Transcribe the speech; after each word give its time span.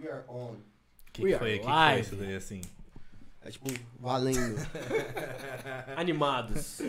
We 0.00 0.08
are 0.08 0.24
on. 0.28 0.54
O 0.54 0.58
que, 1.12 1.22
que 1.22 1.38
foi? 1.38 1.58
Que, 1.58 1.64
que 1.64 1.64
foi 1.64 2.00
isso 2.00 2.16
daí 2.16 2.34
assim? 2.36 2.60
É 3.42 3.50
tipo, 3.50 3.68
valendo. 3.98 4.56
Animados. 5.96 6.80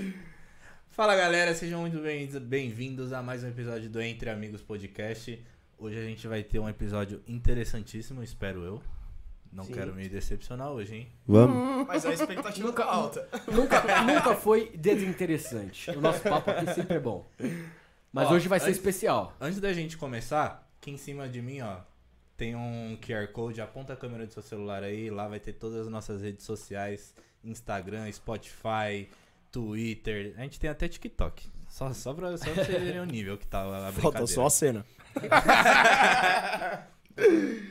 Fala 0.90 1.16
galera, 1.16 1.54
sejam 1.54 1.82
muito 1.82 2.00
bem- 2.00 2.28
bem-vindos 2.42 3.14
a 3.14 3.22
mais 3.22 3.44
um 3.44 3.48
episódio 3.50 3.90
do 3.90 4.02
Entre 4.02 4.30
Amigos 4.30 4.62
Podcast. 4.62 5.42
Hoje 5.78 5.98
a 5.98 6.04
gente 6.04 6.28
vai 6.28 6.42
ter 6.44 6.60
um 6.60 6.68
episódio 6.68 7.22
interessantíssimo, 7.28 8.24
espero 8.24 8.64
eu. 8.64 8.82
Não 9.54 9.64
Sim. 9.64 9.74
quero 9.74 9.94
me 9.96 10.10
decepcionar 10.10 10.72
hoje, 10.72 10.96
hein? 10.96 11.08
Vamos. 11.26 11.88
Mas 11.88 12.06
a 12.06 12.12
expectativa 12.14 12.74
tá 12.74 12.84
alta. 12.86 13.28
nunca, 13.52 14.04
nunca 14.04 14.36
foi 14.36 14.72
desinteressante. 14.76 15.90
O 15.92 16.02
nosso 16.02 16.22
papo 16.22 16.50
aqui 16.52 16.74
sempre 16.74 16.98
é 16.98 17.00
bom. 17.00 17.26
Mas 18.12 18.28
Ó, 18.28 18.34
hoje 18.34 18.48
vai 18.48 18.60
ser 18.60 18.66
antes- 18.68 18.78
especial. 18.78 19.34
Antes 19.40 19.60
da 19.62 19.72
gente 19.72 19.96
começar, 19.98 20.68
aqui 20.82 20.92
em 20.92 20.98
cima 20.98 21.30
de 21.30 21.42
mim, 21.42 21.62
ó, 21.62 21.78
tem 22.38 22.56
um 22.56 22.98
QR 23.02 23.28
Code, 23.30 23.60
aponta 23.60 23.94
a 23.94 23.96
câmera 23.96 24.26
do 24.26 24.32
seu 24.32 24.44
celular 24.44 24.84
aí, 24.84 25.10
lá 25.10 25.28
vai 25.28 25.40
ter 25.40 25.54
todas 25.54 25.82
as 25.82 25.88
nossas 25.88 26.22
redes 26.22 26.46
sociais, 26.46 27.14
Instagram, 27.44 28.10
Spotify, 28.12 29.10
Twitter, 29.52 30.36
a 30.38 30.42
gente 30.42 30.60
tem 30.60 30.70
até 30.70 30.88
TikTok. 30.88 31.50
Só, 31.68 31.92
só, 31.94 32.14
pra, 32.14 32.38
só 32.38 32.46
pra 32.46 32.64
vocês 32.64 32.84
verem 32.84 33.02
o 33.02 33.06
nível 33.06 33.38
que 33.38 33.48
tá 33.48 33.62
a 33.62 33.92
brincadeira. 33.92 34.02
Falta 34.02 34.28
só 34.28 34.46
a 34.46 34.50
cena. 34.50 34.86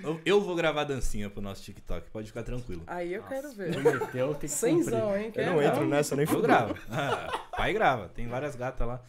Eu, 0.03 0.21
eu 0.25 0.41
vou 0.41 0.57
gravar 0.57 0.83
dancinha 0.83 1.31
pro 1.31 1.41
nosso 1.41 1.63
TikTok, 1.63 2.11
pode 2.11 2.27
ficar 2.27 2.43
tranquilo. 2.43 2.83
Aí 2.87 3.15
eu 3.15 3.23
quero 3.23 3.53
ver. 3.53 3.71
Prometeu, 3.73 4.31
tem 4.31 4.41
que 4.41 4.49
Cenzão, 4.49 5.17
hein? 5.17 5.33
Eu 5.35 5.47
não 5.47 5.59
Quer 5.59 5.67
entro 5.67 5.87
nessa 5.87 6.17
nem 6.17 6.27
Eu 6.29 6.43
gravo. 6.43 6.75
Ah, 6.91 7.47
pai 7.57 7.73
grava, 7.73 8.09
tem 8.09 8.27
várias 8.27 8.57
gatas 8.57 8.87
lá. 8.87 9.01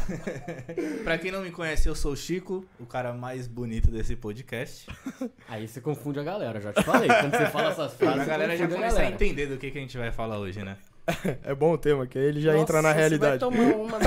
pra 1.04 1.18
quem 1.18 1.30
não 1.30 1.42
me 1.42 1.50
conhece, 1.50 1.88
eu 1.88 1.94
sou 1.94 2.12
o 2.12 2.16
Chico, 2.16 2.64
o 2.80 2.86
cara 2.86 3.12
mais 3.12 3.46
bonito 3.46 3.90
desse 3.90 4.16
podcast. 4.16 4.86
Aí 5.48 5.68
você 5.68 5.80
confunde 5.80 6.18
a 6.18 6.22
galera, 6.22 6.60
já 6.60 6.72
te 6.72 6.82
falei. 6.82 7.08
Quando 7.08 7.32
você 7.32 7.46
fala 7.46 7.70
essas 7.70 7.94
frases, 7.94 8.22
a 8.22 8.24
galera 8.24 8.56
já 8.56 8.66
começa 8.66 8.96
a 8.96 9.00
galera. 9.00 9.14
entender 9.14 9.46
do 9.46 9.56
que, 9.58 9.70
que 9.70 9.78
a 9.78 9.80
gente 9.80 9.96
vai 9.96 10.10
falar 10.10 10.38
hoje, 10.38 10.62
né? 10.62 10.76
É 11.42 11.54
bom 11.54 11.72
o 11.72 11.78
tema, 11.78 12.06
que 12.06 12.18
aí 12.18 12.26
ele 12.26 12.40
já 12.40 12.56
entra 12.56 12.80
na 12.80 12.88
Nossa, 12.88 13.00
realidade. 13.00 13.38
Você 13.38 13.50
vai 13.50 13.72
tomar 13.72 13.84
uma 13.84 13.98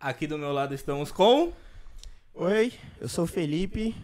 a. 0.00 0.08
Aqui 0.08 0.26
do 0.26 0.38
meu 0.38 0.52
lado 0.52 0.74
estamos 0.74 1.12
com. 1.12 1.52
Oi, 2.34 2.72
eu 3.00 3.08
sou 3.08 3.24
o 3.24 3.28
Felipe. 3.28 3.94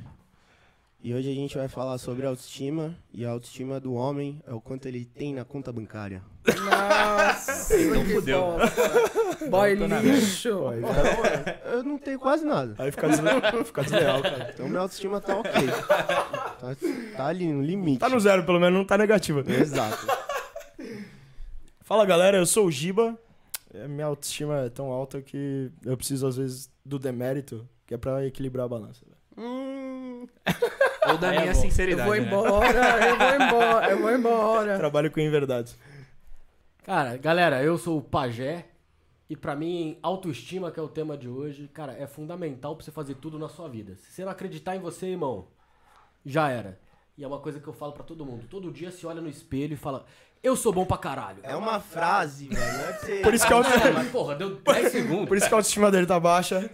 E 1.07 1.15
hoje 1.15 1.31
a 1.31 1.35
gente 1.35 1.57
vai 1.57 1.69
falar 1.69 1.99
sobre 1.99 2.27
autoestima. 2.27 2.93
E 3.15 3.25
a 3.25 3.31
autoestima 3.31 3.79
do 3.79 3.95
homem 3.95 4.43
é 4.45 4.53
o 4.53 4.61
quanto 4.61 4.87
ele 4.89 5.05
tem 5.05 5.33
na 5.33 5.45
conta 5.45 5.73
bancária. 5.73 6.21
Nossa, 6.49 7.81
Então 7.81 8.05
que 8.05 8.13
fudeu. 8.15 8.57
Boy 9.49 9.77
tô 9.77 9.87
na 9.87 10.01
lixo. 10.01 10.49
Eu 10.49 11.85
não 11.85 11.97
tenho 11.97 12.19
quase 12.19 12.45
nada. 12.45 12.75
aí 12.77 12.91
fica, 12.91 13.07
desle- 13.09 13.65
fica 13.65 13.83
desleal, 13.85 14.21
cara. 14.21 14.51
Então 14.53 14.69
minha 14.69 14.81
autoestima 14.81 15.21
tá 15.21 15.37
ok. 15.37 15.53
Tá, 16.59 16.77
tá 17.17 17.27
ali 17.27 17.53
no 17.53 17.63
limite. 17.63 18.01
Tá 18.01 18.09
no 18.09 18.19
zero, 18.19 18.45
pelo 18.45 18.59
menos 18.59 18.77
não 18.77 18.85
tá 18.85 18.99
negativa. 18.99 19.45
Exato. 19.49 20.05
Fala 21.83 22.05
galera, 22.05 22.37
eu 22.37 22.47
sou 22.47 22.67
o 22.67 22.71
Giba. 22.73 23.17
É, 23.73 23.87
Minha 23.87 24.07
autoestima 24.07 24.63
é 24.63 24.71
tão 24.71 24.91
alta 24.91 25.23
que 25.23 25.71
eu 25.85 25.97
preciso, 25.97 26.27
às 26.27 26.37
vezes, 26.37 26.69
do 26.85 26.99
demérito, 26.99 27.65
que 27.87 27.95
é 27.95 27.97
pra 27.97 28.27
equilibrar 28.27 28.65
a 28.67 28.69
balança. 28.69 29.07
Hum, 29.39 30.27
Ou 31.09 31.19
da 31.19 31.31
Aí 31.31 31.37
é 31.37 31.41
minha 31.41 31.53
bom. 31.53 31.59
eu 31.59 31.63
sinceridade. 31.63 32.09
vou 32.09 32.19
né? 32.19 32.27
embora, 32.27 33.07
eu 33.07 33.17
vou 33.19 33.35
embora, 33.47 33.91
eu 33.91 33.99
vou 33.99 34.11
embora. 34.13 34.77
Trabalho 34.79 35.11
com 35.11 35.21
inverdades. 35.21 35.77
Cara, 36.83 37.17
galera, 37.17 37.63
eu 37.63 37.77
sou 37.77 37.99
o 37.99 38.03
Pajé. 38.03 38.67
E 39.29 39.35
pra 39.37 39.57
mim, 39.57 39.99
autoestima, 40.03 40.71
que 40.71 40.79
é 40.79 40.83
o 40.83 40.89
tema 40.89 41.17
de 41.19 41.29
hoje, 41.29 41.67
cara, 41.69 41.93
é 41.99 42.07
fundamental 42.07 42.77
pra 42.77 42.85
você 42.85 42.93
fazer 42.93 43.17
tudo 43.17 43.39
na 43.41 43.49
sua 43.49 43.69
vida. 43.69 43.97
Se 43.97 44.13
você 44.13 44.25
não 44.25 44.31
acreditar 44.31 44.77
em 44.77 44.79
você, 44.79 45.07
irmão, 45.09 45.49
já 46.25 46.49
era. 46.49 46.79
E 47.19 47.25
é 47.25 47.27
uma 47.27 47.41
coisa 47.41 47.59
que 47.59 47.67
eu 47.67 47.73
falo 47.73 47.93
pra 47.93 48.05
todo 48.05 48.25
mundo. 48.25 48.47
Todo 48.49 48.71
dia 48.71 48.91
se 48.93 49.05
olha 49.05 49.21
no 49.21 49.29
espelho 49.29 49.75
e 49.75 49.77
fala, 49.77 50.05
eu 50.43 50.55
sou 50.57 50.73
bom 50.73 50.85
pra 50.85 50.97
caralho. 50.99 51.39
É 51.43 51.57
uma 51.57 51.81
frase, 51.81 52.49
velho. 52.49 52.61
Não 52.61 52.81
é 52.85 52.93
pra 52.93 52.99
você... 53.01 53.17
Por 53.21 53.35
isso 53.35 53.47
que 53.47 53.53
a 53.53 53.57
autoestima, 53.57 53.91
mas, 53.93 54.09
porra, 54.11 54.35
deu 54.37 54.57
10 54.63 54.93
segundos. 54.93 55.29
por 55.29 55.37
isso 55.37 55.49
que 55.49 55.55
a 55.55 55.57
autoestima 55.57 55.91
dele 55.91 56.07
tá 56.07 56.19
baixa. 56.21 56.71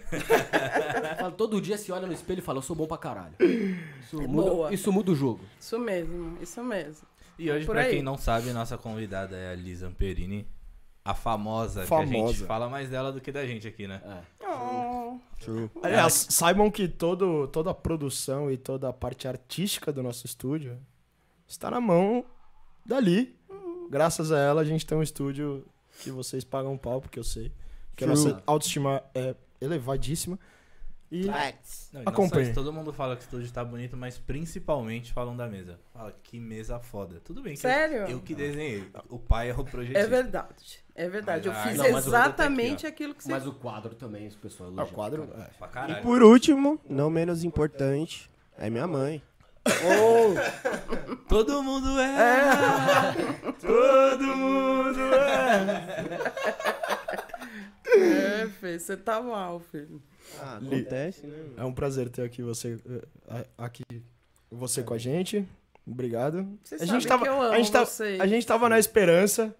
Fala, 1.17 1.31
todo 1.31 1.59
dia 1.61 1.77
se 1.77 1.91
olha 1.91 2.05
no 2.07 2.13
espelho 2.13 2.39
e 2.39 2.41
fala, 2.41 2.59
eu 2.59 2.61
sou 2.61 2.75
bom 2.75 2.85
pra 2.85 2.97
caralho. 2.97 3.33
Isso, 3.39 4.17
Boa. 4.27 4.63
muda, 4.63 4.73
isso 4.73 4.91
muda 4.91 5.11
o 5.11 5.15
jogo. 5.15 5.41
Isso 5.59 5.79
mesmo, 5.79 6.37
isso 6.41 6.63
mesmo. 6.63 7.07
E 7.39 7.49
hoje, 7.51 7.65
Por 7.65 7.73
pra 7.73 7.81
aí. 7.83 7.93
quem 7.95 8.03
não 8.03 8.17
sabe, 8.17 8.51
nossa 8.53 8.77
convidada 8.77 9.35
é 9.35 9.51
a 9.51 9.55
Lisa 9.55 9.87
Amperini. 9.87 10.47
A 11.05 11.13
famosa, 11.13 11.81
que 11.81 11.85
a 11.85 11.87
Famosa. 11.87 12.33
gente 12.33 12.47
fala 12.47 12.69
mais 12.69 12.89
dela 12.89 13.11
do 13.11 13.19
que 13.19 13.29
da 13.29 13.45
gente 13.45 13.67
aqui, 13.67 13.85
né? 13.87 14.01
É. 14.41 14.45
Oh, 14.47 15.17
True. 15.41 15.69
Aliás, 15.81 16.27
saibam 16.29 16.71
que 16.71 16.87
todo, 16.87 17.45
toda 17.49 17.71
a 17.71 17.73
produção 17.73 18.49
e 18.49 18.55
toda 18.55 18.87
a 18.87 18.93
parte 18.93 19.27
artística 19.27 19.91
do 19.91 20.01
nosso 20.01 20.25
estúdio 20.25 20.77
está 21.45 21.69
na 21.69 21.81
mão 21.81 22.23
dali. 22.85 23.35
Graças 23.93 24.31
a 24.31 24.39
ela, 24.39 24.61
a 24.61 24.65
gente 24.65 24.87
tem 24.87 24.97
um 24.97 25.03
estúdio 25.03 25.63
que 25.99 26.09
vocês 26.09 26.43
pagam 26.43 26.73
um 26.73 26.77
pau, 26.79 26.99
porque 26.99 27.19
eu 27.19 27.23
sei. 27.23 27.51
Que 27.95 28.03
a 28.03 28.07
True. 28.07 28.23
nossa 28.23 28.43
autoestima 28.47 29.03
é 29.13 29.35
elevadíssima. 29.61 30.39
E 31.11 31.25
Facts. 31.27 31.91
Não, 31.93 32.01
e 32.41 32.53
todo 32.55 32.73
mundo 32.73 32.91
fala 32.91 33.15
que 33.15 33.21
o 33.21 33.25
estúdio 33.25 33.51
tá 33.51 33.63
bonito, 33.63 33.95
mas 33.95 34.17
principalmente 34.17 35.13
falam 35.13 35.37
da 35.37 35.45
mesa. 35.45 35.79
Fala 35.93 36.11
que 36.23 36.39
mesa 36.39 36.79
foda. 36.79 37.21
Tudo 37.23 37.43
bem 37.43 37.53
que 37.53 37.59
Sério? 37.59 37.97
Eu, 37.97 38.07
eu 38.07 38.19
que 38.19 38.33
desenhei. 38.33 38.89
O 39.07 39.19
pai 39.19 39.51
é 39.51 39.53
o 39.53 39.63
projetista. 39.63 39.99
é 39.99 40.07
verdade, 40.07 40.79
é 40.95 41.07
verdade. 41.07 41.47
Eu 41.47 41.53
Mas 41.53 41.61
a 41.61 41.69
fiz 41.69 41.79
arte- 41.79 41.91
Não, 41.91 41.97
eu 41.99 42.03
botar 42.03 42.07
exatamente 42.25 42.87
aqui, 42.87 42.95
aquilo 43.03 43.13
que 43.13 43.23
você 43.23 43.31
Mas 43.31 43.45
o 43.45 43.53
quadro 43.53 43.93
também, 43.93 44.25
os 44.25 44.35
pessoal 44.35 44.73
Ah, 44.75 44.83
o 44.85 44.87
quadro. 44.87 45.29
é. 45.37 45.67
Pra 45.67 45.87
E 45.91 46.01
por 46.01 46.23
último, 46.23 46.81
não 46.89 47.11
menos 47.11 47.43
importante, 47.43 48.27
é 48.57 48.71
minha 48.71 48.87
mãe. 48.87 49.21
Todo 51.27 51.63
mundo 51.63 51.99
é. 51.99 53.13
Todo 53.61 54.23
mundo 54.35 54.99
é. 55.15 56.03
É, 57.85 58.47
filho, 58.59 58.79
você 58.79 58.97
tá 58.97 59.21
mal, 59.21 59.59
filho. 59.59 60.01
Ah, 60.39 60.57
acontece, 60.57 61.25
né? 61.27 61.35
É 61.57 61.63
um 61.63 61.73
prazer 61.73 62.09
ter 62.09 62.23
aqui 62.23 62.41
você 62.41 62.77
eh, 63.29 63.45
aqui 63.57 63.83
você 64.51 64.81
com 64.83 64.93
a 64.93 64.97
gente. 64.97 65.47
Obrigado. 65.85 66.47
Vocês 66.63 66.81
A 66.81 66.85
gente 66.85 67.05
tava- 67.07 67.23
que 67.23 67.29
eu 67.29 67.41
amo 67.41 67.53
a 67.53 67.57
gente 67.57 67.71
vocês. 67.71 68.19
A 68.19 68.25
gente 68.27 68.47
tava 68.47 68.67
na 68.69 68.79
esperança. 68.79 69.53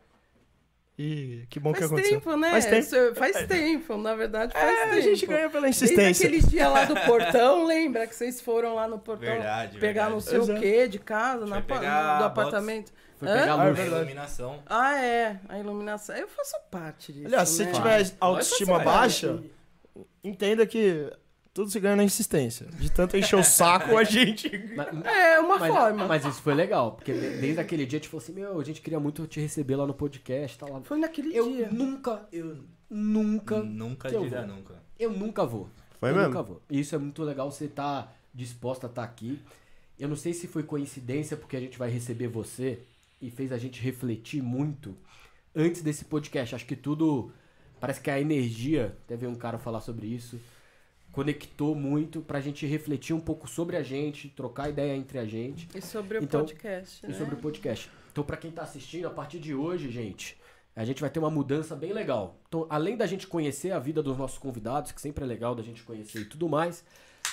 E 0.97 1.45
que 1.49 1.59
bom 1.59 1.73
que 1.73 1.79
Faz 1.79 1.91
aconteceu. 1.91 2.19
tempo, 2.21 2.37
né? 2.37 2.51
Faz 2.51 2.65
tempo. 2.89 3.15
Faz 3.15 3.47
tempo, 3.47 3.97
na 3.97 4.13
verdade 4.15 4.53
faz 4.53 4.63
É, 4.77 4.83
tempo. 4.83 4.95
a 4.95 5.01
gente 5.01 5.25
ganha 5.25 5.49
pela 5.49 5.63
Desde 5.63 5.85
insistência. 5.85 6.27
aquele 6.27 6.41
dia 6.43 6.69
lá 6.69 6.85
do 6.85 6.93
portão, 7.01 7.65
lembra 7.67 8.05
que 8.05 8.13
vocês 8.15 8.39
foram 8.39 8.75
lá 8.75 8.87
no 8.87 8.99
portão 8.99 9.27
Verdade, 9.27 9.79
pegar 9.79 10.03
verdade. 10.09 10.11
não 10.13 10.19
sei 10.19 10.37
Exato. 10.37 10.59
o 10.59 10.61
que 10.61 10.87
de 10.87 10.99
casa, 10.99 11.45
na, 11.47 11.61
pegar 11.61 12.19
do 12.19 12.25
apartamento. 12.25 12.91
Foi 13.17 13.27
Hã? 13.27 13.39
pegar 13.39 13.55
Ah, 13.59 13.67
é. 13.67 13.81
A 13.81 13.85
iluminação. 13.85 14.63
Ah, 14.67 15.03
é, 15.03 15.39
a 15.49 15.57
iluminação. 15.59 16.15
Eu 16.15 16.27
faço 16.27 16.55
parte 16.69 17.11
disso. 17.11 17.25
Aliás, 17.25 17.49
se 17.49 17.65
né? 17.65 17.71
tiver 17.71 18.11
autoestima 18.19 18.77
baixa, 18.79 19.39
entenda 20.23 20.63
que 20.67 21.11
tudo 21.53 21.69
se 21.69 21.79
ganha 21.79 21.95
na 21.95 22.03
insistência. 22.03 22.65
De 22.79 22.91
tanto 22.91 23.15
encher 23.15 23.35
o 23.35 23.43
saco, 23.43 23.95
a 23.97 24.03
gente. 24.03 24.49
Mas- 24.75 25.05
É 25.05 25.39
uma 25.39 25.59
mas, 25.59 25.73
forma. 25.73 26.07
mas 26.07 26.25
isso 26.25 26.41
foi 26.41 26.53
legal, 26.55 26.93
porque 26.93 27.13
de- 27.13 27.37
desde 27.39 27.59
aquele 27.59 27.85
dia 27.85 27.97
a 27.97 28.01
gente 28.01 28.09
falou 28.09 28.23
assim, 28.23 28.33
meu, 28.33 28.59
a 28.59 28.63
gente 28.63 28.81
queria 28.81 28.99
muito 28.99 29.25
te 29.27 29.39
receber 29.39 29.75
lá 29.75 29.85
no 29.85 29.93
podcast, 29.93 30.57
tá 30.57 30.65
lá. 30.67 30.81
Foi 30.81 30.97
naquele 30.97 31.35
Eu 31.37 31.51
dia. 31.51 31.69
nunca, 31.71 32.27
eu 32.31 32.57
nunca, 32.89 33.61
Nunca 33.61 34.09
que 34.09 34.15
eu 34.15 34.23
diria 34.23 34.45
vou. 34.45 34.55
nunca. 34.55 34.75
eu 34.99 35.11
nunca 35.11 35.45
vou. 35.45 35.69
Foi 35.99 36.09
eu 36.09 36.15
mesmo? 36.15 36.29
nunca 36.29 36.43
vou. 36.43 36.61
E 36.69 36.79
isso 36.79 36.95
é 36.95 36.97
muito 36.97 37.23
legal, 37.23 37.51
você 37.51 37.67
tá 37.67 38.11
disposta 38.33 38.87
a 38.87 38.89
estar 38.89 39.03
aqui. 39.03 39.39
Eu 39.99 40.09
não 40.09 40.15
sei 40.15 40.33
se 40.33 40.47
foi 40.47 40.63
coincidência, 40.63 41.37
porque 41.37 41.55
a 41.55 41.59
gente 41.59 41.77
vai 41.77 41.89
receber 41.89 42.27
você 42.27 42.79
e 43.21 43.29
fez 43.29 43.51
a 43.51 43.57
gente 43.57 43.79
refletir 43.81 44.41
muito 44.41 44.97
antes 45.55 45.81
desse 45.83 46.03
podcast. 46.05 46.55
Acho 46.55 46.65
que 46.65 46.75
tudo, 46.75 47.31
parece 47.79 48.01
que 48.01 48.09
a 48.09 48.19
energia, 48.19 48.97
até 49.05 49.15
ver 49.15 49.27
um 49.27 49.35
cara 49.35 49.57
falar 49.59 49.81
sobre 49.81 50.07
isso, 50.07 50.39
conectou 51.13 51.73
muito 51.75 52.19
pra 52.21 52.41
gente 52.41 52.65
refletir 52.65 53.13
um 53.15 53.19
pouco 53.19 53.47
sobre 53.47 53.77
a 53.77 53.83
gente, 53.83 54.27
trocar 54.29 54.69
ideia 54.69 54.93
entre 54.95 55.19
a 55.19 55.25
gente. 55.25 55.69
E 55.73 55.81
sobre 55.81 56.17
o 56.17 56.23
Então, 56.23 56.41
podcast, 56.41 57.05
E 57.05 57.09
né? 57.09 57.13
sobre 57.17 57.35
o 57.35 57.37
podcast. 57.37 57.89
Então, 58.11 58.23
pra 58.23 58.35
quem 58.35 58.51
tá 58.51 58.63
assistindo, 58.63 59.05
a 59.07 59.11
partir 59.11 59.39
de 59.39 59.53
hoje, 59.55 59.89
gente, 59.91 60.35
a 60.75 60.83
gente 60.83 60.99
vai 60.99 61.09
ter 61.11 61.19
uma 61.19 61.29
mudança 61.29 61.75
bem 61.75 61.93
legal. 61.93 62.35
Então, 62.47 62.65
além 62.69 62.97
da 62.97 63.05
gente 63.05 63.27
conhecer 63.27 63.71
a 63.71 63.79
vida 63.79 64.01
dos 64.03 64.17
nossos 64.17 64.39
convidados, 64.39 64.91
que 64.91 64.99
sempre 64.99 65.23
é 65.23 65.27
legal 65.27 65.53
da 65.55 65.61
gente 65.63 65.83
conhecer 65.83 66.21
e 66.21 66.25
tudo 66.25 66.49
mais, 66.49 66.83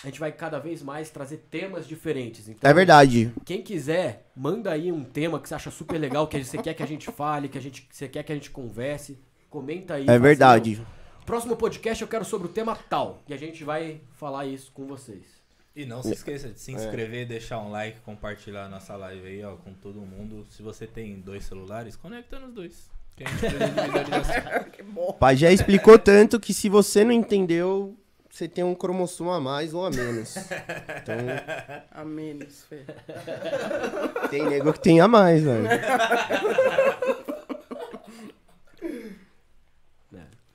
a 0.04 0.06
gente 0.06 0.20
vai 0.20 0.30
cada 0.30 0.58
vez 0.58 0.82
mais 0.82 1.08
trazer 1.10 1.38
temas 1.50 1.88
diferentes. 1.88 2.48
Então, 2.48 2.70
É 2.70 2.74
verdade. 2.74 3.32
Quem 3.46 3.62
quiser, 3.62 4.30
manda 4.36 4.70
aí 4.70 4.92
um 4.92 5.02
tema 5.04 5.40
que 5.40 5.48
você 5.48 5.54
acha 5.54 5.70
super 5.70 5.98
legal, 5.98 6.26
que 6.28 6.42
você 6.44 6.58
quer 6.58 6.74
que 6.74 6.82
a 6.82 6.86
gente 6.86 7.10
fale, 7.10 7.48
que 7.48 7.56
a 7.56 7.60
gente, 7.62 7.80
que 7.82 7.96
você 7.96 8.06
quer 8.08 8.22
que 8.22 8.30
a 8.32 8.34
gente 8.34 8.50
converse. 8.50 9.18
Comenta 9.48 9.94
aí. 9.94 10.06
É 10.06 10.10
assim, 10.12 10.20
verdade. 10.22 10.76
"Não, 10.76 10.99
Próximo 11.26 11.56
podcast 11.56 12.02
eu 12.02 12.08
quero 12.08 12.24
sobre 12.24 12.48
o 12.48 12.50
tema 12.50 12.76
tal. 12.88 13.22
E 13.28 13.34
a 13.34 13.36
gente 13.36 13.62
vai 13.64 14.00
falar 14.16 14.46
isso 14.46 14.70
com 14.72 14.86
vocês. 14.86 15.40
E 15.74 15.86
não 15.86 16.02
se 16.02 16.12
esqueça 16.12 16.48
de 16.48 16.58
se 16.58 16.72
inscrever, 16.72 17.26
deixar 17.26 17.60
um 17.60 17.70
like, 17.70 18.00
compartilhar 18.00 18.64
a 18.64 18.68
nossa 18.68 18.96
live 18.96 19.26
aí, 19.26 19.44
ó, 19.44 19.54
com 19.56 19.72
todo 19.72 20.00
mundo. 20.00 20.44
Se 20.50 20.62
você 20.62 20.86
tem 20.86 21.20
dois 21.20 21.44
celulares, 21.44 21.94
conecta 21.94 22.38
nos 22.40 22.52
dois. 22.52 22.90
Que 23.16 23.24
a 23.24 23.28
gente 23.28 23.40
de 23.40 24.70
que 24.76 25.12
pai 25.18 25.36
já 25.36 25.52
explicou 25.52 25.98
tanto 25.98 26.40
que 26.40 26.52
se 26.52 26.68
você 26.68 27.04
não 27.04 27.12
entendeu, 27.12 27.96
você 28.28 28.48
tem 28.48 28.64
um 28.64 28.74
cromossomo 28.74 29.30
a 29.30 29.40
mais 29.40 29.72
ou 29.72 29.86
a 29.86 29.90
menos. 29.90 30.36
Então, 30.36 31.16
A 31.92 32.04
menos, 32.04 32.64
Fê. 32.64 32.84
tem 34.30 34.44
nego 34.48 34.72
que 34.72 34.80
tem 34.80 35.00
a 35.00 35.06
mais, 35.06 35.42
velho. 35.42 35.68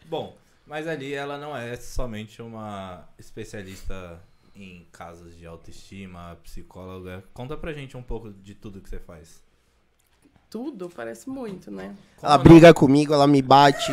Bom, 0.07 0.35
mas 0.75 0.89
ali 0.89 1.13
ela 1.13 1.37
não 1.37 1.55
é 1.55 1.77
somente 1.77 2.41
uma 2.41 3.07
especialista 3.17 4.19
em 4.53 4.85
casos 4.91 5.33
de 5.37 5.45
autoestima, 5.45 6.37
psicóloga. 6.43 7.23
Conta 7.33 7.55
pra 7.55 7.71
gente 7.71 7.95
um 7.95 8.03
pouco 8.03 8.29
de 8.33 8.53
tudo 8.53 8.81
que 8.81 8.89
você 8.89 8.99
faz. 8.99 9.41
Tudo 10.49 10.89
parece 10.89 11.29
muito, 11.29 11.71
né? 11.71 11.95
Como 12.17 12.27
Ela 12.29 12.37
não- 12.37 12.43
briga 12.43 12.73
comigo, 12.73 13.13
ela 13.13 13.25
me 13.25 13.41
bate. 13.41 13.89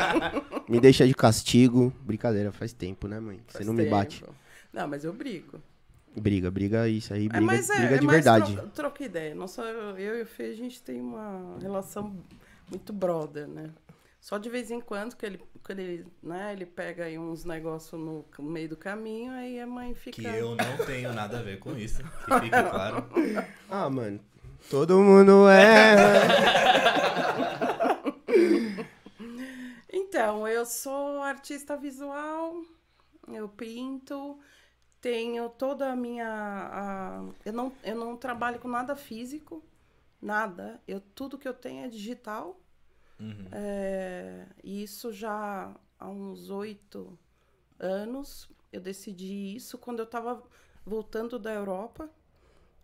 me 0.66 0.80
deixa 0.80 1.06
de 1.06 1.12
castigo. 1.12 1.92
Brincadeira, 2.00 2.50
faz 2.50 2.72
tempo, 2.72 3.06
né, 3.06 3.20
mãe? 3.20 3.40
Você 3.46 3.58
Faz 3.58 3.66
não 3.66 3.74
me 3.74 3.84
bate. 3.84 4.20
tempo. 4.22 4.34
Não, 4.72 4.88
mas 4.88 5.04
eu 5.04 5.12
brigo. 5.12 5.60
Briga, 6.16 6.50
briga, 6.50 6.88
isso 6.88 7.12
aí, 7.12 7.26
É, 7.26 7.28
briga, 7.28 7.44
mas 7.44 7.68
é, 7.68 7.76
briga 7.80 7.94
é 7.96 7.98
de 7.98 8.06
verdade. 8.06 8.52
Troca, 8.54 8.68
troca 8.70 9.04
ideia. 9.04 9.34
Não 9.34 9.46
só 9.46 9.62
eu, 9.62 9.98
eu 9.98 10.18
e 10.20 10.22
o 10.22 10.26
Fê, 10.26 10.44
a 10.44 10.54
gente 10.56 10.80
tem 10.82 11.02
uma 11.02 11.58
relação 11.60 12.16
muito 12.70 12.94
brother, 12.94 13.46
né? 13.46 13.68
Só 14.24 14.38
de 14.38 14.48
vez 14.48 14.70
em 14.70 14.80
quando, 14.80 15.14
que 15.16 15.26
ele, 15.26 15.38
quando 15.62 15.80
ele, 15.80 16.06
né, 16.22 16.54
ele 16.54 16.64
pega 16.64 17.04
aí 17.04 17.18
uns 17.18 17.44
negócios 17.44 18.00
no 18.00 18.24
meio 18.38 18.70
do 18.70 18.76
caminho, 18.76 19.30
aí 19.32 19.60
a 19.60 19.66
mãe 19.66 19.94
fica. 19.94 20.22
Que 20.22 20.26
eu 20.26 20.56
não 20.56 20.86
tenho 20.86 21.12
nada 21.12 21.40
a 21.40 21.42
ver 21.42 21.58
com 21.58 21.76
isso, 21.76 22.02
que 22.02 22.08
fique 22.40 22.48
claro. 22.48 23.06
Ah, 23.68 23.90
mano, 23.90 24.18
todo 24.70 24.98
mundo 25.02 25.46
é. 25.46 25.94
Então, 29.92 30.48
eu 30.48 30.64
sou 30.64 31.20
artista 31.22 31.76
visual, 31.76 32.62
eu 33.28 33.46
pinto, 33.46 34.38
tenho 35.02 35.50
toda 35.50 35.92
a 35.92 35.96
minha. 35.96 36.26
a- 36.26 37.24
eu, 37.44 37.52
não, 37.52 37.70
eu 37.82 37.94
não 37.94 38.16
trabalho 38.16 38.58
com 38.58 38.68
nada 38.68 38.96
físico, 38.96 39.62
nada. 40.20 40.80
Eu, 40.88 40.98
tudo 41.00 41.36
que 41.36 41.46
eu 41.46 41.52
tenho 41.52 41.84
é 41.84 41.88
digital. 41.88 42.58
Uhum. 43.20 43.46
É, 43.52 44.46
e 44.62 44.82
isso 44.82 45.12
já 45.12 45.74
há 45.98 46.08
uns 46.08 46.50
oito 46.50 47.18
anos. 47.78 48.48
Eu 48.72 48.80
decidi 48.80 49.54
isso 49.56 49.78
quando 49.78 50.00
eu 50.00 50.04
estava 50.04 50.42
voltando 50.84 51.38
da 51.38 51.52
Europa. 51.52 52.10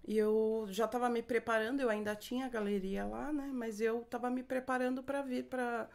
E 0.06 0.19
eu 0.19 0.67
já 0.71 0.87
estava 0.87 1.09
me 1.11 1.23
preparando, 1.23 1.81
eu 1.81 1.91
ainda 1.91 2.17
tinha 2.17 2.47
a 2.47 2.49
galeria 2.49 3.05
lá, 3.06 3.32
né? 3.32 3.50
Mas 3.55 3.81
eu 3.81 4.03
estava 4.03 4.31
me 4.31 4.43
preparando 4.43 5.03
para 5.03 5.23
vir 5.23 5.44
para 5.47 5.88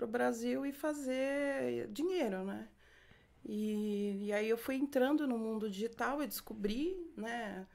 o 0.00 0.06
Brasil 0.06 0.66
e 0.66 0.72
fazer 0.72 1.88
dinheiro, 1.88 2.44
né? 2.44 2.68
E, 3.44 4.26
e 4.26 4.32
aí 4.32 4.48
eu 4.48 4.56
fui 4.58 4.76
entrando 4.76 5.26
no 5.26 5.38
mundo 5.38 5.70
digital 5.70 6.22
e 6.22 6.26
descobri, 6.26 6.96
né? 7.16 7.66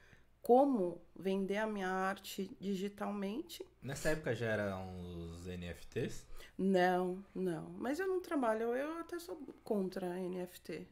Como 0.47 1.01
vender 1.13 1.57
a 1.57 1.67
minha 1.67 1.89
arte 1.89 2.49
digitalmente. 2.57 3.65
Nessa 3.83 4.11
época 4.11 4.33
já 4.33 4.45
eram 4.45 4.95
os 5.33 5.45
NFTs? 5.45 6.25
Não, 6.57 7.21
não. 7.35 7.69
Mas 7.71 7.99
eu 7.99 8.07
não 8.07 8.21
trabalho, 8.21 8.73
eu 8.73 8.97
até 8.99 9.19
sou 9.19 9.35
contra 9.61 10.07
NFT. 10.17 10.87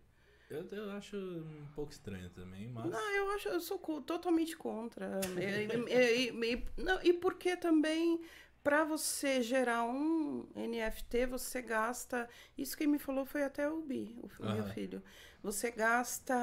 Eu, 0.50 0.68
eu 0.70 0.92
acho 0.92 1.16
um 1.16 1.68
pouco 1.74 1.94
estranho 1.94 2.30
também, 2.32 2.68
mas. 2.68 2.92
Não, 2.92 3.12
eu 3.16 3.32
acho, 3.32 3.48
eu 3.48 3.62
sou 3.62 3.80
totalmente 4.02 4.58
contra. 4.58 5.22
e, 5.40 5.90
e- 5.94 6.32
e- 6.34 6.54
e- 6.56 6.66
não, 6.76 7.02
e 7.02 7.14
porque 7.14 7.56
também 7.56 8.20
para 8.62 8.84
você 8.84 9.42
gerar 9.42 9.86
um 9.86 10.46
NFT, 10.54 11.28
você 11.28 11.62
gasta. 11.62 12.28
Isso 12.58 12.76
quem 12.78 12.88
me 12.88 13.00
falou 13.00 13.26
foi 13.26 13.44
até 13.46 13.70
o 13.70 13.80
Bi, 13.82 14.20
o, 14.22 14.28
o 14.44 14.52
meu 14.54 14.66
filho. 14.74 15.02
Você 15.42 15.72
gasta 15.72 16.36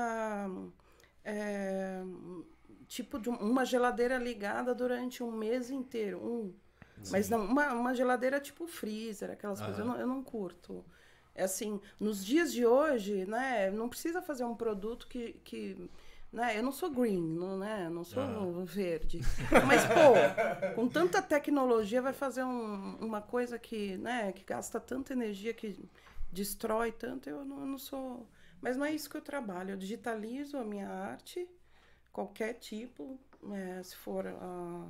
é, 1.25 2.03
tipo 2.95 3.19
de 3.19 3.31
um- 3.31 3.37
uma 3.37 3.65
geladeira 3.65 4.19
ligada 4.19 4.75
durante 4.75 5.23
um 5.23 5.33
mês 5.33 5.71
inteiro. 5.71 6.19
Um. 6.23 6.53
Mas 7.11 7.29
não, 7.29 7.45
uma, 7.45 7.73
uma 7.73 7.95
geladeira 7.95 8.39
tipo 8.41 8.67
freezer, 8.67 9.31
aquelas 9.31 9.61
coisas. 9.61 9.79
Eu 9.81 9.87
não, 9.87 10.01
eu 10.01 10.07
não 10.07 10.23
curto. 10.23 10.85
É 11.35 11.45
assim, 11.45 11.81
nos 11.99 12.25
dias 12.25 12.53
de 12.53 12.67
hoje, 12.67 13.25
né, 13.25 13.71
não 13.71 13.89
precisa 13.89 14.21
fazer 14.21 14.45
um 14.45 14.55
produto 14.55 15.07
que, 15.09 15.33
que 15.43 15.91
né, 16.31 16.59
eu 16.59 16.63
não 16.63 16.71
sou 16.73 16.91
green, 16.91 17.23
não, 17.23 17.57
né, 17.59 17.89
não 17.89 18.05
sou 18.05 18.23
verde. 18.67 19.21
Mas, 19.67 19.83
pô, 19.87 20.75
com 20.75 20.87
tanta 20.89 21.23
tecnologia 21.23 22.03
vai 22.03 22.13
fazer 22.13 22.45
um- 22.45 22.97
uma 23.01 23.23
coisa 23.23 23.59
que, 23.59 23.97
né, 23.97 24.31
que 24.33 24.45
gasta 24.45 24.79
tanta 24.79 25.15
energia, 25.15 25.55
que 25.55 25.79
destrói 26.31 26.93
tanto, 26.93 27.29
eu 27.31 27.45
não, 27.45 27.61
eu 27.61 27.67
não 27.67 27.79
sou... 27.79 28.29
Mas 28.61 28.77
não 28.77 28.85
é 28.85 28.93
isso 28.95 29.09
que 29.11 29.17
eu 29.17 29.23
trabalho, 29.23 29.71
eu 29.73 29.77
digitalizo 29.77 30.57
a 30.59 30.65
minha 30.65 30.89
arte, 30.89 31.49
qualquer 32.13 32.55
tipo, 32.55 33.19
né, 33.43 33.81
se 33.83 33.97
for 33.97 34.27
a... 34.27 34.85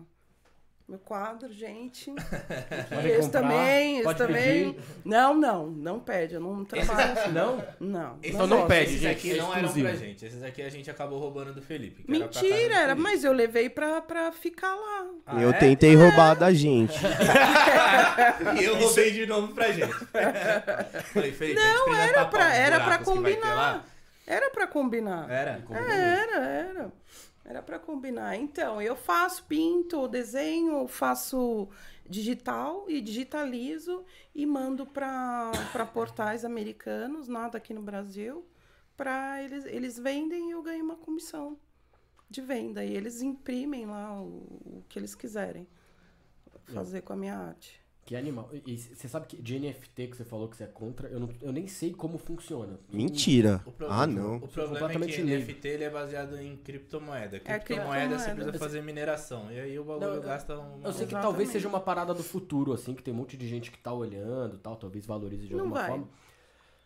Meu 0.88 0.98
quadro, 0.98 1.50
gente. 1.52 2.10
Esse 3.06 3.20
comprar, 3.22 3.40
também, 3.40 3.94
esse 3.94 4.02
pode 4.04 4.18
também. 4.18 4.72
pedir. 4.74 4.84
Não, 5.04 5.32
não, 5.32 5.66
não 5.68 6.00
pede, 6.00 6.34
eu 6.34 6.40
não 6.40 6.64
trabalho 6.64 7.12
assim. 7.12 7.30
Não? 7.30 7.64
Não. 7.78 8.18
Então 8.22 8.46
não 8.48 8.56
gosto. 8.58 8.68
pede, 8.68 8.90
Esses 8.90 9.00
gente, 9.00 9.12
aqui 9.16 9.30
é 9.30 9.36
não 9.36 9.54
eram 9.56 9.72
pra 9.72 9.94
gente. 9.94 10.24
Esses 10.26 10.42
aqui 10.42 10.60
a 10.60 10.68
gente 10.68 10.90
acabou 10.90 11.18
roubando 11.20 11.54
do 11.54 11.62
Felipe. 11.62 12.02
que 12.02 12.10
era 12.12 12.24
pra 12.28 12.28
casa 12.28 12.44
Mentira, 12.46 12.68
do 12.68 12.74
era, 12.74 12.88
Felipe. 12.88 13.00
mas 13.00 13.24
eu 13.24 13.32
levei 13.32 13.70
pra, 13.70 14.02
pra 14.02 14.32
ficar 14.32 14.74
lá. 14.74 15.06
Ah, 15.24 15.40
eu 15.40 15.50
é? 15.50 15.52
tentei 15.54 15.94
roubar 15.94 16.34
da 16.34 16.52
gente. 16.52 16.98
E 18.60 18.64
eu 18.64 18.76
roubei 18.76 19.12
de 19.12 19.24
novo 19.24 19.54
pra 19.54 19.70
gente. 19.72 19.94
Falei, 21.14 21.32
Felipe, 21.32 21.58
a 21.60 21.62
gente 21.64 21.74
Não, 21.86 21.94
era 21.94 22.24
pra, 22.26 22.54
era 22.54 22.76
pra 22.80 22.84
buracos 22.98 23.12
que 23.14 23.20
vai 23.20 23.32
ter 23.32 23.40
combinar. 23.40 23.84
Era 24.26 24.50
pra 24.50 24.66
combinar. 24.66 25.30
Era? 25.30 25.64
É, 25.70 26.22
era, 26.22 26.36
era. 26.46 26.92
Era 27.44 27.62
pra 27.62 27.78
combinar. 27.78 28.36
Então, 28.36 28.80
eu 28.80 28.94
faço, 28.94 29.44
pinto, 29.44 30.06
desenho, 30.06 30.86
faço 30.86 31.68
digital 32.08 32.88
e 32.88 33.00
digitalizo 33.00 34.04
e 34.34 34.46
mando 34.46 34.86
pra 34.86 35.50
portais 35.92 36.44
americanos, 36.44 37.26
nada 37.26 37.58
aqui 37.58 37.74
no 37.74 37.82
Brasil, 37.82 38.46
para 38.96 39.42
eles 39.42 39.64
eles 39.64 39.98
vendem 39.98 40.48
e 40.48 40.52
eu 40.52 40.62
ganho 40.62 40.84
uma 40.84 40.96
comissão 40.96 41.58
de 42.28 42.40
venda 42.40 42.84
e 42.84 42.94
eles 42.94 43.22
imprimem 43.22 43.86
lá 43.86 44.20
o, 44.20 44.26
o 44.26 44.84
que 44.88 44.98
eles 44.98 45.14
quiserem 45.14 45.66
fazer 46.64 47.02
com 47.02 47.12
a 47.12 47.16
minha 47.16 47.36
arte. 47.36 47.81
Que 48.04 48.16
animal. 48.16 48.50
E 48.66 48.76
você 48.76 49.06
sabe 49.06 49.26
que 49.28 49.40
de 49.40 49.58
NFT 49.60 50.08
que 50.08 50.16
você 50.16 50.24
falou 50.24 50.48
que 50.48 50.56
você 50.56 50.64
é 50.64 50.66
contra, 50.66 51.08
eu, 51.08 51.20
não, 51.20 51.28
eu 51.40 51.52
nem 51.52 51.68
sei 51.68 51.92
como 51.92 52.18
funciona. 52.18 52.76
Mentira. 52.92 53.62
O 53.64 53.70
problema, 53.70 54.02
Ah, 54.02 54.06
não. 54.08 54.36
O 54.38 54.48
problema 54.48 55.04
é 55.04 55.06
que. 55.06 55.22
NFT 55.22 55.68
ele 55.68 55.84
é 55.84 55.90
baseado 55.90 56.36
em 56.36 56.56
criptomoeda. 56.56 57.36
É 57.36 57.40
Criptomoeda 57.40 57.60
criptomoeda. 57.60 58.18
você 58.18 58.34
precisa 58.34 58.58
fazer 58.58 58.82
mineração. 58.82 59.52
E 59.52 59.60
aí 59.60 59.78
o 59.78 59.84
bagulho 59.84 60.20
gasta 60.20 60.58
um. 60.58 60.80
Eu 60.82 60.92
sei 60.92 61.06
que 61.06 61.12
Exatamente. 61.12 61.22
talvez 61.22 61.48
seja 61.50 61.68
uma 61.68 61.80
parada 61.80 62.12
do 62.12 62.24
futuro, 62.24 62.72
assim, 62.72 62.92
que 62.92 63.02
tem 63.04 63.14
um 63.14 63.18
monte 63.18 63.36
de 63.36 63.46
gente 63.46 63.70
que 63.70 63.78
tá 63.78 63.92
olhando 63.92 64.58
tal, 64.58 64.74
talvez 64.76 65.06
valorize 65.06 65.46
de 65.46 65.54
Não 65.54 65.60
alguma 65.60 65.80
vai. 65.80 65.90
forma. 65.90 66.08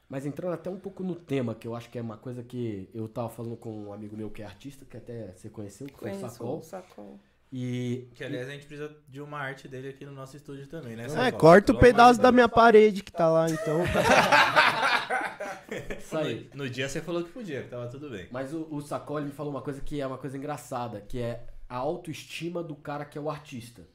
Mas 0.09 0.25
entrando 0.27 0.53
até 0.53 0.69
um 0.71 0.79
pouco 0.79 1.03
no 1.03 1.15
tema, 1.17 1.55
que 1.55 1.67
eu 1.67 1.75
acho 1.75 1.91
que 1.91 1.99
é 1.99 2.03
uma 2.03 2.17
coisa 2.17 2.43
que 2.43 2.89
eu 2.95 3.09
tava 3.09 3.29
falando 3.31 3.57
com 3.57 3.87
um 3.87 3.93
amigo 3.93 4.17
meu 4.17 4.31
que 4.31 4.43
é 4.43 4.45
artista, 4.45 4.85
que 4.85 4.97
até 4.97 5.33
você 5.35 5.49
conheceu, 5.49 5.87
que 5.89 5.99
foi 5.99 6.13
o 6.13 6.21
Sacol. 6.21 6.59
o 6.59 6.63
Sacol. 6.63 7.19
E 7.53 8.09
Que 8.15 8.25
aliás 8.25 8.49
a 8.49 8.53
gente 8.53 8.67
precisa 8.67 8.95
de 9.09 9.21
uma 9.21 9.39
arte 9.39 9.69
dele 9.69 9.89
aqui 9.89 10.05
no 10.05 10.13
nosso 10.13 10.37
estúdio 10.37 10.67
também, 10.67 10.97
né? 10.97 11.05
É, 11.05 11.09
Sacol? 11.09 11.39
corta 11.39 11.73
o 11.73 11.79
pedaço 11.79 12.21
da 12.21 12.33
minha 12.33 12.49
parede 12.49 13.03
que 13.03 13.13
tá 13.13 13.31
lá, 13.31 13.49
então. 13.49 13.83
isso 15.99 16.19
aí. 16.19 16.51
No, 16.53 16.65
no 16.65 16.71
dia 16.71 16.89
você 16.89 17.01
falou 17.01 17.23
que 17.23 17.31
podia, 17.31 17.63
que 17.63 17.69
tava 17.69 17.87
tudo 17.89 18.11
bem. 18.11 18.27
Mas 18.31 18.53
o, 18.53 18.67
o 18.71 18.83
Sacol 18.83 19.19
ele 19.19 19.29
me 19.29 19.33
falou 19.33 19.53
uma 19.53 19.63
coisa 19.63 19.81
que 19.81 20.01
é 20.01 20.07
uma 20.07 20.19
coisa 20.19 20.37
engraçada, 20.37 21.01
que 21.01 21.21
é 21.21 21.47
a 21.69 21.77
autoestima 21.77 22.63
do 22.63 22.75
cara 22.75 23.05
que 23.05 23.17
é 23.17 23.21
o 23.21 23.31
artista. 23.31 23.87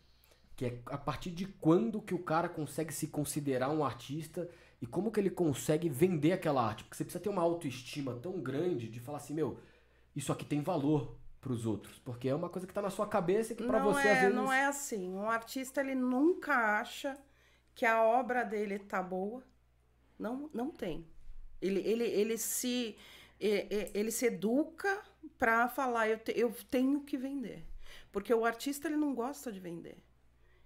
Que 0.56 0.66
é 0.66 0.80
a 0.86 0.98
partir 0.98 1.32
de 1.32 1.46
quando 1.46 2.02
que 2.02 2.14
o 2.14 2.20
cara 2.20 2.48
consegue 2.48 2.94
se 2.94 3.08
considerar 3.08 3.70
um 3.70 3.84
artista 3.84 4.50
e 4.82 4.86
como 4.86 5.12
que 5.12 5.20
ele 5.20 5.30
consegue 5.30 5.90
vender 5.90 6.32
aquela 6.32 6.66
arte. 6.66 6.84
Porque 6.84 6.96
você 6.96 7.04
precisa 7.04 7.24
ter 7.24 7.30
uma 7.30 7.42
autoestima 7.42 8.14
tão 8.16 8.40
grande 8.40 8.88
de 8.88 9.00
falar 9.00 9.18
assim, 9.18 9.34
meu, 9.34 9.60
isso 10.16 10.32
aqui 10.32 10.46
tem 10.46 10.62
valor 10.62 11.18
pros 11.42 11.66
outros. 11.66 12.00
Porque 12.00 12.30
é 12.30 12.36
uma 12.36 12.48
coisa 12.50 12.66
que 12.68 12.74
tá 12.74 12.82
na 12.82 12.90
sua 12.90 13.08
cabeça 13.08 13.52
e 13.52 13.56
que 13.56 13.64
não 13.64 13.84
você 13.84 14.08
é, 14.08 14.12
às 14.14 14.20
vezes... 14.22 14.36
Não 14.36 14.54
é 14.54 14.66
assim. 14.66 15.10
Um 15.10 15.30
artista, 15.30 15.82
ele 15.82 15.96
nunca 15.96 16.80
acha 16.80 17.18
que 17.76 17.86
a 17.86 18.02
obra 18.02 18.44
dele 18.44 18.80
tá 18.80 19.02
boa. 19.02 19.44
Não, 20.18 20.50
não 20.54 20.70
tem. 20.70 21.06
Ele, 21.62 21.80
ele, 21.82 22.04
ele, 22.04 22.38
se, 22.38 22.96
ele 23.40 24.12
se 24.12 24.28
educa 24.28 25.02
para 25.38 25.68
falar, 25.68 26.08
eu, 26.08 26.20
te- 26.20 26.34
eu 26.36 26.54
tenho 26.70 27.02
que 27.02 27.18
vender. 27.18 27.66
Porque 28.12 28.34
o 28.34 28.46
artista, 28.46 28.88
ele 28.88 28.98
não 28.98 29.14
gosta 29.16 29.52
de 29.52 29.60
vender. 29.60 29.98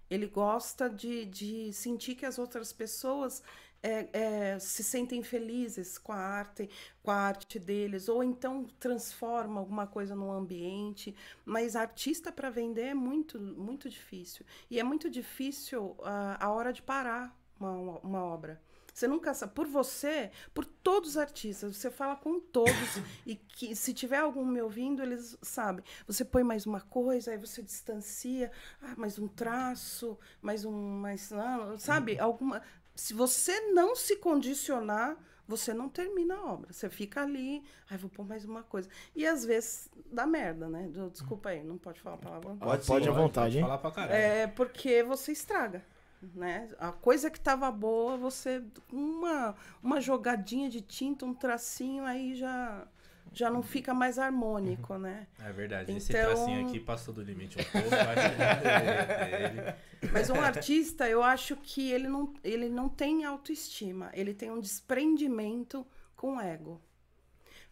Ele 0.08 0.26
gosta 0.26 0.88
de, 0.88 1.24
de 1.24 1.72
sentir 1.72 2.14
que 2.14 2.26
as 2.26 2.38
outras 2.38 2.72
pessoas 2.72 3.42
é, 3.82 4.08
é, 4.12 4.58
se 4.58 4.82
sentem 4.82 5.22
felizes 5.22 5.98
com 5.98 6.12
a 6.12 6.18
arte, 6.18 6.68
com 7.02 7.10
a 7.10 7.16
arte 7.16 7.58
deles, 7.58 8.08
ou 8.08 8.22
então 8.22 8.64
transforma 8.78 9.60
alguma 9.60 9.86
coisa 9.86 10.14
no 10.14 10.30
ambiente. 10.30 11.14
Mas 11.44 11.76
artista 11.76 12.32
para 12.32 12.50
vender 12.50 12.86
é 12.86 12.94
muito, 12.94 13.38
muito 13.38 13.88
difícil. 13.88 14.44
E 14.70 14.80
é 14.80 14.82
muito 14.82 15.08
difícil 15.08 15.96
ah, 16.02 16.36
a 16.40 16.50
hora 16.50 16.72
de 16.72 16.82
parar 16.82 17.36
uma, 17.58 17.98
uma 18.00 18.24
obra. 18.24 18.60
Você 18.96 19.06
nunca 19.06 19.34
sabe. 19.34 19.52
Por 19.52 19.66
você, 19.66 20.30
por 20.54 20.64
todos 20.64 21.10
os 21.10 21.16
artistas, 21.18 21.76
você 21.76 21.90
fala 21.90 22.16
com 22.16 22.40
todos. 22.40 22.72
e 23.26 23.36
que 23.36 23.76
se 23.76 23.92
tiver 23.92 24.16
algum 24.16 24.42
me 24.42 24.62
ouvindo, 24.62 25.02
eles 25.02 25.36
sabem. 25.42 25.84
Você 26.06 26.24
põe 26.24 26.42
mais 26.42 26.64
uma 26.64 26.80
coisa, 26.80 27.30
aí 27.30 27.36
você 27.36 27.62
distancia, 27.62 28.50
ah, 28.80 28.94
mais 28.96 29.18
um 29.18 29.28
traço, 29.28 30.18
mais 30.40 30.64
um. 30.64 30.72
Mais, 30.72 31.30
ah, 31.30 31.76
sabe? 31.76 32.18
Alguma. 32.18 32.62
Se 32.96 33.12
você 33.14 33.60
não 33.72 33.94
se 33.94 34.16
condicionar, 34.16 35.16
você 35.46 35.72
não 35.72 35.88
termina 35.88 36.34
a 36.34 36.44
obra. 36.52 36.72
Você 36.72 36.88
fica 36.88 37.22
ali, 37.22 37.62
aí 37.88 37.96
vou 37.96 38.10
pôr 38.10 38.26
mais 38.26 38.44
uma 38.44 38.62
coisa. 38.62 38.88
E 39.14 39.26
às 39.26 39.44
vezes 39.44 39.88
dá 40.10 40.26
merda, 40.26 40.68
né? 40.68 40.90
Desculpa 41.12 41.50
aí, 41.50 41.62
não 41.62 41.78
pode 41.78 42.00
falar 42.00 42.16
a 42.16 42.18
palavra. 42.18 42.54
Pode, 42.56 42.82
sim, 42.84 42.88
pode 42.88 43.08
à 43.08 43.12
vontade, 43.12 43.58
hein? 43.58 43.64
falar 43.64 43.78
pra 43.78 43.90
caralho. 43.90 44.14
É 44.14 44.46
porque 44.46 45.02
você 45.02 45.32
estraga, 45.32 45.84
né? 46.34 46.70
A 46.78 46.90
coisa 46.90 47.30
que 47.30 47.38
tava 47.38 47.70
boa, 47.70 48.16
você 48.16 48.64
uma 48.92 49.54
uma 49.82 50.00
jogadinha 50.00 50.68
de 50.68 50.80
tinta, 50.80 51.24
um 51.24 51.34
tracinho 51.34 52.04
aí 52.04 52.34
já 52.34 52.88
já 53.32 53.48
não 53.50 53.62
fica 53.62 53.94
mais 53.94 54.18
harmônico, 54.18 54.96
né? 54.98 55.26
É 55.38 55.52
verdade. 55.52 55.92
Esse 55.96 56.12
Então- 56.12 56.34
tracinho 56.34 56.66
aqui 56.68 56.80
passou 56.80 57.14
do 57.14 57.22
limite 57.22 57.56
um 57.60 57.64
pouco. 57.64 57.88
Mas 60.12 60.30
um 60.30 60.40
artista, 60.40 61.08
eu 61.08 61.22
acho 61.22 61.56
que 61.56 61.90
ele 61.90 62.08
não 62.08 62.32
ele 62.44 62.68
não 62.68 62.88
tem 62.88 63.24
autoestima, 63.24 64.10
ele 64.14 64.34
tem 64.34 64.50
um 64.50 64.60
desprendimento 64.60 65.86
com 66.16 66.36
o 66.36 66.40
ego. 66.40 66.80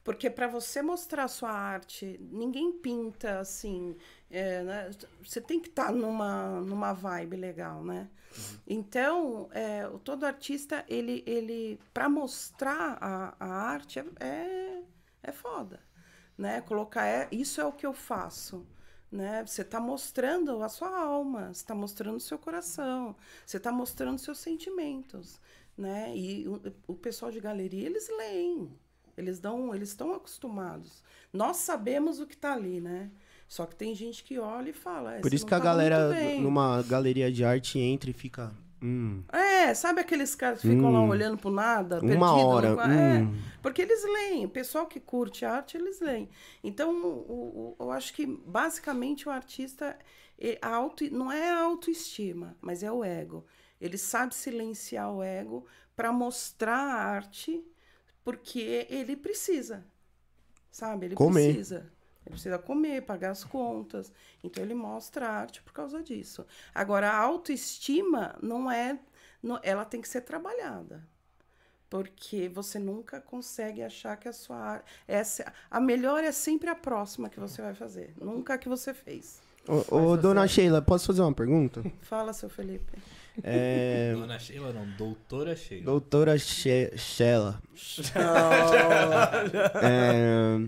Porque 0.02 0.28
para 0.28 0.46
você 0.46 0.82
mostrar 0.82 1.28
sua 1.28 1.50
arte, 1.50 2.20
ninguém 2.30 2.73
pinta 2.73 3.38
assim. 3.38 3.96
é, 4.30 4.62
né? 4.62 4.90
Você 5.23 5.40
tem 5.40 5.58
que 5.58 5.68
estar 5.68 5.90
numa, 5.92 6.61
numa 6.61 6.92
vibe 6.92 7.37
legal, 7.37 7.82
né? 7.82 8.08
Então, 8.66 9.49
é, 9.52 9.88
todo 10.02 10.25
artista, 10.26 10.84
ele, 10.88 11.23
ele 11.26 11.78
para 11.94 12.08
mostrar 12.08 12.99
a, 13.00 13.34
a 13.38 13.46
arte 13.49 14.00
é, 14.20 14.80
é, 15.24 15.32
foda. 15.32 15.80
Né? 16.36 16.60
Colocar 16.62 17.06
é, 17.06 17.28
isso 17.30 17.60
é 17.60 17.64
o 17.64 17.72
que 17.72 17.86
eu 17.86 17.92
faço. 17.92 18.66
Né? 19.10 19.44
Você 19.46 19.62
está 19.62 19.78
mostrando 19.80 20.62
a 20.62 20.68
sua 20.68 20.96
alma, 20.98 21.46
você 21.46 21.62
está 21.62 21.74
mostrando 21.74 22.16
o 22.16 22.20
seu 22.20 22.38
coração, 22.38 23.14
você 23.46 23.56
está 23.58 23.70
mostrando 23.70 24.18
seus 24.18 24.38
sentimentos. 24.38 25.40
Né? 25.76 26.16
E 26.16 26.48
o, 26.48 26.60
o 26.88 26.94
pessoal 26.94 27.30
de 27.30 27.40
galeria, 27.40 27.86
eles 27.86 28.08
leem. 28.08 28.70
Eles 29.16 29.38
dão, 29.38 29.74
eles 29.74 29.90
estão 29.90 30.12
acostumados. 30.12 31.02
Nós 31.32 31.58
sabemos 31.58 32.18
o 32.18 32.26
que 32.26 32.34
está 32.34 32.52
ali, 32.52 32.80
né? 32.80 33.10
Só 33.46 33.64
que 33.66 33.76
tem 33.76 33.94
gente 33.94 34.24
que 34.24 34.38
olha 34.38 34.70
e 34.70 34.72
fala. 34.72 35.16
"É, 35.16 35.20
Por 35.20 35.32
isso 35.32 35.46
que 35.46 35.54
a 35.54 35.58
tá 35.58 35.64
galera, 35.64 36.08
muito 36.08 36.18
bem." 36.18 36.40
numa 36.40 36.82
galeria 36.82 37.30
de 37.30 37.44
arte, 37.44 37.78
entra 37.78 38.10
e 38.10 38.12
fica. 38.12 38.52
Hum, 38.86 39.24
É, 39.32 39.72
sabe 39.72 40.00
aqueles 40.02 40.34
caras 40.34 40.60
que 40.60 40.68
ficam 40.68 40.92
lá 40.92 41.00
Hum. 41.00 41.08
olhando 41.08 41.38
pro 41.38 41.50
nada, 41.50 41.96
uma 42.00 42.02
perdido? 42.04 42.26
hora. 42.48 42.74
não- 42.76 42.82
É, 42.82 43.18
hum. 43.22 43.34
porque 43.62 43.80
eles 43.80 44.04
leem. 44.04 44.44
O 44.44 44.48
pessoal 44.50 44.86
que 44.86 45.00
curte 45.00 45.44
arte, 45.46 45.76
eles 45.78 46.00
leem. 46.00 46.28
Então, 46.62 46.90
o- 47.02 47.76
o- 47.78 47.84
eu 47.84 47.90
acho 47.90 48.12
que, 48.12 48.26
basicamente, 48.26 49.26
o 49.26 49.32
artista 49.32 49.98
é 50.38 50.58
a 50.60 50.68
auto, 50.68 51.02
não 51.10 51.32
é 51.32 51.48
a 51.50 51.60
autoestima, 51.62 52.56
mas 52.60 52.82
é 52.82 52.92
o 52.92 53.02
ego. 53.02 53.46
Ele 53.80 53.96
sabe 53.96 54.34
silenciar 54.34 55.10
o 55.10 55.22
ego 55.22 55.66
para 55.96 56.12
mostrar 56.12 56.76
a 56.76 56.94
arte, 57.04 57.64
porque 58.22 58.86
ele 58.90 59.16
precisa. 59.16 59.86
Sabe? 60.70 61.06
Ele 61.06 61.14
Comer. 61.14 61.54
precisa. 61.54 61.90
Ele 62.26 62.32
precisa 62.32 62.58
comer, 62.58 63.02
pagar 63.02 63.30
as 63.30 63.44
contas. 63.44 64.12
Então 64.42 64.62
ele 64.62 64.74
mostra 64.74 65.28
a 65.28 65.32
arte 65.32 65.62
por 65.62 65.72
causa 65.72 66.02
disso. 66.02 66.46
Agora, 66.74 67.10
a 67.10 67.16
autoestima 67.18 68.34
não 68.42 68.70
é. 68.70 68.98
não- 69.42 69.60
ela 69.62 69.84
tem 69.84 70.00
que 70.00 70.08
ser 70.08 70.22
trabalhada. 70.22 71.06
Porque 71.90 72.48
você 72.48 72.78
nunca 72.78 73.20
consegue 73.20 73.82
achar 73.82 74.16
que 74.16 74.26
a 74.28 74.32
sua 74.32 74.56
arte. 74.56 74.90
Essa, 75.06 75.52
a 75.70 75.78
melhor 75.78 76.24
é 76.24 76.32
sempre 76.32 76.68
a 76.70 76.74
próxima 76.74 77.28
que 77.28 77.38
você 77.38 77.60
vai 77.62 77.74
fazer. 77.74 78.14
Nunca 78.20 78.54
a 78.54 78.58
que 78.58 78.68
você 78.68 78.92
fez. 78.92 79.40
Ô, 79.68 79.96
ô, 79.96 80.16
dona 80.16 80.46
Sheila, 80.48 80.82
posso 80.82 81.06
fazer 81.06 81.22
uma 81.22 81.32
pergunta? 81.32 81.82
Fala, 82.02 82.32
seu 82.32 82.48
Felipe. 82.48 82.98
É, 83.42 84.12
Dona 84.14 84.38
Sheila 84.38 84.72
não, 84.72 84.86
doutora 84.96 85.56
Sheila. 85.56 85.84
doutora 85.84 86.38
She 86.38 86.92
Sheila. 86.96 87.60
É, 89.82 90.58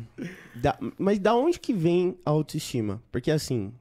da- 0.54 0.78
mas 0.99 1.18
da 1.18 1.35
onde 1.35 1.58
que 1.61 1.73
vem 1.73 2.16
a 2.25 2.30
autoestima? 2.30 3.02
Porque 3.12 3.30
assim, 3.30 3.73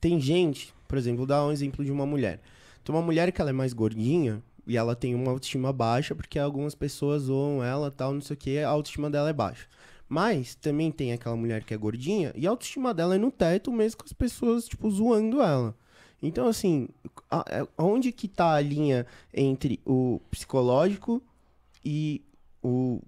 tem 0.00 0.20
gente, 0.20 0.74
por 0.88 0.96
exemplo, 0.98 1.18
vou 1.18 1.26
dar 1.26 1.44
um 1.44 1.52
exemplo 1.52 1.84
de 1.84 1.92
uma 1.92 2.06
mulher. 2.06 2.40
Tem 2.82 2.94
uma 2.94 3.02
mulher 3.02 3.30
que 3.32 3.40
ela 3.40 3.50
é 3.50 3.52
mais 3.52 3.72
gordinha 3.72 4.42
e 4.66 4.76
ela 4.76 4.94
tem 4.96 5.14
uma 5.14 5.30
autoestima 5.30 5.72
baixa 5.72 6.14
porque 6.14 6.38
algumas 6.38 6.74
pessoas 6.74 7.22
zoam 7.22 7.62
ela, 7.62 7.90
tal, 7.90 8.12
não 8.14 8.20
sei 8.20 8.34
o 8.34 8.38
que, 8.38 8.58
a 8.58 8.68
autoestima 8.68 9.10
dela 9.10 9.28
é 9.30 9.32
baixa. 9.32 9.66
Mas 10.08 10.54
também 10.54 10.90
tem 10.92 11.12
aquela 11.12 11.36
mulher 11.36 11.64
que 11.64 11.72
é 11.72 11.76
gordinha 11.76 12.32
e 12.36 12.46
a 12.46 12.50
autoestima 12.50 12.92
dela 12.92 13.14
é 13.14 13.18
no 13.18 13.30
teto 13.30 13.72
mesmo 13.72 13.98
com 13.98 14.04
as 14.06 14.12
pessoas, 14.12 14.66
tipo, 14.68 14.90
zoando 14.90 15.40
ela. 15.40 15.74
Então, 16.24 16.48
assim, 16.48 16.88
a- 17.30 17.44
é- 17.48 17.68
aonde 17.76 18.10
que 18.10 18.26
tá 18.28 18.54
a 18.54 18.60
linha 18.60 19.06
entre 19.32 19.80
o 19.84 20.20
psicológico 20.30 21.22
e 21.84 22.24
o 22.62 23.00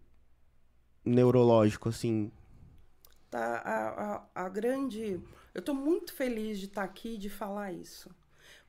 neurológico, 1.04 1.88
assim? 1.88 2.30
Tá, 3.30 3.56
a, 3.58 4.14
a, 4.16 4.46
a 4.46 4.49
grande. 4.49 5.20
Eu 5.54 5.61
estou 5.61 5.75
muito 5.75 6.12
feliz 6.12 6.58
de 6.58 6.66
estar 6.66 6.82
aqui 6.85 7.14
e 7.14 7.18
de 7.18 7.28
falar 7.30 7.73
isso. 7.73 8.11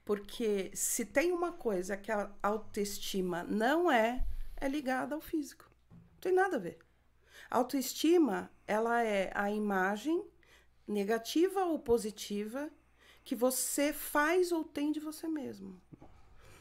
Porque 0.05 0.71
se 0.73 1.05
tem 1.05 1.31
uma 1.33 1.51
coisa 1.51 1.97
que 1.97 2.11
a 2.11 2.31
autoestima 2.41 3.43
não 3.43 3.91
é, 3.91 4.25
é 4.55 4.67
ligada 4.69 5.15
ao 5.15 5.21
físico. 5.21 5.69
Não 5.91 6.19
tem 6.21 6.33
nada 6.33 6.57
a 6.57 6.59
ver. 6.59 6.79
A 7.49 7.57
autoestima, 7.57 8.51
ela 8.67 9.03
é 9.03 9.31
a 9.35 9.51
imagem 9.51 10.23
negativa 10.87 11.65
ou 11.65 11.79
positiva 11.79 12.69
que 13.27 13.36
você 13.36 13.91
faz 13.91 14.53
ou 14.53 14.63
tem 14.63 14.89
de 14.89 15.01
você 15.01 15.27
mesmo. 15.27 15.75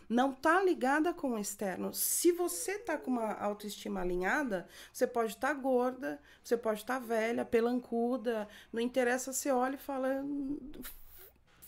Não 0.09 0.33
tá 0.33 0.61
ligada 0.61 1.15
com 1.15 1.31
o 1.35 1.39
externo. 1.39 1.95
Se 1.95 2.33
você 2.33 2.77
tá 2.77 2.99
com 2.99 3.09
uma 3.13 3.35
autoestima 3.35 4.01
alinhada, 4.01 4.67
você 4.93 5.07
pode 5.07 5.35
estar 5.35 5.55
gorda, 5.55 6.19
você 6.43 6.57
pode 6.57 6.81
estar 6.81 6.99
velha, 6.99 7.45
pelancuda, 7.45 8.49
não 8.73 8.81
interessa, 8.81 9.33
você 9.33 9.53
olha 9.53 9.77
e 9.77 9.79
fala: 9.79 10.09
"Hum, 10.25 10.59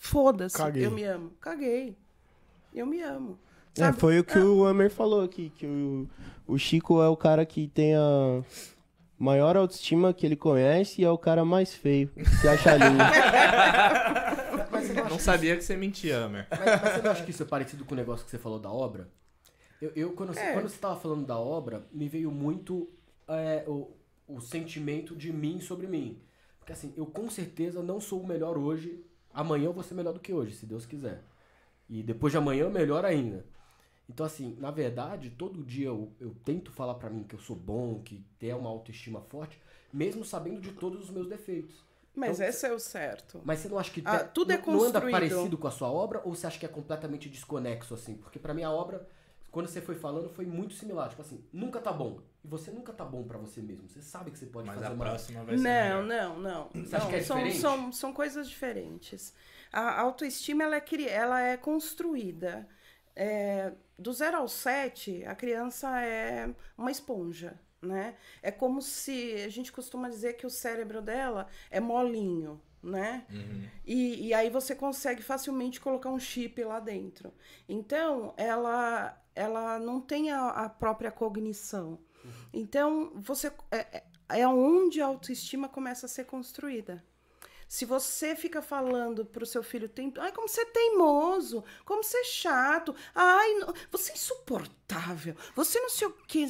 foda-se, 0.00 0.58
eu 0.80 0.90
me 0.90 1.04
amo. 1.04 1.30
Caguei. 1.40 1.96
Eu 2.74 2.84
me 2.84 3.00
amo. 3.00 3.38
É, 3.78 3.92
foi 3.92 4.18
o 4.18 4.24
que 4.24 4.38
o 4.38 4.66
Amer 4.66 4.90
falou 4.90 5.22
aqui, 5.22 5.52
que 5.56 5.64
o, 5.64 6.08
o 6.44 6.58
Chico 6.58 7.00
é 7.00 7.08
o 7.08 7.16
cara 7.16 7.46
que 7.46 7.68
tem 7.68 7.94
a 7.94 8.42
maior 9.16 9.56
autoestima 9.56 10.12
que 10.12 10.26
ele 10.26 10.36
conhece 10.36 11.02
e 11.02 11.04
é 11.04 11.10
o 11.10 11.18
cara 11.18 11.44
mais 11.44 11.72
feio. 11.72 12.08
que 12.08 12.24
Se 12.24 12.48
acha 12.48 12.74
lindo. 12.76 13.04
Não 15.18 15.24
sabia 15.24 15.56
que 15.56 15.62
você 15.64 15.76
mentia, 15.76 16.24
Amer. 16.24 16.46
Mas, 16.50 16.60
mas 16.82 16.92
você 16.94 17.02
não 17.02 17.10
acha 17.10 17.24
que 17.24 17.30
isso 17.30 17.42
é 17.42 17.46
parecido 17.46 17.84
com 17.84 17.94
o 17.94 17.96
negócio 17.96 18.24
que 18.24 18.30
você 18.30 18.38
falou 18.38 18.58
da 18.58 18.70
obra? 18.70 19.08
Eu, 19.80 19.92
eu, 19.94 20.12
quando, 20.12 20.32
você- 20.34 20.40
É. 20.40 20.52
quando 20.52 20.68
você 20.68 20.74
estava 20.76 20.98
falando 20.98 21.26
da 21.26 21.38
obra, 21.38 21.86
me 21.92 22.08
veio 22.08 22.30
muito 22.30 22.88
é, 23.28 23.64
o, 23.66 23.90
o 24.26 24.40
sentimento 24.40 25.14
de 25.14 25.32
mim 25.32 25.60
sobre 25.60 25.86
mim. 25.86 26.20
Porque 26.58 26.72
assim, 26.72 26.92
eu 26.96 27.06
com 27.06 27.28
certeza 27.30 27.82
não 27.82 28.00
sou 28.00 28.20
o 28.22 28.26
melhor 28.26 28.56
hoje. 28.58 29.04
Amanhã 29.32 29.66
eu 29.66 29.72
vou 29.72 29.82
ser 29.82 29.94
melhor 29.94 30.12
do 30.12 30.20
que 30.20 30.32
hoje, 30.32 30.54
se 30.54 30.66
Deus 30.66 30.86
quiser. 30.86 31.22
E 31.88 32.02
depois 32.02 32.32
de 32.32 32.38
amanhã, 32.38 32.68
melhor 32.68 33.04
ainda. 33.04 33.44
Então, 34.08 34.24
assim, 34.24 34.56
na 34.58 34.70
verdade, 34.70 35.30
todo 35.30 35.62
dia 35.62 35.88
eu, 35.88 36.12
eu 36.18 36.34
tento 36.44 36.72
falar 36.72 36.94
pra 36.94 37.10
mim 37.10 37.22
que 37.24 37.34
eu 37.34 37.38
sou 37.40 37.54
bom, 37.54 38.00
que 38.02 38.24
ter 38.38 38.54
uma 38.54 38.70
autoestima 38.70 39.20
forte, 39.20 39.60
mesmo 39.92 40.24
sabendo 40.24 40.60
de 40.60 40.72
todos 40.72 41.04
os 41.04 41.10
meus 41.10 41.28
defeitos. 41.28 41.84
Mas 42.18 42.38
Então, 42.38 42.48
esse 42.48 42.66
é 42.66 42.72
o 42.72 42.78
certo. 42.78 43.40
Mas 43.44 43.60
você 43.60 43.68
não 43.68 43.78
acha 43.78 43.90
que 43.90 44.02
Ah, 44.04 44.18
tudo 44.24 44.52
é 44.52 44.58
não- 44.58 44.66
não 44.66 44.72
anda 44.82 45.00
construído. 45.00 45.12
parecido 45.12 45.56
com 45.58 45.68
a 45.68 45.70
sua 45.70 45.90
obra 45.90 46.20
ou 46.24 46.34
você 46.34 46.46
acha 46.46 46.58
que 46.58 46.66
é 46.66 46.68
completamente 46.68 47.28
desconexo 47.28 47.94
assim? 47.94 48.14
Porque 48.16 48.38
pra 48.38 48.52
mim 48.52 48.62
a 48.64 48.70
obra, 48.70 49.06
quando 49.50 49.66
você 49.68 49.80
foi 49.80 49.94
falando, 49.94 50.28
foi 50.28 50.44
muito 50.44 50.74
similar, 50.74 51.08
tipo 51.08 51.22
assim, 51.22 51.42
nunca 51.52 51.80
tá 51.80 51.92
bom. 51.92 52.20
E 52.44 52.48
você 52.48 52.70
nunca 52.70 52.92
tá 52.92 53.04
bom 53.04 53.22
pra 53.24 53.38
você 53.38 53.60
mesmo. 53.60 53.88
Você 53.88 54.02
sabe 54.02 54.30
que 54.30 54.38
você 54.38 54.46
pode 54.46 54.66
Mas 54.66 54.76
fazer 54.76 54.88
a 54.88 54.90
uma 54.92 55.04
próxima 55.04 55.42
vai 55.44 55.56
ser 55.56 55.62
Não, 55.64 56.02
melhor. 56.02 56.04
não, 56.04 56.38
não. 56.38 56.68
Você 56.84 56.96
acha 56.96 57.04
Não, 57.04 57.10
que 57.10 57.16
é 57.16 57.22
são, 57.22 57.36
diferente? 57.38 57.60
são, 57.60 57.92
são 57.92 58.12
coisas 58.12 58.48
diferentes. 58.48 59.32
A 59.72 60.00
autoestima 60.00 60.64
ela 60.64 60.76
é, 60.76 60.80
cri- 60.80 61.08
ela 61.08 61.40
é 61.40 61.56
construída. 61.56 62.66
É, 63.16 63.72
do 63.98 64.12
zero 64.12 64.36
ao 64.36 64.46
sete, 64.48 65.24
a 65.24 65.34
criança 65.34 66.00
é 66.00 66.48
uma 66.76 66.90
esponja. 66.90 67.58
Né? 67.80 68.16
É 68.42 68.50
como 68.50 68.82
se 68.82 69.34
a 69.44 69.48
gente 69.48 69.70
costuma 69.70 70.08
dizer 70.08 70.34
que 70.34 70.46
o 70.46 70.50
cérebro 70.50 71.00
dela 71.00 71.46
é 71.70 71.78
molinho. 71.80 72.60
Né? 72.82 73.26
Uhum. 73.30 73.68
E, 73.84 74.28
e 74.28 74.34
aí 74.34 74.50
você 74.50 74.74
consegue 74.74 75.20
facilmente 75.20 75.80
colocar 75.80 76.10
um 76.10 76.18
chip 76.20 76.62
lá 76.62 76.78
dentro. 76.78 77.32
Então, 77.68 78.32
ela, 78.36 79.20
ela 79.34 79.78
não 79.80 80.00
tem 80.00 80.30
a, 80.30 80.48
a 80.50 80.68
própria 80.68 81.10
cognição. 81.10 81.98
Então, 82.52 83.12
você 83.16 83.48
é, 83.70 83.78
é- 83.98 84.04
é 84.40 84.46
onde 84.46 85.00
a 85.00 85.06
autoestima 85.06 85.68
começa 85.68 86.06
a 86.06 86.08
ser 86.08 86.24
construída. 86.26 87.04
Se 87.66 87.84
você 87.84 88.34
fica 88.36 88.62
falando 88.62 89.24
pro 89.26 89.44
seu 89.44 89.62
filho, 89.62 89.88
tem, 89.88 90.12
ai, 90.18 90.32
como 90.32 90.48
você 90.48 90.60
é 90.62 90.66
teimoso, 90.66 91.64
como 91.84 92.02
você 92.02 92.18
é 92.18 92.24
chato, 92.24 92.94
ai, 93.14 93.54
não- 93.54 93.74
você 93.90 94.12
é 94.12 94.14
insuportável, 94.14 95.34
você 95.54 95.80
não 95.80 95.90
sei 95.90 96.06
o 96.08 96.12
que, 96.12 96.46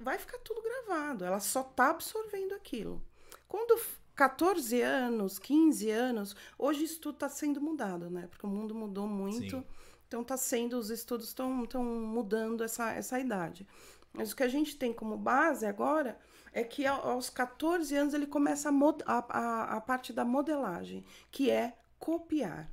vai 0.00 0.18
ficar 0.18 0.38
tudo 0.38 0.62
gravado. 0.62 1.24
Ela 1.24 1.40
só 1.40 1.62
tá 1.62 1.90
absorvendo 1.90 2.54
aquilo. 2.54 3.02
Quando 3.48 3.76
f- 3.76 3.98
14 4.14 4.80
anos, 4.82 5.38
15 5.38 5.90
anos, 5.90 6.36
hoje 6.58 6.84
isso 6.84 7.00
tudo 7.00 7.14
está 7.14 7.28
sendo 7.28 7.60
mudado, 7.60 8.10
né? 8.10 8.26
Porque 8.28 8.46
o 8.46 8.48
mundo 8.50 8.74
mudou 8.74 9.06
muito. 9.06 9.56
Sim. 9.58 9.64
Então 10.06 10.24
tá 10.24 10.36
sendo, 10.36 10.76
os 10.78 10.90
estudos 10.90 11.28
estão 11.28 11.50
mudando 11.84 12.62
essa, 12.64 12.90
essa 12.92 13.18
idade. 13.20 13.66
Mas 14.12 14.32
o 14.32 14.36
que 14.36 14.42
a 14.42 14.48
gente 14.48 14.76
tem 14.76 14.92
como 14.92 15.16
base 15.16 15.64
agora 15.64 16.18
é 16.52 16.64
que 16.64 16.84
ao- 16.84 17.10
aos 17.10 17.30
14 17.30 17.94
anos 17.96 18.12
ele 18.12 18.26
começa 18.26 18.68
a, 18.68 18.72
a, 19.06 19.18
a, 19.38 19.76
a 19.76 19.80
parte 19.80 20.12
da 20.12 20.24
modelagem, 20.24 21.04
que 21.30 21.48
é 21.48 21.76
copiar. 21.98 22.68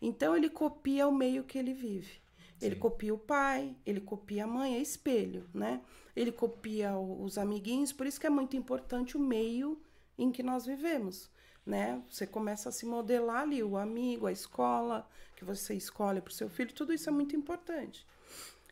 Então 0.00 0.36
ele 0.36 0.48
copia 0.48 1.08
o 1.08 1.12
meio 1.12 1.42
que 1.44 1.58
ele 1.58 1.74
vive. 1.74 2.20
Ele 2.60 2.74
Sim. 2.74 2.80
copia 2.80 3.14
o 3.14 3.18
pai, 3.18 3.76
ele 3.86 4.00
copia 4.00 4.44
a 4.44 4.46
mãe, 4.46 4.74
é 4.76 4.78
espelho, 4.80 5.48
né? 5.54 5.80
Ele 6.18 6.32
copia 6.32 6.98
os 6.98 7.38
amiguinhos, 7.38 7.92
por 7.92 8.04
isso 8.04 8.20
que 8.20 8.26
é 8.26 8.30
muito 8.30 8.56
importante 8.56 9.16
o 9.16 9.20
meio 9.20 9.80
em 10.18 10.32
que 10.32 10.42
nós 10.42 10.66
vivemos, 10.66 11.30
né? 11.64 12.02
Você 12.10 12.26
começa 12.26 12.68
a 12.68 12.72
se 12.72 12.84
modelar 12.84 13.42
ali, 13.42 13.62
o 13.62 13.76
amigo, 13.76 14.26
a 14.26 14.32
escola 14.32 15.08
que 15.36 15.44
você 15.44 15.74
escolhe 15.74 16.20
para 16.20 16.30
o 16.30 16.34
seu 16.34 16.48
filho, 16.48 16.74
tudo 16.74 16.92
isso 16.92 17.08
é 17.08 17.12
muito 17.12 17.36
importante. 17.36 18.04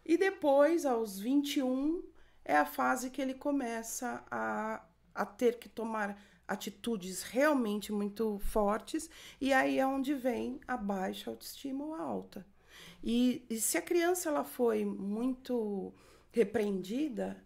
E 0.04 0.18
depois, 0.18 0.84
aos 0.84 1.20
21, 1.20 2.02
é 2.44 2.56
a 2.56 2.66
fase 2.66 3.10
que 3.10 3.22
ele 3.22 3.34
começa 3.34 4.24
a, 4.28 4.84
a 5.14 5.24
ter 5.24 5.60
que 5.60 5.68
tomar 5.68 6.20
atitudes 6.48 7.22
realmente 7.22 7.92
muito 7.92 8.40
fortes, 8.40 9.08
e 9.40 9.52
aí 9.52 9.78
é 9.78 9.86
onde 9.86 10.14
vem 10.14 10.60
a 10.66 10.76
baixa 10.76 11.30
autoestima 11.30 11.84
ou 11.84 11.94
a 11.94 12.00
alta. 12.00 12.44
E, 13.04 13.44
e 13.48 13.60
se 13.60 13.78
a 13.78 13.82
criança 13.82 14.28
ela 14.28 14.42
foi 14.42 14.84
muito 14.84 15.94
repreendida, 16.36 17.42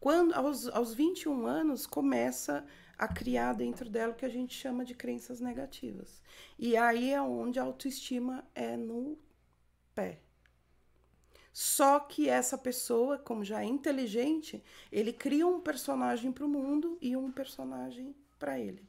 quando 0.00 0.32
aos, 0.32 0.66
aos 0.68 0.94
21 0.94 1.46
anos 1.46 1.86
começa 1.86 2.64
a 2.96 3.06
criar 3.06 3.52
dentro 3.52 3.90
dela 3.90 4.12
o 4.12 4.16
que 4.16 4.24
a 4.24 4.30
gente 4.30 4.54
chama 4.54 4.82
de 4.82 4.94
crenças 4.94 5.40
negativas. 5.40 6.22
E 6.58 6.74
aí 6.74 7.12
é 7.12 7.20
onde 7.20 7.58
a 7.58 7.62
autoestima 7.62 8.42
é 8.54 8.78
no 8.78 9.18
pé. 9.94 10.20
Só 11.52 12.00
que 12.00 12.30
essa 12.30 12.56
pessoa, 12.56 13.18
como 13.18 13.44
já 13.44 13.60
é 13.62 13.66
inteligente, 13.66 14.64
ele 14.90 15.12
cria 15.12 15.46
um 15.46 15.60
personagem 15.60 16.32
para 16.32 16.46
o 16.46 16.48
mundo 16.48 16.96
e 17.02 17.14
um 17.14 17.30
personagem 17.30 18.14
para 18.38 18.58
ele. 18.58 18.88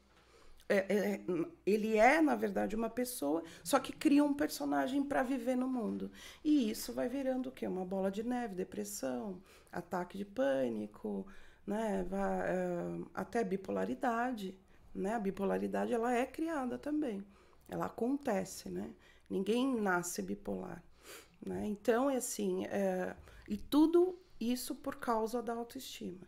É- 0.73 0.85
é- 0.89 1.21
ele 1.65 1.97
é, 1.97 2.21
na 2.21 2.35
verdade, 2.35 2.75
uma 2.75 2.89
pessoa, 2.89 3.43
só 3.63 3.79
que 3.79 3.91
cria 3.91 4.23
um 4.23 4.33
personagem 4.33 5.03
para 5.03 5.23
viver 5.23 5.55
no 5.55 5.67
mundo. 5.67 6.11
E 6.43 6.69
isso 6.71 6.93
vai 6.93 7.09
virando 7.09 7.49
o 7.49 7.51
quê? 7.51 7.67
Uma 7.67 7.85
bola 7.85 8.09
de 8.09 8.23
neve, 8.23 8.55
depressão, 8.55 9.41
ataque 9.71 10.17
de 10.17 10.25
pânico, 10.25 11.25
né? 11.67 12.03
Vai, 12.09 12.39
eh, 12.49 13.01
até 13.13 13.43
bipolaridade. 13.43 14.57
Né? 14.93 15.13
A 15.15 15.19
bipolaridade 15.19 15.93
ela 15.93 16.13
é 16.13 16.25
criada 16.25 16.77
também. 16.77 17.23
Ela 17.69 17.85
acontece, 17.85 18.69
né? 18.69 18.91
Ninguém 19.29 19.73
nasce 19.79 20.21
bipolar. 20.21 20.83
Né? 21.45 21.65
Então, 21.67 22.09
é 22.09 22.17
assim, 22.17 22.65
é, 22.65 23.15
e 23.47 23.57
tudo 23.57 24.19
isso 24.39 24.75
por 24.75 24.95
causa 24.97 25.41
da 25.41 25.53
autoestima. 25.53 26.27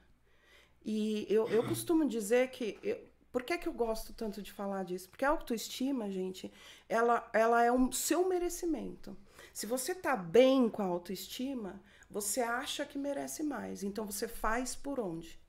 E 0.85 1.25
eu, 1.29 1.47
eu 1.49 1.63
costumo 1.67 2.07
dizer 2.07 2.49
que. 2.51 2.77
eu- 2.83 3.12
por 3.33 3.41
que, 3.41 3.57
que 3.57 3.67
eu 3.67 3.73
gosto 3.73 4.13
tanto 4.13 4.43
de 4.43 4.53
falar 4.53 4.85
disso? 4.85 5.09
Porque 5.09 5.25
a 5.25 5.29
autoestima, 5.29 6.09
gente, 6.11 6.53
ela, 6.87 7.27
ela 7.33 7.63
é 7.63 7.71
um 7.71 7.91
seu 7.91 8.29
merecimento. 8.29 9.17
Se 9.51 9.65
você 9.65 9.95
tá 9.95 10.15
bem 10.15 10.69
com 10.69 10.83
a 10.83 10.85
autoestima, 10.85 11.81
você 12.07 12.41
acha 12.41 12.85
que 12.85 12.95
merece 12.95 13.41
mais. 13.41 13.81
Então 13.81 14.05
você 14.05 14.27
faz 14.27 14.75
por 14.75 14.99
onde? 14.99 15.39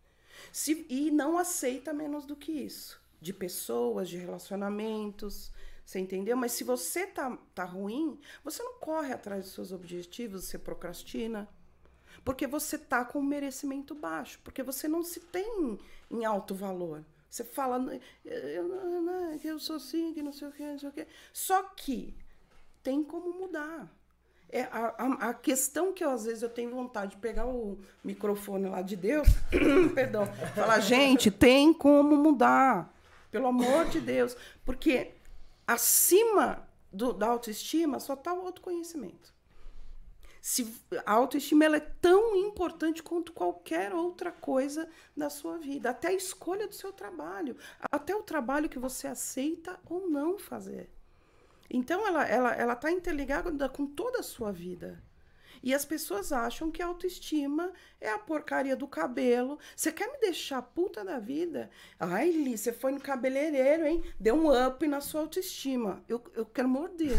Se, 0.51 0.87
e 0.89 1.11
não 1.11 1.37
aceita 1.37 1.93
menos 1.93 2.25
do 2.25 2.35
que 2.35 2.53
isso. 2.53 2.99
De 3.21 3.35
pessoas, 3.35 4.09
de 4.09 4.17
relacionamentos. 4.17 5.53
Você 5.85 5.99
entendeu? 5.99 6.39
Mas 6.39 6.53
se 6.53 6.65
você 6.65 7.07
tá, 7.07 7.37
tá 7.55 7.65
ruim, 7.65 8.19
você 8.43 8.63
não 8.63 8.79
corre 8.79 9.13
atrás 9.13 9.45
dos 9.45 9.53
seus 9.53 9.73
objetivos, 9.73 10.45
você 10.45 10.59
procrastina. 10.59 11.47
Porque 12.25 12.47
você 12.47 12.79
tá 12.79 13.05
com 13.05 13.19
um 13.19 13.23
merecimento 13.23 13.95
baixo. 13.95 14.41
Porque 14.43 14.63
você 14.63 14.89
não 14.89 15.03
se 15.03 15.21
tem 15.21 15.79
em 16.11 16.25
alto 16.25 16.55
valor. 16.55 17.05
Você 17.35 17.43
fala, 17.43 18.01
eu, 18.25 18.33
eu, 18.33 19.41
eu 19.43 19.59
sou 19.59 19.75
assim, 19.75 20.15
que 20.15 20.23
não 20.23 20.33
sei 20.33 20.47
o 20.47 20.53
que, 20.53 20.63
não 20.63 20.79
sei 20.79 20.89
o 20.89 20.93
que. 20.93 21.05
Só 21.33 21.65
que 21.65 22.17
tem 22.81 23.03
como 23.03 23.37
mudar. 23.37 23.93
É 24.49 24.63
a, 24.71 24.95
a, 24.97 25.31
a 25.31 25.35
questão 25.35 25.93
que 25.93 26.05
eu, 26.05 26.11
às 26.11 26.27
vezes 26.27 26.45
eu 26.45 26.49
tenho 26.49 26.71
vontade 26.71 27.11
de 27.11 27.17
pegar 27.17 27.45
o 27.45 27.77
microfone 28.05 28.69
lá 28.69 28.83
de 28.83 28.95
Deus, 28.95 29.27
perdão, 29.97 30.27
falar, 30.55 30.79
gente, 30.79 31.29
tem 31.29 31.75
como 31.75 32.17
mudar. 32.17 32.95
Pelo 33.33 33.49
amor 33.49 33.87
de 33.87 34.01
Deus. 34.01 34.37
Porque 34.65 35.15
acima 35.67 36.69
do, 36.93 37.13
da 37.13 37.27
autoestima 37.27 37.99
só 37.99 38.15
está 38.15 38.33
o 38.33 38.47
autoconhecimento. 38.47 39.34
Se, 40.47 40.71
a 41.07 41.13
autoestima 41.13 41.65
é 41.65 41.81
tão 41.81 42.37
importante 42.37 43.03
quanto 43.03 43.33
qualquer 43.33 43.95
outra 43.95 44.31
coisa 44.31 44.87
da 45.17 45.31
sua 45.31 45.57
vida. 45.57 45.89
Até 45.89 46.09
a 46.09 46.13
escolha 46.13 46.69
do 46.69 46.75
seu 46.75 46.93
trabalho. 46.93 47.57
Até 47.91 48.15
o 48.15 48.23
trabalho 48.23 48.69
que 48.69 48.79
você 48.79 49.07
aceita 49.07 49.81
ou 49.87 50.07
não 50.11 50.37
fazer. 50.37 50.91
Então, 51.71 52.07
ela 52.07 52.25
está 52.25 52.35
ela, 52.35 52.55
ela 52.57 52.77
tá 52.77 52.93
interligada 52.93 53.71
com 53.71 53.87
toda 53.87 54.21
a 54.21 54.23
sua 54.23 54.53
vida. 54.53 55.03
E 55.65 55.73
as 55.73 55.83
pessoas 55.83 56.31
acham 56.31 56.71
que 56.71 56.83
a 56.83 56.87
autoestima 56.87 57.73
é 57.99 58.11
a 58.11 58.19
porcaria 58.19 58.77
do 58.77 58.87
cabelo. 58.87 59.59
Você 59.75 59.91
quer 59.91 60.13
me 60.13 60.21
deixar 60.21 60.61
puta 60.61 61.03
da 61.03 61.19
vida? 61.19 61.71
Ai, 61.99 62.31
Li, 62.31 62.59
você 62.59 62.71
foi 62.71 62.93
no 62.93 63.01
cabeleireiro, 63.01 63.87
hein? 63.87 64.05
Deu 64.21 64.35
um 64.35 64.67
up 64.67 64.87
na 64.87 65.01
sua 65.01 65.23
autoestima. 65.23 66.05
Eu, 66.07 66.23
eu 66.35 66.45
quero 66.45 66.69
morder. 66.69 67.17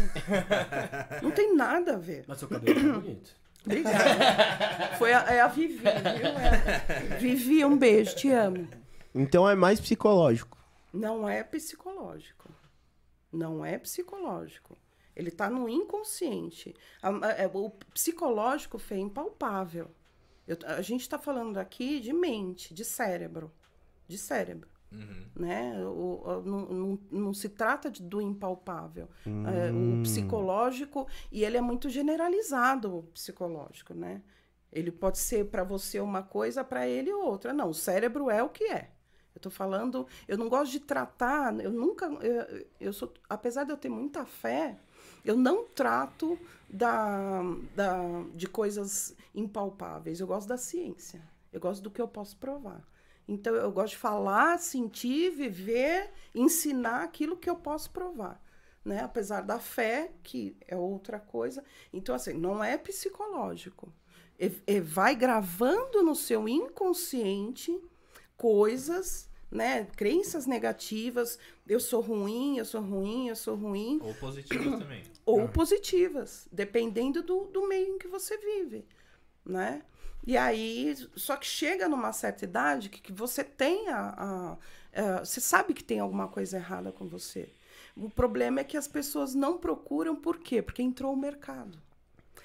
Não 1.20 1.32
tem 1.32 1.56
nada 1.56 1.94
a 1.94 1.98
ver. 1.98 2.24
Mas 2.28 2.38
seu 2.38 2.46
cabelo 2.46 2.80
tá 2.80 3.00
bonito. 3.00 3.36
Obrigada. 3.64 4.96
Foi 4.96 5.12
a, 5.12 5.18
é 5.22 5.40
a 5.40 5.48
Vivi, 5.48 5.78
viu? 5.78 5.88
É. 5.88 7.16
Vivi, 7.18 7.64
um 7.64 7.76
beijo, 7.76 8.14
te 8.14 8.30
amo. 8.30 8.68
Então 9.12 9.48
é 9.48 9.56
mais 9.56 9.80
psicológico. 9.80 10.56
Não 10.92 11.28
é 11.28 11.42
psicológico. 11.42 12.48
Não 13.32 13.64
é 13.64 13.76
psicológico. 13.76 14.78
Ele 15.16 15.30
está 15.30 15.48
no 15.48 15.68
inconsciente. 15.68 16.74
A- 17.02 17.08
a- 17.26 17.30
é, 17.32 17.50
O 17.52 17.70
psicológico 17.94 18.78
Fê, 18.78 18.96
é 18.96 18.98
impalpável. 18.98 19.90
Eu- 20.46 20.58
a 20.66 20.82
gente 20.82 21.00
está 21.00 21.18
falando 21.18 21.56
aqui 21.58 21.98
de 22.00 22.12
mente, 22.12 22.72
de 22.74 22.84
cérebro. 22.84 23.50
De 24.06 24.18
cérebro. 24.18 24.68
Né? 25.34 25.84
O, 25.84 26.22
o- 26.24 26.42
não, 26.44 26.60
não- 26.66 26.98
não 27.10 27.34
se 27.34 27.48
trata 27.48 27.90
de, 27.90 28.02
do 28.02 28.20
impalpável. 28.20 29.08
É, 29.26 29.70
o 29.72 30.02
psicológico, 30.02 31.06
e 31.32 31.44
ele 31.44 31.56
é 31.56 31.60
muito 31.60 31.88
generalizado, 31.90 32.98
o 32.98 33.02
psicológico, 33.04 33.92
né? 33.94 34.22
Ele 34.72 34.90
pode 34.92 35.18
ser 35.18 35.46
para 35.46 35.64
você 35.64 35.98
uma 36.00 36.22
coisa, 36.22 36.62
para 36.62 36.86
ele 36.86 37.12
outra. 37.12 37.52
Não, 37.52 37.70
o 37.70 37.74
cérebro 37.74 38.30
é 38.30 38.42
o 38.42 38.48
que 38.48 38.64
é. 38.64 38.90
Eu 39.34 39.40
tô 39.40 39.50
falando, 39.50 40.06
eu 40.26 40.38
não 40.38 40.48
gosto 40.48 40.72
de 40.72 40.80
tratar, 40.80 41.58
eu 41.60 41.70
nunca, 41.70 42.06
eu, 42.06 42.66
eu 42.80 42.92
sou, 42.92 43.12
apesar 43.28 43.64
de 43.64 43.72
eu 43.72 43.76
ter 43.76 43.88
muita 43.90 44.24
fé, 44.24 44.78
eu 45.26 45.36
não 45.36 45.64
trato 45.64 46.38
da, 46.68 47.42
da, 47.74 47.98
de 48.34 48.46
coisas 48.46 49.14
impalpáveis. 49.34 50.20
Eu 50.20 50.26
gosto 50.26 50.48
da 50.48 50.56
ciência. 50.56 51.20
Eu 51.52 51.60
gosto 51.60 51.82
do 51.82 51.90
que 51.90 52.00
eu 52.00 52.08
posso 52.08 52.36
provar. 52.36 52.82
Então, 53.28 53.54
eu 53.54 53.72
gosto 53.72 53.94
de 53.94 53.98
falar, 53.98 54.58
sentir, 54.58 55.30
viver, 55.30 56.12
ensinar 56.32 57.02
aquilo 57.02 57.36
que 57.36 57.50
eu 57.50 57.56
posso 57.56 57.90
provar. 57.90 58.40
Né? 58.84 59.02
Apesar 59.02 59.40
da 59.40 59.58
fé, 59.58 60.12
que 60.22 60.56
é 60.68 60.76
outra 60.76 61.18
coisa. 61.18 61.64
Então, 61.92 62.14
assim, 62.14 62.34
não 62.34 62.62
é 62.62 62.78
psicológico. 62.78 63.92
E, 64.38 64.52
e 64.66 64.80
vai 64.80 65.16
gravando 65.16 66.04
no 66.04 66.14
seu 66.14 66.48
inconsciente 66.48 67.76
coisas, 68.36 69.28
né? 69.50 69.86
Crenças 69.96 70.46
negativas. 70.46 71.38
Eu 71.66 71.80
sou 71.80 72.00
ruim, 72.00 72.58
eu 72.58 72.64
sou 72.64 72.80
ruim, 72.80 73.28
eu 73.28 73.36
sou 73.36 73.56
ruim 73.56 73.98
Ou 74.02 74.14
positivos 74.14 74.78
também. 74.78 75.02
ou 75.26 75.48
positivas, 75.48 76.48
dependendo 76.52 77.22
do, 77.22 77.46
do 77.46 77.68
meio 77.68 77.96
em 77.96 77.98
que 77.98 78.08
você 78.08 78.38
vive, 78.38 78.86
né? 79.44 79.82
E 80.26 80.36
aí, 80.36 80.94
só 81.16 81.36
que 81.36 81.46
chega 81.46 81.88
numa 81.88 82.12
certa 82.12 82.44
idade 82.44 82.88
que, 82.90 83.00
que 83.00 83.12
você 83.12 83.44
tem 83.44 83.88
a, 83.88 83.98
a- 84.18 84.58
a- 85.20 85.24
Você 85.24 85.40
sabe 85.40 85.74
que 85.74 85.84
tem 85.84 86.00
alguma 86.00 86.28
coisa 86.28 86.56
errada 86.58 86.92
com 86.92 87.08
você. 87.08 87.50
O 87.96 88.10
problema 88.10 88.60
é 88.60 88.64
que 88.64 88.76
as 88.76 88.88
pessoas 88.88 89.34
não 89.34 89.58
procuram, 89.58 90.16
por 90.16 90.38
quê? 90.40 90.62
Porque 90.62 90.82
entrou 90.82 91.12
o 91.12 91.16
mercado. 91.16 91.78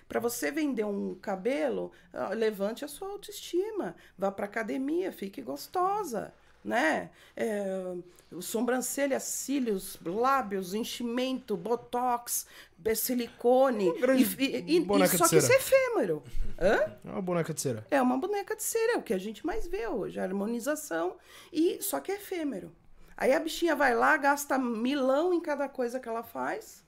Para 0.08 0.20
você 0.20 0.52
vender 0.52 0.86
um 0.86 1.16
cabelo, 1.16 1.92
ah, 2.14 2.30
levante 2.30 2.84
a 2.86 2.88
sua 2.88 3.10
autoestima. 3.10 3.96
Vá 4.18 4.32
para 4.32 4.46
academia, 4.46 5.12
fique 5.12 5.42
gostosa. 5.42 6.34
Né? 6.64 7.10
É, 7.36 7.96
sobrancelha, 8.40 9.20
cílios, 9.20 9.98
lábios, 10.06 10.74
enchimento, 10.74 11.58
botox, 11.58 12.46
é, 12.84 12.96
silicone. 12.96 13.90
Um 13.90 14.00
grande 14.00 14.24
e, 14.40 14.46
e- 14.78 14.78
e- 14.78 15.08
só 15.18 15.28
que 15.28 15.38
isso 15.38 15.52
é 15.52 15.56
efêmero. 15.56 16.24
Hã? 16.60 16.96
É 17.06 17.10
uma 17.12 17.22
boneca 17.22 17.54
de 17.54 17.62
cera. 17.62 17.86
É 17.92 18.02
uma 18.02 18.18
boneca 18.18 18.56
de 18.56 18.64
cera, 18.64 18.94
é 18.94 18.98
o 18.98 19.02
que 19.04 19.14
a 19.14 19.18
gente 19.18 19.46
mais 19.46 19.68
vê 19.68 19.88
hoje, 19.88 20.20
a 20.20 20.24
harmonização, 20.24 21.16
e 21.52 21.82
só 21.82 22.00
que 22.00 22.12
é 22.12 22.16
efêmero. 22.16 22.72
Aí 23.18 23.34
a 23.34 23.40
bichinha 23.40 23.76
vai 23.76 23.94
lá, 23.94 24.16
gasta 24.18 24.58
milão 24.58 25.34
em 25.34 25.42
cada 25.42 25.68
coisa 25.68 26.00
que 26.00 26.08
ela 26.10 26.24
faz, 26.24 26.84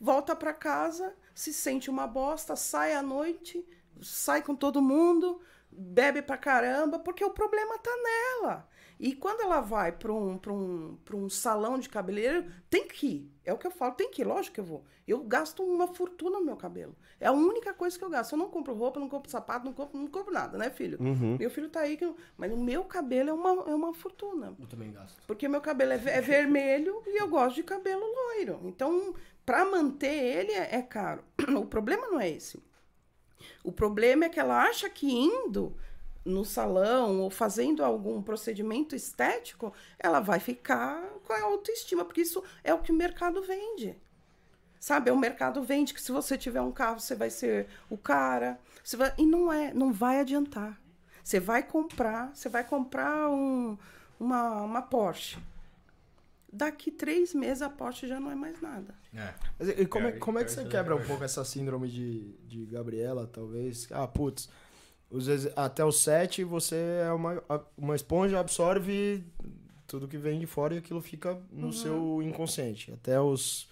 volta 0.00 0.34
pra 0.36 0.52
casa, 0.54 1.12
se 1.34 1.52
sente 1.52 1.90
uma 1.90 2.06
bosta, 2.06 2.54
sai 2.56 2.94
à 2.94 3.02
noite, 3.02 3.64
sai 4.00 4.42
com 4.42 4.54
todo 4.54 4.80
mundo, 4.80 5.40
bebe 5.76 6.22
pra 6.22 6.36
caramba, 6.36 6.98
porque 6.98 7.24
o 7.24 7.30
problema 7.30 7.78
tá 7.78 7.90
nela. 8.02 8.68
E 8.98 9.14
quando 9.14 9.42
ela 9.42 9.60
vai 9.60 9.92
pra 9.92 10.10
um, 10.10 10.38
pra 10.38 10.50
um, 10.50 10.96
pra 11.04 11.14
um 11.16 11.28
salão 11.28 11.78
de 11.78 11.86
cabeleireiro, 11.86 12.46
tem 12.70 12.88
que 12.88 13.06
ir. 13.06 13.32
É 13.44 13.52
o 13.52 13.58
que 13.58 13.66
eu 13.66 13.70
falo, 13.70 13.92
tem 13.92 14.10
que 14.10 14.22
ir, 14.22 14.24
lógico 14.24 14.54
que 14.54 14.60
eu 14.60 14.64
vou. 14.64 14.84
Eu 15.06 15.22
gasto 15.22 15.62
uma 15.62 15.86
fortuna 15.86 16.38
no 16.38 16.46
meu 16.46 16.56
cabelo. 16.56 16.96
É 17.20 17.26
a 17.26 17.32
única 17.32 17.74
coisa 17.74 17.98
que 17.98 18.02
eu 18.02 18.08
gasto. 18.08 18.32
Eu 18.32 18.38
não 18.38 18.48
compro 18.48 18.72
roupa, 18.74 18.98
não 18.98 19.08
compro 19.08 19.30
sapato, 19.30 19.66
não 19.66 19.72
compro, 19.74 19.98
não 19.98 20.06
compro 20.06 20.32
nada, 20.32 20.56
né, 20.56 20.70
filho? 20.70 20.96
Meu 21.38 21.50
filho 21.50 21.68
tá 21.68 21.80
aí, 21.80 21.98
que 21.98 22.06
eu- 22.06 22.16
mas 22.38 22.50
o 22.50 22.56
meu 22.56 22.84
cabelo 22.84 23.28
é 23.28 23.32
uma, 23.34 23.50
é 23.70 23.74
uma 23.74 23.92
fortuna. 23.92 24.56
Eu 24.58 24.66
também 24.66 24.90
gasto. 24.90 25.20
Porque 25.26 25.46
meu 25.46 25.60
cabelo 25.60 25.92
é, 25.92 25.96
é 26.06 26.20
vermelho 26.22 27.02
e 27.06 27.20
eu 27.20 27.28
gosto 27.28 27.56
de 27.56 27.62
cabelo 27.64 28.00
loiro. 28.02 28.60
Então, 28.64 29.14
para 29.44 29.62
manter 29.66 30.06
ele 30.38 30.52
é, 30.52 30.76
é 30.76 30.82
caro. 30.82 31.22
O 31.54 31.66
problema 31.66 32.06
não 32.08 32.18
é 32.18 32.30
esse. 32.30 32.58
O 33.66 33.72
problema 33.72 34.26
é 34.26 34.28
que 34.28 34.38
ela 34.38 34.62
acha 34.62 34.88
que 34.88 35.10
indo 35.10 35.74
no 36.24 36.44
salão 36.44 37.20
ou 37.20 37.30
fazendo 37.30 37.84
algum 37.84 38.22
procedimento 38.22 38.94
estético, 38.94 39.72
ela 39.98 40.20
vai 40.20 40.38
ficar 40.38 41.02
com 41.26 41.32
a 41.32 41.42
autoestima, 41.42 42.04
porque 42.04 42.20
isso 42.20 42.44
é 42.62 42.72
o 42.72 42.78
que 42.78 42.92
o 42.92 42.94
mercado 42.94 43.42
vende. 43.42 43.96
Sabe, 44.78 45.10
o 45.10 45.16
mercado 45.18 45.64
vende 45.64 45.92
que 45.92 46.00
se 46.00 46.12
você 46.12 46.38
tiver 46.38 46.60
um 46.60 46.70
carro, 46.70 47.00
você 47.00 47.16
vai 47.16 47.28
ser 47.28 47.66
o 47.90 47.98
cara. 47.98 48.56
Você 48.84 48.96
vai- 48.96 49.12
E 49.18 49.26
não 49.26 49.52
é, 49.52 49.74
não 49.74 49.92
vai 49.92 50.20
adiantar. 50.20 50.80
Você 51.24 51.40
vai 51.40 51.64
comprar, 51.64 52.30
você 52.32 52.48
vai 52.48 52.62
comprar 52.62 53.28
um, 53.28 53.76
uma, 54.20 54.62
uma 54.62 54.82
Porsche. 54.82 55.38
Daqui 56.52 56.90
três 56.90 57.34
meses 57.34 57.60
a 57.60 57.68
Porsche 57.68 58.06
já 58.06 58.20
não 58.20 58.30
é 58.30 58.34
mais 58.34 58.60
nada. 58.60 58.94
É. 59.12 59.34
Mas 59.58 59.68
e 59.68 59.86
como, 59.86 60.06
é, 60.06 60.12
como 60.12 60.38
é 60.38 60.44
que 60.44 60.52
você 60.52 60.62
que 60.62 60.70
quebra 60.70 60.94
um 60.94 61.02
pouco 61.02 61.24
essa 61.24 61.44
síndrome 61.44 61.88
de, 61.88 62.34
de 62.46 62.66
Gabriela, 62.66 63.26
talvez? 63.26 63.88
Ah, 63.90 64.06
putz, 64.06 64.48
até 65.54 65.84
os 65.84 66.00
sete 66.00 66.44
você 66.44 66.76
é 67.04 67.12
uma, 67.12 67.42
uma 67.76 67.96
esponja, 67.96 68.40
absorve 68.40 69.24
tudo 69.86 70.08
que 70.08 70.18
vem 70.18 70.38
de 70.38 70.46
fora 70.46 70.74
e 70.74 70.78
aquilo 70.78 71.00
fica 71.00 71.40
no 71.50 71.72
seu 71.72 72.20
inconsciente. 72.22 72.92
Até 72.92 73.20
os. 73.20 73.68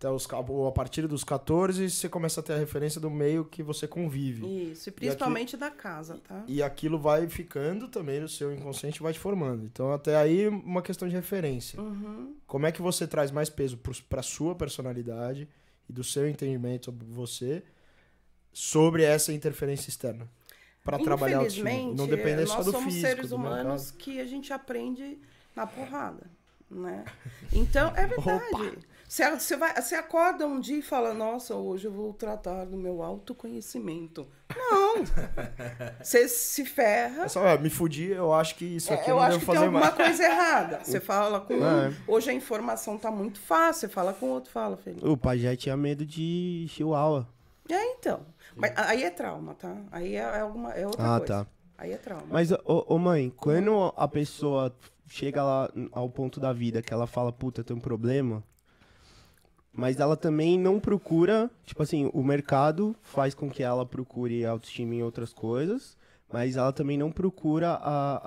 Até 0.00 0.08
os, 0.08 0.26
a 0.32 0.72
partir 0.72 1.06
dos 1.06 1.22
14, 1.22 1.90
você 1.90 2.08
começa 2.08 2.40
a 2.40 2.42
ter 2.42 2.54
a 2.54 2.56
referência 2.56 2.98
do 2.98 3.10
meio 3.10 3.44
que 3.44 3.62
você 3.62 3.86
convive. 3.86 4.70
Isso, 4.72 4.88
e 4.88 4.92
principalmente 4.92 5.58
da 5.58 5.70
casa, 5.70 6.18
tá? 6.26 6.42
E 6.48 6.62
aquilo 6.62 6.98
vai 6.98 7.28
ficando 7.28 7.86
também 7.86 8.18
no 8.18 8.26
seu 8.26 8.50
inconsciente, 8.50 9.02
vai 9.02 9.12
te 9.12 9.18
formando. 9.18 9.62
Então, 9.62 9.92
até 9.92 10.16
aí, 10.16 10.48
uma 10.48 10.80
questão 10.80 11.06
de 11.06 11.14
referência. 11.14 11.78
Uhum. 11.78 12.34
Como 12.46 12.66
é 12.66 12.72
que 12.72 12.80
você 12.80 13.06
traz 13.06 13.30
mais 13.30 13.50
peso 13.50 13.78
para 14.08 14.22
sua 14.22 14.54
personalidade 14.54 15.46
e 15.86 15.92
do 15.92 16.02
seu 16.02 16.26
entendimento 16.26 16.86
sobre 16.86 17.04
você 17.06 17.62
sobre 18.54 19.02
essa 19.02 19.34
interferência 19.34 19.90
externa? 19.90 20.26
Para 20.82 20.98
trabalhar 20.98 21.42
o 21.42 21.46
time. 21.46 21.92
Não 21.94 22.08
depender 22.08 22.46
nós 22.46 22.52
só 22.52 22.62
do 22.62 22.70
somos 22.70 22.86
físico, 22.86 23.06
seres 23.06 23.28
do 23.28 23.36
humanos 23.36 23.92
mercado. 23.92 23.98
que 23.98 24.18
a 24.18 24.24
gente 24.24 24.50
aprende 24.50 25.18
na 25.54 25.66
porrada, 25.66 26.22
né? 26.70 27.04
Então, 27.52 27.92
é 27.94 28.06
verdade. 28.08 28.78
Você, 29.10 29.28
você, 29.28 29.56
vai, 29.56 29.74
você 29.74 29.96
acorda 29.96 30.46
um 30.46 30.60
dia 30.60 30.78
e 30.78 30.82
fala, 30.82 31.12
nossa, 31.12 31.56
hoje 31.56 31.84
eu 31.88 31.90
vou 31.90 32.12
tratar 32.14 32.64
do 32.64 32.76
meu 32.76 33.02
autoconhecimento. 33.02 34.24
Não! 34.56 35.02
Você 36.00 36.28
se 36.28 36.64
ferra. 36.64 37.24
É 37.24 37.28
só, 37.28 37.44
ah, 37.44 37.58
me 37.58 37.68
fudi, 37.68 38.06
eu 38.10 38.32
acho 38.32 38.54
que 38.54 38.64
isso 38.64 38.92
aqui 38.92 39.08
É, 39.08 39.10
eu 39.10 39.16
não 39.16 39.22
acho 39.22 39.30
devo 39.32 39.40
que 39.40 39.46
tem 39.46 39.54
fazer 39.56 39.66
alguma 39.66 39.80
mais. 39.80 39.94
coisa 39.94 40.22
errada. 40.24 40.80
Você 40.84 41.00
fala 41.00 41.40
com 41.40 41.54
um, 41.54 41.66
É. 41.88 41.92
hoje 42.06 42.30
a 42.30 42.32
informação 42.32 42.96
tá 42.96 43.10
muito 43.10 43.40
fácil, 43.40 43.80
você 43.80 43.88
fala 43.88 44.12
com 44.12 44.26
o 44.26 44.28
outro, 44.28 44.52
fala, 44.52 44.76
Felipe. 44.76 45.04
O 45.04 45.16
pajé 45.16 45.56
tinha 45.56 45.76
medo 45.76 46.06
de 46.06 46.66
chihuahua. 46.68 47.26
É, 47.68 47.92
então. 47.94 48.20
Mas 48.54 48.72
aí 48.76 49.02
é 49.02 49.10
trauma, 49.10 49.54
tá? 49.54 49.76
Aí 49.90 50.14
é, 50.14 50.20
é 50.20 50.38
alguma, 50.40 50.72
é 50.72 50.86
outra 50.86 51.02
Ah, 51.16 51.18
coisa. 51.18 51.44
tá. 51.44 51.46
Aí 51.76 51.90
é 51.92 51.96
trauma. 51.96 52.26
Mas, 52.30 52.52
ô, 52.52 52.84
ô, 52.86 52.96
mãe, 52.96 53.28
quando 53.36 53.92
a 53.96 54.06
pessoa 54.06 54.72
chega 55.08 55.42
lá 55.42 55.68
ao 55.90 56.08
ponto 56.08 56.38
da 56.38 56.52
vida 56.52 56.80
que 56.80 56.94
ela 56.94 57.08
fala, 57.08 57.32
puta, 57.32 57.64
tem 57.64 57.76
um 57.76 57.80
problema, 57.80 58.44
mas 59.72 60.00
ela 60.00 60.16
também 60.16 60.58
não 60.58 60.80
procura, 60.80 61.50
tipo 61.64 61.82
assim, 61.82 62.10
o 62.12 62.22
mercado 62.22 62.94
faz 63.02 63.34
com 63.34 63.50
que 63.50 63.62
ela 63.62 63.86
procure 63.86 64.44
autoestima 64.44 64.94
em 64.94 65.02
outras 65.02 65.32
coisas, 65.32 65.96
mas 66.32 66.56
ela 66.56 66.72
também 66.72 66.96
não 66.96 67.10
procura 67.10 67.70
a, 67.70 68.20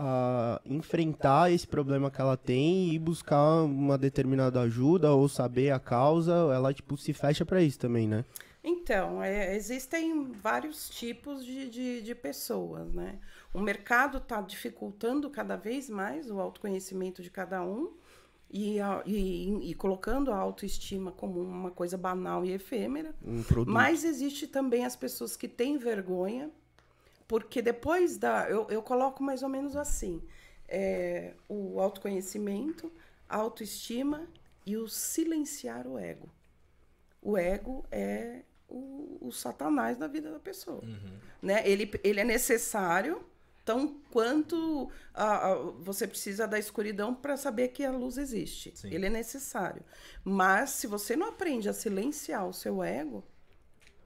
a 0.55 0.61
enfrentar 0.65 1.51
esse 1.51 1.67
problema 1.67 2.11
que 2.11 2.19
ela 2.19 2.35
tem 2.35 2.93
e 2.93 2.99
buscar 2.99 3.63
uma 3.63 3.97
determinada 3.97 4.61
ajuda 4.61 5.11
ou 5.13 5.29
saber 5.29 5.71
a 5.71 5.79
causa, 5.79 6.33
ela, 6.53 6.73
tipo, 6.73 6.97
se 6.97 7.13
fecha 7.13 7.45
pra 7.45 7.61
isso 7.61 7.79
também, 7.79 8.07
né? 8.07 8.25
Então, 8.63 9.21
é, 9.21 9.55
existem 9.55 10.31
vários 10.31 10.89
tipos 10.89 11.45
de, 11.45 11.69
de, 11.69 12.01
de 12.01 12.15
pessoas, 12.15 12.93
né? 12.93 13.19
O 13.53 13.59
mercado 13.59 14.17
está 14.17 14.41
dificultando 14.41 15.29
cada 15.29 15.57
vez 15.57 15.89
mais 15.89 16.31
o 16.31 16.39
autoconhecimento 16.39 17.21
de 17.21 17.29
cada 17.29 17.61
um 17.61 17.91
e, 18.53 18.77
e, 19.07 19.71
e 19.71 19.73
colocando 19.73 20.31
a 20.31 20.37
autoestima 20.37 21.11
como 21.11 21.41
uma 21.41 21.71
coisa 21.71 21.97
banal 21.97 22.45
e 22.45 22.51
efêmera. 22.51 23.15
Um. 23.25 23.43
Mas 23.65 24.03
existe 24.03 24.45
também 24.45 24.85
as 24.85 24.95
pessoas 24.95 25.35
que 25.35 25.47
têm 25.47 25.75
vergonha, 25.79 26.51
porque 27.27 27.63
depois 27.63 28.15
da. 28.15 28.47
Eu, 28.47 28.67
eu 28.69 28.83
coloco 28.83 29.23
mais 29.23 29.41
ou 29.41 29.49
menos 29.49 29.75
assim: 29.75 30.21
é, 30.67 31.33
o 31.49 31.79
autoconhecimento, 31.81 32.91
a 33.27 33.37
autoestima 33.37 34.27
e 34.63 34.77
o 34.77 34.87
silenciar 34.87 35.87
o 35.87 35.97
ego. 35.97 36.29
O 37.23 37.35
ego 37.35 37.83
é 37.91 38.41
o, 38.69 39.17
o 39.19 39.31
satanás 39.31 39.97
da 39.97 40.07
vida 40.07 40.31
da 40.31 40.39
pessoa. 40.39 40.83
Né? 41.41 41.67
Ele, 41.67 41.91
ele 42.03 42.19
é 42.19 42.23
necessário, 42.23 43.25
tão 43.65 43.99
quanto 44.11 44.89
a- 45.13 45.51
a- 45.51 45.55
você 45.79 46.07
precisa 46.07 46.47
da 46.47 46.59
escuridão 46.59 47.13
para 47.15 47.37
saber 47.37 47.69
que 47.69 47.83
a 47.85 47.91
luz 47.91 48.17
existe. 48.17 48.71
Sim. 48.75 48.89
Ele 48.93 49.05
é 49.05 49.09
necessário. 49.09 49.81
Mas 50.23 50.71
se 50.71 50.87
você 50.87 51.15
não 51.15 51.27
aprende 51.29 51.69
a 51.69 51.73
silenciar 51.73 52.47
o 52.47 52.53
seu 52.53 52.83
ego, 52.83 53.23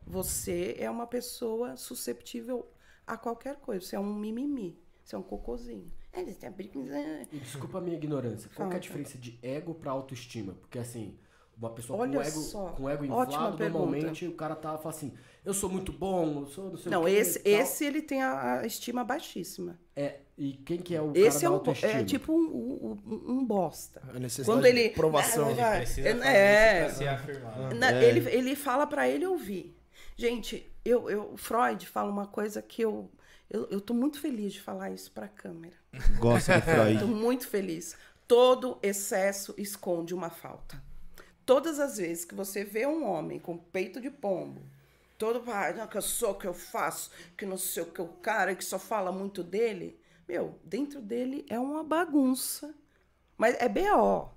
você 0.06 0.76
é 0.80 0.89
uma 0.89 1.08
pessoa 1.08 1.76
susceptível 1.76 2.67
a 3.06 3.17
qualquer 3.17 3.58
coisa. 3.58 3.86
Você 3.86 3.96
é 3.96 4.00
um 4.00 4.13
mimimi. 4.13 4.80
Você 5.04 5.15
é 5.15 5.17
um 5.17 5.24
cocôzinho. 5.24 5.91
É, 6.12 6.24
tá. 6.24 7.28
E 7.32 7.39
desculpa 7.39 7.78
a 7.78 7.82
minha 7.82 7.96
ignorância. 7.96 8.50
Qual 8.54 8.72
é 8.72 8.76
a 8.76 8.80
diferença 8.80 9.17
de 9.17 9.38
ego 9.41 9.74
pra 9.76 9.91
autoestima? 9.91 10.54
Porque 10.54 10.80
assim, 10.80 11.17
uma 11.58 11.70
pessoa 11.70 12.00
Olha 12.00 12.20
com 12.20 12.26
ego, 12.26 12.39
só, 12.41 12.70
com 12.74 12.89
ego 12.89 13.06
inflado, 13.06 13.58
pergunta. 13.58 13.70
normalmente 13.70 14.28
o 14.28 14.36
cara 14.36 14.56
tá 14.56 14.78
fala 14.78 14.93
assim, 14.93 15.13
eu 15.47 15.53
sou 15.53 15.69
muito 15.69 15.91
bom, 15.93 16.41
eu 16.41 16.47
sou 16.47 16.69
não 16.71 16.77
sei 16.77 16.88
o 16.89 16.91
Não, 16.91 17.07
esse, 17.07 17.41
esse 17.45 17.86
ele 17.86 18.01
tem 18.01 18.21
a, 18.21 18.60
a 18.60 18.65
estima 18.67 19.03
baixíssima. 19.03 19.79
É, 19.95 20.19
e 20.38 20.53
quem 20.53 20.77
que 20.79 20.93
é 20.95 21.01
o 21.01 21.12
Esse 21.15 21.23
cara 21.23 21.38
é, 21.38 21.41
da 21.41 21.49
um, 21.49 21.53
autoestima? 21.53 21.91
é 21.93 22.03
tipo 22.03 22.33
um, 22.33 22.97
um, 23.05 23.31
um- 23.39 23.45
bosta. 23.45 24.01
A 24.10 24.19
necessidade 24.19 24.45
Quando 24.45 24.63
de 24.63 24.69
ele. 24.79 24.89
provação. 24.89 25.49
Ah, 25.49 25.53
vai, 25.53 25.77
Precisa 25.79 26.10
fazer 26.15 26.27
é, 26.27 26.86
isso 26.88 26.95
pra 26.97 26.97
se 26.97 27.07
afirmar. 27.07 27.73
Na- 27.75 27.91
É. 27.91 28.03
ele, 28.10 28.29
ele 28.29 28.55
fala 28.55 28.86
pra 28.86 29.07
ele 29.07 29.25
ouvir. 29.25 29.75
Gente, 30.15 30.69
eu, 30.83 31.10
eu, 31.10 31.38
Freud 31.38 31.86
fala 31.88 32.12
uma 32.12 32.27
coisa 32.27 32.62
que 32.62 32.81
eu, 32.81 33.10
eu, 33.49 33.67
eu 33.71 33.79
tô 33.81 33.93
muito 33.93 34.19
feliz 34.19 34.53
de 34.53 34.62
falar 34.62 34.91
isso 34.91 35.12
pra 35.12 35.27
câmera. 35.27 35.75
Gosta 36.19 36.55
do 36.60 36.62
Freud. 36.62 36.99
Tô 36.99 37.07
muito 37.07 37.47
feliz. 37.47 37.95
Todo 38.27 38.77
excesso 38.83 39.53
esconde 39.57 40.13
uma 40.13 40.29
falta. 40.29 40.81
Todas 41.45 41.79
as 41.79 41.97
vezes 41.97 42.25
que 42.25 42.36
você 42.36 42.65
vê 42.65 42.86
um 42.86 43.05
homem 43.10 43.39
com 43.39 43.57
peito 43.57 44.01
de 44.01 44.10
pombo, 44.10 44.62
todo 45.17 45.43
ah, 45.51 45.73
não, 45.73 45.88
que 45.88 45.97
eu 45.97 46.01
sou, 46.01 46.36
que 46.36 46.45
eu 46.47 46.53
faço, 46.53 47.10
que 47.38 47.45
não 47.45 47.58
sei 47.58 47.84
o 47.84 47.88
que 47.88 48.01
o 48.01 48.08
cara, 48.08 48.56
que 48.56 48.63
só 48.63 48.77
fala 48.77 49.12
muito 49.12 49.43
dele, 49.43 49.99
meu, 50.27 50.60
dentro 50.63 51.01
dele 51.01 51.45
é 51.49 51.58
uma 51.60 51.84
bagunça. 51.84 52.73
Mas 53.38 53.56
é 53.60 53.67
B.O. 53.69 54.30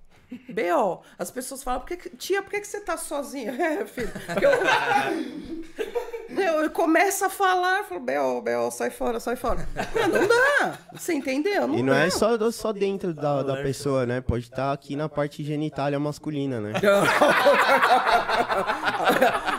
B.O. 0.53 1.03
As 1.19 1.31
pessoas 1.31 1.63
falam, 1.63 1.81
por 1.81 1.97
que, 1.97 2.11
tia, 2.11 2.43
por 2.43 2.51
que, 2.51 2.61
que 2.61 2.67
você 2.67 2.81
tá 2.81 2.97
sozinha? 2.97 3.53
É, 3.61 3.85
filho. 3.87 4.11
eu- 4.43 4.51
Eu, 6.41 6.63
eu 6.65 6.71
começo 6.71 7.25
a 7.25 7.29
falar, 7.29 7.85
falo, 7.85 8.01
Bel, 8.01 8.41
Bel, 8.43 8.71
sai 8.71 8.91
fora, 8.91 9.21
sai 9.21 9.37
fora. 9.37 9.69
Não, 9.95 10.09
não 10.21 10.27
dá. 10.29 10.79
Você 10.93 11.13
entendeu? 11.13 11.67
Não 11.69 11.79
E 11.79 11.83
não 11.83 11.93
dá. 11.93 12.01
é 12.01 12.11
só, 12.11 12.51
só 12.51 12.73
dentro 12.73 13.13
da, 13.13 13.43
da 13.43 13.57
pessoa, 13.63 14.07
né? 14.07 14.21
Pode 14.21 14.45
estar 14.45 14.73
aqui 14.73 14.97
na 14.97 15.09
parte 15.09 15.45
genitália 15.45 15.99
masculina, 15.99 16.61
né? 16.61 16.73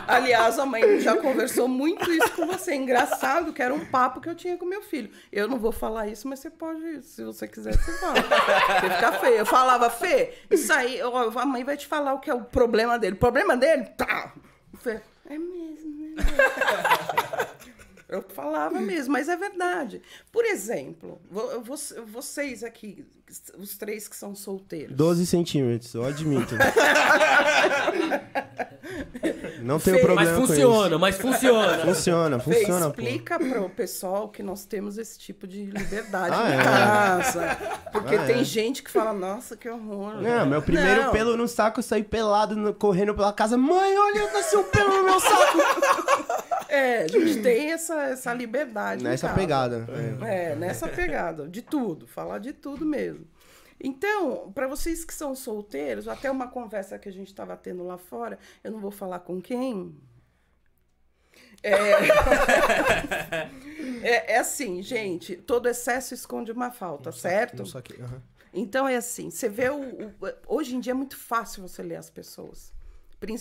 Aliás, 0.08 0.58
a 0.58 0.66
mãe 0.66 1.00
já 1.00 1.16
conversou 1.16 1.68
muito 1.68 2.10
isso 2.10 2.32
com 2.32 2.46
você. 2.46 2.74
Engraçado, 2.74 3.52
que 3.52 3.62
era 3.62 3.72
um 3.72 3.84
papo 3.86 4.20
que 4.20 4.28
eu 4.28 4.34
tinha 4.34 4.56
com 4.56 4.64
meu 4.66 4.82
filho. 4.82 5.10
Eu 5.32 5.48
não 5.48 5.58
vou 5.58 5.72
falar 5.72 6.08
isso, 6.08 6.28
mas 6.28 6.40
você 6.40 6.50
pode, 6.50 7.02
se 7.02 7.24
você 7.24 7.46
quiser, 7.48 7.74
você 7.74 7.92
fala. 7.98 8.14
Porque 8.14 8.90
fica 8.90 9.12
feio. 9.12 9.36
Eu 9.36 9.46
falava, 9.46 9.88
Fê, 9.90 10.34
isso 10.50 10.72
aí, 10.72 11.00
ó, 11.02 11.30
a 11.38 11.46
mãe 11.46 11.64
vai 11.64 11.76
te 11.76 11.86
falar 11.86 12.14
o 12.14 12.18
que 12.20 12.30
é 12.30 12.34
o 12.34 12.42
problema 12.42 12.98
dele. 12.98 13.14
O 13.14 13.18
problema 13.18 13.56
dele? 13.56 13.84
Tá. 13.96 14.32
Fê, 14.78 15.00
é 15.34 15.38
mesmo, 15.38 16.16
né? 16.16 16.22
Eu 18.08 18.20
falava 18.20 18.78
mesmo, 18.78 19.10
mas 19.10 19.26
é 19.26 19.34
verdade. 19.36 20.02
Por 20.30 20.44
exemplo, 20.44 21.18
vo- 21.30 21.62
vo- 21.62 22.04
vocês 22.08 22.62
aqui, 22.62 23.06
os 23.56 23.78
três 23.78 24.06
que 24.06 24.14
são 24.14 24.34
solteiros. 24.34 24.94
12 24.94 25.24
centímetros, 25.26 25.94
eu 25.94 26.04
admito. 26.04 26.54
Não 29.60 29.78
tenho 29.78 29.96
Fê, 29.98 30.02
problema 30.04 30.30
Mas 30.30 30.38
com 30.40 30.46
funciona, 30.46 30.98
mas 30.98 31.16
funciona. 31.16 31.78
Funciona, 31.84 32.38
Fê, 32.40 32.54
funciona, 32.54 32.90
pô. 32.90 33.00
explica 33.02 33.38
pro 33.38 33.68
pessoal 33.70 34.28
que 34.28 34.42
nós 34.42 34.64
temos 34.64 34.98
esse 34.98 35.18
tipo 35.18 35.46
de 35.46 35.64
liberdade 35.66 36.34
Ah, 36.36 36.50
em 36.50 36.54
é? 36.58 36.62
casa. 36.62 37.58
Porque 37.92 38.14
Ah, 38.16 38.24
tem 38.26 38.40
é. 38.40 38.44
gente 38.44 38.82
que 38.82 38.90
fala, 38.90 39.12
nossa, 39.12 39.56
que 39.56 39.68
horror. 39.68 40.20
Não, 40.20 40.46
meu 40.46 40.60
primeiro 40.62 41.04
Não. 41.04 41.12
pelo 41.12 41.36
no 41.36 41.46
saco, 41.46 41.78
eu 41.80 41.82
saí 41.84 42.02
pelado, 42.02 42.56
no- 42.56 42.74
correndo 42.74 43.14
pela 43.14 43.32
casa. 43.32 43.56
Mãe, 43.56 43.96
olha, 43.98 44.32
nasceu 44.32 44.60
um 44.60 44.64
pelo 44.64 44.88
no 44.98 45.04
meu 45.04 45.20
saco. 45.20 45.58
É, 46.68 47.02
a 47.02 47.08
gente 47.08 47.42
tem 47.42 47.70
essa, 47.70 47.94
essa 48.04 48.32
liberdade. 48.32 49.02
em 49.02 49.06
Nessa 49.06 49.26
casa. 49.28 49.38
pegada. 49.38 49.86
é. 50.22 50.52
É, 50.52 50.56
nessa 50.56 50.88
pegada. 50.88 51.46
De 51.46 51.60
tudo. 51.60 52.06
Falar 52.06 52.38
de 52.38 52.54
tudo 52.54 52.86
mesmo. 52.86 53.26
Então, 53.84 54.52
para 54.52 54.68
vocês 54.68 55.04
que 55.04 55.12
são 55.12 55.34
solteiros, 55.34 56.06
até 56.06 56.30
uma 56.30 56.46
conversa 56.48 56.96
que 56.98 57.08
a 57.08 57.12
gente 57.12 57.28
estava 57.28 57.56
tendo 57.56 57.82
lá 57.84 57.98
fora, 57.98 58.38
eu 58.62 58.70
não 58.70 58.78
vou 58.78 58.92
falar 58.92 59.18
com 59.18 59.40
quem. 59.42 59.96
É, 61.62 61.72
é, 64.02 64.34
é 64.34 64.38
assim, 64.38 64.82
gente, 64.82 65.36
todo 65.36 65.68
excesso 65.68 66.14
esconde 66.14 66.52
uma 66.52 66.70
falta, 66.70 67.12
certo? 67.12 67.58
Não 67.58 67.66
saquei, 67.66 68.00
aham. 68.02 68.22
Então 68.54 68.86
é 68.86 68.96
assim, 68.96 69.30
você 69.30 69.48
vê 69.48 69.70
o, 69.70 69.80
o- 69.80 70.56
hoje 70.56 70.76
em 70.76 70.80
dia 70.80 70.90
é 70.92 70.94
muito 70.94 71.16
fácil 71.16 71.66
você 71.66 71.82
ler 71.82 71.96
as 71.96 72.10
pessoas. 72.10 72.72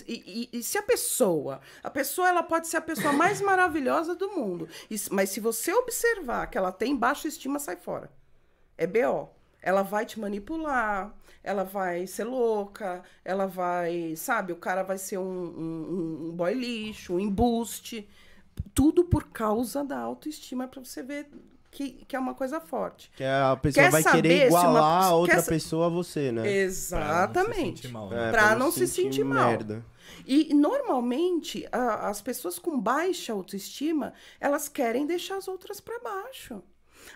E, 0.07 0.49
e- 0.53 0.59
e 0.59 0.63
se 0.63 0.77
a 0.77 0.83
pessoa, 0.83 1.59
a 1.83 1.89
pessoa 1.89 2.29
ela 2.29 2.43
pode 2.43 2.67
ser 2.67 2.77
a 2.77 2.81
pessoa 2.81 3.11
mais 3.11 3.41
maravilhosa 3.41 4.15
do 4.15 4.29
mundo, 4.31 4.69
mas 5.11 5.29
se 5.31 5.39
você 5.39 5.73
observar 5.73 6.47
que 6.47 6.57
ela 6.57 6.71
tem 6.71 6.95
baixa 6.95 7.27
estima, 7.27 7.59
sai 7.59 7.75
fora. 7.75 8.09
É 8.77 8.87
BO. 8.87 9.29
Ela 9.61 9.81
vai 9.83 10.05
te 10.05 10.19
manipular, 10.19 11.13
ela 11.43 11.63
vai 11.63 12.07
ser 12.07 12.23
louca, 12.23 13.03
ela 13.23 13.45
vai, 13.45 14.15
sabe, 14.15 14.51
o 14.53 14.55
cara 14.57 14.83
vai 14.83 14.97
ser 14.97 15.17
um, 15.17 15.23
um, 15.23 16.27
um 16.29 16.31
boy 16.35 16.53
lixo, 16.53 17.13
um 17.15 17.19
embuste. 17.19 18.07
Tudo 18.73 19.03
por 19.03 19.25
causa 19.29 19.83
da 19.83 19.97
autoestima, 19.99 20.67
para 20.67 20.83
você 20.83 21.01
ver 21.03 21.29
que, 21.69 22.03
que 22.07 22.15
é 22.15 22.19
uma 22.19 22.33
coisa 22.33 22.59
forte. 22.59 23.09
Que 23.15 23.23
a 23.23 23.55
pessoa 23.55 23.85
Quer 23.85 23.91
vai 23.91 24.03
querer 24.03 24.49
uma- 24.49 24.59
igualar 24.59 25.03
a 25.05 25.15
outra 25.15 25.35
quer 25.37 25.45
pessoa 25.45 25.85
a 25.85 25.89
você, 25.89 26.31
né? 26.31 26.51
Exatamente. 26.51 27.87
Pra 27.87 27.91
não 27.91 27.91
se 27.91 27.91
sentir 27.91 27.93
mal, 27.93 28.09
né? 28.09 28.27
É, 28.27 28.31
pra 28.31 28.55
não 28.55 28.71
se 28.71 28.87
sentir 28.87 29.23
mal. 29.23 29.47
merda. 29.49 29.85
E 30.27 30.53
normalmente 30.53 31.67
a- 31.71 32.09
as 32.09 32.21
pessoas 32.21 32.59
com 32.59 32.79
baixa 32.79 33.31
autoestima, 33.33 34.13
elas 34.39 34.67
querem 34.67 35.05
deixar 35.05 35.37
as 35.37 35.47
outras 35.47 35.79
para 35.79 35.97
baixo. 35.99 36.61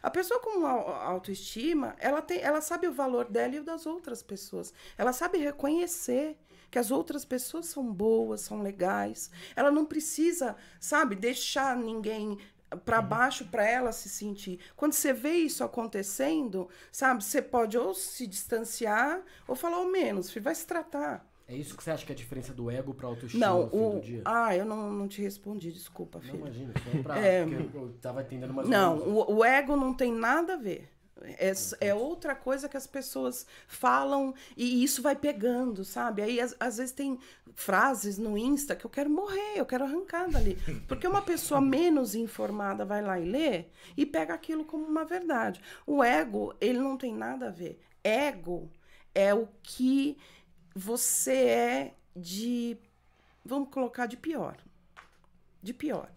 A 0.01 0.09
pessoa 0.09 0.39
com 0.39 0.65
au- 0.65 0.89
autoestima, 0.93 1.95
ela 1.99 2.21
tem, 2.21 2.39
ela 2.41 2.61
sabe 2.61 2.87
o 2.87 2.93
valor 2.93 3.25
dela 3.25 3.55
e 3.55 3.59
o 3.59 3.63
das 3.63 3.85
outras 3.85 4.21
pessoas. 4.23 4.73
Ela 4.97 5.13
sabe 5.13 5.37
reconhecer 5.37 6.37
que 6.71 6.79
as 6.79 6.91
outras 6.91 7.23
pessoas 7.23 7.67
são 7.67 7.83
boas, 7.91 8.41
são 8.41 8.61
legais. 8.61 9.29
Ela 9.55 9.71
não 9.71 9.85
precisa, 9.85 10.55
sabe, 10.79 11.15
deixar 11.15 11.75
ninguém 11.77 12.37
para 12.83 13.01
baixo 13.01 13.45
para 13.45 13.65
ela 13.65 13.91
se 13.91 14.09
sentir. 14.09 14.59
Quando 14.75 14.93
você 14.93 15.13
vê 15.13 15.33
isso 15.33 15.63
acontecendo, 15.63 16.67
sabe, 16.91 17.23
você 17.23 17.41
pode 17.41 17.77
ou 17.77 17.93
se 17.93 18.27
distanciar 18.27 19.21
ou 19.47 19.55
falar 19.55 19.79
o 19.79 19.91
menos, 19.91 20.33
vai 20.39 20.55
se 20.55 20.65
tratar. 20.65 21.25
É 21.47 21.55
isso 21.55 21.77
que 21.77 21.83
você 21.83 21.91
acha 21.91 22.05
que 22.05 22.11
é 22.11 22.15
a 22.15 22.17
diferença 22.17 22.53
do 22.53 22.71
ego 22.71 22.93
pra 22.93 23.07
autoestima 23.07 23.45
Não, 23.45 23.63
no 23.63 23.69
fim 23.69 23.77
o... 23.77 23.89
do 23.91 24.01
dia? 24.01 24.21
ah, 24.25 24.55
eu 24.55 24.65
não, 24.65 24.91
não 24.91 25.07
te 25.07 25.21
respondi, 25.21 25.71
desculpa, 25.71 26.17
Não, 26.17 26.25
filho. 26.25 26.37
imagina, 26.39 26.73
só 26.83 27.03
pra... 27.03 27.19
É. 27.19 27.45
porque 27.45 27.77
eu 27.77 27.93
tava 28.01 28.21
entendendo 28.21 28.53
mais 28.53 28.67
Não, 28.67 28.97
o, 28.97 29.35
o 29.37 29.45
ego 29.45 29.75
não 29.75 29.93
tem 29.93 30.11
nada 30.11 30.53
a 30.53 30.57
ver. 30.57 30.89
É, 31.21 31.53
é 31.79 31.93
outra 31.95 32.35
coisa 32.35 32.67
que 32.67 32.75
as 32.75 32.85
pessoas 32.85 33.47
falam 33.67 34.33
e 34.57 34.83
isso 34.83 35.01
vai 35.01 35.15
pegando, 35.15 35.85
sabe? 35.85 36.21
Aí 36.21 36.41
às, 36.41 36.55
às 36.59 36.77
vezes 36.77 36.91
tem 36.91 37.17
frases 37.55 38.17
no 38.17 38.37
Insta 38.37 38.75
que 38.75 38.85
eu 38.85 38.89
quero 38.89 39.09
morrer, 39.09 39.53
eu 39.55 39.65
quero 39.65 39.85
arrancar 39.85 40.29
dali. 40.29 40.55
Porque 40.87 41.07
uma 41.07 41.21
pessoa 41.21 41.61
menos 41.61 42.15
informada 42.15 42.83
vai 42.83 43.01
lá 43.01 43.19
e 43.19 43.25
lê 43.25 43.65
e 43.95 44.05
pega 44.05 44.33
aquilo 44.33 44.65
como 44.65 44.85
uma 44.85 45.05
verdade. 45.05 45.61
O 45.87 46.03
ego, 46.03 46.53
ele 46.59 46.79
não 46.79 46.97
tem 46.97 47.13
nada 47.13 47.47
a 47.47 47.51
ver. 47.51 47.79
Ego 48.03 48.69
é 49.13 49.33
o 49.33 49.47
que 49.63 50.17
você 50.75 51.31
é 51.47 51.93
de. 52.15 52.77
Vamos 53.43 53.69
colocar 53.69 54.05
de 54.05 54.17
pior. 54.17 54.57
De 55.63 55.73
pior 55.73 56.11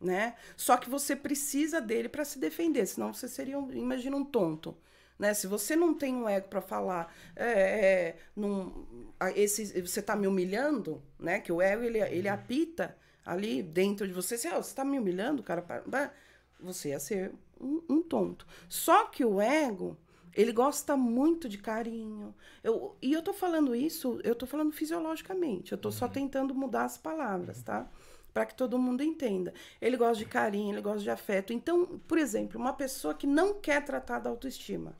né? 0.00 0.34
Só 0.56 0.76
que 0.76 0.88
você 0.88 1.16
precisa 1.16 1.80
dele 1.80 2.08
para 2.08 2.24
se 2.24 2.38
defender, 2.38 2.86
senão 2.86 3.12
você 3.12 3.28
seria, 3.28 3.58
um, 3.58 3.72
imagina, 3.72 4.16
um 4.16 4.24
tonto. 4.24 4.76
Né? 5.18 5.32
Se 5.32 5.46
você 5.46 5.74
não 5.74 5.94
tem 5.94 6.14
um 6.14 6.28
ego 6.28 6.48
para 6.48 6.60
falar, 6.60 7.12
é, 7.34 7.46
é, 7.50 8.16
num, 8.34 8.86
esse, 9.34 9.80
você 9.80 10.00
está 10.00 10.14
me 10.14 10.26
humilhando, 10.26 11.02
né? 11.18 11.40
Que 11.40 11.50
o 11.50 11.62
ego 11.62 11.82
ele, 11.82 11.98
ele 11.98 12.28
apita 12.28 12.96
ali 13.24 13.62
dentro 13.62 14.06
de 14.06 14.12
você, 14.12 14.36
se, 14.36 14.46
ah, 14.46 14.56
você 14.56 14.70
está 14.70 14.84
me 14.84 14.98
humilhando, 14.98 15.42
cara, 15.42 15.62
pa- 15.62 15.80
pa-" 15.80 16.12
você 16.60 16.90
ia 16.90 17.00
ser 17.00 17.32
um, 17.58 17.82
um 17.88 18.02
tonto. 18.02 18.46
Só 18.68 19.06
que 19.06 19.24
o 19.24 19.40
ego 19.40 19.96
ele 20.36 20.52
gosta 20.52 20.96
muito 20.96 21.48
de 21.48 21.56
carinho. 21.56 22.34
Eu, 22.62 22.94
e 23.00 23.12
eu 23.12 23.22
tô 23.22 23.32
falando 23.32 23.74
isso, 23.74 24.20
eu 24.22 24.34
tô 24.34 24.46
falando 24.46 24.70
fisiologicamente. 24.70 25.72
Eu 25.72 25.78
tô 25.78 25.90
só 25.90 26.06
tentando 26.06 26.54
mudar 26.54 26.84
as 26.84 26.98
palavras, 26.98 27.62
tá? 27.62 27.90
Para 28.34 28.44
que 28.44 28.54
todo 28.54 28.78
mundo 28.78 29.02
entenda. 29.02 29.54
Ele 29.80 29.96
gosta 29.96 30.22
de 30.22 30.26
carinho, 30.26 30.74
ele 30.74 30.82
gosta 30.82 31.00
de 31.00 31.08
afeto. 31.08 31.54
Então, 31.54 31.98
por 32.06 32.18
exemplo, 32.18 32.60
uma 32.60 32.74
pessoa 32.74 33.14
que 33.14 33.26
não 33.26 33.54
quer 33.54 33.82
tratar 33.82 34.18
da 34.18 34.28
autoestima 34.28 34.94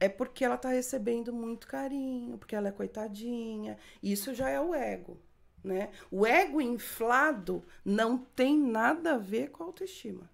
é 0.00 0.08
porque 0.08 0.44
ela 0.44 0.56
tá 0.56 0.70
recebendo 0.70 1.32
muito 1.32 1.68
carinho, 1.68 2.36
porque 2.36 2.56
ela 2.56 2.68
é 2.68 2.72
coitadinha. 2.72 3.78
Isso 4.02 4.34
já 4.34 4.48
é 4.48 4.60
o 4.60 4.74
ego, 4.74 5.20
né? 5.62 5.90
O 6.10 6.26
ego 6.26 6.60
inflado 6.60 7.62
não 7.84 8.18
tem 8.18 8.58
nada 8.58 9.14
a 9.14 9.18
ver 9.18 9.50
com 9.52 9.62
a 9.62 9.66
autoestima. 9.66 10.28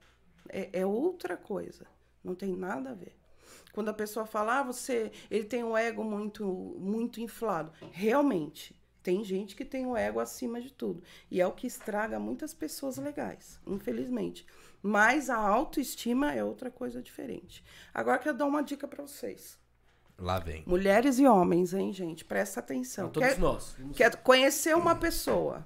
É, 0.48 0.80
é 0.80 0.86
outra 0.86 1.36
coisa. 1.36 1.86
Não 2.24 2.34
tem 2.34 2.56
nada 2.56 2.90
a 2.90 2.94
ver. 2.94 3.17
Quando 3.78 3.90
a 3.90 3.94
pessoa 3.94 4.26
fala, 4.26 4.58
ah, 4.58 4.62
você, 4.64 5.12
ele 5.30 5.44
tem 5.44 5.62
um 5.62 5.76
ego 5.76 6.02
muito, 6.02 6.44
muito 6.80 7.20
inflado. 7.20 7.70
Realmente, 7.92 8.76
tem 9.04 9.22
gente 9.22 9.54
que 9.54 9.64
tem 9.64 9.86
o 9.86 9.96
ego 9.96 10.18
acima 10.18 10.60
de 10.60 10.72
tudo. 10.72 11.00
E 11.30 11.40
é 11.40 11.46
o 11.46 11.52
que 11.52 11.64
estraga 11.64 12.18
muitas 12.18 12.52
pessoas 12.52 12.96
legais, 12.96 13.60
infelizmente. 13.64 14.44
Mas 14.82 15.30
a 15.30 15.36
autoestima 15.36 16.34
é 16.34 16.42
outra 16.42 16.72
coisa 16.72 17.00
diferente. 17.00 17.62
Agora 17.94 18.18
quero 18.18 18.36
dar 18.36 18.46
uma 18.46 18.64
dica 18.64 18.88
para 18.88 19.06
vocês. 19.06 19.56
Lá 20.18 20.40
vem. 20.40 20.64
Mulheres 20.66 21.20
e 21.20 21.26
homens, 21.28 21.72
hein, 21.72 21.92
gente? 21.92 22.24
Presta 22.24 22.58
atenção. 22.58 23.04
Pra 23.10 23.12
todos 23.12 23.28
Quer- 23.28 23.38
nós. 23.38 23.76
Vamos- 23.78 23.96
quer 23.96 24.16
conhecer 24.16 24.76
uma 24.76 24.96
pessoa 24.96 25.64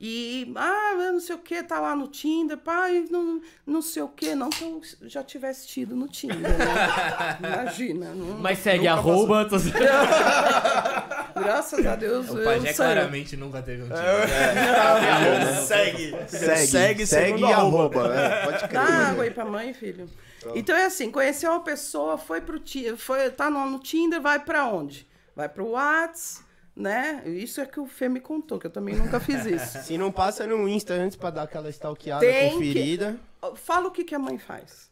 e, 0.00 0.52
ah, 0.56 0.94
não 1.12 1.20
sei 1.20 1.34
o 1.34 1.38
que, 1.38 1.62
tá 1.62 1.80
lá 1.80 1.96
no 1.96 2.06
Tinder, 2.08 2.56
pai, 2.56 3.04
não, 3.10 3.40
não 3.66 3.82
sei 3.82 4.02
o 4.02 4.08
que, 4.08 4.34
não 4.34 4.48
que 4.50 4.62
eu 4.64 4.80
já 5.02 5.22
tivesse 5.24 5.66
tido 5.66 5.96
no 5.96 6.06
Tinder, 6.08 6.38
né? 6.38 7.38
Imagina. 7.40 8.14
não- 8.14 8.38
Mas 8.38 8.58
segue 8.60 8.86
arroba... 8.86 9.44
passou- 9.46 9.72
Graças 11.34 11.86
a 11.86 11.94
Deus, 11.96 12.28
O 12.30 12.42
Pajé 12.42 12.72
claramente 12.72 13.36
nunca 13.36 13.62
teve 13.62 13.82
um 13.82 13.86
time. 13.86 13.96
Segue. 15.66 16.10
Segue, 16.28 16.66
Segue, 16.66 16.66
segue, 16.66 17.06
segundo 17.06 17.40
e 17.48 17.52
arroba. 17.52 18.00
arroba. 18.02 18.14
é, 18.20 18.44
pode 18.44 18.60
Dá 18.60 18.68
crer. 18.68 18.80
água 18.80 19.24
aí 19.24 19.30
pra 19.30 19.44
mãe, 19.44 19.72
filho. 19.72 20.08
Então 20.54 20.76
é 20.76 20.86
assim, 20.86 21.10
conheceu 21.10 21.50
uma 21.50 21.60
pessoa, 21.62 22.16
foi 22.18 22.40
pro 22.40 22.58
Tinder, 22.58 22.96
foi, 22.96 23.30
tá 23.30 23.50
no, 23.50 23.68
no 23.70 23.78
Tinder, 23.78 24.20
vai 24.20 24.38
pra 24.40 24.66
onde? 24.66 25.06
Vai 25.36 25.48
pro 25.48 25.70
Whats, 25.70 26.42
né? 26.78 27.22
Isso 27.26 27.60
é 27.60 27.66
que 27.66 27.80
o 27.80 27.86
Fê 27.86 28.08
me 28.08 28.20
contou, 28.20 28.58
que 28.58 28.66
eu 28.66 28.70
também 28.70 28.94
nunca 28.94 29.18
fiz 29.18 29.44
isso. 29.46 29.78
Se 29.82 29.98
não 29.98 30.12
passa 30.12 30.46
no 30.46 30.68
Insta 30.68 30.94
antes 30.94 31.16
pra 31.16 31.30
dar 31.30 31.42
aquela 31.42 31.68
stalkeada 31.68 32.20
Tem 32.24 32.48
que- 32.50 32.54
conferida. 32.54 33.16
Fala 33.56 33.88
o 33.88 33.90
que, 33.90 34.04
que 34.04 34.14
a 34.14 34.18
mãe 34.18 34.38
faz 34.38 34.88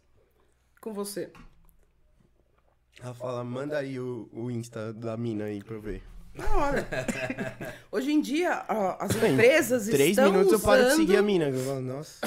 com 0.80 0.92
você. 0.92 1.30
Ela 3.02 3.14
fala, 3.14 3.44
manda 3.44 3.78
aí 3.78 3.98
o, 4.00 4.28
o 4.32 4.50
Insta 4.50 4.92
da 4.92 5.16
mina 5.16 5.44
aí 5.44 5.62
pra 5.62 5.74
eu 5.76 5.80
ver. 5.80 6.02
Na 6.34 6.54
hora. 6.56 6.86
Hoje 7.90 8.12
em 8.12 8.20
dia, 8.20 8.64
ó, 8.68 8.96
as 9.00 9.12
Bem, 9.16 9.32
empresas 9.32 9.86
Três 9.86 10.10
estão 10.10 10.30
minutos 10.30 10.52
eu 10.52 10.60
paro 10.60 10.82
de 10.82 10.86
usando- 10.88 10.96
seguir 10.98 11.16
a 11.16 11.22
mina. 11.22 11.48
Eu 11.48 11.64
falo, 11.64 11.80
Nossa. 11.80 12.18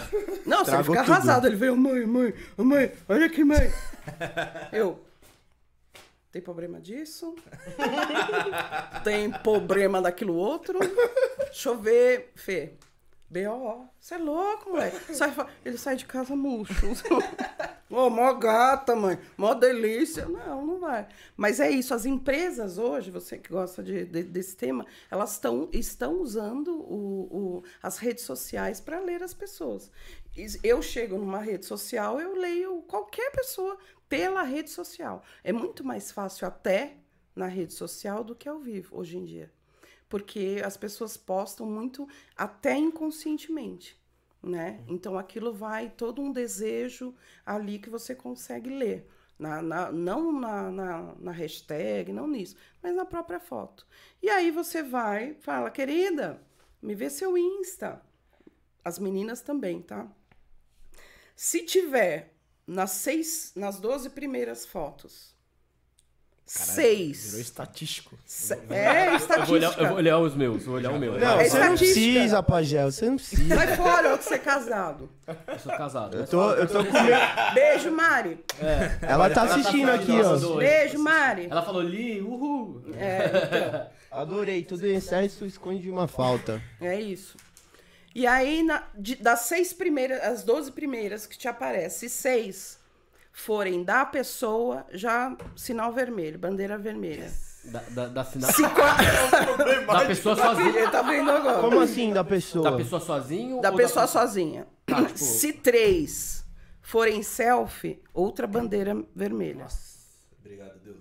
Não, 0.46 0.66
você 0.66 0.72
fica 0.84 1.02
tudo. 1.04 1.12
arrasado. 1.14 1.48
Ele 1.48 1.56
veio, 1.56 1.76
mãe, 1.78 2.06
mãe, 2.08 2.34
mãe, 2.58 2.92
olha 3.08 3.26
aqui, 3.28 3.44
mãe. 3.44 3.72
Eu. 4.74 5.00
Tem 6.32 6.42
problema 6.42 6.80
disso? 6.80 7.36
Tem 9.04 9.32
problema 9.32 10.02
daquilo 10.02 10.36
outro? 10.36 10.78
Deixa 11.46 11.70
eu 11.70 11.78
ver, 11.78 12.32
Fê. 12.36 12.74
B.O. 13.32 13.86
Você 14.00 14.16
é 14.16 14.18
louco, 14.18 14.72
moleque. 14.72 15.14
Sai, 15.14 15.32
ele 15.64 15.78
sai 15.78 15.96
de 15.96 16.06
casa 16.06 16.36
murcho. 16.36 16.74
Ô, 17.88 18.10
mó 18.10 18.34
gata, 18.34 18.96
mãe. 18.96 19.20
Mó 19.38 19.54
delícia. 19.54 20.26
Não, 20.26 20.66
não 20.66 20.80
vai. 20.80 21.08
Mas 21.38 21.60
é 21.60 21.70
isso. 21.70 21.94
As 21.94 22.06
empresas 22.08 22.80
hoje, 22.80 23.12
você 23.12 23.38
que 23.38 23.50
gosta 23.52 23.84
de- 23.84 24.06
de- 24.06 24.24
desse 24.24 24.56
tema, 24.56 24.84
elas 25.12 25.38
tão, 25.38 25.70
estão 25.72 26.22
usando 26.22 26.70
o- 26.82 27.28
o- 27.60 27.64
as 27.84 27.98
redes 28.00 28.24
sociais 28.24 28.80
para 28.82 29.00
ler 29.00 29.22
as 29.22 29.34
pessoas. 29.34 29.92
Eu 30.64 30.82
chego 30.82 31.18
numa 31.18 31.40
rede 31.40 31.66
social, 31.66 32.20
eu 32.20 32.34
leio 32.36 32.82
qualquer 32.84 33.32
pessoa 33.32 33.78
pela 34.08 34.44
rede 34.44 34.70
social. 34.70 35.24
É 35.44 35.52
muito 35.52 35.84
mais 35.84 36.12
fácil 36.12 36.48
até 36.48 36.96
na 37.36 37.48
rede 37.48 37.74
social 37.74 38.24
do 38.24 38.36
que 38.36 38.48
ao 38.48 38.60
vivo, 38.60 38.98
hoje 38.98 39.18
em 39.18 39.26
dia 39.26 39.52
porque 40.10 40.62
as 40.66 40.78
pessoas 40.78 41.18
postam 41.18 41.66
muito 41.66 42.08
até 42.38 42.78
inconscientemente, 42.78 43.98
né? 44.44 44.84
Então 44.88 45.18
aquilo 45.18 45.54
vai 45.54 45.90
todo 45.90 46.22
um 46.22 46.32
desejo 46.34 47.16
ali 47.46 47.80
que 47.80 47.90
você 47.90 48.14
consegue 48.16 48.70
ler. 48.70 49.10
Na, 49.40 49.62
na- 49.64 49.92
não 49.92 50.32
na, 50.34 50.70
na, 50.72 51.16
na 51.16 51.32
hashtag, 51.32 52.14
não 52.14 52.28
nisso, 52.28 52.58
mas 52.84 52.96
na 52.96 53.06
própria 53.06 53.40
foto. 53.40 53.88
E 54.22 54.30
aí 54.30 54.52
você 54.52 54.84
vai, 54.84 55.34
fala, 55.36 55.72
querida, 55.72 56.44
me 56.84 56.94
vê 56.96 57.10
seu 57.10 57.38
Insta. 57.38 58.04
As 58.84 59.00
meninas 59.00 59.42
também, 59.42 59.82
tá? 59.82 60.08
Se 61.42 61.64
tiver 61.64 62.34
nas 62.68 62.92
seis, 62.92 63.54
nas 63.56 63.80
12 63.80 64.10
primeiras 64.10 64.66
fotos, 64.66 65.34
Virou 66.46 66.66
seis. 66.76 67.34
estatístico. 67.36 68.18
se- 68.26 68.56
É 68.56 68.58
Eu 68.58 68.66
vou, 68.66 68.76
olhar, 68.76 69.00
eu 69.06 69.10
vou 69.10 69.16
estatística. 69.56 69.94
olhar 69.94 70.20
os 70.20 70.36
meus, 70.36 70.66
vou 70.66 70.76
olhar 70.76 70.92
o 70.92 71.00
meu. 71.00 71.18
Não, 71.18 71.40
É 71.40 71.48
você 71.48 71.58
não 71.60 71.74
estatística. 71.76 72.12
precisa, 72.12 72.44
Pagel. 72.44 72.92
Você 72.92 73.06
não 73.10 73.16
precisa. 73.16 73.56
Sai 73.56 73.78
fora, 73.78 74.12
outro 74.12 74.28
ser 74.28 74.40
casado. 74.40 75.10
Eu 75.48 75.60
sou 75.60 75.72
casado. 75.78 76.18
Eu 76.18 76.28
tô, 76.28 76.52
eu 76.56 76.68
tô 76.68 76.84
com 76.84 76.92
medo. 76.92 77.54
Beijo, 77.54 77.90
Mari. 77.92 78.44
Ela 79.02 79.30
tá 79.30 79.44
assistindo 79.44 79.90
aqui, 79.92 80.12
ó. 80.12 80.36
Dois. 80.36 80.68
Beijo, 80.68 81.00
Mari. 81.00 81.48
Ela 81.50 81.62
falou, 81.64 81.82
Li, 81.82 82.20
uhul. 82.22 82.84
Adorei. 84.12 84.64
Tudo 84.66 84.86
em 84.86 84.96
excesso 84.96 85.46
esconde 85.46 85.90
uma 85.90 86.06
falta. 86.08 86.62
É 86.82 87.00
isso. 87.00 87.38
E 88.16 88.26
aí, 88.26 88.64
na- 88.64 88.84
de- 88.98 89.16
das 89.18 89.42
seis 89.42 89.72
primeiras, 89.72 90.22
as 90.24 90.44
12 90.44 90.72
primeiras 90.72 91.26
que 91.28 91.38
te 91.38 91.48
aparecem, 91.48 92.10
se 92.10 92.16
seis 92.16 92.80
forem 93.32 93.84
da 93.84 94.06
pessoa, 94.06 94.86
já 94.92 95.36
sinal 95.56 95.94
vermelho, 95.94 96.38
bandeira 96.40 96.78
vermelha. 96.78 97.32
Da, 97.66 97.80
da, 97.90 98.08
da, 98.08 98.24
sina- 98.24 98.52
Se 98.52 98.62
quatro... 98.70 99.06
da 99.86 100.06
pessoa 100.06 100.36
sozinha. 100.36 100.70
Ele 100.70 100.92
tá 100.92 101.02
vendo 101.02 101.30
agora. 101.30 101.62
Como 101.62 101.80
assim 101.82 102.12
da 102.14 102.24
pessoa? 102.24 102.72
Da 102.72 102.78
pessoa 102.78 103.02
sozinho 103.02 103.62
Da 103.62 103.70
ou 103.72 103.78
pessoa 103.78 104.04
da 104.04 104.08
sozinha. 104.08 104.68
Tá, 104.86 105.04
tipo- 105.06 105.18
Se 105.20 105.54
três 105.54 106.46
forem 106.82 107.22
selfie, 107.22 108.02
outra 108.14 108.48
bandeira 108.48 108.96
vermelha. 109.16 109.68
Obrigado, 110.40 110.80
Deus. 110.80 110.98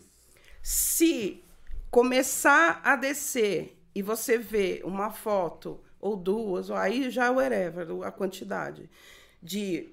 Se 0.63 1.43
começar 1.91 2.81
a 2.85 2.97
descer 2.97 3.81
e 3.95 4.03
você 4.03 4.37
vê 4.37 4.83
uma 4.85 5.11
foto 5.11 5.81
ou 6.01 6.17
duas, 6.17 6.71
ou 6.71 6.77
aí 6.77 7.11
já 7.11 7.27
é 7.27 7.31
whatever, 7.31 7.87
a 8.05 8.11
quantidade 8.11 8.89
de 9.43 9.93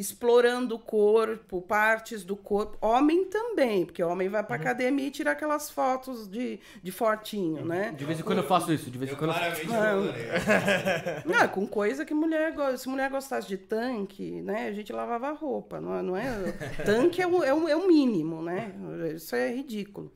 explorando 0.00 0.76
o 0.76 0.78
corpo, 0.78 1.60
partes 1.60 2.24
do 2.24 2.34
corpo, 2.34 2.78
homem 2.80 3.26
também, 3.26 3.84
porque 3.84 4.02
homem 4.02 4.30
vai 4.30 4.42
pra 4.42 4.56
academia 4.56 5.06
e 5.06 5.10
tira 5.10 5.32
aquelas 5.32 5.70
fotos 5.70 6.26
de, 6.26 6.58
de 6.82 6.90
fortinho, 6.90 7.66
né? 7.66 7.92
De 7.94 8.06
vez 8.06 8.18
em 8.18 8.22
quando 8.22 8.38
eu 8.38 8.46
faço 8.46 8.72
isso, 8.72 8.90
de 8.90 8.96
vez 8.96 9.12
em 9.12 9.14
quando 9.14 9.30
eu 9.30 9.36
faço. 9.36 9.66
Claramente 9.66 11.28
Não, 11.28 11.40
é 11.40 11.46
com 11.46 11.66
coisa 11.66 12.06
que 12.06 12.14
mulher 12.14 12.54
gosta. 12.54 12.78
Se 12.78 12.88
mulher 12.88 13.10
gostasse 13.10 13.46
de 13.46 13.58
tanque, 13.58 14.40
né? 14.40 14.68
A 14.68 14.72
gente 14.72 14.90
lavava 14.90 15.28
a 15.28 15.32
roupa, 15.32 15.78
não 15.82 15.94
é? 15.94 16.02
Não 16.02 16.16
é 16.16 16.52
tanque 16.82 17.20
é 17.20 17.26
o, 17.26 17.44
é, 17.44 17.52
o, 17.52 17.68
é 17.68 17.76
o 17.76 17.86
mínimo, 17.86 18.40
né? 18.40 18.72
Isso 19.14 19.36
é 19.36 19.52
ridículo. 19.54 20.10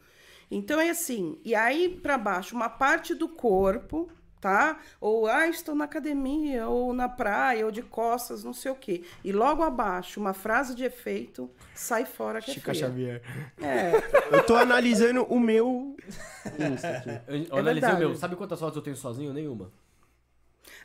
Então 0.51 0.81
é 0.81 0.89
assim, 0.89 1.39
e 1.45 1.55
aí 1.55 1.91
para 1.91 2.17
baixo, 2.17 2.57
uma 2.57 2.71
parte 2.71 3.15
do 3.15 3.29
corpo, 3.29 4.09
tá? 4.45 4.79
Ou, 5.01 5.27
ah, 5.27 5.49
estou 5.49 5.75
na 5.75 5.87
academia, 5.87 6.69
ou 6.69 6.93
na 6.93 7.09
praia, 7.09 7.65
ou 7.65 7.73
de 7.73 7.81
costas, 7.83 8.45
não 8.45 8.53
sei 8.53 8.71
o 8.71 8.75
quê. 8.75 9.03
E 9.25 9.33
logo 9.33 9.63
abaixo, 9.63 10.21
uma 10.21 10.35
frase 10.35 10.75
de 10.75 10.85
efeito, 10.85 11.51
sai 11.75 12.05
fora 12.05 12.43
que 12.43 12.51
é 12.51 12.55
Chica 12.55 12.75
feia. 12.75 12.85
Xavier. 12.87 13.23
É, 13.63 13.93
Eu 14.37 14.45
tô 14.45 14.55
analisando 14.55 15.23
o 15.31 15.41
meu 15.41 15.97
Insta 16.75 16.89
aqui. 16.91 17.09
Eu, 17.27 17.37
eu 17.37 17.57
É 17.57 17.61
analisei 17.61 17.89
o 17.89 17.93
verdade. 17.93 17.99
meu. 18.01 18.15
Sabe 18.17 18.37
quantas 18.37 18.61
fotos 18.61 18.77
eu 18.77 18.83
tenho 18.83 18.97
sozinho? 18.97 19.33
Nenhuma. 19.33 19.73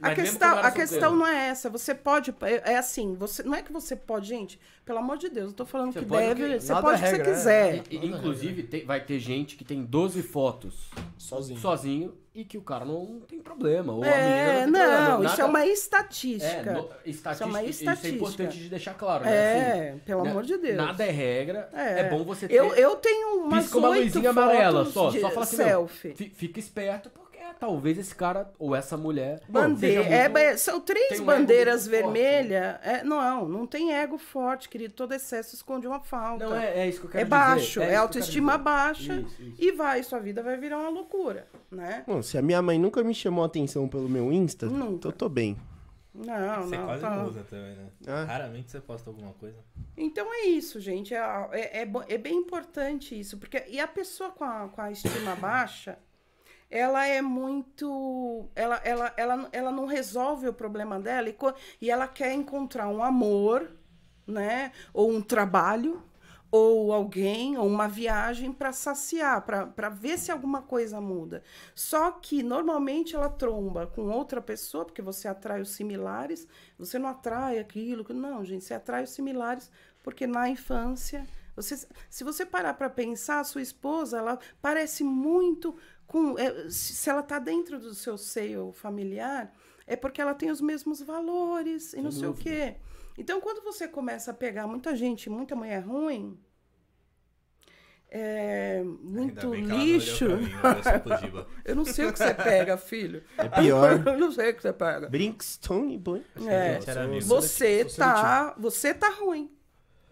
A 0.02 0.08
Mas 0.10 0.18
mesmo 0.18 0.32
questão, 0.40 0.58
a 0.58 0.72
questão 0.72 1.16
não 1.16 1.28
é 1.28 1.48
essa. 1.50 1.70
Você 1.70 1.94
pode. 1.94 2.34
É 2.42 2.74
é 2.74 2.78
assim, 2.78 3.16
você, 3.16 3.44
não 3.44 3.54
é 3.56 3.62
que 3.62 3.72
você 3.72 3.96
pode, 3.98 4.28
gente, 4.30 4.58
pelo 4.86 5.00
amor 5.00 5.18
de 5.18 5.28
Deus, 5.30 5.48
eu 5.50 5.54
tô 5.54 5.66
falando 5.66 5.92
Você 5.92 6.00
que 6.00 6.06
pode 6.06 6.26
deve. 6.26 6.44
o 6.46 6.48
quê? 6.54 6.60
Você 6.62 6.72
Nada 6.74 6.82
pode 6.88 7.04
é 7.04 7.08
o 7.08 7.10
que 7.10 7.10
você 7.10 7.18
regra, 7.18 7.32
é. 7.32 7.36
quiser. 7.36 7.84
E- 7.92 7.96
e, 7.98 8.06
inclusive, 8.08 8.64
tem- 8.64 8.86
vai 8.86 9.04
ter 9.04 9.20
gente 9.20 9.56
que 9.58 9.64
tem 9.66 9.84
12 9.84 10.22
fotos 10.24 10.90
Sozinho. 11.18 11.60
sozinho 11.60 12.14
e 12.34 12.46
que 12.46 12.58
o 12.58 12.62
cara 12.62 12.86
não 12.86 13.20
tem 13.28 13.40
problema. 13.42 13.92
Ou 13.92 14.04
a 14.04 14.08
É, 14.08 14.22
menina 14.22 14.54
não 14.54 14.64
tem 14.64 14.72
não, 14.72 15.06
problema. 15.06 15.26
isso 15.26 15.34
é 15.34 15.38
Nada- 15.38 15.50
uma 15.50 15.64
É, 15.64 15.68
estatística. 15.68 16.72
no- 16.74 16.80
estatística, 17.06 17.32
Isso 17.34 17.44
é 17.44 17.46
uma 17.46 17.64
Isso 17.64 17.68
é 17.68 17.70
estatística. 17.84 18.16
importante 18.16 18.58
de 18.58 18.70
deixar 18.70 18.94
claro, 18.94 19.26
né? 19.26 19.32
É, 19.36 19.90
Assim, 19.90 20.00
pelo 20.00 20.24
né, 20.24 20.32
amor 20.32 20.44
de 20.44 20.58
Deus. 20.58 20.78
Nada 20.78 21.04
é 21.06 21.12
regra. 21.12 21.70
É, 21.74 22.00
É. 22.02 22.10
bom 22.10 22.24
você 22.24 22.48
ter. 22.48 22.54
Eu, 22.56 22.74
eu 22.74 22.96
tenho 22.96 23.44
umas 23.44 23.64
Pisca 23.66 23.78
uma 23.80 23.90
luzinha 23.90 24.30
amarela 24.30 24.86
só. 24.86 25.10
de 25.10 25.20
Só 25.20 25.30
fala 25.30 25.44
assim, 25.44 25.58
selfie. 25.58 26.14
fi- 26.16 26.30
fica 26.34 26.60
esperto 26.60 27.10
porque 27.10 27.29
talvez 27.54 27.98
esse 27.98 28.14
cara 28.16 28.52
ou 28.60 28.76
essa 28.76 28.98
mulher. 28.98 29.42
Bandeira, 29.48 30.04
seja 30.04 30.16
é, 30.16 30.30
muito- 30.30 30.34
ba- 30.52 30.58
são 30.58 30.80
três 30.82 31.20
um 31.20 31.26
bandeiras 31.26 31.88
forte, 31.88 31.90
vermelhas. 32.02 32.78
É, 32.84 33.04
não, 33.04 33.48
não 33.48 33.66
tem 33.68 33.94
ego 33.94 34.18
forte, 34.18 34.68
querido. 34.68 34.94
Todo 34.94 35.14
excesso 35.14 35.56
esconde 35.56 35.88
uma 35.88 36.00
falta. 36.00 36.46
Não, 36.48 36.56
é, 36.56 36.80
é 36.82 36.88
isso 36.90 37.00
que 37.02 37.08
eu 37.08 37.12
quero 37.12 37.22
É 37.22 37.24
dizer. 37.26 37.30
baixo, 37.36 37.80
é, 37.80 37.84
eu 37.84 37.88
quero 37.90 38.02
autoestima 38.02 38.58
baixa 38.58 39.14
Isso, 39.16 39.42
isso. 39.42 39.56
e 39.58 39.72
vai, 39.72 40.04
sua 40.04 40.20
vida 40.20 40.42
vai 40.44 40.58
virar 40.58 40.78
uma 40.80 40.90
loucura, 40.90 41.48
né? 41.72 42.04
Bom, 42.08 42.22
se 42.22 42.38
a 42.38 42.42
minha 42.42 42.62
mãe 42.62 42.78
nunca 42.80 43.04
me 43.04 43.14
chamou 43.14 43.44
a 43.44 43.48
atenção 43.48 43.88
pelo 43.88 44.10
meu 44.10 44.32
Insta, 44.32 44.66
Nunca. 44.66 44.94
então 44.94 45.12
eu 45.12 45.16
tô 45.18 45.30
bem. 45.30 45.58
Não, 46.14 46.64
Você 46.64 46.76
não, 46.76 46.86
quase 46.86 47.02
tá. 47.02 47.10
não 47.16 47.28
usa 47.28 47.44
também, 47.44 47.76
né? 47.76 47.86
Ah. 48.08 48.24
Raramente 48.26 48.72
você 48.72 48.82
posta 48.82 49.10
alguma 49.10 49.32
coisa. 49.34 49.56
Então 49.96 50.28
é 50.34 50.48
isso, 50.48 50.80
gente. 50.80 51.14
É, 51.14 51.20
é, 51.52 51.82
é 51.84 51.92
é 52.10 52.18
bem 52.18 52.36
importante 52.36 53.18
isso. 53.18 53.38
Porque, 53.38 53.64
e 53.70 53.80
a 53.80 53.88
pessoa 53.88 54.32
com 54.32 54.44
a, 54.44 54.68
com 54.68 54.82
a 54.82 54.92
estima 54.92 55.36
baixa, 55.38 55.98
ela 56.69 57.05
é 57.05 57.21
muito. 57.21 58.47
Ela, 58.55 58.75
ela, 58.84 59.13
ela, 59.17 59.49
ela 59.51 59.71
não 59.71 59.86
resolve 59.86 60.47
o 60.47 60.53
problema 60.53 60.99
dela 60.99 61.29
e, 61.29 61.36
e 61.82 61.89
ela 61.89 62.08
quer 62.08 62.34
encontrar 62.34 62.88
um 62.89 63.03
amor, 63.03 63.71
né? 64.27 64.71
Ou 64.93 65.12
um 65.12 65.21
trabalho, 65.21 66.03
ou 66.51 66.93
alguém, 66.93 67.58
ou 67.58 67.67
uma 67.67 67.88
viagem 67.88 68.51
para 68.51 68.71
saciar, 68.71 69.43
para 69.43 69.89
ver 69.89 70.17
se 70.19 70.32
alguma 70.32 70.62
coisa 70.62 71.01
muda. 71.01 71.43
Só 71.73 72.12
que 72.12 72.43
normalmente 72.43 73.15
ela 73.15 73.29
tromba 73.29 73.88
com 73.88 74.10
outra 74.10 74.41
pessoa, 74.41 74.86
porque 74.86 75.01
você 75.01 75.27
atrai 75.27 75.62
os 75.62 75.69
similares, 75.71 76.47
você 76.77 76.99
não 76.99 77.10
atrai 77.10 77.60
aquilo. 77.60 78.05
Não, 78.13 78.43
gente, 78.45 78.63
você 78.63 78.73
atrai 78.75 79.03
os 79.03 79.12
similares 79.12 79.71
porque 80.03 80.25
na 80.25 80.49
infância. 80.49 81.25
Você, 81.55 81.75
se 82.10 82.23
você 82.23 82.45
parar 82.45 82.73
para 82.75 82.89
pensar, 82.89 83.43
sua 83.43 83.62
esposa, 83.62 84.17
ela 84.17 84.39
parece 84.62 85.03
muito 85.03 85.75
com. 86.10 86.38
é, 86.38 86.69
se 86.69 87.10
ela 87.10 87.22
está 87.22 87.38
dentro 87.38 87.80
do 87.80 87.93
seu 87.93 88.17
seio 88.17 88.72
familiar, 88.74 89.56
é 89.86 89.95
porque 89.95 90.19
ela 90.19 90.34
tem 90.34 90.50
os 90.50 90.60
mesmos 90.60 91.02
valores 91.02 91.93
e 91.93 92.02
não 92.02 92.12
sei 92.12 92.28
o 92.28 92.34
quê. 92.34 92.76
Então, 93.17 93.39
quando 93.39 93.63
você 93.63 93.88
começa 93.88 94.32
a 94.32 94.34
pegar 94.34 94.65
muita 94.65 94.95
gente, 94.95 95.30
muita 95.30 95.56
mulher 95.56 95.82
ruim, 95.82 96.39
é, 98.10 98.82
muito 98.84 99.54
lixo. 99.54 100.26
mim. 100.38 100.50
Eu 101.63 101.76
não 101.76 101.86
sei 101.86 102.08
o 102.08 102.13
que 102.13 102.17
você 102.17 102.34
pega, 102.34 102.76
filho. 102.76 103.24
É 103.38 103.48
pior. 103.48 104.02
Eu 104.08 104.17
não 104.17 104.32
sei 104.32 104.50
o 104.50 104.56
que 104.56 104.62
você 104.63 104.74
pega. 104.74 105.08
Brinkstone 105.08 105.98
Boy. 105.98 106.26
É, 106.48 106.80
você 107.22 107.88
Sou 107.88 108.04
tá, 108.04 108.56
você 108.58 108.93
tá 108.95 109.10
ruim. 109.10 109.52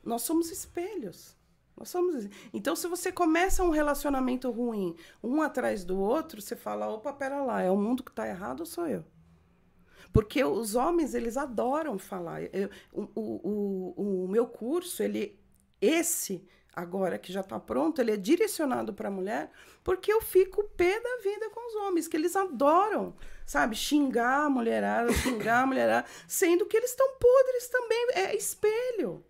Nós 0.03 0.21
somos 0.21 0.51
espelhos. 0.51 1.36
Nós 1.77 1.89
somos. 1.89 2.27
Então, 2.51 2.75
se 2.75 2.87
você 2.87 3.11
começa 3.11 3.63
um 3.63 3.69
relacionamento 3.69 4.49
ruim, 4.49 4.95
um 5.23 5.41
atrás 5.41 5.85
do 5.85 5.99
outro, 5.99 6.41
você 6.41 6.55
fala: 6.55 6.87
opa, 6.89 7.13
pera 7.13 7.43
lá, 7.43 7.61
é 7.61 7.69
o 7.69 7.77
mundo 7.77 8.03
que 8.03 8.11
tá 8.11 8.27
errado 8.27 8.61
ou 8.61 8.65
sou 8.65 8.87
eu? 8.87 9.05
Porque 10.11 10.43
os 10.43 10.73
homens, 10.75 11.13
eles 11.13 11.37
adoram 11.37 11.99
falar. 11.99 12.41
Eu- 12.53 12.69
o, 12.91 13.01
o, 13.13 13.93
o, 13.95 14.23
o 14.25 14.27
meu 14.27 14.47
curso, 14.47 15.03
ele. 15.03 15.39
Esse, 15.79 16.43
agora 16.73 17.19
que 17.19 17.31
já 17.31 17.41
está 17.41 17.59
pronto, 17.59 18.01
ele 18.01 18.09
é 18.11 18.17
direcionado 18.17 18.91
para 18.95 19.09
a 19.09 19.11
mulher, 19.11 19.51
porque 19.83 20.11
eu 20.11 20.19
fico 20.21 20.63
pé 20.75 20.99
da 20.99 21.17
vida 21.21 21.51
com 21.51 21.67
os 21.67 21.75
homens, 21.75 22.07
que 22.07 22.17
eles 22.17 22.35
adoram, 22.35 23.13
sabe, 23.45 23.75
xingar 23.75 24.45
a 24.45 24.49
mulherada, 24.49 25.13
xingar 25.13 25.61
a 25.61 25.65
mulherada, 25.67 26.07
sendo 26.27 26.65
que 26.65 26.75
eles 26.75 26.89
estão 26.89 27.07
podres 27.19 27.67
também, 27.69 28.07
é 28.15 28.35
espelho. 28.35 29.23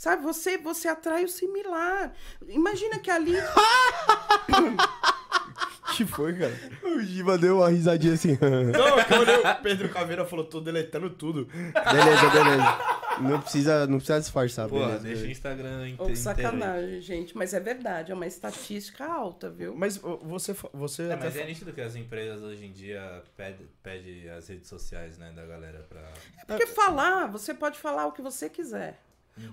Sabe, 0.00 0.22
você, 0.22 0.56
você 0.56 0.88
atrai 0.88 1.24
o 1.24 1.28
similar. 1.28 2.14
Imagina 2.48 2.98
que 2.98 3.10
ali. 3.10 3.34
que 5.94 6.06
foi, 6.06 6.38
cara? 6.38 6.58
O 6.82 7.02
Giba 7.02 7.36
deu 7.36 7.58
uma 7.58 7.68
risadinha 7.68 8.14
assim. 8.14 8.32
Não, 8.40 9.04
quando 9.04 9.28
o 9.28 9.62
Pedro 9.62 9.90
Caveira 9.90 10.24
falou, 10.24 10.46
tô 10.46 10.58
deletando 10.58 11.10
tudo. 11.10 11.44
beleza, 11.44 12.30
beleza. 12.30 12.78
Não 13.20 13.42
precisa, 13.42 13.86
não 13.86 13.98
precisa 13.98 14.20
disfarçar, 14.20 14.70
Pô, 14.70 14.78
beleza. 14.78 15.00
deixa 15.00 15.24
o 15.24 15.30
Instagram 15.30 15.90
inteiro. 15.90 16.12
aí. 16.12 16.16
sacanagem, 16.16 17.02
gente. 17.02 17.36
Mas 17.36 17.52
é 17.52 17.60
verdade, 17.60 18.10
é 18.10 18.14
uma 18.14 18.26
estatística 18.26 19.04
alta, 19.04 19.50
viu? 19.50 19.76
Mas 19.76 19.98
você, 19.98 20.56
você 20.72 21.02
É, 21.02 21.12
até 21.12 21.24
mas 21.26 21.36
é 21.36 21.44
nítido 21.44 21.74
que 21.74 21.80
as 21.82 21.94
empresas 21.94 22.42
hoje 22.42 22.64
em 22.64 22.72
dia 22.72 23.22
pedem 23.36 23.68
pede 23.82 24.30
as 24.30 24.48
redes 24.48 24.66
sociais, 24.66 25.18
né, 25.18 25.30
da 25.36 25.44
galera 25.44 25.84
pra... 25.90 26.00
Porque 26.46 26.64
falar, 26.64 27.26
você 27.26 27.52
pode 27.52 27.78
falar 27.78 28.06
o 28.06 28.12
que 28.12 28.22
você 28.22 28.48
quiser. 28.48 28.98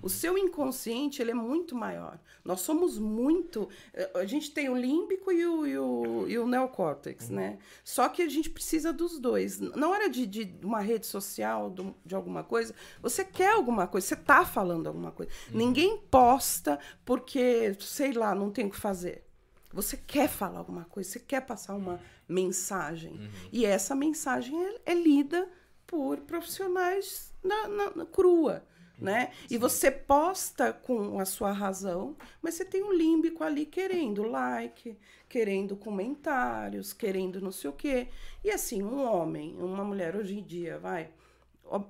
O 0.02 0.08
seu 0.08 0.36
inconsciente, 0.36 1.22
ele 1.22 1.30
é 1.30 1.34
muito 1.34 1.74
maior. 1.74 2.18
Nós 2.44 2.60
somos 2.60 2.98
muito... 2.98 3.68
eh, 3.94 4.10
A 4.14 4.24
gente 4.26 4.50
tem 4.50 4.68
o 4.68 4.76
límbico 4.76 5.32
e 5.32 5.44
o, 5.46 5.66
e 5.66 5.78
o, 5.78 6.28
e 6.28 6.38
o 6.38 6.46
neocórtex, 6.46 7.30
né? 7.30 7.58
Só 7.84 8.08
que 8.08 8.20
a 8.22 8.28
gente 8.28 8.50
precisa 8.50 8.92
dos 8.92 9.18
dois. 9.18 9.58
Na 9.60 9.88
hora 9.88 10.08
de, 10.10 10.26
de 10.26 10.54
uma 10.62 10.80
rede 10.80 11.06
social, 11.06 11.70
do- 11.70 11.94
de 12.04 12.14
alguma 12.14 12.44
coisa, 12.44 12.74
você 13.00 13.24
quer 13.24 13.52
alguma 13.52 13.86
coisa, 13.86 14.06
você 14.06 14.16
tá 14.16 14.44
falando 14.44 14.86
alguma 14.88 15.10
coisa. 15.12 15.32
Ninguém 15.50 15.96
posta 16.10 16.78
porque, 17.04 17.74
sei 17.80 18.12
lá, 18.12 18.34
não 18.34 18.50
tem 18.50 18.66
o 18.66 18.70
que 18.70 18.78
fazer. 18.78 19.24
Você 19.72 19.96
quer 19.96 20.28
falar 20.28 20.58
alguma 20.58 20.84
coisa, 20.86 21.08
você 21.10 21.18
quer 21.20 21.42
passar 21.46 21.74
uma 21.74 22.00
mensagem. 22.28 23.30
E 23.52 23.64
essa 23.66 23.94
mensagem 23.94 24.54
é, 24.66 24.80
é 24.86 24.94
lida 24.94 25.48
por 25.86 26.18
profissionais 26.20 27.32
na, 27.42 27.68
na- 27.68 27.90
na 27.96 28.06
crua. 28.06 28.64
Né? 28.98 29.30
E 29.48 29.56
você 29.56 29.92
posta 29.92 30.72
com 30.72 31.20
a 31.20 31.24
sua 31.24 31.52
razão, 31.52 32.16
mas 32.42 32.54
você 32.54 32.64
tem 32.64 32.82
um 32.82 32.92
límbico 32.92 33.44
ali 33.44 33.64
querendo 33.64 34.24
like, 34.24 34.98
querendo 35.28 35.76
comentários, 35.76 36.92
querendo 36.92 37.40
não 37.40 37.52
sei 37.52 37.70
o 37.70 37.72
quê. 37.72 38.08
E 38.42 38.50
assim, 38.50 38.82
um 38.82 39.04
homem, 39.04 39.56
uma 39.62 39.84
mulher 39.84 40.16
hoje 40.16 40.36
em 40.36 40.42
dia, 40.42 40.80
vai. 40.80 41.10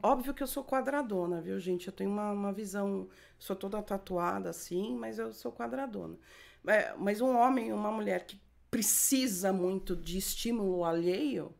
Óbvio 0.02 0.34
que 0.34 0.42
eu 0.42 0.46
sou 0.46 0.64
quadradona, 0.64 1.40
viu, 1.40 1.58
gente? 1.58 1.86
Eu 1.86 1.92
tenho 1.92 2.10
uma, 2.10 2.30
uma 2.30 2.52
visão. 2.52 3.08
Sou 3.38 3.56
toda 3.56 3.80
tatuada 3.80 4.50
assim, 4.50 4.94
mas 4.96 5.18
eu 5.18 5.32
sou 5.32 5.52
quadradona. 5.52 6.18
É, 6.66 6.94
mas 6.98 7.20
um 7.20 7.36
homem, 7.36 7.72
uma 7.72 7.90
mulher 7.90 8.26
que 8.26 8.38
precisa 8.70 9.52
muito 9.52 9.96
de 9.96 10.18
estímulo 10.18 10.84
alheio, 10.84 11.54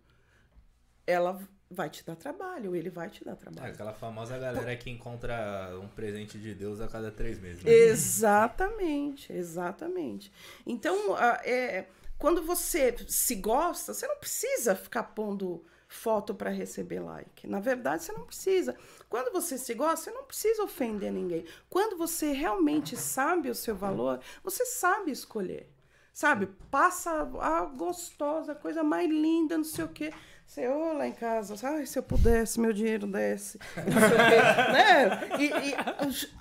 ela 1.07 1.41
vai 1.71 1.91
te 1.91 2.05
dar 2.05 2.16
trabalho, 2.16 2.75
ele 2.75 2.89
vai 2.91 3.11
te 3.11 3.25
dar 3.25 3.33
É 3.33 3.37
trabalho. 3.37 3.73
aquela 3.73 3.93
famosa 3.93 4.39
galera 4.39 4.75
que 4.77 4.89
encontra 4.91 5.71
um 5.81 5.89
presente 5.89 6.39
de 6.39 6.55
Deus 6.55 6.81
a 6.81 6.89
cada 6.89 7.11
três 7.11 7.39
meses. 7.39 7.62
né? 7.62 7.71
Exatamente, 7.71 9.33
exatamente. 9.33 10.33
Então, 10.66 11.16
é, 11.45 11.87
quando 12.19 12.43
você 12.43 12.95
se 13.07 13.35
gosta, 13.37 13.93
você 13.95 14.07
não 14.07 14.16
precisa 14.16 14.75
ficar 14.75 15.03
pondo 15.05 15.64
foto 15.87 16.35
para 16.35 16.51
receber 16.51 17.01
like. 17.01 17.47
Na 17.47 17.61
verdade, 17.61 18.03
você 18.05 18.12
não 18.12 18.25
precisa. 18.27 18.77
Quando 19.09 19.33
você 19.33 19.57
se 19.57 19.73
gosta, 19.75 20.05
você 20.05 20.11
não 20.11 20.25
precisa 20.25 20.62
ofender 20.62 21.11
ninguém. 21.12 21.45
Quando 21.71 21.97
você 21.97 22.33
realmente 22.33 22.97
sabe 22.97 23.49
o 23.51 23.55
seu 23.55 23.75
valor, 23.75 24.21
você 24.43 24.66
sabe 24.66 25.11
escolher. 25.11 25.71
Sabe? 26.12 26.47
Passa 26.71 27.11
a 27.41 27.64
gostosa, 27.64 28.53
a 28.53 28.55
coisa 28.55 28.83
mais 28.83 29.09
linda, 29.09 29.57
não 29.57 29.64
sei 29.64 29.85
o 29.85 29.89
quê. 29.89 30.12
Você, 30.49 30.67
ô, 30.67 30.95
lá 30.95 31.07
em 31.07 31.13
casa, 31.13 31.55
ai, 31.63 31.85
se 31.85 31.99
eu 31.99 32.03
pudesse, 32.03 32.59
meu 32.59 32.73
dinheiro 32.73 33.07
desce. 33.07 33.59
Né? 33.77 35.37
E, 35.39 35.45
e 35.45 35.75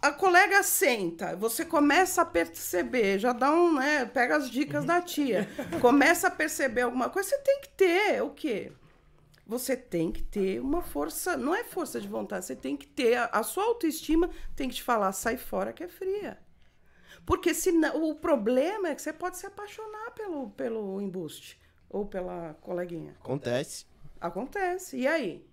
a 0.02 0.12
colega 0.14 0.64
senta, 0.64 1.36
você 1.36 1.66
começa 1.66 2.22
a 2.22 2.26
perceber, 2.26 3.20
já 3.20 3.34
dá 3.34 3.52
um, 3.52 3.74
né? 3.74 4.06
Pega 4.06 4.38
as 4.38 4.50
dicas 4.50 4.86
da 4.86 5.02
tia. 5.02 5.46
Começa 5.82 6.30
a 6.30 6.32
perceber 6.32 6.84
alguma 6.84 7.10
coisa, 7.10 7.30
você 7.30 7.38
tem 7.40 7.60
que 7.60 7.70
ter 7.70 8.24
o 8.24 8.30
quê? 8.30 8.72
Você 9.46 9.76
tem 9.76 10.10
que 10.10 10.24
ter 10.24 10.62
uma 10.62 10.82
força, 10.82 11.36
não 11.36 11.54
é 11.54 11.66
força 11.66 12.00
de 12.00 12.08
vontade, 12.08 12.46
você 12.46 12.56
tem 12.56 12.78
que 12.78 12.88
ter, 12.88 13.16
a, 13.18 13.26
a 13.26 13.44
sua 13.44 13.66
autoestima 13.66 14.30
tem 14.56 14.70
que 14.70 14.76
te 14.76 14.84
falar, 14.84 15.12
sai 15.12 15.36
fora 15.36 15.74
que 15.74 15.84
é 15.84 15.88
fria. 15.90 16.40
Porque 17.26 17.54
senão, 17.54 18.10
o 18.10 18.16
problema 18.16 18.88
é 18.88 18.96
que 18.96 19.02
você 19.02 19.12
pode 19.12 19.38
se 19.38 19.46
apaixonar 19.46 20.12
pelo, 20.12 20.50
pelo 20.52 21.02
embuste 21.02 21.60
ou 21.90 22.06
pela 22.06 22.54
coleguinha. 22.62 23.16
Acontece. 23.20 23.86
Acontece. 24.20 24.98
E 24.98 25.08
aí? 25.08 25.46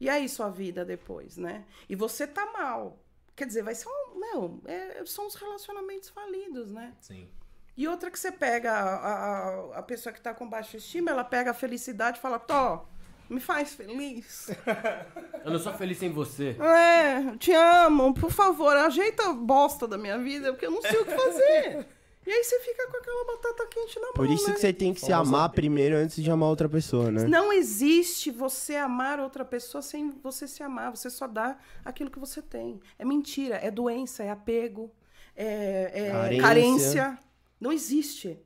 E 0.00 0.08
aí 0.08 0.28
sua 0.28 0.48
vida 0.48 0.84
depois, 0.84 1.36
né? 1.36 1.64
E 1.88 1.94
você 1.94 2.26
tá 2.26 2.46
mal. 2.52 2.98
Quer 3.36 3.46
dizer, 3.46 3.62
vai 3.62 3.74
ser 3.74 3.88
um. 3.88 4.18
Meu, 4.18 4.60
é- 4.66 5.02
são 5.06 5.26
os 5.26 5.34
relacionamentos 5.34 6.08
falidos, 6.08 6.70
né? 6.70 6.94
Sim. 7.00 7.28
E 7.76 7.86
outra 7.88 8.10
que 8.10 8.18
você 8.18 8.30
pega 8.32 8.72
a, 8.72 8.94
a, 9.74 9.78
a 9.78 9.82
pessoa 9.82 10.12
que 10.12 10.20
tá 10.20 10.34
com 10.34 10.48
baixa 10.48 10.76
estima, 10.76 11.10
ela 11.10 11.24
pega 11.24 11.50
a 11.52 11.54
felicidade 11.54 12.18
e 12.18 12.20
fala, 12.20 12.38
Tó, 12.38 12.86
me 13.28 13.40
faz 13.40 13.72
feliz. 13.74 14.50
Eu 15.44 15.50
não 15.52 15.58
sou 15.58 15.72
feliz 15.74 15.96
sem 15.98 16.10
você. 16.12 16.56
É, 16.60 17.36
te 17.38 17.52
amo, 17.52 18.12
por 18.12 18.30
favor, 18.30 18.76
ajeita 18.76 19.30
a 19.30 19.32
bosta 19.32 19.86
da 19.86 19.96
minha 19.96 20.18
vida, 20.18 20.52
porque 20.52 20.66
eu 20.66 20.70
não 20.70 20.82
sei 20.82 20.98
o 21.00 21.04
que 21.04 21.12
fazer. 21.16 21.86
E 22.26 22.30
aí 22.30 22.44
você 22.44 22.60
fica 22.60 22.86
com 22.90 22.96
aquela 22.98 23.24
batata 23.24 23.66
quente 23.66 23.96
na 23.96 24.06
mão. 24.06 24.14
Por 24.14 24.30
isso 24.30 24.46
né? 24.48 24.54
que 24.54 24.60
você 24.60 24.72
tem 24.72 24.92
que 24.92 25.00
se 25.00 25.12
amar 25.12 25.48
primeiro 25.50 25.96
antes 25.96 26.22
de 26.22 26.30
amar 26.30 26.50
outra 26.50 26.68
pessoa, 26.68 27.10
né? 27.10 27.24
Não 27.24 27.52
existe 27.52 28.30
você 28.30 28.76
amar 28.76 29.18
outra 29.18 29.44
pessoa 29.44 29.80
sem 29.80 30.10
você 30.22 30.46
se 30.46 30.62
amar. 30.62 30.90
Você 30.94 31.08
só 31.08 31.26
dá 31.26 31.56
aquilo 31.84 32.10
que 32.10 32.18
você 32.18 32.42
tem. 32.42 32.78
É 32.98 33.04
mentira, 33.04 33.56
é 33.56 33.70
doença, 33.70 34.22
é 34.22 34.30
apego, 34.30 34.92
é, 35.34 35.90
é 35.94 36.10
Carência. 36.10 36.40
carência. 36.42 37.18
Não 37.58 37.72
existe. 37.72 38.38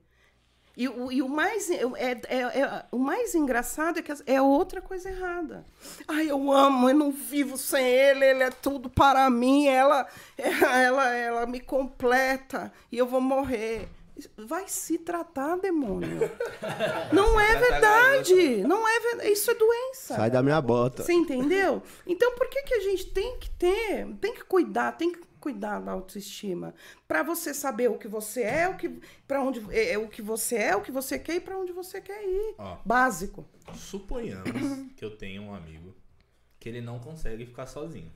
E, 0.77 0.89
o- 0.89 1.13
e 1.13 1.23
o, 1.23 1.29
mais, 1.29 1.71
é, 1.71 1.83
é- 1.97 2.61
é- 2.61 2.85
o 2.91 2.99
mais 2.99 3.35
engraçado 3.35 3.99
é 3.99 4.03
que 4.03 4.13
é 4.27 4.43
outra 4.43 4.83
coisa 4.83 5.09
errada. 5.09 5.65
Ai, 6.09 6.29
eu 6.31 6.51
amo, 6.51 6.89
eu 6.91 6.95
não 6.95 7.13
vivo 7.13 7.57
sem 7.57 7.87
ele, 7.87 8.25
ele 8.25 8.43
é 8.43 8.51
tudo 8.51 8.91
para 8.91 9.31
mim, 9.31 9.67
ela, 9.69 10.07
ela, 10.37 11.09
ela 11.15 11.47
me 11.47 11.61
completa 11.61 12.73
e 12.91 12.99
eu 12.99 13.07
vou 13.07 13.21
morrer. 13.21 13.89
Vai 14.37 14.69
se 14.69 14.97
tratar, 14.99 15.57
demônio. 15.57 16.31
Não 17.13 17.39
é 17.41 17.57
verdade. 17.57 18.63
Não 18.63 18.87
é 18.89 19.01
verdade. 19.01 19.33
Isso 19.33 19.51
é 19.51 19.55
doença. 19.55 20.15
Sai 20.15 20.31
da 20.31 20.41
minha 20.41 20.61
bota. 20.61 21.03
Você 21.03 21.13
entendeu? 21.13 21.83
Então, 22.07 22.33
por 22.37 22.49
que, 22.49 22.63
que 22.63 22.75
a 22.75 22.81
gente 22.81 23.07
tem 23.11 23.37
que 23.41 23.51
ter, 23.51 24.07
tem 24.21 24.33
que 24.33 24.45
cuidar, 24.45 24.93
tem 24.93 25.11
que 25.11 25.19
cuidar 25.45 25.79
da 25.81 25.93
autoestima, 25.93 26.75
Pra 27.07 27.23
você 27.23 27.53
saber 27.53 27.91
o 27.91 27.99
que 27.99 28.09
você 28.09 28.43
é, 28.43 28.67
o 28.67 28.77
que 28.79 28.89
para 29.29 29.43
onde 29.43 29.61
é, 29.71 29.93
é 29.93 29.99
o 29.99 30.09
que 30.09 30.23
você 30.23 30.57
é, 30.57 30.75
o 30.75 30.81
que 30.81 30.91
você 30.91 31.19
quer 31.19 31.35
e 31.37 31.41
pra 31.41 31.59
onde 31.59 31.71
você 31.71 32.01
quer 32.01 32.23
ir. 32.25 32.55
Ó, 32.57 32.79
Básico. 32.85 33.45
suponhamos 33.75 34.93
que 34.97 35.05
eu 35.05 35.15
tenho 35.17 35.43
um 35.43 35.55
amigo 35.55 35.95
que 36.59 36.67
ele 36.71 36.81
não 36.81 36.99
consegue 36.99 37.45
ficar 37.45 37.67
sozinho. 37.67 38.11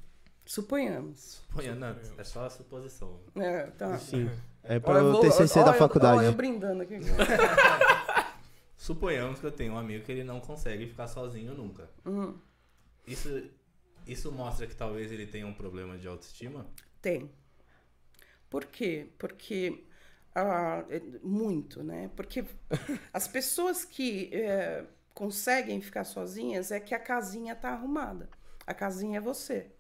Suponhamos. 0.47 1.43
Suponhando, 1.47 1.81
não, 1.81 1.97
é 2.17 2.25
só 2.25 2.47
a 2.47 2.51
suposição. 2.51 3.21
É, 3.37 3.67
tá. 3.67 3.99
Sim. 3.99 4.31
É 4.63 4.79
para 4.81 5.05
o 5.05 5.21
TCC 5.21 5.63
da 5.63 5.73
eu- 5.73 5.75
faculdade. 5.75 6.21
ó, 6.21 6.23
eu 6.23 6.33
brindando 6.33 6.83
aqui. 6.83 6.95
Suponhamos 8.77 9.39
que 9.41 9.45
eu 9.47 9.53
tenho 9.53 9.75
um 9.75 9.79
amigo 9.79 10.03
que 10.05 10.13
ele 10.13 10.25
não 10.25 10.41
consegue 10.41 10.87
ficar 10.87 11.07
sozinho 11.09 11.53
nunca. 11.55 11.91
Uhum. 12.07 12.35
Isso, 13.07 13.29
isso 14.07 14.33
mostra 14.33 14.67
que 14.67 14.75
talvez 14.75 15.13
ele 15.13 15.27
tenha 15.27 15.47
um 15.47 15.53
problema 15.53 15.99
de 15.99 16.09
autoestima? 16.09 16.67
Tem. 17.01 17.31
Por 18.51 18.65
quê? 18.65 19.09
Porque. 19.19 19.85
ah, 20.35 20.85
é 20.89 21.01
muito, 21.23 21.83
né? 21.83 22.11
Porque 22.17 22.45
as 23.13 23.29
pessoas 23.29 23.85
que 23.85 24.31
é, 24.33 24.85
conseguem 25.15 25.81
ficar 25.81 26.05
sozinhas 26.05 26.71
é 26.71 26.81
que 26.81 26.95
a 26.95 26.99
casinha 26.99 27.55
tá 27.55 27.71
arrumada. 27.71 28.29
A 28.67 28.75
casinha 28.75 29.19
é 29.19 29.21
você. 29.21 29.71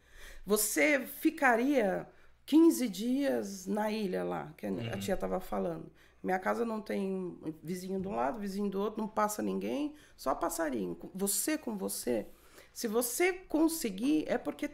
Você 0.44 1.06
ficaria 1.06 2.08
15 2.46 2.88
dias 2.88 3.66
na 3.66 3.90
ilha 3.90 4.24
lá, 4.24 4.52
que 4.56 4.66
a 4.66 4.98
tia 4.98 5.14
estava 5.14 5.38
falando. 5.38 5.92
Minha 6.22 6.38
casa 6.38 6.64
não 6.64 6.80
tem 6.80 7.38
vizinho 7.62 8.00
de 8.00 8.08
um 8.08 8.14
lado, 8.14 8.40
vizinho 8.40 8.68
do 8.68 8.80
outro, 8.80 9.00
não 9.00 9.08
passa 9.08 9.42
ninguém, 9.42 9.94
só 10.16 10.34
passarinho. 10.34 10.98
Você 11.14 11.56
com 11.56 11.76
você. 11.76 12.26
Se 12.72 12.88
você 12.88 13.32
conseguir, 13.32 14.24
é 14.26 14.36
porque 14.36 14.70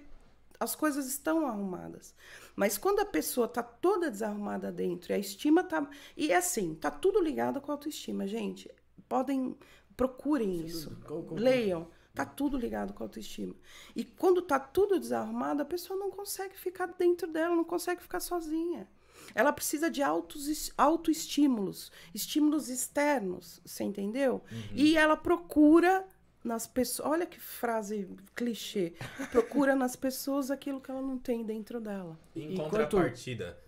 as 0.64 0.74
coisas 0.74 1.06
estão 1.06 1.46
arrumadas. 1.46 2.14
Mas 2.56 2.76
quando 2.76 3.00
a 3.00 3.04
pessoa 3.04 3.46
tá 3.46 3.62
toda 3.62 4.10
desarrumada 4.10 4.72
dentro 4.72 5.12
e 5.12 5.14
a 5.14 5.18
estima 5.18 5.62
tá. 5.62 5.88
E 6.16 6.32
é 6.32 6.36
assim, 6.36 6.74
tá 6.74 6.90
tudo 6.90 7.20
ligado 7.20 7.60
com 7.60 7.70
a 7.70 7.74
autoestima, 7.74 8.26
gente. 8.26 8.70
Podem. 9.08 9.56
Procurem 9.96 10.64
isso. 10.64 10.96
Leiam. 11.32 11.88
Tá 12.14 12.24
tudo 12.24 12.56
ligado 12.56 12.92
com 12.92 13.02
a 13.02 13.06
autoestima. 13.06 13.54
E 13.94 14.04
quando 14.04 14.40
tá 14.40 14.58
tudo 14.58 15.00
desarrumado, 15.00 15.62
a 15.62 15.64
pessoa 15.64 15.98
não 15.98 16.10
consegue 16.10 16.56
ficar 16.56 16.86
dentro 16.86 17.26
dela, 17.26 17.56
não 17.56 17.64
consegue 17.64 18.00
ficar 18.02 18.20
sozinha. 18.20 18.88
Ela 19.34 19.52
precisa 19.52 19.90
de 19.90 20.02
autos, 20.02 20.72
autoestímulos, 20.76 21.90
estímulos 22.14 22.68
externos, 22.68 23.60
você 23.64 23.82
entendeu? 23.84 24.42
E 24.72 24.96
ela 24.96 25.16
procura 25.16 26.06
nas 26.45 26.66
pessoas. 26.66 27.09
Olha 27.11 27.26
que 27.26 27.40
frase 27.40 28.07
clichê. 28.36 28.92
Procura 29.32 29.74
nas 29.74 29.97
pessoas 29.97 30.51
aquilo 30.51 30.80
que 30.80 30.90
ela 30.90 31.01
não 31.03 31.18
tem 31.18 31.42
dentro 31.45 31.80
dela. 31.80 32.18
Em 32.36 32.53
Enquanto- 32.53 32.70
contrapartida, 32.70 33.59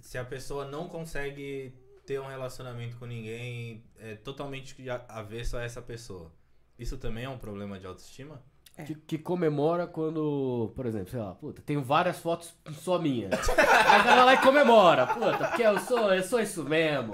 se 0.00 0.16
a 0.18 0.24
pessoa 0.24 0.64
não 0.66 0.88
consegue 0.88 1.72
ter 2.06 2.18
um 2.20 2.26
relacionamento 2.26 2.96
com 2.96 3.04
ninguém, 3.06 3.84
é 3.98 4.16
totalmente 4.16 4.88
a- 4.90 5.04
avesso 5.08 5.56
a 5.56 5.62
essa 5.62 5.80
pessoa. 5.82 6.32
Isso 6.78 6.96
também 6.96 7.24
é 7.24 7.28
um 7.28 7.38
problema 7.38 7.78
de 7.78 7.86
autoestima? 7.86 8.42
Que, 8.86 8.94
que 8.94 9.18
comemora 9.18 9.86
quando, 9.86 10.72
por 10.74 10.86
exemplo, 10.86 11.10
sei 11.10 11.20
lá, 11.20 11.34
puta, 11.34 11.60
tenho 11.60 11.82
várias 11.82 12.18
fotos 12.18 12.54
só 12.80 12.98
minha. 12.98 13.28
Aí 13.86 14.02
vai 14.02 14.24
lá 14.24 14.32
e 14.34 14.38
comemora, 14.38 15.06
puta, 15.06 15.36
porque 15.48 15.62
eu 15.62 15.78
sou, 15.80 16.12
eu 16.14 16.22
sou 16.22 16.40
isso 16.40 16.64
mesmo. 16.64 17.12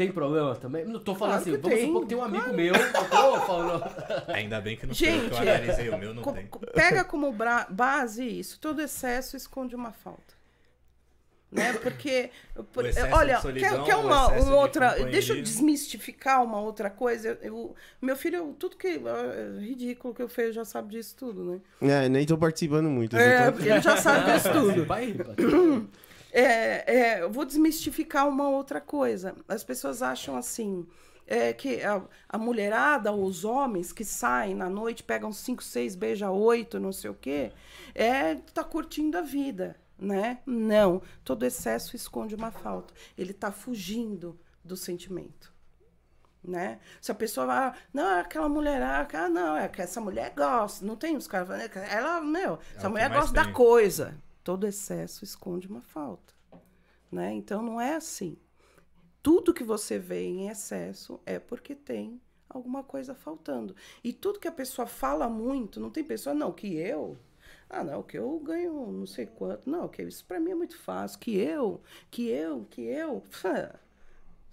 Tem 0.00 0.10
problema 0.10 0.56
também? 0.56 0.82
Não 0.86 0.98
tô 0.98 1.14
falando 1.14 1.42
Claro 1.42 1.50
assim, 1.50 1.60
vamos 1.60 1.76
tem, 1.76 1.86
supor 1.88 2.00
que 2.00 2.08
tem 2.08 2.16
um 2.16 2.24
amigo 2.24 2.54
meu, 2.54 2.74
eu 2.74 2.92
tô 2.92 3.04
falando. 3.40 3.84
Ainda 4.32 4.58
bem 4.58 4.74
que 4.74 4.86
não 4.86 4.92
eu 4.92 4.96
que 4.96 5.04
Gente, 5.04 5.30
eu 5.32 5.36
analisei 5.38 5.88
o 5.90 5.98
meu, 5.98 6.14
não 6.14 6.22
Co- 6.22 6.32
tem. 6.32 6.48
pega 6.72 7.04
como 7.04 7.30
base 7.68 8.24
isso. 8.26 8.58
Todo 8.58 8.80
excesso 8.80 9.36
esconde 9.36 9.76
uma 9.76 9.92
falta. 9.92 10.40
Né? 11.52 11.74
Porque, 11.82 12.30
por- 12.72 12.86
olha, 13.12 13.36
de 13.36 13.42
solidão, 13.42 13.84
quer, 13.84 13.84
quer 13.84 13.96
o 13.96 14.00
uma, 14.06 14.28
uma 14.28 14.42
de 14.44 14.50
outra. 14.52 15.04
Deixa 15.04 15.34
eu 15.34 15.42
desmistificar 15.42 16.42
uma 16.42 16.60
outra 16.60 16.88
coisa. 16.88 17.28
Eu- 17.42 17.52
eu- 17.52 17.74
meu 18.00 18.16
filho, 18.16 18.56
tudo 18.58 18.76
que. 18.78 18.88
é 18.88 19.60
ridículo 19.60 20.14
que 20.14 20.22
eu 20.22 20.28
fiz, 20.30 20.54
já 20.54 20.64
sabe 20.64 20.92
disso 20.92 21.14
tudo, 21.14 21.44
né? 21.44 21.60
É, 21.82 22.08
nem 22.08 22.24
tô 22.24 22.38
participando 22.38 22.88
muito. 22.88 23.16
É, 23.18 23.50
tô- 23.50 23.58
ele 23.58 23.80
já 23.82 23.98
sabe 23.98 24.32
disso 24.32 24.50
tudo. 24.50 24.86
É, 26.32 26.84
é, 27.18 27.22
eu 27.22 27.30
vou 27.30 27.44
desmistificar 27.44 28.28
uma 28.28 28.48
outra 28.48 28.80
coisa. 28.80 29.34
As 29.48 29.64
pessoas 29.64 30.02
acham 30.02 30.36
assim. 30.36 30.86
é, 31.26 31.52
que 31.52 31.80
a, 31.82 32.02
a 32.28 32.36
mulherada 32.38 33.12
ou 33.12 33.24
os 33.24 33.44
homens 33.44 33.92
que 33.92 34.04
saem 34.04 34.54
na 34.54 34.68
noite, 34.68 35.02
pegam 35.04 35.32
cinco, 35.32 35.62
seis, 35.62 35.94
beija 35.94 36.30
oito, 36.30 36.80
não 36.80 36.92
sei 36.92 37.08
o 37.10 37.14
quê, 37.14 37.52
é, 37.94 38.34
tá 38.52 38.64
curtindo 38.64 39.16
a 39.16 39.22
vida, 39.22 39.76
né? 39.96 40.38
Não. 40.44 41.00
Todo 41.24 41.44
excesso 41.46 41.94
esconde 41.94 42.34
uma 42.34 42.50
falta. 42.50 42.92
Ele 43.16 43.32
tá 43.32 43.52
fugindo 43.52 44.36
do 44.64 44.76
sentimento. 44.76 45.52
Né? 46.42 46.80
Se 47.00 47.12
a 47.12 47.14
pessoa 47.14 47.46
vai, 47.46 47.72
não, 47.92 48.08
é 48.16 48.20
aquela 48.20 48.48
mulherada, 48.48 49.18
ah, 49.26 49.28
não, 49.28 49.56
é 49.56 49.68
que 49.68 49.82
essa 49.82 50.00
mulher 50.00 50.32
gosta, 50.34 50.84
não 50.86 50.96
tem 50.96 51.14
os 51.16 51.28
caras 51.28 51.46
falando, 51.48 51.76
ela, 51.76 52.20
meu, 52.22 52.58
É 52.74 52.76
essa 52.78 52.88
mulher 52.88 53.10
gosta 53.10 53.32
da 53.34 53.44
tem. 53.44 53.52
coisa. 53.52 54.16
Todo 54.42 54.66
excesso 54.66 55.24
esconde 55.24 55.68
uma 55.68 55.82
falta, 55.82 56.34
né? 57.10 57.32
Então 57.32 57.62
não 57.62 57.80
é 57.80 57.94
assim. 57.94 58.36
Tudo 59.22 59.52
que 59.52 59.62
você 59.62 59.98
vê 59.98 60.22
em 60.22 60.48
excesso 60.48 61.20
é 61.26 61.38
porque 61.38 61.74
tem 61.74 62.20
alguma 62.48 62.82
coisa 62.82 63.14
faltando. 63.14 63.76
E 64.02 64.12
tudo 64.12 64.40
que 64.40 64.48
a 64.48 64.52
pessoa 64.52 64.86
fala 64.86 65.28
muito, 65.28 65.78
não 65.78 65.90
tem 65.90 66.02
pessoa, 66.02 66.34
não, 66.34 66.52
que 66.52 66.74
eu. 66.76 67.18
Ah, 67.68 67.84
não, 67.84 68.02
que 68.02 68.18
eu 68.18 68.38
ganho 68.40 68.90
não 68.90 69.06
sei 69.06 69.26
quanto. 69.26 69.68
Não, 69.68 69.88
que 69.88 70.02
isso 70.02 70.24
para 70.24 70.40
mim 70.40 70.50
é 70.50 70.54
muito 70.54 70.76
fácil. 70.76 71.18
Que 71.20 71.36
eu, 71.36 71.80
que 72.10 72.28
eu, 72.28 72.66
que 72.70 72.82
eu. 72.82 73.22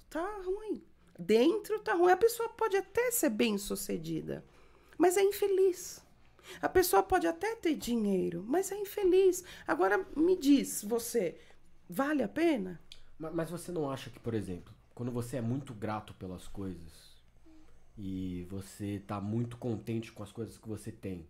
Tá 0.09 0.41
ruim. 0.45 0.81
Dentro 1.19 1.79
tá 1.81 1.93
ruim. 1.93 2.11
A 2.11 2.17
pessoa 2.17 2.47
pode 2.47 2.77
até 2.77 3.11
ser 3.11 3.29
bem 3.29 3.57
sucedida, 3.57 4.41
mas 4.97 5.17
é 5.17 5.21
infeliz. 5.21 6.01
A 6.61 6.69
pessoa 6.69 7.03
pode 7.03 7.27
até 7.27 7.55
ter 7.55 7.75
dinheiro, 7.75 8.43
mas 8.47 8.71
é 8.71 8.75
infeliz. 8.77 9.43
Agora 9.67 10.05
me 10.15 10.37
diz, 10.37 10.83
você, 10.83 11.37
vale 11.89 12.23
a 12.23 12.27
pena? 12.27 12.79
Ma- 13.19 13.31
Mas 13.31 13.49
você 13.49 13.71
não 13.71 13.89
acha 13.89 14.09
que, 14.09 14.19
por 14.19 14.33
exemplo, 14.33 14.73
quando 14.95 15.11
você 15.11 15.37
é 15.37 15.41
muito 15.41 15.73
grato 15.73 16.13
pelas 16.13 16.47
coisas 16.47 17.15
e 17.97 18.45
você 18.49 19.01
tá 19.07 19.19
muito 19.19 19.57
contente 19.57 20.11
com 20.11 20.23
as 20.23 20.31
coisas 20.31 20.57
que 20.57 20.67
você 20.67 20.91
tem, 20.91 21.25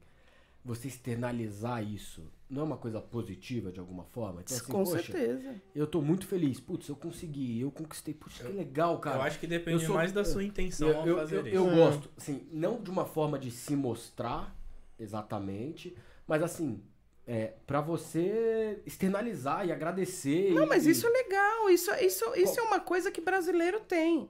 você 0.64 0.90
externalizar 0.90 1.82
isso 1.82 2.24
não 2.50 2.62
é 2.62 2.64
uma 2.66 2.78
coisa 2.78 3.00
positiva 3.02 3.72
de 3.72 3.80
alguma 3.80 4.04
forma? 4.06 4.42
Então, 4.42 4.56
assim, 4.58 4.72
Com 4.72 4.84
poxa, 4.84 5.02
certeza. 5.14 5.56
eu 5.74 5.88
tô 5.88 6.02
muito 6.02 6.26
feliz. 6.26 6.60
Putz, 6.60 6.88
eu 6.90 6.96
consegui, 6.96 7.60
eu 7.62 7.72
conquistei. 7.72 8.14
Putz, 8.14 8.38
que 8.40 8.52
legal, 8.52 9.00
cara. 9.00 9.18
eu 9.18 9.22
acho 9.22 9.40
que 9.40 9.48
depende 9.48 9.86
sou- 9.86 9.96
mais 9.96 10.12
da 10.12 10.26
sua 10.26 10.44
intenção 10.44 10.90
eu, 10.90 10.98
ao 11.00 11.08
eu, 11.08 11.16
fazer 11.18 11.36
eu, 11.38 11.48
isso. 11.48 11.56
eu 11.56 11.66
gosto, 11.76 12.10
assim, 12.18 12.48
não 12.52 12.82
de 12.82 12.90
uma 12.90 13.06
forma 13.06 13.38
de 13.40 13.50
se 13.52 13.76
mostrar 13.76 14.57
exatamente, 15.00 15.96
mas 16.28 16.42
assim, 16.44 16.84
é, 17.26 17.54
para 17.66 17.82
você 17.82 18.82
externalizar 18.86 19.66
e 19.66 19.72
agradecer. 19.72 20.54
Não, 20.54 20.64
e- 20.64 20.68
mas 20.68 20.86
isso 20.86 21.06
é 21.08 21.10
legal. 21.10 21.70
Isso, 21.70 21.92
isso, 21.96 22.26
isso 22.36 22.60
é 22.60 22.64
uma 22.64 22.80
coisa 22.80 23.12
que 23.12 23.22
brasileiro 23.22 23.80
tem. 23.82 24.30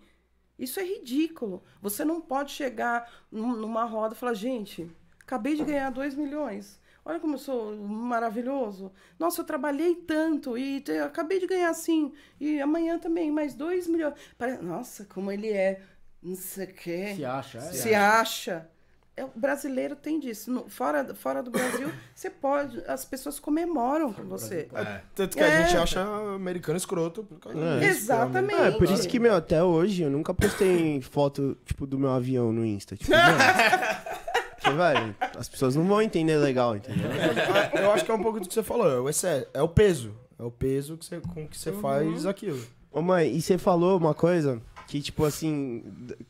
Isso 0.57 0.79
é 0.79 0.83
ridículo. 0.83 1.63
Você 1.81 2.03
não 2.03 2.19
pode 2.19 2.51
chegar 2.51 3.07
num- 3.31 3.55
numa 3.55 3.83
roda 3.83 4.15
e 4.15 4.17
falar, 4.17 4.33
gente, 4.33 4.89
acabei 5.21 5.55
de 5.55 5.63
ganhar 5.63 5.91
2 5.91 6.15
milhões. 6.15 6.79
Olha 7.05 7.19
como 7.19 7.35
eu 7.35 7.39
sou 7.39 7.75
maravilhoso. 7.77 8.91
Nossa, 9.19 9.41
eu 9.41 9.45
trabalhei 9.45 9.95
tanto 9.95 10.57
e 10.57 10.81
te- 10.81 10.97
acabei 10.97 11.39
de 11.39 11.47
ganhar 11.47 11.69
assim. 11.69 12.11
E 12.39 12.59
amanhã 12.59 12.97
também, 12.99 13.31
mais 13.31 13.53
2 13.53 13.87
milhões. 13.87 14.15
Nossa, 14.61 15.05
como 15.05 15.31
ele 15.31 15.49
é. 15.49 15.81
Não 16.21 16.35
sei 16.35 16.65
o 16.65 16.73
quê. 16.73 17.13
se 17.15 17.23
acha. 17.23 17.57
é. 17.59 17.61
se 17.61 17.93
acha. 17.95 18.69
É, 19.17 19.25
o 19.25 19.31
brasileiro 19.35 19.95
tem 19.95 20.19
disso. 20.19 20.51
No- 20.51 20.69
fora, 20.69 21.03
fora 21.15 21.41
do 21.41 21.49
Brasil, 21.49 21.89
você 22.13 22.29
pode. 22.29 22.81
As 22.87 23.03
pessoas 23.03 23.39
comemoram 23.39 24.13
com 24.13 24.21
você. 24.25 24.67
É. 24.73 25.01
Tanto 25.15 25.35
que 25.35 25.43
a 25.43 25.47
É. 25.47 25.63
gente 25.65 25.75
acha 25.75 26.01
americano 26.35 26.77
escroto 26.77 27.23
por 27.23 27.39
causa 27.39 27.59
É. 27.59 27.79
disso. 27.79 27.89
Exatamente. 28.01 28.61
É, 28.61 28.71
por 28.71 28.83
isso 28.89 29.07
que, 29.07 29.19
meu, 29.19 29.33
até 29.35 29.63
hoje 29.63 30.03
eu 30.03 30.09
nunca 30.11 30.33
postei 30.35 31.01
foto, 31.11 31.57
tipo, 31.65 31.87
do 31.87 31.97
meu 31.97 32.11
avião 32.11 32.51
no 32.53 32.63
Insta. 32.63 32.95
Tipo, 32.95 33.11
porque, 34.61 34.69
velho, 34.77 35.15
as 35.37 35.49
pessoas 35.49 35.75
não 35.75 35.85
vão 35.85 36.01
entender 36.01 36.37
legal, 36.37 36.75
entendeu? 36.75 37.09
Eu 37.81 37.91
acho 37.91 38.05
que 38.05 38.11
é 38.11 38.13
um 38.13 38.21
pouco 38.21 38.39
do 38.39 38.47
que 38.47 38.53
você 38.53 38.63
falou. 38.63 39.09
É 39.09 39.47
é 39.53 39.61
o 39.63 39.67
peso. 39.67 40.13
É 40.39 40.43
o 40.43 40.51
peso 40.51 40.95
que 40.95 41.05
você, 41.05 41.19
com 41.19 41.47
que 41.47 41.57
você 41.57 41.71
faz 41.71 42.25
aquilo. 42.27 42.61
Ô, 42.91 43.01
mãe, 43.01 43.35
e 43.35 43.41
você 43.41 43.57
falou 43.57 43.97
uma 43.97 44.13
coisa 44.13 44.61
que, 44.87 45.01
tipo 45.01 45.25
assim, 45.25 45.83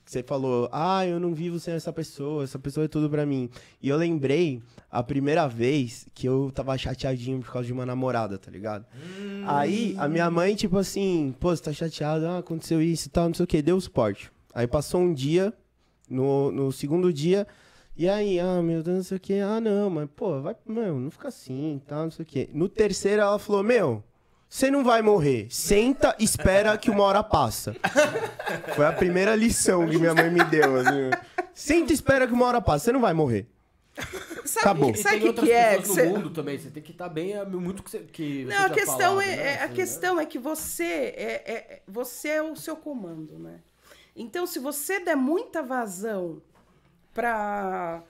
você 0.04 0.24
falou, 0.24 0.68
ah, 0.72 1.06
eu 1.06 1.20
não 1.20 1.34
vivo 1.34 1.60
sem 1.60 1.76
essa 1.76 1.94
pessoa, 1.94 2.44
essa 2.44 2.58
pessoa 2.58 2.86
é 2.86 2.88
tudo 2.88 3.08
pra 3.08 3.24
mim. 3.24 3.50
E 3.82 3.88
eu 3.88 3.96
lembrei 3.96 4.62
a 4.90 5.04
primeira 5.04 5.48
vez 5.48 6.08
que 6.14 6.28
eu 6.28 6.52
tava 6.54 6.76
chateadinho 6.76 7.40
por 7.40 7.52
causa 7.52 7.68
de 7.68 7.74
uma 7.74 7.86
namorada, 7.86 8.36
tá 8.38 8.50
ligado? 8.50 8.84
Aí 9.46 9.96
a 10.00 10.08
minha 10.08 10.30
mãe, 10.32 10.56
tipo 10.56 10.76
assim, 10.78 11.36
pô, 11.40 11.56
você 11.56 11.62
tá 11.62 11.72
chateado, 11.72 12.26
ah, 12.26 12.40
aconteceu 12.40 12.82
isso 12.82 13.08
e 13.08 13.12
tal, 13.12 13.28
não 13.28 13.36
sei 13.36 13.44
o 13.44 13.48
que, 13.48 13.62
deu 13.62 13.80
suporte. 13.80 14.32
Aí 14.56 14.66
passou 14.66 15.02
um 15.02 15.14
dia, 15.14 15.54
no, 16.10 16.52
no 16.52 16.72
segundo 16.72 17.14
dia, 17.14 17.46
e 17.96 18.10
aí, 18.10 18.40
ah, 18.40 18.62
meu 18.64 18.82
Deus, 18.82 18.98
não 18.98 19.04
sei 19.04 19.18
o 19.18 19.20
que, 19.20 19.40
ah, 19.40 19.62
não, 19.62 19.90
mas, 19.92 20.10
pô, 20.16 20.42
vai, 20.42 20.56
meu, 20.66 21.00
não 21.00 21.12
fica 21.12 21.28
assim, 21.28 21.80
tal, 21.86 22.06
não 22.06 22.12
sei 22.12 22.24
o 22.24 22.26
que. 22.26 22.50
No 22.52 22.68
terceiro 22.68 23.22
ela 23.22 23.38
falou, 23.38 23.62
meu, 23.62 24.04
você 24.50 24.72
não 24.72 24.84
vai 24.84 25.02
morrer. 25.02 25.48
Senta, 25.50 26.16
espera 26.20 26.78
que 26.78 26.90
uma 26.90 27.04
hora 27.04 27.24
passa. 27.24 27.76
Foi 28.76 28.86
a 28.86 28.94
primeira 28.94 29.36
lição 29.36 29.88
que 29.88 29.98
minha 29.98 30.14
mãe 30.16 30.30
me 30.32 30.44
deu. 30.46 30.76
Assim. 30.78 31.10
Senta, 31.54 31.92
espera 31.94 32.26
que 32.28 32.34
uma 32.34 32.46
hora 32.46 32.62
passa. 32.62 32.86
Você 32.86 32.92
não 32.92 33.02
vai 33.02 33.14
morrer. 33.14 33.48
Sabe, 34.46 34.60
Acabou. 34.60 34.92
E 34.92 34.98
sabe 34.98 35.10
tem 35.10 35.18
o 35.18 35.22
que, 35.22 35.28
outras 35.28 35.48
que 35.48 35.54
é? 35.54 35.78
pessoas 35.78 35.82
Que 35.82 35.88
no 35.88 35.94
você- 35.96 36.18
mundo 36.18 36.30
também. 36.30 36.58
Você 36.60 36.70
tem 36.70 36.84
que 36.84 36.92
estar 36.92 37.10
bem, 37.10 37.34
é 37.34 37.44
muito 37.46 37.82
que 37.84 37.90
você, 37.92 38.00
que 38.00 38.46
você 38.46 38.54
Não, 38.56 38.66
a 38.66 38.70
questão 38.70 38.98
falava, 38.98 39.24
é, 39.26 39.36
né? 39.36 39.44
é- 39.56 39.58
a 39.62 39.66
Assim, 39.66 39.74
questão 39.74 40.20
é 40.20 40.26
que 40.26 40.38
você 40.40 40.84
é, 40.84 41.44
é- 41.52 41.82
você 41.88 42.30
é 42.30 42.42
o 42.44 42.56
seu 42.56 42.76
comando, 42.76 43.38
né? 43.40 43.60
Então, 44.16 44.46
se 44.46 44.60
você 44.60 45.00
der 45.00 45.16
muita 45.16 45.62
vazão 45.64 46.42
para 47.14 48.04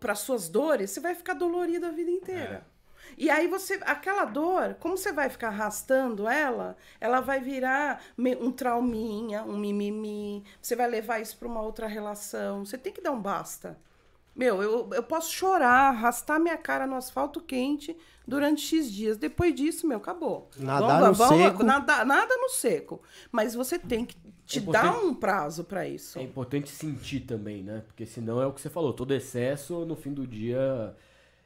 para 0.00 0.16
suas 0.16 0.48
dores, 0.48 0.90
você 0.90 0.98
vai 0.98 1.14
ficar 1.14 1.34
dolorido 1.34 1.86
a 1.86 1.90
vida 1.90 2.10
inteira. 2.10 2.66
E 3.16 3.30
aí 3.30 3.46
você, 3.48 3.74
aquela 3.82 4.24
dor, 4.24 4.74
como 4.80 4.96
você 4.96 5.12
vai 5.12 5.28
ficar 5.28 5.48
arrastando 5.48 6.26
ela, 6.28 6.76
ela 7.00 7.20
vai 7.20 7.40
virar 7.40 8.02
me- 8.16 8.36
um 8.36 8.50
trauminha, 8.50 9.42
um 9.44 9.56
mimimi. 9.56 10.44
Você 10.60 10.74
vai 10.76 10.88
levar 10.88 11.20
isso 11.20 11.36
para 11.38 11.48
uma 11.48 11.60
outra 11.62 11.86
relação. 11.86 12.64
Você 12.64 12.76
tem 12.78 12.92
que 12.92 13.00
dar 13.00 13.12
um 13.12 13.20
basta. 13.20 13.78
Meu, 14.34 14.60
eu, 14.60 14.90
eu 14.92 15.02
posso 15.02 15.32
chorar, 15.32 15.90
arrastar 15.90 16.40
minha 16.40 16.56
cara 16.56 16.88
no 16.88 16.96
asfalto 16.96 17.40
quente 17.40 17.96
durante 18.26 18.62
X 18.62 18.90
dias. 18.90 19.16
Depois 19.16 19.54
disso, 19.54 19.86
meu, 19.86 19.98
acabou. 19.98 20.50
Nadar 20.56 21.00
no 21.08 21.14
seco. 21.38 21.62
Nada, 21.62 22.04
nada 22.04 22.36
no 22.36 22.48
seco. 22.48 23.00
Mas 23.30 23.54
você 23.54 23.78
tem 23.78 24.04
que 24.04 24.16
te 24.44 24.58
É 24.58 24.62
dar 24.62 24.98
um 24.98 25.14
prazo 25.14 25.62
para 25.62 25.86
isso. 25.86 26.18
É 26.18 26.22
importante 26.22 26.68
sentir 26.68 27.20
também, 27.20 27.62
né? 27.62 27.84
Porque 27.86 28.04
senão 28.04 28.42
é 28.42 28.46
o 28.46 28.52
que 28.52 28.60
você 28.60 28.68
falou, 28.68 28.92
todo 28.92 29.14
excesso 29.14 29.84
no 29.86 29.94
fim 29.94 30.12
do 30.12 30.26
dia. 30.26 30.94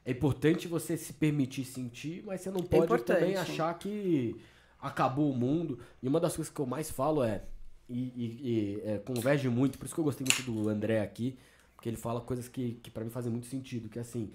É 0.08 0.12
importante 0.12 0.66
você 0.66 0.96
se 0.96 1.12
permitir 1.12 1.64
sentir, 1.64 2.22
mas 2.24 2.40
você 2.40 2.50
não 2.50 2.62
pode 2.62 2.84
importante. 2.84 3.18
também 3.20 3.36
achar 3.36 3.76
que 3.78 4.34
acabou 4.80 5.30
o 5.30 5.36
mundo. 5.36 5.78
E 6.02 6.08
uma 6.08 6.18
das 6.18 6.34
coisas 6.34 6.52
que 6.52 6.60
eu 6.60 6.66
mais 6.66 6.90
falo 6.90 7.22
é. 7.22 7.42
E, 7.88 7.98
e- 7.98 8.40
e, 8.42 8.82
é, 8.84 8.98
converge 8.98 9.48
muito, 9.48 9.78
por 9.78 9.86
isso 9.86 9.94
que 9.94 10.00
eu 10.00 10.04
gostei 10.04 10.26
muito 10.26 10.42
do 10.50 10.68
André 10.68 11.00
aqui, 11.00 11.38
porque 11.74 11.88
ele 11.88 11.96
fala 11.96 12.20
coisas 12.20 12.46
que, 12.48 12.72
que 12.82 12.90
para 12.90 13.02
mim 13.04 13.10
fazem 13.10 13.30
muito 13.32 13.46
sentido. 13.46 13.88
Que 13.88 13.98
é 13.98 14.02
assim, 14.02 14.30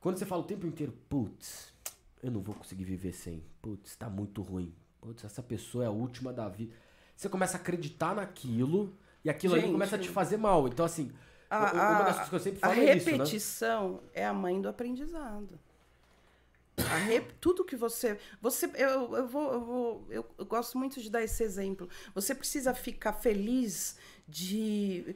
quando 0.00 0.16
você 0.18 0.26
fala 0.26 0.42
o 0.42 0.44
tempo 0.44 0.66
inteiro, 0.66 0.92
putz, 1.08 1.72
eu 2.22 2.30
não 2.30 2.40
vou 2.40 2.54
conseguir 2.54 2.84
viver 2.84 3.12
sem. 3.12 3.42
Putz, 3.62 3.94
tá 3.96 4.08
muito 4.08 4.42
ruim. 4.42 4.72
Putz, 5.00 5.24
essa 5.24 5.42
pessoa 5.42 5.84
é 5.84 5.86
a 5.86 5.90
última 5.90 6.32
da 6.32 6.48
vida. 6.48 6.72
Você 7.16 7.28
começa 7.28 7.56
a 7.56 7.60
acreditar 7.60 8.14
naquilo 8.14 8.92
e 9.24 9.30
aquilo 9.30 9.54
ali 9.54 9.62
Gente. 9.62 9.72
começa 9.72 9.96
a 9.96 9.98
te 9.98 10.08
fazer 10.08 10.36
mal. 10.36 10.66
Então, 10.68 10.84
assim, 10.84 11.10
A, 11.48 11.72
uma 11.72 12.02
das 12.04 12.18
a- 12.18 12.24
coisas 12.24 12.28
que 12.28 12.34
eu 12.34 12.40
sempre 12.40 12.58
a 12.62 12.68
falo 12.68 12.80
é 12.80 12.96
isso, 12.96 13.06
né? 13.06 13.12
repetição 13.16 14.00
é 14.12 14.26
a 14.26 14.32
mãe 14.34 14.60
do 14.60 14.68
aprendizado. 14.68 15.58
A 16.78 16.96
rep- 16.96 17.32
Tudo 17.40 17.64
que 17.64 17.74
você. 17.76 18.18
você 18.40 18.66
eu, 18.74 19.16
eu, 19.16 19.26
vou, 19.26 19.52
eu, 19.52 19.60
vou- 19.64 20.06
eu- 20.10 20.26
eu 20.38 20.44
gosto 20.44 20.76
muito 20.76 21.00
de 21.00 21.08
dar 21.08 21.22
esse 21.22 21.42
exemplo. 21.42 21.88
Você 22.14 22.34
precisa 22.34 22.74
ficar 22.74 23.14
feliz 23.14 23.96
de 24.28 25.14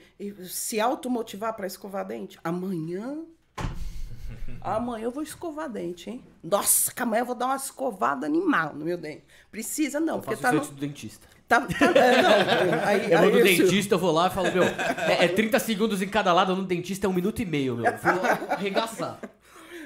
se 0.49 0.81
automotivar 0.81 1.55
para 1.55 1.67
escovar 1.67 2.07
dente? 2.07 2.39
Amanhã. 2.43 3.25
Amanhã 4.63 5.05
eu 5.05 5.11
vou 5.11 5.23
escovar 5.23 5.69
dente, 5.69 6.09
hein? 6.11 6.25
Nossa, 6.43 6.93
que 6.93 7.03
amanhã 7.03 7.23
eu 7.23 7.27
vou 7.27 7.35
dar 7.35 7.47
uma 7.47 7.57
escovada 7.57 8.27
animal 8.27 8.75
no 8.75 8.85
meu 8.85 8.97
dente. 8.97 9.25
Precisa, 9.51 9.99
não, 10.01 10.17
Eu 10.17 10.23
porque 10.23 10.37
faço 10.37 10.57
tá 10.59 10.65
no. 10.65 10.75
do 10.75 10.81
dentista. 10.81 11.27
Tá, 11.51 11.61
tá- 11.63 11.87
é, 11.99 12.23
não, 12.23 12.85
aí, 12.87 13.11
Eu 13.13 13.19
vou 13.19 13.27
aí 13.27 13.33
no 13.33 13.47
isso- 13.49 13.63
dentista, 13.65 13.95
eu 13.97 13.99
vou 13.99 14.13
lá 14.13 14.29
e 14.29 14.31
falo, 14.31 14.53
meu, 14.53 14.63
é, 14.63 15.25
é 15.25 15.29
30 15.29 15.59
segundos 15.59 16.01
em 16.01 16.09
cada 16.09 16.33
lado, 16.33 16.55
no 16.55 16.65
dentista 16.65 17.09
é 17.09 17.11
um 17.11 17.13
minuto 17.13 17.43
e 17.43 17.45
meio, 17.45 17.75
meu. 17.77 17.87
Eu 17.87 17.99
vou 17.99 18.23
arregaçar. 18.51 19.19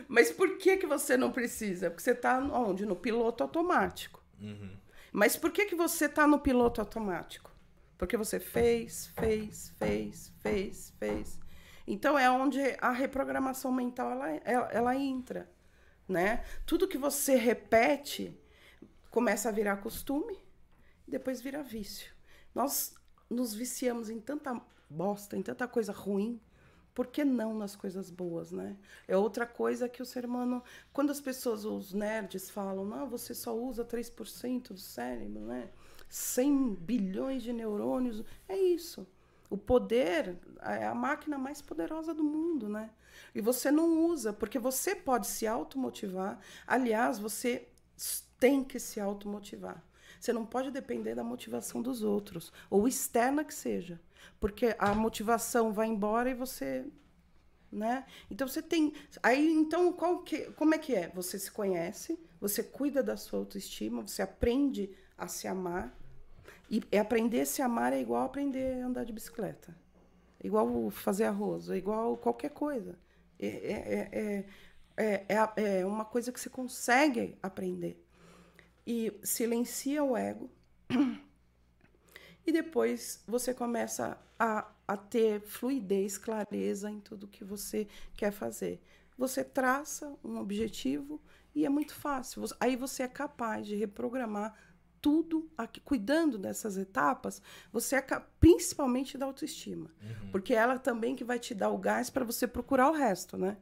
Mas 0.06 0.30
por 0.30 0.58
que, 0.58 0.76
que 0.76 0.86
você 0.86 1.16
não 1.16 1.32
precisa? 1.32 1.88
Porque 1.88 2.02
você 2.02 2.10
está 2.10 2.38
onde? 2.38 2.84
No 2.84 2.94
piloto 2.94 3.42
automático. 3.42 4.22
Mas 5.10 5.36
por 5.36 5.50
que, 5.50 5.64
que 5.64 5.74
você 5.74 6.04
está 6.04 6.26
no 6.26 6.38
piloto 6.38 6.82
automático? 6.82 7.50
Porque 7.96 8.16
você 8.18 8.38
fez, 8.38 9.10
fez, 9.18 9.72
fez, 9.78 10.32
fez, 10.42 10.92
fez. 10.98 11.40
Então 11.86 12.18
é 12.18 12.30
onde 12.30 12.60
a 12.78 12.90
reprogramação 12.90 13.72
mental 13.72 14.10
ela, 14.10 14.28
ela, 14.44 14.68
ela 14.70 14.96
entra. 14.96 15.48
Né? 16.06 16.42
Tudo 16.66 16.86
que 16.86 16.98
você 16.98 17.36
repete 17.36 18.38
começa 19.10 19.48
a 19.48 19.52
virar 19.52 19.76
costume, 19.78 20.43
depois 21.06 21.40
vira 21.40 21.62
vício. 21.62 22.12
Nós 22.54 22.94
nos 23.28 23.54
viciamos 23.54 24.10
em 24.10 24.20
tanta 24.20 24.60
bosta, 24.88 25.36
em 25.36 25.42
tanta 25.42 25.66
coisa 25.66 25.92
ruim, 25.92 26.40
por 26.94 27.08
que 27.08 27.24
não 27.24 27.54
nas 27.54 27.74
coisas 27.74 28.08
boas, 28.08 28.52
né? 28.52 28.76
É 29.08 29.16
outra 29.16 29.44
coisa 29.44 29.88
que 29.88 30.00
o 30.00 30.06
ser 30.06 30.24
humano. 30.24 30.62
Quando 30.92 31.10
as 31.10 31.20
pessoas, 31.20 31.64
os 31.64 31.92
nerds, 31.92 32.48
falam, 32.48 32.84
não, 32.84 33.08
você 33.08 33.34
só 33.34 33.54
usa 33.56 33.84
3% 33.84 34.68
do 34.68 34.78
cérebro, 34.78 35.40
né? 35.40 35.70
100 36.08 36.74
bilhões 36.76 37.42
de 37.42 37.52
neurônios. 37.52 38.22
É 38.48 38.56
isso. 38.56 39.06
O 39.50 39.58
poder 39.58 40.38
é 40.62 40.86
a 40.86 40.94
máquina 40.94 41.36
mais 41.36 41.60
poderosa 41.60 42.14
do 42.14 42.22
mundo, 42.22 42.68
né? 42.68 42.90
E 43.34 43.40
você 43.40 43.70
não 43.70 44.06
usa, 44.06 44.32
porque 44.32 44.58
você 44.58 44.94
pode 44.94 45.26
se 45.26 45.46
automotivar. 45.46 46.38
Aliás, 46.64 47.18
você 47.18 47.68
tem 48.38 48.62
que 48.62 48.78
se 48.78 49.00
automotivar. 49.00 49.82
Você 50.24 50.32
não 50.32 50.46
pode 50.46 50.70
depender 50.70 51.14
da 51.14 51.22
motivação 51.22 51.82
dos 51.82 52.02
outros, 52.02 52.50
ou 52.70 52.88
externa 52.88 53.44
que 53.44 53.52
seja. 53.52 54.00
Porque 54.40 54.74
a 54.78 54.94
motivação 54.94 55.70
vai 55.70 55.86
embora 55.86 56.30
e 56.30 56.34
você. 56.34 56.86
Né? 57.70 58.06
Então 58.30 58.48
você 58.48 58.62
tem. 58.62 58.94
Aí, 59.22 59.52
então, 59.52 59.92
qual 59.92 60.22
que, 60.22 60.50
como 60.52 60.74
é 60.74 60.78
que 60.78 60.94
é? 60.94 61.10
Você 61.10 61.38
se 61.38 61.52
conhece, 61.52 62.18
você 62.40 62.62
cuida 62.62 63.02
da 63.02 63.18
sua 63.18 63.40
autoestima, 63.40 64.00
você 64.00 64.22
aprende 64.22 64.96
a 65.18 65.28
se 65.28 65.46
amar. 65.46 65.94
E 66.70 66.80
aprender 66.96 67.42
a 67.42 67.46
se 67.46 67.60
amar 67.60 67.92
é 67.92 68.00
igual 68.00 68.24
aprender 68.24 68.80
a 68.80 68.86
andar 68.86 69.04
de 69.04 69.12
bicicleta. 69.12 69.76
É 70.42 70.46
igual 70.46 70.88
fazer 70.88 71.24
arroz, 71.24 71.68
é 71.68 71.76
igual 71.76 72.16
qualquer 72.16 72.48
coisa. 72.48 72.98
É, 73.38 73.46
é, 73.46 74.08
é, 74.10 74.44
é, 74.96 75.26
é, 75.28 75.80
é 75.80 75.86
uma 75.86 76.06
coisa 76.06 76.32
que 76.32 76.40
você 76.40 76.48
consegue 76.48 77.36
aprender. 77.42 78.02
E 78.86 79.12
silencia 79.22 80.02
o 80.02 80.16
ego. 80.16 80.50
E 82.46 82.52
depois 82.52 83.22
você 83.26 83.54
começa 83.54 84.18
a, 84.38 84.70
a 84.86 84.96
ter 84.96 85.40
fluidez, 85.40 86.18
clareza 86.18 86.90
em 86.90 87.00
tudo 87.00 87.26
que 87.26 87.42
você 87.42 87.88
quer 88.14 88.32
fazer. 88.32 88.82
Você 89.16 89.42
traça 89.42 90.14
um 90.22 90.38
objetivo 90.38 91.22
e 91.54 91.64
é 91.64 91.68
muito 91.68 91.94
fácil. 91.94 92.44
Aí 92.60 92.76
você 92.76 93.04
é 93.04 93.08
capaz 93.08 93.66
de 93.66 93.76
reprogramar 93.76 94.54
tudo, 95.00 95.50
aqui, 95.56 95.80
cuidando 95.80 96.38
dessas 96.38 96.78
etapas, 96.78 97.42
você 97.70 97.96
é 97.96 98.02
principalmente 98.40 99.18
da 99.18 99.26
autoestima, 99.26 99.90
porque 100.32 100.54
ela 100.54 100.78
também 100.78 101.14
que 101.14 101.22
vai 101.22 101.38
te 101.38 101.54
dar 101.54 101.68
o 101.68 101.76
gás 101.76 102.08
para 102.08 102.24
você 102.24 102.46
procurar 102.46 102.88
o 102.90 102.94
resto, 102.94 103.36
né? 103.36 103.58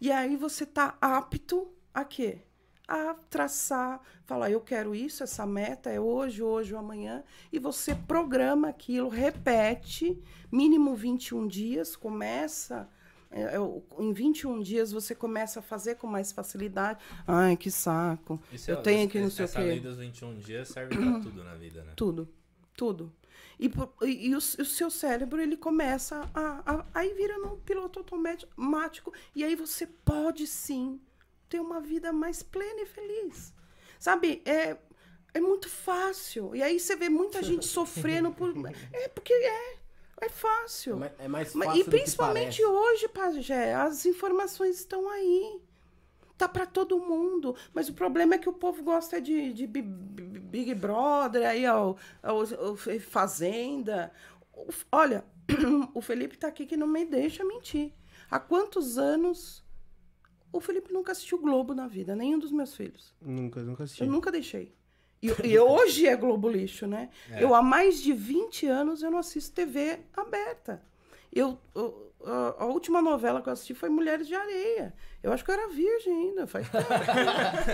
E 0.00 0.10
aí 0.10 0.36
você 0.36 0.66
tá 0.66 0.98
apto 1.00 1.72
a 1.94 2.04
quê? 2.04 2.42
A 2.92 3.14
traçar, 3.30 4.00
falar, 4.26 4.50
eu 4.50 4.60
quero 4.60 4.94
isso, 4.96 5.22
essa 5.22 5.46
meta 5.46 5.88
é 5.90 6.00
hoje, 6.00 6.42
hoje 6.42 6.74
ou 6.74 6.80
amanhã, 6.80 7.22
e 7.52 7.58
você 7.60 7.94
programa 7.94 8.68
aquilo, 8.68 9.08
repete, 9.08 10.20
mínimo 10.50 10.96
21 10.96 11.46
dias, 11.46 11.94
começa. 11.94 12.88
é, 13.30 13.42
é, 13.42 13.58
em 14.02 14.12
21 14.12 14.60
dias 14.60 14.90
você 14.90 15.14
começa 15.14 15.60
a 15.60 15.62
fazer 15.62 15.94
com 15.94 16.08
mais 16.08 16.32
facilidade. 16.32 16.98
Ai, 17.24 17.56
que 17.56 17.70
saco. 17.70 18.42
Isso 18.52 18.68
eu 18.68 18.78
é- 18.78 18.82
tenho 18.82 19.02
essa- 19.02 19.08
que 19.12 19.20
não 19.20 19.30
sei 19.30 19.44
o 19.44 19.46
Essa 19.46 19.60
quê. 19.60 19.66
lei 19.68 19.78
dos 19.78 19.96
21 19.98 20.34
dias 20.34 20.66
serve 20.68 20.96
pra 20.96 21.20
tudo 21.22 21.44
na 21.44 21.54
vida, 21.54 21.84
né? 21.84 21.92
Tudo, 21.94 22.28
tudo. 22.76 23.12
E, 23.56 23.66
e- 24.02 24.28
e 24.30 24.34
o, 24.34 24.38
o 24.38 24.40
seu 24.40 24.90
cérebro, 24.90 25.40
ele 25.40 25.56
começa 25.56 26.28
a, 26.34 26.62
a- 26.66 26.86
Aí 26.92 27.14
vira 27.14 27.38
num 27.38 27.56
piloto 27.60 28.00
automático. 28.00 29.12
E 29.32 29.44
aí 29.44 29.54
você 29.54 29.86
pode 29.86 30.44
sim 30.48 31.00
ter 31.50 31.60
uma 31.60 31.80
vida 31.80 32.12
mais 32.12 32.42
plena 32.42 32.80
e 32.80 32.86
feliz. 32.86 33.52
Sabe? 33.98 34.40
É, 34.46 34.76
é 35.34 35.40
muito 35.40 35.68
fácil. 35.68 36.54
E 36.54 36.62
aí 36.62 36.80
você 36.80 36.96
vê 36.96 37.08
muita 37.10 37.42
gente 37.44 37.66
sofrendo 37.66 38.30
por. 38.32 38.54
É 38.94 39.08
porque 39.08 39.34
é. 39.34 39.80
É 40.22 40.28
fácil. 40.28 41.00
é 41.18 41.26
mais 41.26 41.50
fácil 41.54 41.80
e 41.80 41.84
principalmente 41.84 42.62
hoje, 42.62 43.08
Pajé, 43.08 43.74
as 43.74 44.04
informações 44.04 44.76
estão 44.78 45.08
aí. 45.10 45.60
Tá 46.36 46.46
para 46.46 46.66
todo 46.66 46.98
mundo. 46.98 47.56
Mas 47.72 47.88
o 47.88 47.94
problema 47.94 48.34
é 48.34 48.38
que 48.38 48.48
o 48.48 48.52
povo 48.52 48.82
gosta 48.82 49.18
de, 49.20 49.52
de 49.54 49.66
Bi- 49.66 49.80
Bi- 49.82 50.38
Big 50.40 50.74
Brother, 50.74 51.46
aí, 51.48 51.66
ó, 51.66 51.94
ó, 52.22 52.44
Fazenda. 53.00 54.12
Olha, 54.92 55.24
o 55.94 56.00
Felipe 56.02 56.36
tá 56.36 56.48
aqui 56.48 56.66
que 56.66 56.76
não 56.76 56.86
me 56.86 57.04
deixa 57.04 57.42
mentir. 57.44 57.92
Há 58.30 58.38
quantos 58.38 58.98
anos 58.98 59.64
o 60.52 60.60
Felipe 60.60 60.92
nunca 60.92 61.12
assistiu 61.12 61.38
Globo 61.38 61.74
na 61.74 61.86
vida? 61.86 62.14
Nenhum 62.16 62.38
dos 62.38 62.50
meus 62.52 62.74
filhos. 62.74 63.14
Nunca, 63.20 63.60
nunca 63.62 63.84
assisti. 63.84 64.02
Eu 64.02 64.10
nunca 64.10 64.30
deixei. 64.32 64.72
E, 65.22 65.28
e 65.46 65.58
hoje 65.58 66.06
é 66.06 66.16
Globo 66.16 66.48
Lixo, 66.48 66.86
né? 66.86 67.10
É. 67.30 67.42
Eu 67.44 67.54
há 67.54 67.62
mais 67.62 68.00
de 68.02 68.12
20 68.12 68.66
anos 68.66 69.02
eu 69.02 69.10
não 69.10 69.18
assisto 69.18 69.52
TV 69.54 69.98
aberta. 70.16 70.82
Eu, 71.32 71.58
eu- 71.74 72.08
a, 72.24 72.64
a 72.64 72.66
última 72.66 73.00
novela 73.00 73.40
que 73.40 73.48
eu 73.48 73.52
assisti 73.52 73.72
foi 73.72 73.88
Mulheres 73.88 74.26
de 74.28 74.34
Areia. 74.34 74.92
Eu 75.22 75.32
acho 75.32 75.42
que 75.44 75.50
eu 75.50 75.54
era 75.54 75.68
virgem 75.68 76.12
ainda, 76.12 76.46
faz 76.46 76.68
tempo. 76.68 76.84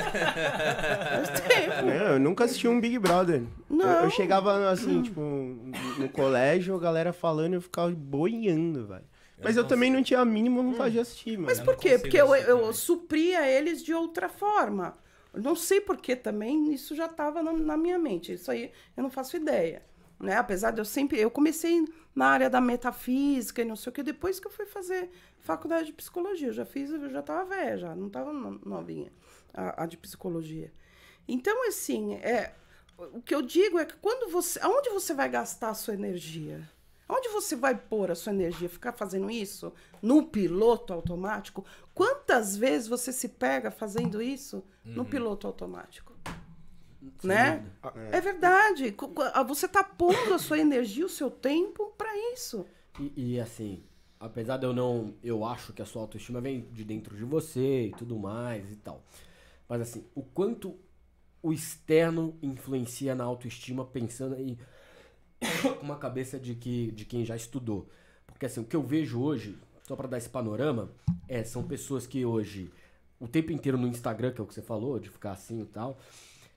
faz 0.06 1.40
tempo. 1.40 1.88
Eu 1.90 2.18
nunca 2.20 2.44
assisti 2.44 2.68
um 2.68 2.80
Big 2.80 2.98
Brother. 2.98 3.42
Não. 3.68 3.88
Eu, 3.88 4.04
eu 4.04 4.10
chegava 4.10 4.70
assim, 4.70 5.02
tipo, 5.02 5.20
no 5.20 6.08
colégio, 6.12 6.74
a 6.74 6.78
galera 6.78 7.12
falando 7.12 7.52
e 7.52 7.56
eu 7.56 7.60
ficava 7.60 7.90
boiando, 7.90 8.86
velho. 8.86 9.04
Mas 9.42 9.56
eu 9.56 9.66
também 9.66 9.90
não 9.90 10.02
tinha 10.02 10.20
a 10.20 10.24
mínima 10.24 10.62
vontade 10.62 10.92
de 10.92 11.00
assistir, 11.00 11.36
mano. 11.36 11.46
Mas 11.46 11.60
por 11.60 11.76
quê? 11.76 11.98
Porque 11.98 12.16
eu, 12.16 12.34
eu 12.34 12.72
supria 12.72 13.46
eles 13.46 13.82
de 13.82 13.92
outra 13.92 14.28
forma. 14.28 14.96
Não 15.34 15.54
sei 15.54 15.80
por 15.80 15.98
que 15.98 16.16
também, 16.16 16.72
isso 16.72 16.94
já 16.94 17.04
estava 17.04 17.42
na, 17.42 17.52
na 17.52 17.76
minha 17.76 17.98
mente. 17.98 18.32
Isso 18.32 18.50
aí 18.50 18.72
eu 18.96 19.02
não 19.02 19.10
faço 19.10 19.36
ideia. 19.36 19.82
Né? 20.18 20.34
Apesar 20.36 20.70
de 20.70 20.80
eu 20.80 20.84
sempre. 20.84 21.20
Eu 21.20 21.30
comecei 21.30 21.84
na 22.14 22.28
área 22.28 22.48
da 22.48 22.60
metafísica 22.60 23.60
e 23.60 23.64
não 23.64 23.76
sei 23.76 23.90
o 23.90 23.92
que, 23.92 24.02
depois 24.02 24.40
que 24.40 24.46
eu 24.46 24.50
fui 24.50 24.64
fazer 24.64 25.10
faculdade 25.40 25.88
de 25.88 25.92
psicologia. 25.92 26.48
Eu 26.48 26.52
já 26.54 26.64
fiz, 26.64 26.90
eu 26.90 27.10
já 27.10 27.20
estava 27.20 27.44
velha, 27.44 27.76
já, 27.76 27.94
não 27.94 28.06
estava 28.06 28.32
novinha, 28.32 29.12
a, 29.52 29.82
a 29.82 29.86
de 29.86 29.98
psicologia. 29.98 30.72
Então, 31.28 31.68
assim, 31.68 32.14
é, 32.14 32.54
o 32.98 33.20
que 33.20 33.34
eu 33.34 33.42
digo 33.42 33.78
é 33.78 33.84
que 33.84 33.96
quando 33.96 34.30
você. 34.30 34.58
Aonde 34.60 34.88
você 34.88 35.12
vai 35.12 35.28
gastar 35.28 35.70
a 35.70 35.74
sua 35.74 35.92
energia? 35.92 36.66
Onde 37.08 37.28
você 37.28 37.54
vai 37.54 37.74
pôr 37.76 38.10
a 38.10 38.14
sua 38.14 38.32
energia? 38.32 38.68
Ficar 38.68 38.92
fazendo 38.92 39.30
isso 39.30 39.72
no 40.02 40.24
piloto 40.24 40.92
automático? 40.92 41.64
Quantas 41.94 42.56
vezes 42.56 42.88
você 42.88 43.12
se 43.12 43.28
pega 43.28 43.70
fazendo 43.70 44.20
isso 44.20 44.64
no 44.84 45.04
piloto 45.04 45.46
automático? 45.46 46.12
né? 47.22 47.64
É 48.12 48.20
verdade. 48.20 48.92
Co- 48.92 49.08
co- 49.08 49.22
ah, 49.22 49.42
Você 49.42 49.68
tá 49.68 49.84
pondo 49.84 50.34
a 50.34 50.38
sua 50.38 50.58
energia, 50.58 51.06
o 51.06 51.08
seu 51.08 51.30
tempo 51.30 51.92
para 51.96 52.10
isso. 52.32 52.66
E, 53.00 53.34
e, 53.34 53.40
assim, 53.40 53.84
apesar 54.18 54.56
de 54.56 54.66
eu 54.66 54.72
não. 54.72 55.14
Eu 55.22 55.44
acho 55.44 55.72
que 55.72 55.82
a 55.82 55.86
sua 55.86 56.02
autoestima 56.02 56.40
vem 56.40 56.62
de 56.72 56.84
dentro 56.84 57.16
de 57.16 57.24
você 57.24 57.86
e 57.86 57.90
tudo 57.92 58.18
mais 58.18 58.70
e 58.72 58.76
tal. 58.76 59.02
Mas 59.68 59.80
assim, 59.80 60.04
o 60.14 60.22
quanto 60.22 60.76
o 61.42 61.52
externo 61.52 62.36
influencia 62.42 63.14
na 63.14 63.24
autoestima 63.24 63.84
pensando 63.84 64.34
aí 64.34 64.56
com 64.56 64.62
uma 65.82 65.96
cabeça 65.96 66.38
de, 66.38 66.54
que, 66.54 66.90
de 66.92 67.04
quem 67.04 67.24
já 67.24 67.36
estudou. 67.36 67.88
Porque 68.26 68.46
assim, 68.46 68.60
o 68.60 68.64
que 68.64 68.76
eu 68.76 68.82
vejo 68.82 69.20
hoje, 69.20 69.56
só 69.86 69.94
pra 69.96 70.06
dar 70.06 70.18
esse 70.18 70.28
panorama, 70.28 70.90
é, 71.28 71.42
são 71.44 71.62
pessoas 71.62 72.06
que 72.06 72.24
hoje, 72.24 72.70
o 73.20 73.26
tempo 73.28 73.52
inteiro 73.52 73.78
no 73.78 73.86
Instagram, 73.86 74.32
que 74.32 74.40
é 74.40 74.44
o 74.44 74.46
que 74.46 74.54
você 74.54 74.62
falou, 74.62 74.98
de 74.98 75.08
ficar 75.08 75.32
assim 75.32 75.60
e 75.62 75.66
tal, 75.66 75.98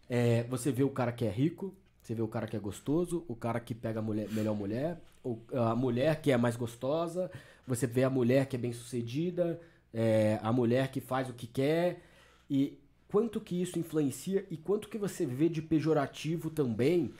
É, 0.10 0.44
você 0.46 0.72
vê 0.72 0.84
o 0.84 0.90
cara 0.90 1.12
que 1.12 1.24
é 1.24 1.30
rico, 1.30 1.72
você 2.02 2.16
vê 2.16 2.22
o 2.24 2.28
cara 2.28 2.48
que 2.48 2.56
é 2.56 2.60
gostoso, 2.60 3.24
o 3.28 3.36
cara 3.36 3.60
que 3.60 3.76
pega 3.76 4.00
a 4.00 4.02
mulher, 4.02 4.28
melhor 4.32 4.56
mulher, 4.56 5.00
o- 5.24 5.38
a 5.54 5.76
mulher 5.76 6.20
que 6.22 6.32
é 6.32 6.38
mais 6.38 6.56
gostosa, 6.56 7.30
você 7.68 7.86
vê 7.86 8.04
a 8.04 8.10
mulher 8.10 8.48
que 8.48 8.56
é 8.56 8.60
bem 8.60 8.74
sucedida, 8.74 9.62
é, 9.94 10.40
a 10.42 10.52
mulher 10.52 10.90
que 10.92 11.00
faz 11.00 11.30
o 11.30 11.34
que 11.34 11.46
quer. 11.46 12.02
E 12.50 12.80
quanto 13.08 13.40
que 13.40 13.62
isso 13.62 13.78
influencia 13.78 14.44
e 14.50 14.58
quanto 14.58 14.90
que 14.90 14.98
você 14.98 15.28
vê 15.28 15.48
de 15.48 15.62
pejorativo 15.62 16.50
também 16.50 17.14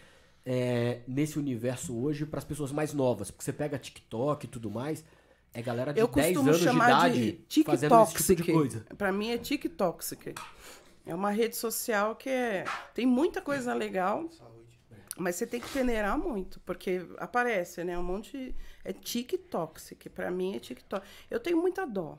é, 0.46 1.02
nesse 1.08 1.38
universo 1.38 1.98
hoje 1.98 2.26
para 2.26 2.40
as 2.40 2.46
pessoas 2.46 2.72
mais 2.72 2.94
novas? 2.94 3.32
Porque 3.32 3.44
você 3.44 3.54
pega 3.54 3.78
TikTok 3.78 4.46
e 4.46 4.50
tudo 4.50 4.70
mais, 4.70 5.04
é 5.54 5.62
galera 5.62 5.94
de 5.94 6.00
Eu 6.00 6.08
10 6.08 6.28
costumo 6.28 6.50
anos 6.50 6.62
de 6.62 6.70
de 6.70 6.76
idade 6.76 7.46
fazendo 7.66 8.04
esse 8.04 8.36
tipo 8.36 8.44
de 8.44 8.54
coisa. 8.54 8.86
Pra 8.98 9.12
mim 9.12 9.32
é 9.32 9.38
TikToxic. 9.38 10.36
É 11.06 11.16
uma 11.16 11.32
rede 11.32 11.56
social 11.56 12.16
que 12.16 12.30
é... 12.30 12.66
tem 12.94 13.06
muita 13.06 13.42
coisa 13.42 13.74
legal, 13.74 14.30
mas 15.18 15.36
você 15.36 15.48
tem 15.48 15.60
que 15.60 15.70
peneirar 15.70 16.18
muito, 16.18 16.60
porque 16.62 17.06
aparece, 17.18 17.84
né? 17.84 17.98
Um 17.98 18.04
monte 18.04 18.38
de... 18.38 18.56
É 18.84 18.94
TikToxic. 18.94 20.10
Pra 20.10 20.30
mim 20.30 20.56
é 20.56 20.60
TikTok. 20.60 21.06
Eu 21.30 21.40
tenho 21.40 21.58
muita 21.58 21.86
dó, 21.86 22.18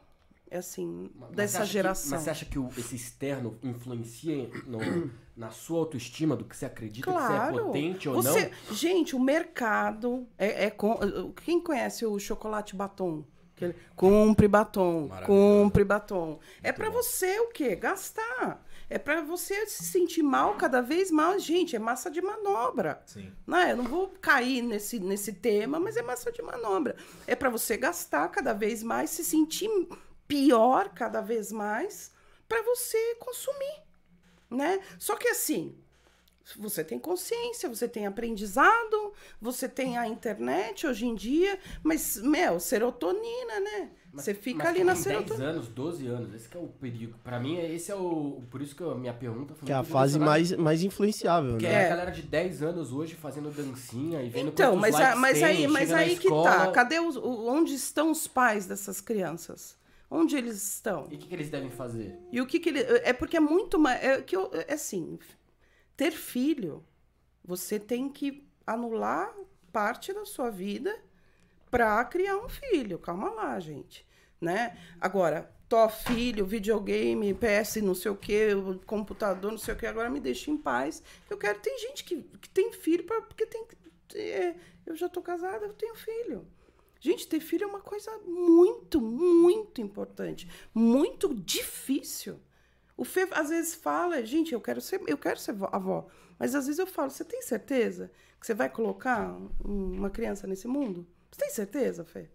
é 0.50 0.58
assim, 0.58 1.10
Mas 1.18 1.30
dessa 1.30 1.58
acha 1.58 1.66
que- 1.66 1.72
geração. 1.72 2.10
mas 2.10 2.22
você 2.22 2.30
acha 2.30 2.44
que 2.44 2.58
o- 2.58 2.68
esse 2.76 2.96
externo 2.96 3.58
influencia 3.62 4.50
no- 4.66 5.10
na 5.36 5.50
sua 5.50 5.78
autoestima 5.78 6.34
do 6.36 6.44
que 6.44 6.56
você 6.56 6.66
acredita 6.66 7.06
que 7.06 7.12
você 7.12 7.24
é 7.32 7.36
Claro. 7.36 7.64
potente 7.66 8.08
ou 8.08 8.16
Você- 8.22 8.52
não? 8.68 8.74
Gente, 8.76 9.14
o 9.16 9.20
mercado 9.20 10.26
é, 10.36 10.66
é 10.66 10.70
com- 10.70 10.98
quem 11.44 11.60
conhece 11.60 12.04
o 12.04 12.18
chocolate 12.18 12.74
batom? 12.76 13.24
Compre 13.94 14.48
batom, 14.48 15.10
compre 15.26 15.84
batom. 15.84 16.38
é 16.62 16.72
pra 16.72 16.88
você 16.88 17.38
o 17.40 17.48
quê? 17.48 17.76
Gastar. 17.76 18.64
É 18.88 18.98
pra 18.98 19.20
você 19.20 19.66
se 19.66 19.84
sentir 19.84 20.22
mal 20.22 20.54
cada 20.56 20.80
vez 20.80 21.10
mais, 21.10 21.44
gente. 21.44 21.76
É 21.76 21.78
massa 21.78 22.10
de 22.10 22.20
manobra. 22.22 23.02
Sim. 23.06 23.30
Não, 23.46 23.58
é? 23.58 23.72
eu 23.72 23.76
não 23.76 23.84
vou 23.84 24.08
cair 24.20 24.62
nesse, 24.62 24.98
nesse 24.98 25.34
tema, 25.34 25.78
mas 25.78 25.96
é 25.96 26.02
massa 26.02 26.32
de 26.32 26.40
manobra. 26.42 26.96
É 27.26 27.36
pra 27.36 27.50
você 27.50 27.76
gastar 27.76 28.28
cada 28.30 28.52
vez 28.54 28.82
mais, 28.82 29.10
se 29.10 29.22
sentir 29.22 29.68
pior 30.30 30.90
cada 30.90 31.20
vez 31.20 31.50
mais, 31.50 32.12
pra 32.48 32.62
você 32.62 33.16
consumir, 33.18 33.82
né? 34.48 34.78
Só 34.96 35.16
que 35.16 35.26
assim, 35.28 35.74
você 36.56 36.84
tem 36.84 36.98
consciência, 37.00 37.68
você 37.68 37.88
tem 37.88 38.06
aprendizado, 38.06 39.12
você 39.40 39.68
tem 39.68 39.98
a 39.98 40.06
internet 40.06 40.86
hoje 40.86 41.04
em 41.06 41.14
dia, 41.16 41.58
mas, 41.82 42.16
meu, 42.22 42.60
serotonina, 42.60 43.58
né? 43.60 43.90
você 44.12 44.34
fica 44.34 44.58
Mas 44.64 44.68
ali 44.68 44.82
na 44.82 44.92
com 44.94 45.02
10 45.02 45.04
serotonina. 45.04 45.50
anos, 45.50 45.68
12 45.68 46.06
anos, 46.08 46.34
esse 46.34 46.48
que 46.48 46.56
é 46.56 46.60
o 46.60 46.66
perigo. 46.66 47.16
Pra 47.22 47.38
mim, 47.38 47.58
é- 47.58 47.72
esse 47.72 47.92
é 47.92 47.94
o... 47.94 48.42
Por 48.50 48.60
isso 48.60 48.74
que 48.74 48.82
a 48.82 48.92
minha 48.96 49.14
pergunta 49.14 49.54
foi 49.54 49.66
Que 49.66 49.70
é 49.72 49.74
a 49.76 49.84
fase 49.84 50.18
mais, 50.18 50.50
mais 50.50 50.82
influenciável, 50.82 51.52
Porque 51.52 51.66
né? 51.68 51.72
é 51.74 51.82
É. 51.82 51.86
a 51.86 51.88
galera 51.90 52.10
de 52.10 52.22
10 52.22 52.60
anos 52.60 52.92
hoje 52.92 53.14
fazendo 53.14 53.50
dancinha 53.52 54.20
e 54.20 54.28
vendo 54.28 54.48
Então, 54.48 54.74
mas, 54.74 54.96
a- 54.96 55.14
mas 55.14 55.34
tem, 55.38 55.44
aí, 55.44 55.68
mas 55.68 55.92
aí 55.92 56.16
que 56.16 56.26
escola, 56.26 56.50
tá. 56.50 56.72
Cadê 56.72 56.98
os, 56.98 57.14
o- 57.16 57.46
onde 57.48 57.72
estão 57.74 58.10
os 58.10 58.26
pais 58.26 58.66
dessas 58.66 59.00
crianças? 59.00 59.76
Onde 60.10 60.36
eles 60.36 60.56
estão? 60.74 61.06
E 61.10 61.14
o 61.14 61.18
que, 61.18 61.28
que 61.28 61.34
eles 61.34 61.48
devem 61.48 61.70
fazer? 61.70 62.18
E 62.32 62.40
o 62.40 62.46
que 62.46 62.58
que 62.58 62.68
ele. 62.68 62.80
É 62.80 63.12
porque 63.12 63.36
é 63.36 63.40
muito 63.40 63.78
mais. 63.78 64.02
É, 64.02 64.20
que 64.20 64.34
eu, 64.36 64.50
é 64.66 64.74
assim, 64.74 65.18
ter 65.96 66.10
filho, 66.10 66.84
você 67.44 67.78
tem 67.78 68.08
que 68.08 68.44
anular 68.66 69.32
parte 69.72 70.12
da 70.12 70.24
sua 70.24 70.50
vida 70.50 70.94
para 71.70 72.04
criar 72.04 72.36
um 72.38 72.48
filho. 72.48 72.98
Calma 72.98 73.30
lá, 73.30 73.60
gente. 73.60 74.04
Né? 74.40 74.76
Agora, 75.00 75.48
tó 75.68 75.88
filho, 75.88 76.44
videogame, 76.46 77.32
PS, 77.34 77.76
não 77.82 77.94
sei 77.94 78.10
o 78.10 78.16
que, 78.16 78.48
computador, 78.86 79.50
não 79.52 79.58
sei 79.58 79.74
o 79.74 79.76
que, 79.76 79.86
agora 79.86 80.08
me 80.10 80.18
deixa 80.18 80.50
em 80.50 80.56
paz. 80.56 81.02
Eu 81.28 81.36
quero. 81.38 81.60
Tem 81.60 81.78
gente 81.78 82.02
que, 82.02 82.22
que 82.40 82.48
tem 82.48 82.72
filho 82.72 83.04
pra, 83.04 83.20
porque 83.20 83.46
tem. 83.46 83.64
que- 83.64 83.78
é, 84.18 84.56
eu 84.86 84.96
já 84.96 85.08
tô 85.08 85.22
casada, 85.22 85.66
eu 85.66 85.72
tenho 85.74 85.94
filho. 85.94 86.44
Gente, 87.00 87.26
ter 87.26 87.40
filho 87.40 87.64
é 87.64 87.66
uma 87.66 87.80
coisa 87.80 88.10
muito, 88.26 89.00
muito 89.00 89.80
importante. 89.80 90.48
Muito 90.74 91.34
difícil. 91.34 92.38
O 92.96 93.04
Fê 93.04 93.26
às 93.32 93.48
vezes 93.48 93.74
fala, 93.74 94.22
gente, 94.24 94.52
eu 94.52 94.60
quero 94.60 94.80
ser, 94.80 95.00
eu 95.06 95.16
quero 95.16 95.40
ser 95.40 95.54
vó- 95.54 95.70
avó. 95.72 96.06
Mas 96.38 96.54
às 96.54 96.66
vezes 96.66 96.78
eu 96.78 96.86
falo, 96.86 97.10
você 97.10 97.24
tem 97.24 97.40
certeza 97.42 98.10
que 98.38 98.46
você 98.46 98.52
vai 98.54 98.68
colocar 98.68 99.32
um- 99.64 99.92
uma 99.96 100.10
criança 100.10 100.46
nesse 100.46 100.68
mundo? 100.68 101.06
Você 101.30 101.40
tem 101.40 101.50
certeza, 101.50 102.04
Fê? 102.04 102.28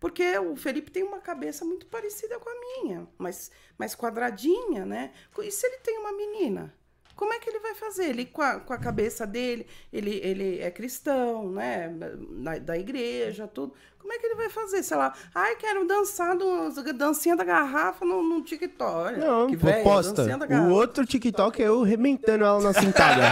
Porque 0.00 0.36
o 0.38 0.56
Felipe 0.56 0.90
tem 0.90 1.02
uma 1.04 1.20
cabeça 1.20 1.64
muito 1.64 1.86
parecida 1.86 2.38
com 2.38 2.48
a 2.50 2.54
minha, 2.82 3.08
mas 3.16 3.50
mais 3.78 3.94
quadradinha, 3.94 4.84
né? 4.84 5.12
E 5.38 5.50
se 5.50 5.66
ele 5.66 5.78
tem 5.78 5.98
uma 5.98 6.12
menina? 6.12 6.74
Como 7.16 7.32
é 7.32 7.38
que 7.38 7.48
ele 7.48 7.60
vai 7.60 7.74
fazer? 7.74 8.10
Ele, 8.10 8.26
com 8.26 8.42
a, 8.42 8.60
com 8.60 8.72
a 8.74 8.78
cabeça 8.78 9.26
dele, 9.26 9.66
ele, 9.92 10.20
ele 10.22 10.60
é 10.60 10.70
cristão, 10.70 11.50
né? 11.50 11.88
Da, 11.88 12.58
da 12.58 12.78
igreja, 12.78 13.48
tudo. 13.48 13.72
Como 13.98 14.12
é 14.12 14.18
que 14.18 14.26
ele 14.26 14.34
vai 14.36 14.50
fazer? 14.50 14.82
Sei 14.84 14.96
lá, 14.96 15.12
ai, 15.34 15.56
quero 15.56 15.84
dançar 15.86 16.36
do, 16.36 16.70
dancinha 16.92 17.34
da 17.34 17.42
garrafa 17.42 18.04
no, 18.04 18.22
no 18.22 18.42
TikTok. 18.42 18.84
Olha, 18.84 19.16
Não, 19.16 19.46
que 19.48 19.56
pô, 19.56 19.66
velho, 19.66 19.82
posta. 19.82 20.12
dancinha 20.12 20.38
da 20.38 20.60
O 20.62 20.70
outro 20.70 21.04
TikTok 21.04 21.60
é 21.60 21.66
eu 21.66 21.82
arrebentando 21.82 22.44
ela 22.44 22.60
na 22.60 22.72
cintada. 22.72 23.22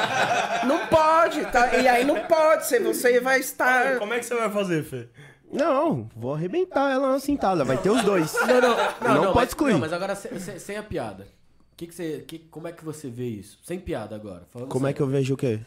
Não 0.66 0.86
pode, 0.86 1.44
tá? 1.52 1.76
E 1.76 1.86
aí 1.86 2.04
não 2.04 2.20
pode 2.26 2.66
ser, 2.66 2.82
você 2.82 3.20
vai 3.20 3.38
estar... 3.40 3.98
Como 3.98 4.14
é 4.14 4.18
que 4.18 4.24
você 4.24 4.34
vai 4.34 4.50
fazer, 4.50 4.82
Fê? 4.82 5.08
não, 5.52 6.08
vou 6.16 6.34
arrebentar 6.34 6.90
ela 6.90 7.12
na 7.12 7.20
cintada. 7.20 7.62
Vai 7.64 7.76
ter 7.76 7.90
os 7.90 8.02
dois. 8.02 8.32
Não, 8.32 8.60
não, 8.60 9.14
Não 9.14 9.22
pode 9.26 9.34
mas, 9.36 9.48
excluir. 9.50 9.72
Não, 9.74 9.78
mas 9.80 9.92
agora 9.92 10.14
se- 10.16 10.40
se- 10.40 10.58
sem 10.58 10.76
a 10.76 10.82
piada. 10.82 11.28
Que 11.76 11.86
que 11.86 11.94
você, 11.94 12.24
que, 12.26 12.38
como 12.38 12.68
é 12.68 12.72
que 12.72 12.84
você 12.84 13.08
vê 13.08 13.26
isso? 13.28 13.58
Sem 13.64 13.78
piada 13.80 14.14
agora. 14.14 14.44
falando 14.48 14.68
Como 14.68 14.86
é 14.86 14.92
que 14.92 15.00
eu 15.00 15.06
vejo 15.06 15.34
o 15.34 15.36
quê? 15.36 15.60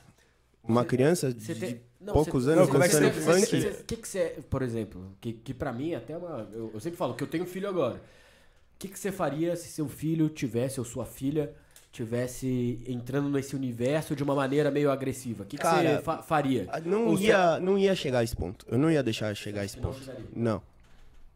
Uma 0.63 0.83
criança 0.85 1.31
Você 1.31 1.53
de 1.53 1.59
tem- 1.59 1.81
não, 1.99 2.13
poucos 2.13 2.43
você- 2.45 2.51
anos 2.51 2.65
você- 2.65 2.71
como 2.71 2.83
é 2.83 2.87
que 2.89 2.93
dançando 2.95 3.13
você- 3.13 3.39
funk? 3.39 3.61
você- 3.61 3.83
que 3.83 3.95
que 3.97 4.07
você, 4.07 4.35
por 4.49 4.61
exemplo, 4.61 5.15
que, 5.21 5.33
que 5.33 5.53
pra 5.53 5.71
mim 5.73 5.91
é 5.91 5.95
até 5.95 6.15
uma. 6.17 6.47
Eu, 6.53 6.71
eu 6.73 6.79
sempre 6.79 6.97
falo 6.97 7.13
que 7.13 7.23
eu 7.23 7.27
tenho 7.27 7.45
filho 7.45 7.67
agora. 7.69 7.95
O 7.95 8.79
que, 8.79 8.87
que 8.89 8.99
você 8.99 9.11
faria 9.11 9.55
se 9.55 9.69
seu 9.69 9.87
filho 9.87 10.29
tivesse, 10.29 10.79
ou 10.79 10.85
sua 10.85 11.05
filha, 11.05 11.51
tivesse 11.91 12.79
entrando 12.87 13.27
nesse 13.29 13.55
universo 13.55 14.15
de 14.15 14.23
uma 14.23 14.35
maneira 14.35 14.69
meio 14.69 14.91
agressiva? 14.91 15.43
O 15.43 15.45
que, 15.47 15.57
que 15.57 15.63
Cara, 15.63 15.97
você 15.97 16.01
fa- 16.03 16.21
faria? 16.21 16.67
Não 16.85 17.07
Ou 17.07 17.17
ia, 17.19 17.59
não 17.59 17.77
ia 17.77 17.95
chegar 17.95 18.19
a 18.19 18.23
esse 18.23 18.35
ponto. 18.35 18.65
Eu 18.69 18.77
não 18.77 18.91
ia 18.91 19.01
deixar 19.01 19.35
chegar 19.35 19.61
a 19.61 19.65
esse 19.65 19.77
Não 19.79 19.89
ponto. 19.91 19.99
chegaria. 20.03 20.25
Não. 20.35 20.61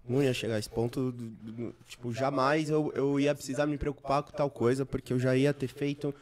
Não 0.08 0.22
ia 0.22 0.34
chegar 0.34 0.56
a 0.56 0.60
esse 0.60 0.70
ponto. 0.70 1.12
do- 1.12 1.30
do- 1.30 1.76
Tipo, 1.88 2.12
jamais 2.14 2.70
eu, 2.70 2.92
eu 2.96 3.20
ia 3.20 3.34
precisar 3.36 3.66
me 3.68 3.78
preocupar 3.78 4.24
com 4.24 4.32
tal 4.32 4.50
coisa, 4.50 4.86
porque 4.86 5.14
eu 5.14 5.20
já 5.20 5.36
ia 5.36 5.54
ter 5.54 5.68
feito 5.68 6.14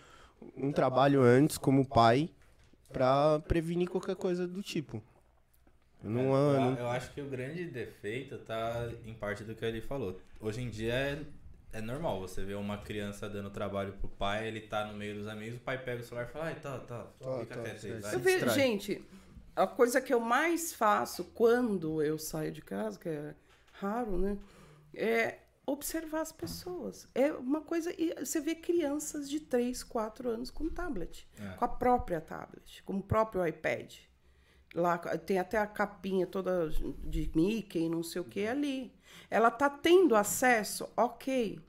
um 0.56 0.72
trabalho 0.72 1.22
antes 1.22 1.58
como 1.58 1.86
pai 1.86 2.30
pra 2.92 3.40
prevenir 3.48 3.88
qualquer 3.90 4.16
coisa 4.16 4.48
do 4.48 4.62
tipo. 4.62 5.02
Eu 6.04 6.10
não, 6.10 6.22
eu, 6.34 6.54
eu 6.54 6.62
não- 6.62 6.78
eu 6.78 6.88
acho 6.90 7.12
que 7.12 7.22
o 7.22 7.26
grande 7.30 7.66
defeito 7.66 8.38
tá 8.40 8.90
em 9.06 9.14
parte 9.14 9.44
do 9.44 9.54
que 9.56 9.66
ele 9.66 9.82
falou. 9.82 10.20
Hoje 10.40 10.62
em 10.62 10.70
dia 10.70 10.94
é, 10.94 11.22
é 11.74 11.82
normal 11.82 12.20
você 12.22 12.44
ver 12.44 12.56
uma 12.56 12.78
criança 12.78 13.30
dando 13.30 13.50
trabalho 13.50 13.94
pro 13.94 14.08
pai, 14.08 14.48
ele 14.48 14.62
tá 14.62 14.86
no 14.86 14.98
meio 14.98 15.16
dos 15.16 15.28
amigos, 15.28 15.58
o 15.58 15.62
pai 15.62 15.78
pega 15.78 16.02
o 16.02 16.06
celular 16.06 16.28
e 16.28 16.32
fala, 16.32 16.46
ai, 16.46 16.56
tá, 16.56 16.80
tá, 16.80 17.04
Tá, 17.20 17.40
fica 17.42 17.56
tá, 17.56 17.62
quieto 17.64 17.86
aí, 17.86 18.00
vai. 18.00 18.16
Eu 18.16 18.20
vejo, 18.20 18.50
gente, 18.50 19.04
a 19.56 19.68
coisa 19.68 20.00
que 20.02 20.14
eu 20.14 20.20
mais 20.22 20.74
faço 20.74 21.26
quando 21.34 22.02
eu 22.02 22.18
saio 22.18 22.52
de 22.52 22.62
casa, 22.62 22.98
que 22.98 23.10
é 23.10 23.36
raro, 23.80 24.18
né? 24.18 24.38
É 24.94 25.40
observar 25.66 26.22
as 26.22 26.32
pessoas. 26.32 27.08
É 27.14 27.32
uma 27.32 27.62
coisa. 27.62 27.94
E 27.98 28.14
você 28.20 28.40
vê 28.40 28.56
crianças 28.56 29.30
de 29.30 29.40
3, 29.40 29.84
4 29.84 30.30
anos 30.30 30.50
com 30.50 30.70
tablet. 30.70 31.28
É. 31.40 31.56
Com 31.56 31.66
a 31.66 31.68
própria 31.68 32.20
tablet, 32.20 32.84
com 32.84 32.98
o 32.98 33.04
próprio 33.04 33.46
iPad. 33.46 33.96
Lá 34.76 34.98
tem 34.98 35.40
até 35.40 35.58
a 35.58 35.66
capinha 35.66 36.28
toda 36.28 36.70
de 36.70 37.32
Mickey, 37.34 37.90
não 37.90 38.04
sei 38.04 38.22
o 38.22 38.26
que 38.26 38.46
ali. 38.46 38.94
Ela 39.30 39.50
tá 39.50 39.70
tendo 39.70 40.16
acesso, 40.16 40.88
ok. 40.96 41.60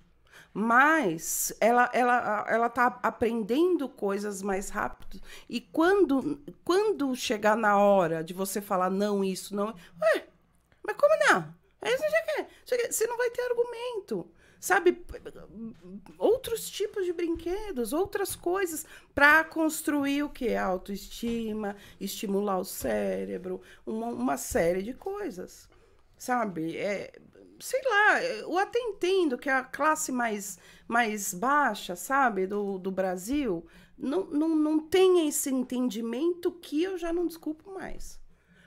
Mas 0.53 1.55
ela, 1.61 1.89
ela, 1.95 2.45
ela 2.49 2.69
tá 2.69 2.99
aprendendo 3.03 3.89
coisas 3.89 4.43
mais 4.43 4.69
rápido. 4.69 5.21
E 5.49 5.61
quando, 5.61 6.43
quando 6.65 7.15
chegar 7.15 7.57
na 7.57 7.79
hora 7.79 8.23
de 8.23 8.35
você 8.35 8.61
falar 8.61 8.91
não, 8.91 9.25
isso, 9.25 9.55
não. 9.55 9.69
Ué, 9.69 10.27
mas 10.83 10.97
como 10.97 11.15
não? 11.27 11.60
Aí 11.83 11.97
você, 11.97 12.09
já 12.11 12.23
quer, 12.23 12.49
você 12.65 12.77
quer- 12.77 12.93
você 12.93 13.07
não 13.07 13.17
vai 13.17 13.31
ter 13.31 13.43
argumento. 13.43 14.29
Sabe? 14.61 14.93
Outros 16.19 16.69
tipos 16.69 17.05
de 17.07 17.13
brinquedos, 17.13 17.93
outras 17.93 18.37
coisas 18.37 18.85
para 19.15 19.43
construir 19.45 20.23
o 20.23 20.29
que? 20.29 20.55
Autoestima, 20.55 21.77
estimular 22.01 22.59
o 22.59 22.65
cérebro, 22.65 23.61
uma, 23.87 24.07
uma 24.09 24.37
série 24.37 24.83
de 24.83 24.93
coisas. 24.93 25.69
Sabe? 26.17 26.77
É, 26.77 27.13
sei 27.59 27.81
lá, 27.85 28.23
eu 28.23 28.59
até 28.59 28.79
entendo 28.79 29.39
que 29.39 29.49
a 29.49 29.65
classe 29.65 30.13
mais, 30.13 30.59
mais 30.87 31.33
baixa, 31.33 31.97
sabe, 31.97 32.47
do, 32.47 32.79
do 32.79 32.91
Brasil, 32.91 33.67
não, 33.97 34.27
não, 34.27 34.49
não 34.51 34.79
tem 34.81 35.27
esse 35.27 35.51
entendimento 35.51 36.53
que 36.53 36.83
eu 36.83 36.99
já 36.99 37.13
não 37.13 37.27
desculpo 37.27 37.73
mais. 37.73 38.20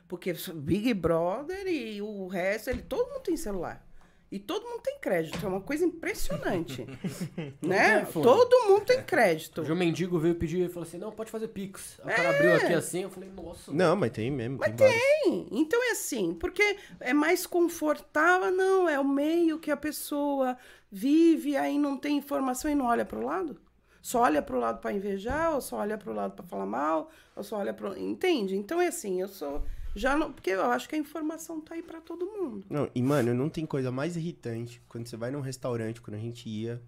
Porque 0.08 0.34
Big 0.56 0.94
Brother 0.94 1.68
e 1.68 2.02
o 2.02 2.28
resto, 2.28 2.70
ele, 2.70 2.82
todo 2.82 3.10
mundo 3.10 3.24
tem 3.24 3.38
celular. 3.38 3.86
E 4.34 4.40
todo 4.40 4.68
mundo 4.68 4.82
tem 4.82 4.98
crédito, 5.00 5.46
é 5.46 5.48
uma 5.48 5.62
coisa 5.62 5.86
impressionante. 5.86 6.88
né? 7.62 8.00
telefone. 8.00 8.26
Todo 8.26 8.68
mundo 8.68 8.84
tem 8.84 9.04
crédito. 9.04 9.62
Hoje 9.62 9.72
o 9.72 9.76
mendigo 9.76 10.18
veio 10.18 10.34
pedir 10.34 10.66
e 10.66 10.70
falou 10.70 10.88
assim: 10.88 10.98
não, 10.98 11.12
pode 11.12 11.30
fazer 11.30 11.50
Pix. 11.50 12.00
O 12.00 12.08
cara 12.08 12.32
abriu 12.32 12.56
aqui 12.56 12.74
assim, 12.74 13.04
eu 13.04 13.12
falei, 13.12 13.30
nossa. 13.30 13.72
Não, 13.72 13.96
mas 13.96 14.10
tem 14.10 14.32
mesmo. 14.32 14.58
Mas 14.60 14.76
tem. 14.76 14.92
Sim, 15.24 15.48
Então 15.52 15.80
é 15.88 15.92
assim, 15.92 16.34
porque 16.34 16.78
é 17.00 17.14
mais 17.14 17.46
confortável, 17.46 18.52
não, 18.52 18.90
é 18.90 19.00
o 19.00 19.08
meio 19.08 19.60
que 19.60 19.70
a 19.70 19.78
pessoa 19.78 20.58
vive, 20.92 21.56
aí 21.56 21.78
não 21.78 21.96
tem 21.96 22.18
informação 22.18 22.72
e 22.72 22.74
não 22.74 22.86
olha 22.86 23.06
pro 23.06 23.24
lado. 23.24 23.62
Só 24.02 24.22
olha 24.22 24.42
pro 24.42 24.60
lado 24.60 24.82
para 24.82 24.94
invejar, 24.94 25.54
ou 25.54 25.62
só 25.62 25.78
olha 25.78 25.96
pro 25.96 26.12
lado 26.12 26.34
para 26.34 26.44
falar 26.44 26.66
mal, 26.66 27.12
ou 27.36 27.44
só 27.44 27.58
olha 27.58 27.72
pro. 27.72 27.96
Entende? 27.96 28.56
Então 28.56 28.82
é 28.82 28.88
assim, 28.88 29.22
eu 29.22 29.28
sou. 29.28 29.64
Já 29.96 30.16
não. 30.18 30.32
Porque 30.32 30.50
eu 30.50 30.64
acho 30.66 30.90
que 30.90 30.96
a 30.96 30.98
informação 30.98 31.62
tá 31.62 31.76
aí 31.76 31.84
para 31.84 32.02
todo 32.02 32.26
mundo. 32.26 32.66
Não, 32.70 32.90
e 32.96 33.02
mano, 33.02 33.34
não 33.34 33.50
tem 33.50 33.66
coisa 33.66 33.92
mais 33.92 34.16
irritante 34.16 34.82
quando 34.90 35.08
você 35.08 35.16
vai 35.18 35.30
num 35.32 35.42
restaurante, 35.42 36.02
quando 36.02 36.16
a 36.16 36.20
gente 36.20 36.48
ia, 36.50 36.82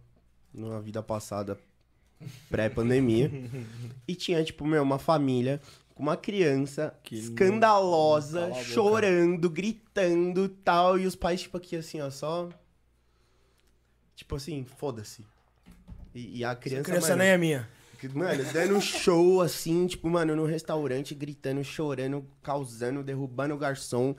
numa 0.54 0.82
vida 0.82 1.04
passada, 1.04 1.60
pré-pandemia, 2.50 3.30
e 4.08 4.16
tinha, 4.16 4.44
tipo, 4.44 4.66
meu, 4.66 4.82
uma 4.84 4.98
família 5.00 5.62
com 5.94 6.04
uma 6.04 6.18
criança 6.18 6.94
Que 7.04 7.16
escandalosa, 7.16 8.48
não- 8.48 8.56
chorando, 8.64 9.50
gritando 9.50 10.50
tal, 10.50 10.98
e 11.00 11.06
os 11.06 11.16
pais, 11.16 11.42
tipo, 11.42 11.58
aqui 11.58 11.76
assim, 11.76 12.02
ó, 12.02 12.10
só. 12.10 12.50
Tipo 14.16 14.36
assim, 14.36 14.66
foda-se. 14.78 15.26
E, 16.14 16.40
e 16.40 16.44
a 16.46 16.52
Essa 16.52 16.60
criança. 16.60 16.84
criança 16.84 17.10
mano, 17.10 17.20
nem 17.22 17.30
é 17.32 17.38
minha. 17.38 17.70
Que, 18.14 18.18
Mano, 18.18 18.44
dando 18.54 18.82
show 18.82 19.42
assim, 19.42 19.88
tipo, 19.88 20.10
mano, 20.10 20.36
no 20.36 20.46
restaurante, 20.46 21.14
gritando, 21.16 21.64
chorando, 21.64 22.26
causando, 22.44 23.04
derrubando 23.04 23.54
o 23.54 23.58
garçom. 23.58 24.16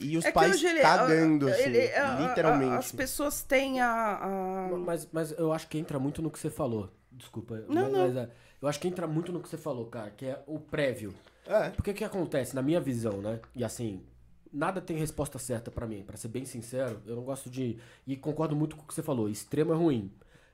E 0.00 0.16
os 0.16 0.24
é 0.24 0.30
pais 0.30 0.54
hoje 0.54 0.66
ele, 0.66 0.80
cagando, 0.80 1.48
a- 1.48 1.50
assim, 1.50 1.62
ele- 1.62 1.92
a- 1.92 2.16
a- 2.16 2.28
literalmente. 2.28 2.74
as 2.74 2.92
pessoas 2.92 3.42
têm 3.42 3.80
a. 3.80 3.88
a- 3.90 4.76
Mas, 4.78 5.08
mas 5.10 5.32
eu 5.32 5.52
acho 5.52 5.66
que 5.68 5.78
entra 5.78 5.98
muito 5.98 6.22
no 6.22 6.30
que 6.30 6.38
você 6.38 6.50
falou. 6.50 6.90
Desculpa. 7.10 7.64
Não, 7.68 7.82
mas, 7.82 7.92
não. 7.92 7.98
mas, 8.06 8.16
é, 8.16 8.28
eu 8.62 8.68
acho 8.68 8.78
que 8.78 8.86
entra 8.86 9.06
muito 9.08 9.32
no 9.32 9.40
que 9.40 9.48
você 9.48 9.56
falou, 9.56 9.86
cara, 9.86 10.10
que 10.10 10.26
é 10.26 10.40
o 10.46 10.58
prévio. 10.60 11.12
É. 11.46 11.70
Porque 11.70 11.90
o 11.90 11.94
que 11.94 12.04
acontece, 12.04 12.54
na 12.54 12.62
minha 12.62 12.80
visão, 12.80 13.20
né? 13.22 13.40
E 13.56 13.64
assim, 13.64 14.02
nada 14.52 14.80
tem 14.80 14.96
resposta 14.96 15.38
certa 15.38 15.70
pra 15.70 15.86
mim. 15.86 16.04
Pra 16.06 16.16
ser 16.16 16.28
bem 16.28 16.44
sincero, 16.44 17.00
eu 17.06 17.16
não 17.16 17.22
gosto 17.24 17.50
de. 17.50 17.78
E 18.06 18.16
concordo 18.16 18.54
muito 18.54 18.76
com 18.76 18.82
o 18.82 18.86
que 18.86 18.94
você 18.94 19.02
falou. 19.02 19.28
Extremo 19.28 19.72
é 19.72 19.76
ruim. 19.76 20.12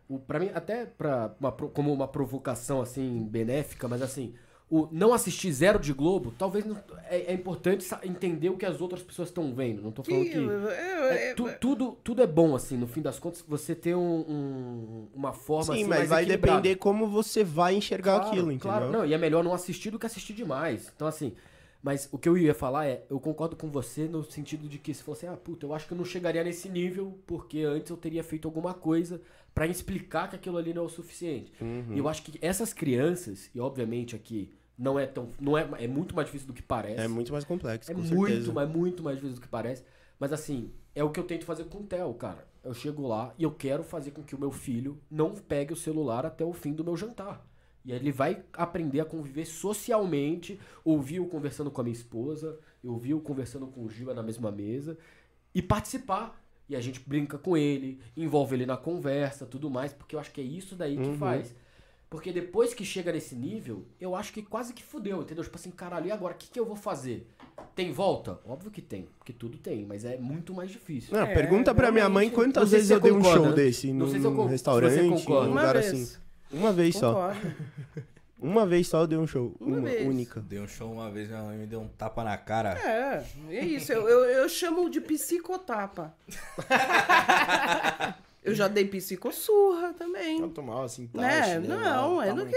O, 0.08 0.18
pra 0.18 0.38
mim, 0.38 0.50
até 0.54 0.84
pra 0.86 1.34
uma, 1.40 1.50
como 1.52 1.92
uma 1.92 2.06
provocação, 2.08 2.80
assim, 2.80 3.24
benéfica, 3.30 3.88
mas 3.88 4.02
assim. 4.02 4.34
O 4.70 4.88
não 4.90 5.12
assistir 5.12 5.52
zero 5.52 5.78
de 5.78 5.92
Globo, 5.92 6.32
talvez 6.38 6.64
não- 6.64 6.76
é, 7.08 7.30
é 7.30 7.32
importante 7.34 7.86
entender 8.02 8.48
o 8.48 8.56
que 8.56 8.64
as 8.64 8.80
outras 8.80 9.02
pessoas 9.02 9.28
estão 9.28 9.54
vendo. 9.54 9.82
Não 9.82 9.92
tô 9.92 10.02
falando 10.02 10.24
que. 10.24 10.36
eu- 10.36 10.68
É, 10.70 11.34
tu- 11.34 11.50
tudo, 11.60 11.92
tudo 12.02 12.22
é 12.22 12.26
bom, 12.26 12.54
assim, 12.56 12.76
no 12.76 12.86
fim 12.86 13.02
das 13.02 13.18
contas, 13.18 13.44
você 13.46 13.74
ter 13.74 13.94
um, 13.94 14.20
um- 14.20 15.08
uma 15.14 15.32
forma 15.34 15.64
Sim, 15.74 15.80
assim, 15.80 15.84
mas 15.84 15.98
mais 15.98 16.08
vai 16.08 16.24
depender 16.24 16.76
como 16.76 17.06
você 17.06 17.44
vai 17.44 17.74
enxergar 17.76 18.14
Claro, 18.20 18.26
aquilo, 18.28 18.50
entendeu? 18.52 18.78
Claro, 18.78 18.90
não, 18.90 19.04
e 19.04 19.12
é 19.12 19.18
melhor 19.18 19.44
não 19.44 19.52
assistir 19.52 19.90
do 19.90 19.98
que 19.98 20.06
assistir 20.06 20.32
demais. 20.32 20.90
Então, 20.96 21.06
assim, 21.06 21.34
mas 21.82 22.08
o 22.10 22.16
que 22.18 22.28
eu 22.28 22.36
ia 22.38 22.54
falar 22.54 22.86
é, 22.86 23.04
eu 23.10 23.20
concordo 23.20 23.54
com 23.56 23.70
você 23.70 24.08
no 24.08 24.24
sentido 24.24 24.66
de 24.66 24.78
que 24.78 24.94
se 24.94 25.02
fosse, 25.02 25.26
ah, 25.26 25.36
puta, 25.36 25.66
eu 25.66 25.74
acho 25.74 25.86
que 25.86 25.92
eu 25.92 25.98
não 25.98 26.06
chegaria 26.06 26.42
nesse 26.42 26.70
nível, 26.70 27.18
porque 27.26 27.60
antes 27.60 27.90
eu 27.90 27.96
teria 27.98 28.24
feito 28.24 28.48
alguma 28.48 28.72
coisa 28.72 29.20
pra 29.54 29.66
explicar 29.66 30.28
que 30.28 30.36
aquilo 30.36 30.58
ali 30.58 30.74
não 30.74 30.82
é 30.82 30.86
o 30.86 30.88
suficiente. 30.88 31.52
Uhum. 31.60 31.94
E 31.94 31.98
eu 31.98 32.08
acho 32.08 32.22
que 32.22 32.38
essas 32.42 32.72
crianças, 32.72 33.50
e 33.54 33.60
obviamente 33.60 34.16
aqui 34.16 34.50
não 34.76 34.98
é 34.98 35.06
tão. 35.06 35.28
Não 35.40 35.56
é, 35.56 35.68
é 35.78 35.86
muito 35.86 36.14
mais 36.14 36.26
difícil 36.26 36.48
do 36.48 36.52
que 36.52 36.62
parece. 36.62 37.00
É 37.00 37.08
muito 37.08 37.32
mais 37.32 37.44
complexo, 37.44 37.90
É 37.90 37.94
muito, 37.94 38.08
certeza. 38.08 38.52
mas 38.52 38.68
muito 38.68 39.02
mais 39.02 39.16
difícil 39.16 39.36
do 39.36 39.40
que 39.40 39.48
parece. 39.48 39.84
Mas 40.18 40.32
assim, 40.32 40.72
é 40.94 41.04
o 41.04 41.10
que 41.10 41.20
eu 41.20 41.24
tento 41.24 41.44
fazer 41.44 41.64
com 41.64 41.78
o 41.78 41.84
Theo, 41.84 42.12
cara. 42.14 42.46
Eu 42.62 42.74
chego 42.74 43.06
lá 43.06 43.34
e 43.38 43.44
eu 43.44 43.50
quero 43.50 43.84
fazer 43.84 44.10
com 44.10 44.22
que 44.22 44.34
o 44.34 44.38
meu 44.38 44.50
filho 44.50 45.00
não 45.10 45.34
pegue 45.34 45.72
o 45.72 45.76
celular 45.76 46.24
até 46.24 46.44
o 46.44 46.52
fim 46.52 46.72
do 46.72 46.82
meu 46.84 46.96
jantar. 46.96 47.46
E 47.84 47.92
aí 47.92 47.98
ele 47.98 48.10
vai 48.10 48.42
aprender 48.54 49.00
a 49.00 49.04
conviver 49.04 49.44
socialmente, 49.44 50.58
ouvir 50.82 51.16
eu 51.16 51.26
conversando 51.26 51.70
com 51.70 51.80
a 51.80 51.84
minha 51.84 51.92
esposa, 51.92 52.58
eu 52.82 52.92
ouvir 52.92 53.10
eu 53.10 53.20
conversando 53.20 53.66
com 53.66 53.84
o 53.84 53.90
Giba 53.90 54.14
na 54.14 54.22
mesma 54.22 54.50
mesa 54.50 54.96
e 55.54 55.60
participar. 55.60 56.42
E 56.68 56.74
a 56.74 56.80
gente 56.80 57.00
brinca 57.00 57.36
com 57.36 57.56
ele, 57.56 58.00
envolve 58.16 58.54
ele 58.56 58.64
na 58.66 58.76
conversa, 58.76 59.44
tudo 59.44 59.68
mais, 59.68 59.92
porque 59.92 60.16
eu 60.16 60.20
acho 60.20 60.30
que 60.32 60.40
é 60.40 60.44
isso 60.44 60.74
daí 60.74 60.96
que 60.96 61.16
faz. 61.18 61.54
Porque 62.08 62.30
depois 62.30 62.72
que 62.72 62.84
chega 62.84 63.12
nesse 63.12 63.34
nível, 63.34 63.84
eu 64.00 64.14
acho 64.14 64.32
que 64.32 64.40
quase 64.40 64.72
que 64.72 64.84
fudeu, 64.84 65.22
entendeu? 65.22 65.42
Tipo 65.42 65.56
assim, 65.56 65.70
caralho, 65.70 66.06
e 66.06 66.12
agora? 66.12 66.32
O 66.32 66.36
que, 66.36 66.48
que 66.48 66.60
eu 66.60 66.64
vou 66.64 66.76
fazer? 66.76 67.26
Tem 67.74 67.90
volta? 67.90 68.38
Óbvio 68.46 68.70
que 68.70 68.80
tem, 68.80 69.08
porque 69.18 69.32
tudo 69.32 69.58
tem, 69.58 69.84
mas 69.84 70.04
é 70.04 70.16
muito 70.16 70.54
mais 70.54 70.70
difícil. 70.70 71.12
Não, 71.12 71.24
É, 71.24 71.34
pergunta 71.34 71.74
pra 71.74 71.90
minha 71.90 72.08
mãe 72.08 72.30
quantas 72.30 72.70
vezes 72.70 72.90
eu 72.90 73.00
dei 73.00 73.10
um 73.10 73.22
show 73.22 73.52
desse 73.52 73.92
Não 73.92 74.06
num, 74.06 74.12
se 74.12 74.50
restaurante, 74.50 75.28
num 75.28 75.48
lugar 75.48 75.74
vez. 75.74 75.86
assim. 75.86 76.16
Uma 76.52 76.72
vez 76.72 76.94
só. 76.96 77.32
Uma 78.44 78.66
vez 78.66 78.88
só 78.88 79.00
eu 79.00 79.06
dei 79.06 79.16
um 79.18 79.26
show. 79.26 79.54
Uma 79.58 79.78
Uma, 79.78 79.88
vez. 79.88 80.06
única. 80.06 80.40
Dei 80.40 80.60
um 80.60 80.68
show 80.68 80.92
uma 80.92 81.10
vez, 81.10 81.28
minha 81.28 81.40
mãe 81.42 81.56
me 81.56 81.66
deu 81.66 81.80
um 81.80 81.88
tapa 81.88 82.22
na 82.22 82.36
cara. 82.36 82.78
É, 82.78 83.24
é 83.50 83.64
isso. 83.64 83.90
Eu, 83.90 84.06
eu, 84.06 84.24
eu 84.26 84.48
chamo 84.50 84.90
de 84.90 85.00
psicotapa. 85.00 86.12
eu 88.44 88.54
já 88.54 88.68
dei 88.68 88.84
psicossurra 88.84 89.94
também. 89.94 90.40
Eu 90.40 90.48
tomava 90.50 90.84
assim, 90.84 91.06
tá, 91.06 91.42
chinelo, 91.42 91.66
Não, 91.68 92.22
é 92.22 92.34
do 92.34 92.44
que. 92.44 92.56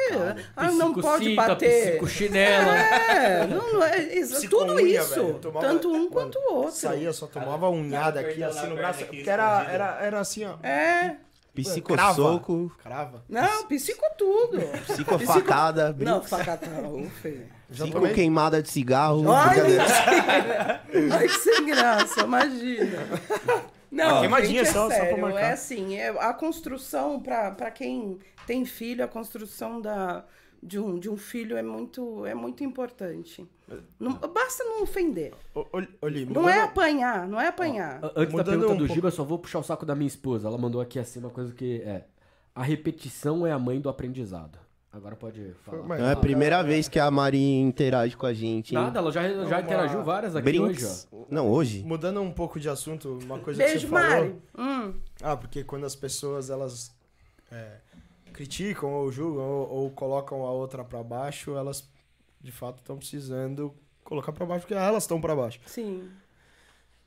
Ah, 0.58 0.72
não 0.72 0.94
pode 0.94 1.34
bater. 1.34 1.92
psicochinela. 1.92 2.78
É, 2.78 3.48
não, 3.48 3.74
não 3.74 3.84
é, 3.84 4.14
exa- 4.14 4.42
tudo 4.50 4.76
Psico-unha, 4.76 5.00
isso. 5.02 5.34
tomava- 5.42 5.66
Tanto 5.68 5.90
um 5.90 6.10
quanto 6.10 6.38
o 6.38 6.54
outro. 6.54 6.72
Saía, 6.76 7.14
só 7.14 7.28
tomava 7.28 7.70
unhada 7.70 8.20
aqui, 8.20 8.44
assim, 8.44 8.68
no 8.68 8.76
braço. 8.76 9.04
aqui, 9.04 9.18
Porque 9.18 9.30
era, 9.30 9.64
era, 9.72 10.00
era 10.02 10.20
assim, 10.20 10.44
ó. 10.44 10.58
É. 10.62 11.16
Psicossoco, 11.64 12.72
Crava. 12.84 13.24
Não, 13.30 13.66
psico 13.68 14.04
tudo. 14.18 14.60
psicofacada, 14.88 15.88
Não, 15.88 15.94
brinco, 15.94 16.22
facatão, 16.28 17.10
feio. 17.22 17.46
Psico 17.70 17.92
tomei. 17.92 18.14
queimada 18.14 18.62
de 18.62 18.70
cigarro. 18.70 19.30
Ai. 19.32 19.58
Ai, 21.12 21.28
que 21.28 21.40
sem 21.40 21.66
graça, 21.66 22.22
imagina. 22.22 22.98
Não, 23.92 24.20
queimadinha 24.20 24.64
gente, 24.66 24.70
é 24.70 24.74
só- 24.74 24.82
só 24.84 24.88
pra 24.88 24.96
sério, 24.98 25.22
marcar. 25.22 25.40
é 25.42 25.52
assim, 25.54 25.96
é 25.98 26.10
a 26.10 26.34
construção, 26.34 27.20
pra 27.20 27.52
pra 27.52 27.72
quem 27.72 28.20
tem 28.46 28.66
filho, 28.66 29.04
a 29.04 29.08
construção 29.08 29.82
da, 29.82 30.24
de, 30.62 30.80
um, 30.80 30.98
de 31.00 31.10
um 31.10 31.18
filho 31.18 31.56
é 31.58 31.62
muito, 31.62 32.26
é 32.26 32.34
muito 32.34 32.64
importante. 32.64 33.48
Não, 34.00 34.14
basta 34.14 34.64
não 34.64 34.84
ofender. 34.84 35.34
Oli, 36.02 36.26
Não 36.26 36.48
é 36.48 36.62
apanhar, 36.62 37.28
não 37.28 37.40
é 37.40 37.48
apanhar. 37.48 38.00
A- 38.04 38.08
Antes 38.16 38.32
da 38.34 38.38
Mudando 38.38 38.46
pergunta 38.46 38.68
um 38.68 38.76
do 38.76 38.78
pouco- 38.80 38.94
Giba, 38.94 39.08
eu 39.08 39.12
só 39.12 39.24
vou 39.24 39.40
puxar 39.40 39.60
o 39.60 39.64
saco 39.64 39.86
da 39.86 39.94
minha 39.96 40.08
esposa. 40.08 40.48
Ela 40.48 40.58
mandou 40.58 40.80
aqui 40.82 40.98
assim 41.00 41.20
uma 41.20 41.30
coisa 41.30 41.54
que 41.54 41.82
é. 41.82 42.06
A 42.56 42.64
repetição 42.64 43.46
é 43.46 43.52
a 43.52 43.60
mãe 43.60 43.80
do 43.80 43.90
aprendizado. 43.90 44.58
Agora 44.92 45.16
pode 45.16 45.54
falar. 45.64 45.84
Mas- 45.84 46.02
É 46.02 46.12
a 46.12 46.16
primeira 46.16 46.64
vez 46.64 46.88
que 46.88 46.98
a 46.98 47.12
Mari 47.12 47.40
interage 47.60 48.16
com 48.18 48.26
a 48.26 48.34
gente. 48.34 48.74
hein? 48.76 48.82
Nada, 48.82 48.98
ela 49.00 49.12
já, 49.12 49.22
já 49.28 49.44
Uma- 49.58 49.62
interagiu 49.62 50.04
várias 50.04 50.36
aqui 50.36 50.48
hoje, 50.60 50.62
Brinks. 50.80 51.08
ó. 51.12 51.26
Não, 51.30 51.52
hoje. 51.52 51.84
Mudando 51.84 52.20
um 52.22 52.32
pouco 52.32 52.60
de 52.60 52.68
assunto, 52.70 53.20
uma 53.24 53.38
coisa 53.38 53.62
que 53.62 53.70
Beijo, 53.70 53.88
você 53.88 53.94
falou. 53.94 54.10
Mari. 54.10 54.36
Hum, 54.58 54.94
Ah, 55.22 55.36
porque 55.38 55.64
quando 55.64 55.86
as 55.86 55.96
pessoas 55.96 56.50
elas 56.50 56.96
é, 57.52 57.78
criticam 58.38 58.94
ou 58.94 59.12
julgam 59.12 59.44
ou, 59.44 59.70
ou 59.70 59.90
colocam 59.90 60.46
a 60.46 60.52
outra 60.52 60.84
pra 60.84 61.02
baixo, 61.02 61.56
elas 61.56 61.90
de 62.40 62.52
fato 62.52 62.78
estão 62.78 62.96
precisando 62.96 63.74
colocar 64.04 64.32
pra 64.32 64.46
baixo 64.46 64.62
porque 64.62 64.76
elas 64.76 65.04
estão 65.04 65.20
pra 65.20 65.36
baixo. 65.36 65.60
sim. 65.66 66.08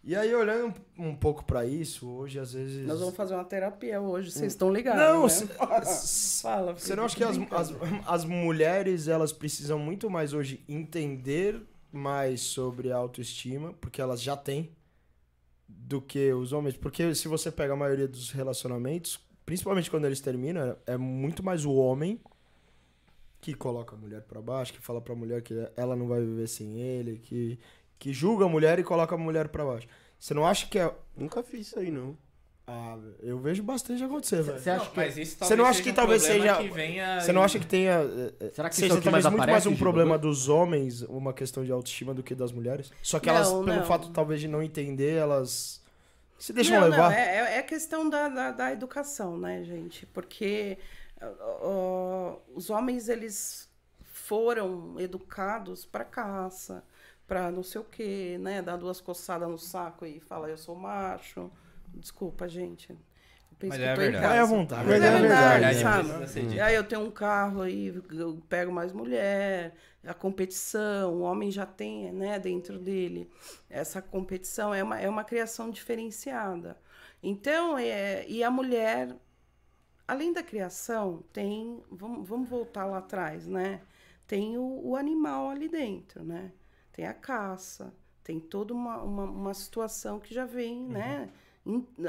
E 0.03 0.17
aí 0.17 0.35
olhando 0.35 0.75
um, 0.99 1.15
pouco 1.15 1.45
pra 1.45 1.67
isso, 1.67 2.09
hoje 2.09 2.39
às 2.39 2.55
vezes 2.55 2.87
Nós 2.87 2.99
vamos 2.99 3.15
fazer 3.15 3.35
uma 3.35 3.45
terapia 3.45 4.01
hoje, 4.01 4.31
vocês 4.31 4.55
estão 4.55 4.73
ligados. 4.73 4.99
Não, 4.99 5.27
né? 5.27 5.85
Fala. 6.41 6.73
Você 6.73 6.97
não 6.97 7.05
acha 7.05 7.15
que 7.15 7.23
as, 7.23 7.37
as, 7.37 7.75
as 8.07 8.25
mulheres 8.25 9.09
elas 9.09 9.31
precisam 9.31 9.79
muito 9.79 10.09
mais 10.09 10.33
hoje 10.33 10.65
entender 10.67 11.61
mais 11.93 12.41
sobre 12.41 12.91
autoestima, 12.91 13.75
porque 13.75 14.01
elas 14.01 14.23
já 14.23 14.35
têm, 14.35 14.71
do 15.69 16.01
que 16.01 16.33
os 16.33 16.55
homens? 16.55 16.79
Porque 16.79 17.15
se 17.15 17.29
você 17.29 17.53
pega 17.53 17.75
a 17.75 17.77
maioria 17.77 18.09
dos 18.09 18.31
relacionamentos, 18.31 19.21
principalmente 19.51 19.91
quando 19.91 20.05
eles 20.05 20.21
terminam, 20.21 20.77
é 20.87 20.97
muito 20.97 21.43
mais 21.45 21.65
o 21.65 21.73
homem 21.75 22.21
que 23.41 23.53
coloca 23.53 23.97
a 23.97 23.99
mulher 23.99 24.21
pra 24.23 24.41
baixo, 24.41 24.73
que 24.73 24.81
fala 24.81 25.01
pra 25.01 25.13
mulher 25.13 25.43
que 25.43 25.55
ela 25.77 25.97
não 25.97 26.07
vai 26.07 26.21
viver 26.21 26.47
sem 26.47 26.79
ele, 26.79 27.19
que, 27.19 27.59
que 27.99 28.13
julga 28.13 28.45
a 28.45 28.49
mulher 28.49 28.79
e 28.79 28.85
coloca 28.85 29.13
a 29.13 29.19
mulher 29.19 29.49
pra 29.49 29.65
baixo. 29.65 29.89
Você 30.21 30.33
não 30.35 30.47
acha 30.47 30.69
que 30.69 30.79
é. 30.79 30.89
Nunca 31.17 31.43
fiz 31.43 31.67
isso 31.67 31.81
aí, 31.81 31.91
não. 31.91 32.17
Ah, 32.65 32.97
eu 33.21 33.41
vejo 33.41 33.61
bastante 33.65 34.05
acontecer, 34.05 34.41
velho. 34.43 34.61
Você 34.61 34.71
acha 34.71 34.85
Não, 34.85 34.91
que. 34.93 34.97
mas 34.97 35.17
isso 35.19 35.37
Você 35.41 35.57
não 35.57 35.65
talvez 35.65 35.67
acha 35.67 35.73
seja 35.73 35.83
que 35.83 35.91
um 35.91 35.95
talvez 35.95 36.23
seja- 36.23 36.57
que 36.59 36.69
venha 36.69 37.21
Você 37.21 37.33
não 37.33 37.43
acha 37.43 37.59
que 37.59 37.67
tenha. 37.67 37.91
eh, 37.95 38.33
eh, 38.39 38.51
Será 38.55 38.69
que 38.69 38.77
seja 38.77 38.87
isso 38.87 38.95
é 38.95 38.99
que 39.01 39.05
talvez 39.05 39.25
muito 39.25 39.35
aparece, 39.43 39.67
mais 39.67 39.67
um 39.67 39.77
problema 39.83 40.17
dos 40.17 40.49
homens, 40.49 41.03
uma 41.03 41.33
questão 41.33 41.65
de 41.65 41.73
autoestima 41.73 42.15
do 42.15 42.23
que 42.23 42.37
das 42.37 42.53
mulheres? 42.53 42.93
Só 43.03 43.19
que 43.19 43.29
elas, 43.29 43.51
Não, 43.51 43.65
pelo 43.65 43.79
não. 43.79 43.85
fato 43.85 44.11
talvez 44.11 44.41
de 44.41 44.47
não 44.47 44.63
entender, 44.63 45.15
elas 45.17 45.80
se 46.41 46.53
deixam 46.53 46.81
não, 46.81 46.89
levar. 46.89 47.11
Não, 47.11 47.13
é, 47.13 47.37
é- 47.55 47.59
é 47.59 47.63
questão 47.63 48.09
da, 48.11 48.29
da, 48.29 48.51
da 48.53 48.73
educação, 48.73 49.39
né, 49.39 49.63
gente? 49.65 50.07
Porque 50.07 50.79
ó, 51.61 52.39
os 52.55 52.71
homens, 52.71 53.09
eles 53.09 53.69
foram 54.05 54.99
educados 55.01 55.85
para 55.87 56.05
caça, 56.05 56.85
para 57.27 57.51
não 57.51 57.63
sei 57.63 57.81
o 57.81 57.85
quê, 57.85 58.39
né? 58.41 58.63
Dar 58.63 58.77
duas 58.77 59.01
coçadas 59.01 59.49
no 59.49 59.59
saco 59.59 60.07
e 60.07 60.21
falar 60.21 60.51
eu 60.51 60.59
sou 60.59 60.75
macho, 60.77 61.51
Desculpa, 61.95 62.49
gente. 62.49 62.97
Mas 63.69 63.79
que 63.79 63.85
é 63.85 63.93
eu 63.93 63.95
tô 63.95 64.01
em 64.01 64.05
verdade. 64.05 64.23
casa. 64.23 64.35
Vai 64.35 64.39
à 64.39 64.45
vontade. 64.45 64.89
Mas 64.89 65.03
é 65.03 65.07
é 65.07 65.11
verdade, 65.11 65.65
verdade, 65.65 65.79
sabe? 65.79 66.55
E 66.55 66.61
aí 66.61 66.75
eu 66.75 66.85
tenho 66.85 67.03
um 67.03 67.11
carro 67.11 67.63
aí, 67.63 67.95
eu 68.11 68.43
pego 68.49 68.73
mais 68.73 68.93
mulher, 68.93 69.75
a 70.05 70.15
competição, 70.15 71.15
o 71.15 71.21
homem 71.21 71.51
já 71.51 71.67
tem, 71.67 72.13
né, 72.13 72.39
dentro 72.39 72.79
dele. 72.79 73.31
Essa 73.69 74.01
competição 74.01 74.73
é 74.73 74.83
uma, 74.83 74.99
é 74.99 75.09
uma 75.09 75.25
criação 75.25 75.71
diferenciada. 75.71 76.77
Então, 77.23 77.77
é, 77.79 78.27
e 78.29 78.43
a 78.43 78.51
mulher, 78.51 79.15
além 80.09 80.33
da 80.33 80.43
criação, 80.43 81.23
tem, 81.33 81.83
vamos, 81.91 82.27
vamos 82.29 82.49
voltar 82.49 82.87
lá 82.87 82.99
atrás, 82.99 83.47
né? 83.47 83.81
Tem 84.27 84.57
o, 84.59 84.81
o 84.89 84.97
animal 84.97 85.51
ali 85.51 85.69
dentro, 85.69 86.25
né? 86.25 86.53
Tem 86.93 87.07
a 87.07 87.15
caça, 87.15 87.93
tem 88.25 88.41
toda 88.41 88.73
uma, 88.73 89.03
uma, 89.03 89.25
uma 89.25 89.55
situação 89.55 90.19
que 90.21 90.33
já 90.33 90.45
vem, 90.47 90.85
né? 90.87 91.29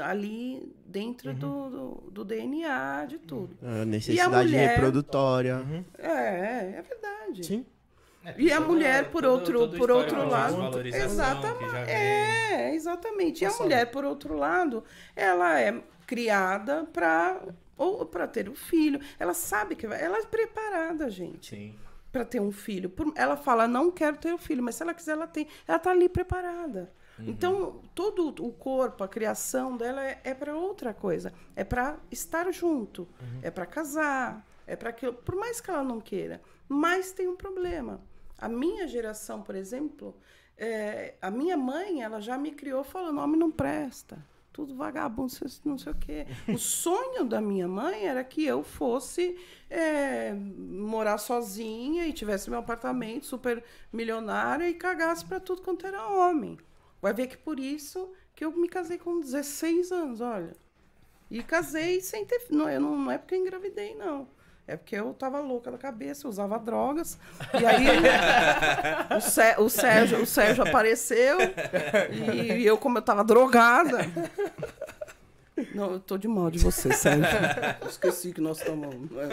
Ali 0.02 0.74
dentro 0.86 1.32
do, 1.34 1.70
do, 1.70 2.10
do 2.10 2.24
DNA, 2.24 3.06
de 3.06 3.18
tudo. 3.18 3.56
A 3.62 3.84
necessidade 3.84 4.48
mulher? 4.48 4.70
reprodutória. 4.70 5.62
É, 5.98 6.78
é 6.78 6.82
verdade. 6.82 7.44
Sim. 7.44 7.66
É, 8.24 8.34
E 8.38 8.52
a 8.52 8.60
mulher, 8.60 9.10
por 9.10 9.22
todo- 9.22 9.32
outro, 9.32 9.58
todo 9.58 9.76
por 9.76 9.90
outro 9.90 10.28
lado. 10.28 10.78
Exatamente. 10.86 11.90
É, 11.90 12.74
exatamente. 12.74 13.42
E 13.42 13.46
a 13.46 13.50
mulher, 13.52 13.90
por 13.90 14.04
outro 14.04 14.34
lado, 14.36 14.84
ela 15.16 15.58
é 15.60 15.82
criada 16.06 16.84
para 16.92 17.40
ou 17.76 18.06
para 18.06 18.28
ter 18.28 18.48
um 18.48 18.54
filho. 18.54 19.00
Ela 19.18 19.34
sabe 19.34 19.74
que 19.74 19.86
vai, 19.88 20.00
ela 20.02 20.18
é 20.18 20.24
preparada, 20.26 21.10
gente, 21.10 21.50
Sim. 21.56 21.74
para 22.12 22.24
ter 22.24 22.40
um 22.40 22.52
filho. 22.52 22.88
Por- 22.88 23.12
Ela 23.16 23.36
fala 23.36 23.66
não 23.66 23.90
quero 23.90 24.16
ter 24.16 24.32
um 24.32 24.38
filho, 24.38 24.62
mas 24.62 24.76
se 24.76 24.82
ela 24.84 24.94
quiser 24.94 25.12
ela 25.12 25.26
tem. 25.26 25.48
Ela 25.66 25.78
tá 25.80 25.90
ali 25.90 26.08
preparada. 26.08 26.92
Então, 27.18 27.80
todo 27.94 28.34
o 28.44 28.52
corpo, 28.52 29.04
a 29.04 29.08
criação 29.08 29.76
dela 29.76 30.04
é, 30.04 30.20
é 30.24 30.34
para 30.34 30.56
outra 30.56 30.92
coisa. 30.94 31.32
É 31.54 31.62
para 31.62 31.98
estar 32.10 32.50
junto, 32.52 33.06
é 33.42 33.50
para 33.50 33.66
casar, 33.66 34.44
é 34.66 34.74
para 34.74 34.90
aquilo. 34.90 35.12
Por 35.14 35.36
mais 35.36 35.60
que 35.60 35.70
ela 35.70 35.84
não 35.84 36.00
queira. 36.00 36.40
Mas 36.68 37.12
tem 37.12 37.28
um 37.28 37.36
problema. 37.36 38.00
A 38.38 38.48
minha 38.48 38.88
geração, 38.88 39.42
por 39.42 39.54
exemplo, 39.54 40.16
é, 40.56 41.14
a 41.20 41.30
minha 41.30 41.56
mãe, 41.56 42.02
ela 42.02 42.20
já 42.20 42.36
me 42.38 42.50
criou 42.50 42.82
falando: 42.82 43.20
homem 43.20 43.38
não 43.38 43.50
presta. 43.50 44.18
Tudo 44.52 44.74
vagabundo, 44.74 45.32
não 45.64 45.78
sei- 45.78 45.92
o 45.92 45.96
quê. 45.96 46.26
O 46.48 46.58
sonho 46.58 47.24
da 47.24 47.40
minha 47.40 47.66
mãe 47.68 48.06
era 48.06 48.22
que 48.24 48.44
eu 48.44 48.62
fosse 48.62 49.38
é, 49.70 50.34
morar 50.34 51.16
sozinha 51.18 52.06
e 52.06 52.12
tivesse 52.12 52.50
meu 52.50 52.58
apartamento 52.58 53.24
super 53.26 53.62
milionária 53.92 54.68
e 54.68 54.74
cagasse 54.74 55.24
para 55.24 55.40
tudo 55.40 55.62
quanto 55.62 55.86
era 55.86 56.06
homem. 56.08 56.58
Vai 57.02 57.12
ver 57.12 57.26
que 57.26 57.36
por 57.36 57.60
isso 57.60 58.12
que 58.34 58.44
eu 58.44 58.52
me 58.52 58.68
casei 58.68 58.96
com 58.98 59.20
16 59.20 59.92
anos, 59.92 60.22
olha. 60.22 60.56
E 61.30 61.42
casei 61.42 62.00
sem 62.00 62.24
ter. 62.24 62.46
Não, 62.50 62.68
eu 62.70 62.80
não, 62.80 62.96
não 62.96 63.10
é 63.10 63.18
porque 63.18 63.34
eu 63.34 63.40
engravidei, 63.40 63.94
não. 63.94 64.28
É 64.66 64.76
porque 64.76 64.94
eu 64.94 65.12
tava 65.12 65.40
louca 65.40 65.70
da 65.72 65.78
cabeça, 65.78 66.26
eu 66.26 66.30
usava 66.30 66.58
drogas. 66.58 67.18
E 67.60 67.66
aí 67.66 67.86
o, 69.16 69.20
Sé- 69.20 69.56
o 69.58 69.68
Sérgio, 69.68 70.22
o 70.22 70.26
Sérgio 70.26 70.62
apareceu. 70.64 71.38
E 72.12 72.64
eu, 72.64 72.78
como 72.78 72.98
eu 72.98 73.02
tava 73.02 73.24
drogada. 73.24 73.98
Não, 75.74 75.92
eu 75.92 76.00
tô 76.00 76.16
de 76.18 76.28
mal 76.28 76.50
de 76.50 76.58
você, 76.58 76.92
Sérgio. 76.92 77.24
Esqueci 77.88 78.32
que 78.32 78.40
nós 78.40 78.58
estamos. 78.58 78.94
Né, 79.10 79.28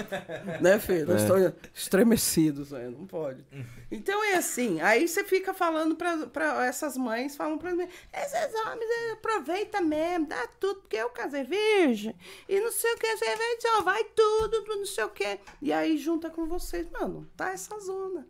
né 0.61 0.79
Fê? 0.79 1.03
Nós 1.03 1.21
estamos 1.21 1.53
estremecidos, 1.73 2.71
né? 2.71 2.89
não 2.89 3.05
pode. 3.05 3.45
Então 3.91 4.23
é 4.23 4.35
assim, 4.35 4.79
aí 4.81 5.07
você 5.07 5.23
fica 5.23 5.53
falando 5.53 5.95
pra, 5.95 6.27
pra 6.27 6.65
essas 6.65 6.95
mães, 6.95 7.35
falam 7.35 7.57
pra 7.57 7.73
mim, 7.73 7.87
esses 8.13 8.55
homens 8.65 8.89
eh, 8.89 9.11
aproveita 9.13 9.81
mesmo, 9.81 10.27
dá 10.27 10.47
tudo, 10.59 10.81
porque 10.81 10.97
eu 10.97 11.09
casei 11.09 11.43
virgem, 11.43 12.15
e 12.47 12.59
não 12.59 12.71
sei 12.71 12.93
o 12.93 12.97
que, 12.97 13.17
você 13.17 13.25
vai, 13.25 13.59
só 13.59 13.81
vai 13.81 14.03
tudo, 14.03 14.63
não 14.67 14.85
sei 14.85 15.03
o 15.03 15.09
que. 15.09 15.39
E 15.61 15.73
aí 15.73 15.97
junta 15.97 16.29
com 16.29 16.47
vocês, 16.47 16.87
mano, 16.91 17.27
tá 17.35 17.51
essa 17.51 17.79
zona. 17.79 18.27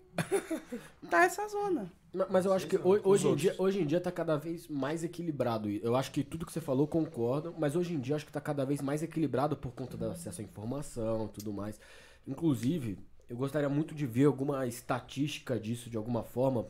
Tá 1.09 1.23
essa 1.23 1.47
zona. 1.47 1.91
Ma- 2.13 2.27
Mas 2.29 2.45
eu 2.45 2.53
acho 2.53 2.67
que 2.67 2.75
ho- 2.77 3.01
hoje 3.03 3.27
em, 3.29 3.35
dia, 3.35 3.55
hoje 3.57 3.79
em 3.81 3.85
dia 3.85 4.01
tá 4.01 4.11
cada 4.11 4.35
vez 4.37 4.67
mais 4.67 5.03
equilibrado. 5.03 5.69
Eu 5.69 5.95
acho 5.95 6.11
que 6.11 6.23
tudo 6.23 6.45
que 6.45 6.51
você 6.51 6.61
falou 6.61 6.87
concordo, 6.87 7.53
mas 7.57 7.75
hoje 7.75 7.93
em 7.93 7.99
dia 7.99 8.15
acho 8.15 8.25
que 8.25 8.31
tá 8.31 8.41
cada 8.41 8.65
vez 8.65 8.81
mais 8.81 9.03
equilibrado 9.03 9.55
por 9.55 9.71
conta 9.73 9.95
do 9.97 10.09
acesso 10.09 10.41
à 10.41 10.43
informação 10.43 11.25
e 11.27 11.29
tudo 11.29 11.53
mais. 11.53 11.79
Inclusive, 12.27 12.97
eu 13.29 13.37
gostaria 13.37 13.69
muito 13.69 13.93
de 13.93 14.05
ver 14.05 14.25
alguma 14.25 14.65
estatística 14.67 15.59
disso 15.59 15.89
de 15.89 15.97
alguma 15.97 16.23
forma, 16.23 16.65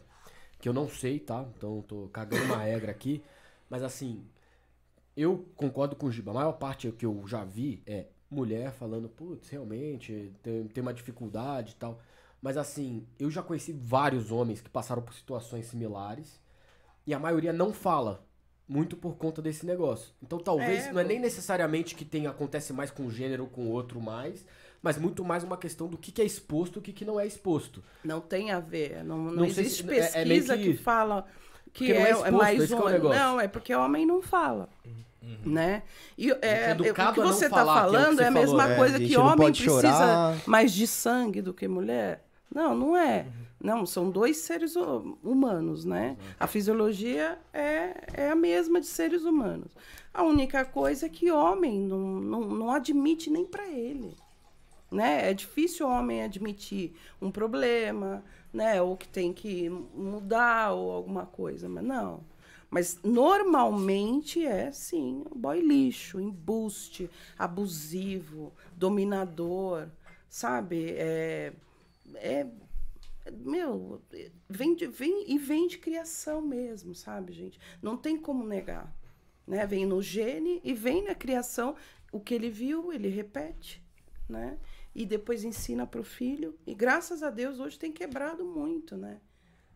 que 0.59 0.69
eu 0.69 0.73
não 0.73 0.89
sei, 0.89 1.19
tá? 1.19 1.45
Então 1.57 1.81
tô 1.87 2.09
cagando 2.09 2.45
uma 2.45 2.57
regra 2.57 2.91
aqui. 2.91 3.23
Mas 3.69 3.83
assim, 3.83 4.25
eu 5.15 5.45
concordo 5.55 5.95
com 5.95 6.07
o 6.07 6.11
Giba. 6.11 6.31
A 6.31 6.33
maior 6.35 6.53
parte 6.53 6.91
que 6.91 7.05
eu 7.05 7.23
já 7.27 7.43
vi 7.43 7.81
é 7.85 8.07
mulher 8.29 8.71
falando, 8.71 9.09
putz, 9.09 9.49
realmente, 9.49 10.31
tem, 10.43 10.67
tem 10.67 10.81
uma 10.81 10.93
dificuldade 10.93 11.73
e 11.73 11.75
tal. 11.75 11.99
Mas 12.41 12.55
assim, 12.57 13.05
eu 13.19 13.29
já 13.29 13.41
conheci 13.41 13.73
vários 13.73 14.31
homens 14.31 14.61
que 14.61 14.69
passaram 14.69 15.01
por 15.01 15.13
situações 15.13 15.65
similares 15.65 16.39
e 17.05 17.13
a 17.13 17.19
maioria 17.19 17.51
não 17.53 17.73
fala. 17.73 18.25
Muito 18.67 18.95
por 18.95 19.15
conta 19.17 19.41
desse 19.41 19.65
negócio. 19.65 20.13
Então 20.21 20.37
talvez 20.37 20.85
É, 20.85 20.91
não 20.93 20.99
é 21.01 21.03
nem 21.03 21.19
necessariamente 21.19 21.95
que 21.95 22.05
tem, 22.05 22.27
acontece 22.27 22.71
mais 22.71 22.91
com 22.91 23.01
um 23.03 23.09
gênero 23.11 23.43
ou 23.45 23.49
com 23.49 23.65
outro 23.67 23.99
mais, 23.99 24.45
mas 24.79 24.95
muito 24.95 25.25
mais 25.25 25.43
uma 25.43 25.57
questão 25.57 25.87
do 25.87 25.97
que, 25.97 26.11
que 26.11 26.21
é 26.21 26.25
exposto 26.25 26.75
e 26.75 26.79
o 26.79 26.81
que, 26.83 26.93
que 26.93 27.03
não 27.03 27.19
é 27.19 27.25
exposto. 27.25 27.83
Não 28.03 28.21
tem 28.21 28.51
a 28.51 28.59
ver. 28.59 29.03
Não, 29.03 29.17
não, 29.17 29.31
Não 29.37 29.45
existe 29.45 29.83
se- 29.83 29.91
é- 29.91 29.97
é 29.97 30.23
pesquisa 30.23 30.55
que... 30.55 30.63
que- 30.63 30.77
fala 30.77 31.25
que 31.73 31.85
Porque 31.87 31.91
é 31.93 31.95
é, 31.95 31.99
é 32.09 32.11
exposto, 32.11 32.31
mais 32.33 32.71
é 32.71 32.75
homem. 32.75 32.93
negócio. 32.93 33.19
Não, 33.19 33.41
é 33.41 33.47
porque 33.47 33.73
homem 33.75 34.05
não 34.05 34.21
fala. 34.21 34.69
Né? 35.43 35.83
E 36.17 36.31
é, 36.41 36.71
educado 36.71 37.11
o 37.11 37.13
que 37.15 37.19
você 37.21 37.45
está 37.45 37.61
é 37.61 37.65
falando 37.65 38.15
você 38.17 38.23
é 38.23 38.27
a 38.27 38.31
mesma 38.31 38.57
falou. 38.63 38.71
É, 38.71 38.75
coisa 38.77 38.99
que 38.99 39.17
homem 39.17 39.51
precisa 39.51 39.81
chorar. 39.81 40.37
mais 40.47 40.71
de 40.73 40.85
sangue 40.87 41.41
do 41.41 41.53
que 41.53 41.67
mulher. 41.67 42.23
Não, 42.54 42.76
não 42.76 42.97
é. 42.97 43.28
Não, 43.62 43.86
são 43.86 44.10
dois 44.10 44.38
seres 44.38 44.76
hu- 44.76 45.18
humanos, 45.24 45.84
né? 45.86 46.18
A 46.39 46.47
fisiologia 46.47 47.38
é, 47.54 47.93
é 48.14 48.30
a 48.30 48.36
mesma 48.36 48.80
de 48.80 48.88
seres 48.88 49.24
humanos. 49.24 49.72
A 50.14 50.24
única 50.24 50.64
coisa 50.66 51.06
é 51.06 51.10
que 51.10 51.30
homem 51.32 51.80
não, 51.80 52.00
não, 52.00 52.41
não 52.41 52.72
admite 52.72 53.30
nem 53.30 53.45
para 53.45 53.68
ele. 53.68 54.16
Né? 54.91 55.30
É 55.30 55.34
difícil 55.34 55.88
o 55.88 55.91
homem 55.91 56.24
admitir 56.24 56.93
um 57.22 57.30
problema, 57.30 58.24
né? 58.52 58.82
Ou 58.82 58.97
que 58.97 59.08
tem 59.08 59.32
que 59.34 59.70
mudar 59.70 60.72
ou 60.74 60.91
alguma 60.91 61.26
coisa, 61.26 61.70
mas 61.70 61.84
não. 61.84 62.22
Mas 62.72 63.00
normalmente 63.04 64.45
é 64.45 64.72
sim, 64.72 65.24
boy 65.36 65.60
lixo, 65.62 66.20
embuste, 66.20 67.10
abusivo, 67.38 68.52
dominador, 68.76 69.88
sabe? 70.30 70.93
É, 70.97 71.54
é 72.16 72.47
meu, 73.32 74.01
vem, 74.49 74.76
de, 74.76 74.88
vem 74.88 75.32
e 75.32 75.38
vem 75.38 75.68
de 75.68 75.78
criação 75.78 76.41
mesmo, 76.41 76.95
sabe, 76.95 77.34
gente? 77.34 77.60
Não 77.82 77.97
tem 77.97 78.18
como 78.18 78.43
negar, 78.43 78.93
né? 79.45 79.66
Vem 79.66 79.86
no 79.86 80.01
gene 80.01 80.60
e 80.64 80.74
vem 80.74 81.03
na 81.03 81.16
criação 81.16 81.76
o 82.12 82.20
que 82.20 82.34
ele 82.34 82.49
viu, 82.49 82.91
ele 82.91 83.07
repete, 83.07 83.84
né? 84.28 84.57
E 84.95 85.05
depois 85.05 85.43
ensina 85.43 85.86
para 85.86 86.01
o 86.01 86.03
filho. 86.03 86.57
E 86.66 86.74
graças 86.74 87.22
a 87.22 87.30
Deus 87.30 87.60
hoje 87.60 87.78
tem 87.78 87.91
quebrado 87.91 88.43
muito, 88.43 88.97
né? 88.97 89.20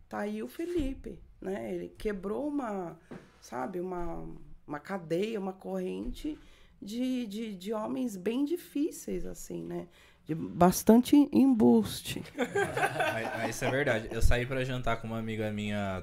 Tá 0.08 0.18
aí 0.20 0.42
o 0.42 0.48
Felipe, 0.48 1.20
né? 1.40 1.74
Ele 1.74 1.88
quebrou 1.90 2.48
uma, 2.48 2.98
sabe, 3.40 3.80
uma, 3.80 4.26
uma 4.66 4.80
cadeia, 4.80 5.38
uma 5.38 5.52
corrente 5.52 6.38
de, 6.80 7.26
de, 7.26 7.54
de 7.54 7.72
homens 7.72 8.16
bem 8.16 8.44
difíceis, 8.44 9.24
assim, 9.24 9.62
né? 9.62 9.88
De 10.26 10.34
bastante 10.34 11.16
embuste. 11.32 12.22
Mas- 12.36 13.50
Isso 13.50 13.64
é 13.64 13.70
verdade. 13.70 14.08
Eu 14.10 14.22
saí 14.22 14.46
pra 14.46 14.64
jantar 14.64 15.00
com 15.00 15.06
uma 15.06 15.18
amiga 15.18 15.50
minha. 15.50 16.02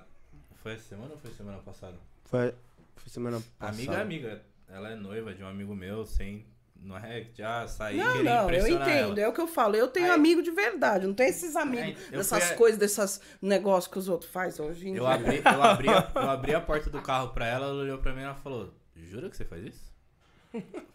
Foi 0.62 0.74
essa 0.74 0.84
semana 0.90 1.14
ou 1.14 1.18
foi 1.20 1.32
semana 1.32 1.58
passada? 1.60 1.96
Foi, 2.26 2.54
foi 2.96 3.10
semana 3.10 3.42
passada. 3.58 3.76
Amiga 3.78 3.94
é 3.96 4.02
amiga. 4.02 4.42
Ela 4.70 4.92
é 4.92 4.96
noiva 4.96 5.34
de 5.34 5.44
um 5.44 5.48
amigo 5.48 5.74
meu, 5.76 6.06
sem. 6.06 6.46
Não 6.84 6.98
é 6.98 7.28
já 7.36 7.68
saí 7.68 7.96
Não, 7.98 8.24
não, 8.24 8.50
eu 8.50 8.68
entendo. 8.68 9.12
ela. 9.20 9.22
É 9.22 9.28
o 9.28 9.34
que 9.34 9.42
eu 9.42 9.48
falo. 9.48 9.76
Eu 9.76 9.88
tenho 9.88 10.08
Aí- 10.08 10.12
amigo 10.14 10.42
de 10.42 10.50
verdade. 10.52 11.06
Não 11.06 11.14
tem 11.14 11.28
esses 11.28 11.56
amigos 11.56 12.02
É, 12.12 12.18
dessas 12.18 12.44
fui 12.48 12.56
coisas, 12.58 12.80
desses 12.80 13.22
negócios 13.42 13.92
que 13.92 14.00
os 14.00 14.08
outros 14.08 14.32
fazem 14.32 14.66
hoje 14.66 14.88
em 14.88 14.96
Eu 14.96 15.04
dia. 15.06 15.14
abri, 15.14 15.42
eu, 15.46 15.64
abri 15.64 15.90
a, 15.90 16.12
eu 16.16 16.30
abri 16.30 16.56
a 16.56 16.62
porta 16.62 16.90
do 16.90 17.00
carro 17.02 17.30
pra 17.30 17.46
ela, 17.48 17.68
ela 17.68 17.76
olhou 17.84 17.98
pra 18.00 18.14
mim 18.14 18.22
e 18.22 18.24
ela 18.24 18.34
falou: 18.36 18.74
Jura 18.96 19.30
que 19.30 19.38
você 19.38 19.46
faz 19.46 19.64
isso? 19.64 19.92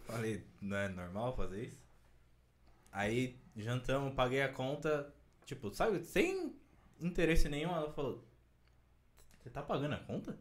Falei: 0.05 0.43
Não 0.61 0.75
é 0.77 0.89
normal 0.89 1.35
fazer 1.37 1.63
isso? 1.65 1.86
Aí 2.91 3.39
jantamos, 3.55 4.13
paguei 4.13 4.41
a 4.41 4.51
conta, 4.51 5.13
tipo, 5.45 5.73
sabe, 5.73 6.03
sem 6.03 6.55
interesse 6.99 7.49
nenhum, 7.49 7.71
ela 7.71 7.91
falou: 7.91 8.23
Você 9.37 9.49
tá 9.49 9.61
pagando 9.61 9.95
a 9.95 9.99
conta? 9.99 10.37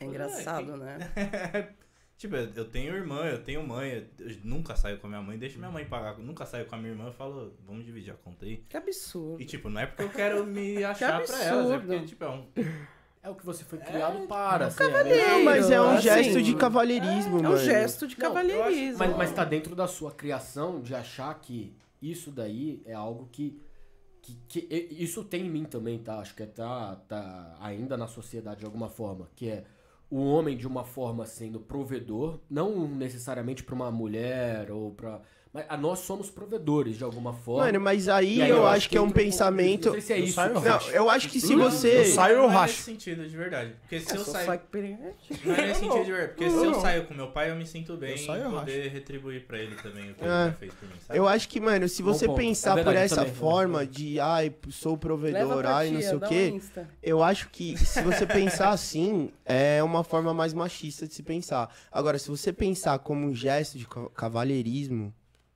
É 0.00 0.04
engraçado, 0.04 0.76
né? 0.76 0.98
Tipo, 2.16 2.36
eu 2.36 2.64
tenho 2.70 2.94
irmã, 2.94 3.26
eu 3.26 3.42
tenho 3.42 3.66
mãe, 3.66 4.08
eu 4.20 4.36
nunca 4.44 4.76
saio 4.76 4.98
com 4.98 5.08
a 5.08 5.10
minha 5.10 5.20
mãe, 5.22 5.36
deixa 5.36 5.58
minha 5.58 5.70
mãe 5.70 5.84
pagar, 5.84 6.16
nunca 6.18 6.46
saio 6.46 6.64
com 6.64 6.76
a 6.76 6.78
minha 6.78 6.92
irmã, 6.92 7.06
eu 7.06 7.12
falo, 7.12 7.56
vamos 7.66 7.84
dividir 7.84 8.12
a 8.12 8.16
conta 8.16 8.46
aí. 8.46 8.58
Que 8.68 8.76
absurdo. 8.76 9.42
E 9.42 9.44
tipo, 9.44 9.68
não 9.68 9.80
é 9.80 9.86
porque 9.86 10.02
eu 10.04 10.10
quero 10.10 10.46
me 10.46 10.82
achar 10.84 11.22
pra 11.24 11.42
elas, 11.42 11.70
é 11.72 11.78
porque, 11.78 12.06
tipo, 12.06 12.24
é 12.24 12.30
um, 12.30 12.48
É 13.24 13.30
o 13.30 13.34
que 13.34 13.44
você 13.44 13.64
foi 13.64 13.78
criado 13.78 14.26
para. 14.28 14.66
assim, 14.66 14.76
cavaleiro. 14.78 15.28
Não, 15.30 15.44
mas 15.44 15.70
é 15.70 15.80
um 15.80 15.90
assim, 15.92 16.02
gesto 16.02 16.42
de 16.42 16.54
cavalheirismo, 16.54 17.38
É 17.38 17.42
mano. 17.42 17.54
um 17.54 17.58
gesto 17.58 18.06
de 18.06 18.16
cavalheirismo. 18.16 18.98
Mas, 18.98 19.16
mas 19.16 19.32
tá 19.32 19.44
dentro 19.44 19.74
da 19.74 19.86
sua 19.88 20.10
criação 20.12 20.80
de 20.82 20.94
achar 20.94 21.32
que 21.40 21.74
isso 22.02 22.30
daí 22.30 22.82
é 22.84 22.92
algo 22.92 23.26
que. 23.32 23.58
que, 24.20 24.34
que- 24.46 24.88
isso 24.90 25.24
tem 25.24 25.46
em 25.46 25.50
mim 25.50 25.64
também, 25.64 25.98
tá? 25.98 26.18
Acho 26.18 26.34
que 26.34 26.44
tá, 26.46 26.96
tá 27.08 27.56
ainda 27.60 27.96
na 27.96 28.06
sociedade 28.06 28.60
de 28.60 28.66
alguma 28.66 28.90
forma. 28.90 29.28
Que 29.34 29.48
é 29.48 29.64
o 30.10 30.18
homem 30.22 30.54
de 30.54 30.66
uma 30.66 30.84
forma 30.84 31.24
sendo 31.24 31.58
provedor, 31.58 32.38
não 32.50 32.86
necessariamente 32.86 33.64
pra 33.64 33.74
uma 33.74 33.90
mulher 33.90 34.70
ou 34.70 34.90
pra. 34.92 35.22
Mas 35.54 35.66
ah, 35.68 35.76
nós 35.76 36.00
somos 36.00 36.28
provedores 36.30 36.98
de 36.98 37.04
alguma 37.04 37.32
forma. 37.32 37.66
Mano, 37.66 37.80
mas 37.80 38.08
aí 38.08 38.42
aí 38.42 38.50
eu 38.50 38.66
acho 38.66 38.90
que 38.90 38.96
é 38.98 39.00
um 39.00 39.08
pensamento. 39.08 39.84
Não 39.86 39.92
sei 39.92 40.00
se 40.00 40.12
é 40.12 40.18
Eu 40.18 40.24
isso. 40.24 40.34
saio 40.34 40.54
Não, 40.54 40.80
eu 40.90 41.08
acho 41.08 41.28
que 41.28 41.40
se 41.40 41.54
você. 41.54 42.00
Eu 42.00 42.04
saio, 42.06 42.34
eu 42.38 42.42
não 42.42 42.50
é 42.50 42.54
racho. 42.54 42.82
sentido, 42.82 43.24
de 43.28 43.36
verdade. 43.36 43.72
Porque 43.82 44.00
se 44.00 44.12
É, 44.12 44.16
eu 44.16 44.24
só 44.24 44.32
sair. 44.32 44.46
sai 44.46 44.58
com 44.58 44.66
piriguete. 44.66 45.40
Não 45.44 45.54
é 45.54 45.66
nesse 45.68 45.78
sentido 45.80 46.04
de 46.04 46.10
verdade. 46.10 46.32
Porque 46.34 46.50
se 46.50 46.56
eu 46.56 46.64
não. 46.72 46.80
saio 46.80 47.06
com 47.06 47.14
meu 47.14 47.28
pai, 47.28 47.52
eu 47.52 47.54
me 47.54 47.64
sinto 47.64 47.96
bem 47.96 48.10
Eu 48.10 48.18
saio, 48.18 48.42
eu 48.42 48.50
em 48.50 48.54
poder 48.54 48.88
retribuir 48.90 49.46
pra 49.46 49.58
ele 49.58 49.76
também 49.76 50.10
o 50.10 50.14
que 50.14 50.24
ele 50.24 50.30
É. 50.32 50.46
já 50.46 50.52
fez 50.54 50.74
por 50.74 50.88
mim, 50.88 50.94
sabe? 51.06 51.18
Eu 51.20 51.28
acho 51.28 51.48
que, 51.48 51.60
mano, 51.60 51.88
se 51.88 52.02
Bom 52.02 52.12
você. 52.12 52.24
É 52.28 52.34
pensar 52.34 52.74
verdade 52.74 52.96
por 52.96 53.02
essa 53.04 53.16
também. 53.16 53.34
forma 53.34 53.86
de, 53.86 54.18
ai, 54.18 54.52
sou 54.70 54.98
provedor, 54.98 55.64
ai, 55.66 55.90
não 55.92 56.00
sei 56.00 56.14
o 56.16 56.20
quê, 56.20 56.60
eu 57.00 57.22
acho 57.22 57.48
que 57.50 57.76
se 57.78 58.02
você 58.02 58.26
pensar 58.26 58.70
assim, 58.74 59.30
é 59.44 59.80
uma 59.84 60.02
forma 60.02 60.34
mais 60.34 60.52
machista 60.52 61.06
de 61.06 61.14
se 61.14 61.22
pensar. 61.22 61.72
Agora, 61.92 62.18
se 62.18 62.28
você 62.28 62.52
pensar 62.52 62.98
como 62.98 63.24
um 63.24 63.32
gesto 63.32 63.78
de 63.78 63.86
ca- 63.86 64.08
cavalheirismo, 64.16 65.14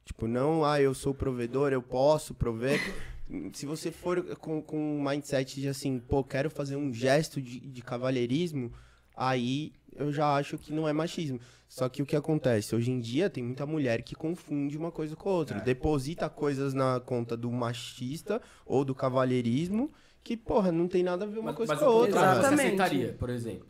tipo, 0.08 0.26
não, 0.26 0.64
ah, 0.64 0.80
eu 0.80 0.94
sou 0.94 1.12
provedor, 1.14 1.70
eu 1.72 1.82
posso 1.82 2.34
prover. 2.34 2.80
Se 3.52 3.66
você 3.66 3.90
for 3.90 4.24
com, 4.36 4.62
com 4.62 4.78
um 4.78 5.02
mindset 5.06 5.60
de 5.60 5.68
assim, 5.68 5.98
pô, 5.98 6.24
quero 6.24 6.48
fazer 6.48 6.76
um 6.76 6.90
gesto 6.92 7.42
de, 7.42 7.60
de 7.60 7.82
cavalheirismo, 7.82 8.72
aí 9.14 9.74
eu 9.94 10.10
já 10.10 10.34
acho 10.34 10.56
que 10.56 10.72
não 10.72 10.88
é 10.88 10.94
machismo. 10.94 11.38
Só 11.68 11.90
que 11.90 12.00
o 12.02 12.06
que 12.06 12.16
acontece? 12.16 12.74
Hoje 12.74 12.90
em 12.90 12.98
dia 12.98 13.28
tem 13.28 13.44
muita 13.44 13.66
mulher 13.66 14.00
que 14.02 14.14
confunde 14.14 14.78
uma 14.78 14.90
coisa 14.90 15.14
com 15.14 15.28
a 15.28 15.32
outra. 15.32 15.58
É. 15.58 15.60
Deposita 15.60 16.30
coisas 16.30 16.72
na 16.72 16.98
conta 17.00 17.36
do 17.36 17.50
machista 17.52 18.40
ou 18.64 18.82
do 18.82 18.94
cavalheirismo 18.94 19.92
que, 20.24 20.34
porra, 20.34 20.72
não 20.72 20.88
tem 20.88 21.02
nada 21.02 21.26
a 21.26 21.28
ver 21.28 21.38
uma 21.40 21.48
Mas, 21.50 21.56
coisa 21.56 21.72
mas 21.74 21.82
com 21.82 21.86
a 21.86 21.90
outra. 21.90 22.10
Exato. 22.12 22.24
velho. 22.26 22.40
Você 22.40 22.46
Exatamente. 22.48 22.80
aceitaria, 22.80 23.12
por 23.18 23.28
exemplo? 23.28 23.68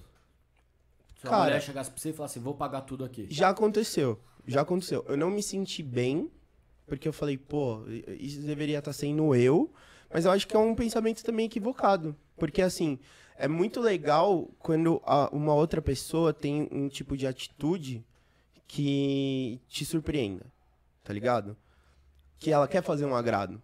Se 1.17 1.25
uma 1.25 1.31
Cara- 1.31 1.45
mulher 1.47 1.63
chegasse 1.63 1.91
pra 1.91 2.01
você 2.01 2.11
e 2.11 2.13
falasse, 2.13 2.39
vou 2.39 2.55
pagar 2.55 2.83
tudo 2.83 3.05
aqui. 3.05 3.27
Já 3.29 3.49
aconteceu. 3.49 4.21
Já 4.49 4.63
aconteceu. 4.63 5.05
Eu 5.07 5.17
não 5.17 5.31
me 5.31 5.43
senti 5.43 5.83
bem, 5.83 6.31
porque 6.87 7.07
eu 7.07 7.13
falei, 7.13 7.37
pô, 7.37 7.83
isso 8.19 8.41
deveria 8.41 8.79
estar 8.79 8.95
sendo 8.95 9.35
eu. 9.35 9.71
Mas 10.11 10.25
eu 10.25 10.31
acho 10.31 10.49
que 10.49 10.57
é 10.57 10.59
um 10.59 10.75
pensamento 10.75 11.23
também 11.23 11.45
equivocado. 11.45 12.17
Porque, 12.39 12.63
assim, 12.63 12.99
é 13.37 13.47
muito 13.47 13.79
legal 13.79 14.49
quando 14.59 15.03
a- 15.05 15.29
uma 15.31 15.53
outra 15.55 15.83
pessoa 15.83 16.33
tem 16.33 16.67
um 16.73 16.89
tipo 16.89 17.15
de 17.15 17.27
atitude 17.27 18.03
que 18.67 19.61
te 19.69 19.85
surpreenda. 19.85 20.47
Tá 21.05 21.13
ligado? 21.13 21.55
Que 22.39 22.51
ela 22.51 22.67
quer 22.67 22.83
fazer 22.83 23.05
um 23.05 23.15
agrado. 23.15 23.61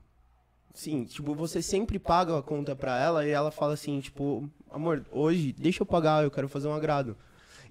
Sim, 0.74 1.04
tipo, 1.04 1.34
você 1.34 1.62
sempre 1.62 1.98
paga 1.98 2.36
a 2.38 2.42
conta 2.42 2.76
pra 2.76 2.98
ela 3.00 3.26
e 3.26 3.30
ela 3.30 3.50
fala 3.50 3.72
assim, 3.72 4.00
tipo, 4.00 4.46
amor, 4.70 5.06
hoje 5.10 5.52
deixa 5.52 5.82
eu 5.82 5.86
pagar, 5.86 6.24
eu 6.24 6.30
quero 6.30 6.48
fazer 6.48 6.68
um 6.68 6.74
agrado. 6.74 7.16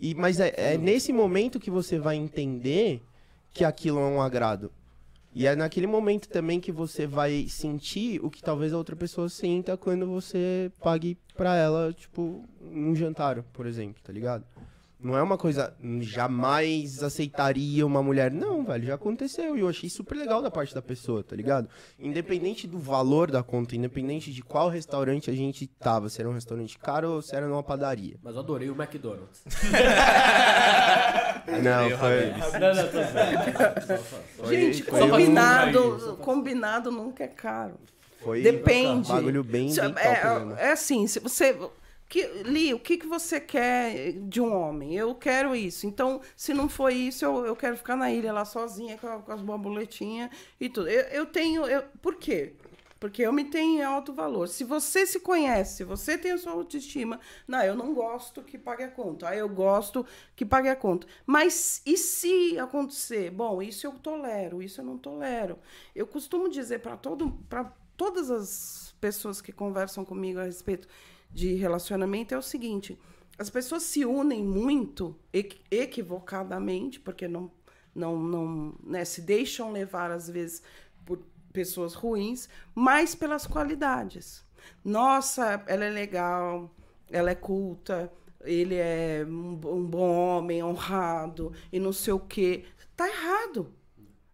E, 0.03 0.13
mas 0.13 0.37
é, 0.37 0.53
é 0.57 0.77
nesse 0.77 1.13
momento 1.13 1.61
que 1.61 1.71
você 1.71 1.97
vai 1.97 2.17
entender 2.17 3.01
que 3.53 3.63
aquilo 3.63 3.99
é 3.99 4.03
um 4.05 4.21
agrado. 4.21 4.69
E 5.33 5.47
é 5.47 5.55
naquele 5.55 5.87
momento 5.87 6.27
também 6.27 6.59
que 6.59 6.73
você 6.73 7.07
vai 7.07 7.47
sentir 7.47 8.19
o 8.21 8.29
que 8.29 8.43
talvez 8.43 8.73
a 8.73 8.77
outra 8.77 8.97
pessoa 8.97 9.29
sinta 9.29 9.77
quando 9.77 10.05
você 10.05 10.69
pague 10.81 11.17
pra 11.37 11.55
ela, 11.55 11.93
tipo, 11.93 12.43
um 12.61 12.93
jantar, 12.93 13.41
por 13.53 13.65
exemplo, 13.65 14.03
tá 14.03 14.11
ligado? 14.11 14.43
Não 15.03 15.17
é 15.17 15.21
uma 15.21 15.37
coisa, 15.37 15.75
jamais 15.99 17.03
aceitaria 17.03 17.85
uma 17.85 18.01
mulher. 18.01 18.31
Não, 18.31 18.63
velho, 18.63 18.85
já 18.85 18.95
aconteceu. 18.95 19.57
E 19.57 19.59
eu 19.59 19.67
achei 19.67 19.89
super 19.89 20.15
legal 20.15 20.41
da 20.41 20.49
parte 20.49 20.73
da 20.73 20.81
pessoa, 20.81 21.21
tá 21.21 21.35
ligado? 21.35 21.67
Independente 21.99 22.65
do 22.65 22.79
valor 22.79 23.29
da 23.29 23.43
conta, 23.43 23.75
independente 23.75 24.31
de 24.31 24.41
qual 24.41 24.69
restaurante 24.69 25.29
a 25.29 25.33
gente 25.33 25.67
tava, 25.67 26.07
se 26.07 26.21
era 26.21 26.29
um 26.29 26.33
restaurante 26.33 26.79
caro 26.79 27.11
ou 27.11 27.21
se 27.21 27.35
era 27.35 27.47
numa 27.47 27.61
padaria. 27.61 28.15
Mas 28.23 28.35
eu 28.35 28.41
adorei 28.41 28.69
o 28.69 28.81
McDonald's. 28.81 29.43
Não, 31.61 31.89
foi. 31.97 32.31
Não, 32.59 32.73
não, 32.73 32.87
tô 32.87 34.47
Gente, 34.47 34.83
foi 34.83 34.99
combinado, 35.01 36.17
combinado 36.21 36.91
nunca 36.91 37.25
é 37.25 37.27
caro. 37.27 37.75
Foi 38.23 38.41
Depende. 38.41 39.11
um 39.11 39.15
bagulho 39.15 39.43
bem, 39.43 39.67
bem 39.67 39.75
top 39.75 39.99
é, 39.99 40.67
é 40.67 40.71
assim, 40.71 41.05
se 41.07 41.19
você. 41.19 41.57
Que, 42.13 42.27
Li, 42.43 42.71
o 42.75 42.79
que, 42.79 42.99
que 42.99 43.07
você 43.07 43.41
quer 43.41 44.11
de 44.11 44.39
um 44.39 44.55
homem? 44.55 44.95
Eu 44.95 45.15
quero 45.15 45.55
isso. 45.55 45.87
Então, 45.87 46.21
se 46.35 46.53
não 46.53 46.69
for 46.69 46.93
isso, 46.93 47.25
eu, 47.25 47.43
eu 47.43 47.55
quero 47.55 47.75
ficar 47.75 47.95
na 47.95 48.11
ilha 48.11 48.31
lá 48.31 48.45
sozinha 48.45 48.99
com, 48.99 49.19
com 49.23 49.31
as 49.31 49.41
borboletinhas 49.41 50.29
e 50.59 50.69
tudo. 50.69 50.87
Eu, 50.87 51.05
eu 51.05 51.25
tenho. 51.25 51.65
Eu, 51.65 51.81
por 52.03 52.17
quê? 52.17 52.53
Porque 52.99 53.23
eu 53.23 53.33
me 53.33 53.45
tenho 53.45 53.79
em 53.79 53.83
alto 53.83 54.13
valor. 54.13 54.47
Se 54.47 54.63
você 54.63 55.07
se 55.07 55.21
conhece, 55.21 55.77
se 55.77 55.83
você 55.83 56.15
tem 56.15 56.33
a 56.33 56.37
sua 56.37 56.51
autoestima, 56.51 57.19
não, 57.47 57.63
eu 57.63 57.75
não 57.75 57.95
gosto 57.95 58.43
que 58.43 58.59
pague 58.59 58.83
a 58.83 58.91
conta. 58.91 59.29
Ah, 59.29 59.35
eu 59.35 59.49
gosto 59.49 60.05
que 60.35 60.45
pague 60.45 60.69
a 60.69 60.75
conta. 60.75 61.07
Mas 61.25 61.81
e 61.83 61.97
se 61.97 62.59
acontecer? 62.59 63.31
Bom, 63.31 63.59
isso 63.59 63.87
eu 63.87 63.93
tolero, 63.93 64.61
isso 64.61 64.81
eu 64.81 64.85
não 64.85 64.99
tolero. 64.99 65.57
Eu 65.95 66.05
costumo 66.05 66.47
dizer 66.47 66.77
para 66.77 66.95
todo, 66.95 67.31
para 67.49 67.73
todas 67.97 68.29
as 68.29 68.93
pessoas 69.01 69.41
que 69.41 69.51
conversam 69.51 70.05
comigo 70.05 70.39
a 70.39 70.43
respeito 70.43 70.87
de 71.33 71.53
relacionamento 71.55 72.33
é 72.33 72.37
o 72.37 72.41
seguinte: 72.41 72.97
as 73.37 73.49
pessoas 73.49 73.83
se 73.83 74.05
unem 74.05 74.43
muito 74.43 75.15
equi- 75.31 75.61
equivocadamente, 75.71 76.99
porque 76.99 77.27
não, 77.27 77.51
não, 77.93 78.17
não 78.17 78.75
né, 78.83 79.03
se 79.05 79.21
deixam 79.21 79.71
levar 79.71 80.11
às 80.11 80.29
vezes 80.29 80.61
por 81.05 81.19
pessoas 81.51 81.93
ruins, 81.93 82.47
mas 82.73 83.15
pelas 83.15 83.45
qualidades. 83.47 84.43
Nossa, 84.83 85.63
ela 85.67 85.83
é 85.85 85.89
legal, 85.89 86.73
ela 87.11 87.31
é 87.31 87.35
culta, 87.35 88.11
ele 88.41 88.75
é 88.75 89.25
um, 89.27 89.51
um 89.51 89.85
bom 89.85 90.09
homem, 90.15 90.63
honrado 90.63 91.51
e 91.71 91.79
não 91.79 91.91
sei 91.91 92.13
o 92.13 92.19
quê. 92.19 92.65
Tá 92.95 93.07
errado. 93.07 93.73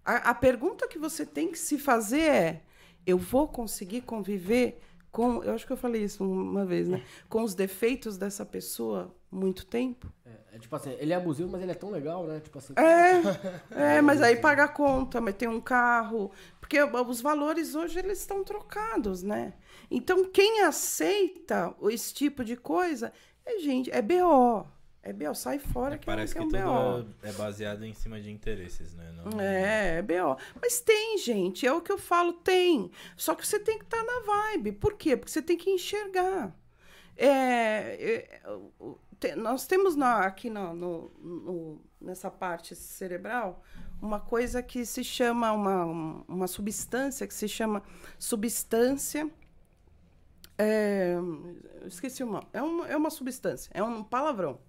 A, 0.04 0.32
a 0.32 0.34
pergunta 0.34 0.88
que 0.88 1.00
você 1.00 1.26
tem 1.26 1.52
que 1.52 1.60
se 1.60 1.78
fazer 1.78 2.22
é: 2.22 2.64
eu 3.06 3.18
vou 3.18 3.48
conseguir 3.48 4.02
conviver 4.02 4.82
com. 5.12 5.44
Eu 5.44 5.54
acho 5.54 5.66
que 5.66 5.74
eu 5.74 5.78
falei 5.78 6.04
isso 6.04 6.24
uma 6.24 6.66
vez, 6.66 6.88
né? 6.88 7.04
Com 7.28 7.44
os 7.44 7.54
defeitos 7.54 8.18
dessa 8.18 8.46
pessoa 8.46 9.14
muito 9.32 9.66
tempo? 9.66 10.12
É, 10.26 10.56
é 10.56 10.60
tipo 10.60 10.76
assim, 10.76 10.96
ele 11.00 11.14
é 11.14 11.16
abusivo, 11.16 11.50
mas 11.50 11.62
ele 11.62 11.72
é 11.72 11.76
tão 11.76 11.90
legal, 11.90 12.26
né? 12.26 12.40
Tipo 12.40 12.58
assim. 12.58 12.74
É, 12.76 13.98
é, 13.98 14.02
mas 14.02 14.22
aí 14.22 14.36
paga 14.36 14.66
a 14.66 14.68
conta, 14.68 15.20
mas 15.20 15.36
tem 15.36 15.48
um 15.48 15.62
carro. 15.62 16.32
Porque 16.60 16.82
os 16.82 17.22
valores 17.22 17.76
hoje 17.76 18.00
eles 18.00 18.20
estão 18.20 18.44
trocados, 18.44 19.24
né? 19.24 19.54
Então, 19.90 20.26
quem 20.26 20.62
aceita 20.62 21.74
esse 21.90 22.14
tipo 22.14 22.44
de 22.44 22.56
coisa 22.56 23.12
é 23.46 23.60
gente, 23.60 23.90
é 23.92 24.02
BO. 24.02 24.68
É 25.10 25.14
BO, 25.14 25.34
sai 25.34 25.58
fora 25.58 25.98
que, 25.98 26.06
Parece 26.06 26.34
é 26.38 26.40
que 26.40 26.46
um 26.46 26.50
tudo 26.50 27.16
é 27.24 27.32
baseado 27.32 27.84
em 27.84 27.94
cima 27.96 28.22
de 28.22 28.30
interesses, 28.30 28.94
né? 28.94 29.12
Não- 29.26 29.42
É, 29.42 29.98
é 29.98 30.02
BO. 30.04 30.38
Mas 30.62 30.80
tem, 30.82 31.18
gente, 31.18 31.66
é 31.66 31.74
o 31.74 31.82
que 31.82 31.92
eu 31.92 31.98
falo, 31.98 32.34
tem. 32.34 32.92
Só 33.18 33.34
que 33.34 33.46
você 33.48 33.60
tem 33.60 33.78
que 33.80 33.86
estar 33.86 34.04
na 34.04 34.20
vibe. 34.22 34.74
Por 34.74 34.94
quê? 34.94 35.18
Porque 35.18 35.32
você 35.32 35.42
tem 35.42 35.58
que 35.58 35.72
enxergar. 35.72 36.56
É, 37.18 38.38
é, 38.46 38.50
o- 38.50 38.72
o- 38.80 39.00
te- 39.20 39.36
nós 39.36 39.66
temos 39.66 39.96
na- 39.96 40.20
aqui 40.26 40.50
na- 40.50 40.74
no- 40.74 41.12
no- 41.20 41.82
nessa 42.00 42.30
parte 42.30 42.76
cerebral 42.76 43.64
uma 44.02 44.20
coisa 44.20 44.62
que 44.64 44.86
se 44.86 45.04
chama, 45.04 45.52
uma, 45.52 45.86
uma 46.28 46.48
substância 46.48 47.26
que 47.28 47.34
se 47.34 47.48
chama 47.48 47.82
substância. 48.18 49.30
É, 50.58 51.16
esqueci 51.86 52.24
uma. 52.24 52.44
É 52.54 52.62
uma, 52.62 52.88
é 52.88 52.96
uma 52.96 53.10
substância, 53.10 53.72
é 53.74 53.82
um 53.84 54.04
palavrão. 54.04 54.60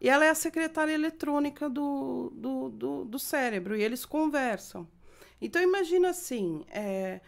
E 0.00 0.08
ela 0.08 0.24
é 0.24 0.30
a 0.30 0.34
secretária 0.34 0.92
eletrônica 0.92 1.68
do, 1.68 2.32
do, 2.34 2.70
do, 2.70 3.04
do 3.04 3.18
cérebro, 3.18 3.76
e 3.76 3.82
eles 3.82 4.04
conversam. 4.04 4.88
Então, 5.40 5.60
imagina 5.62 6.10
assim: 6.10 6.64
é, 6.68 7.20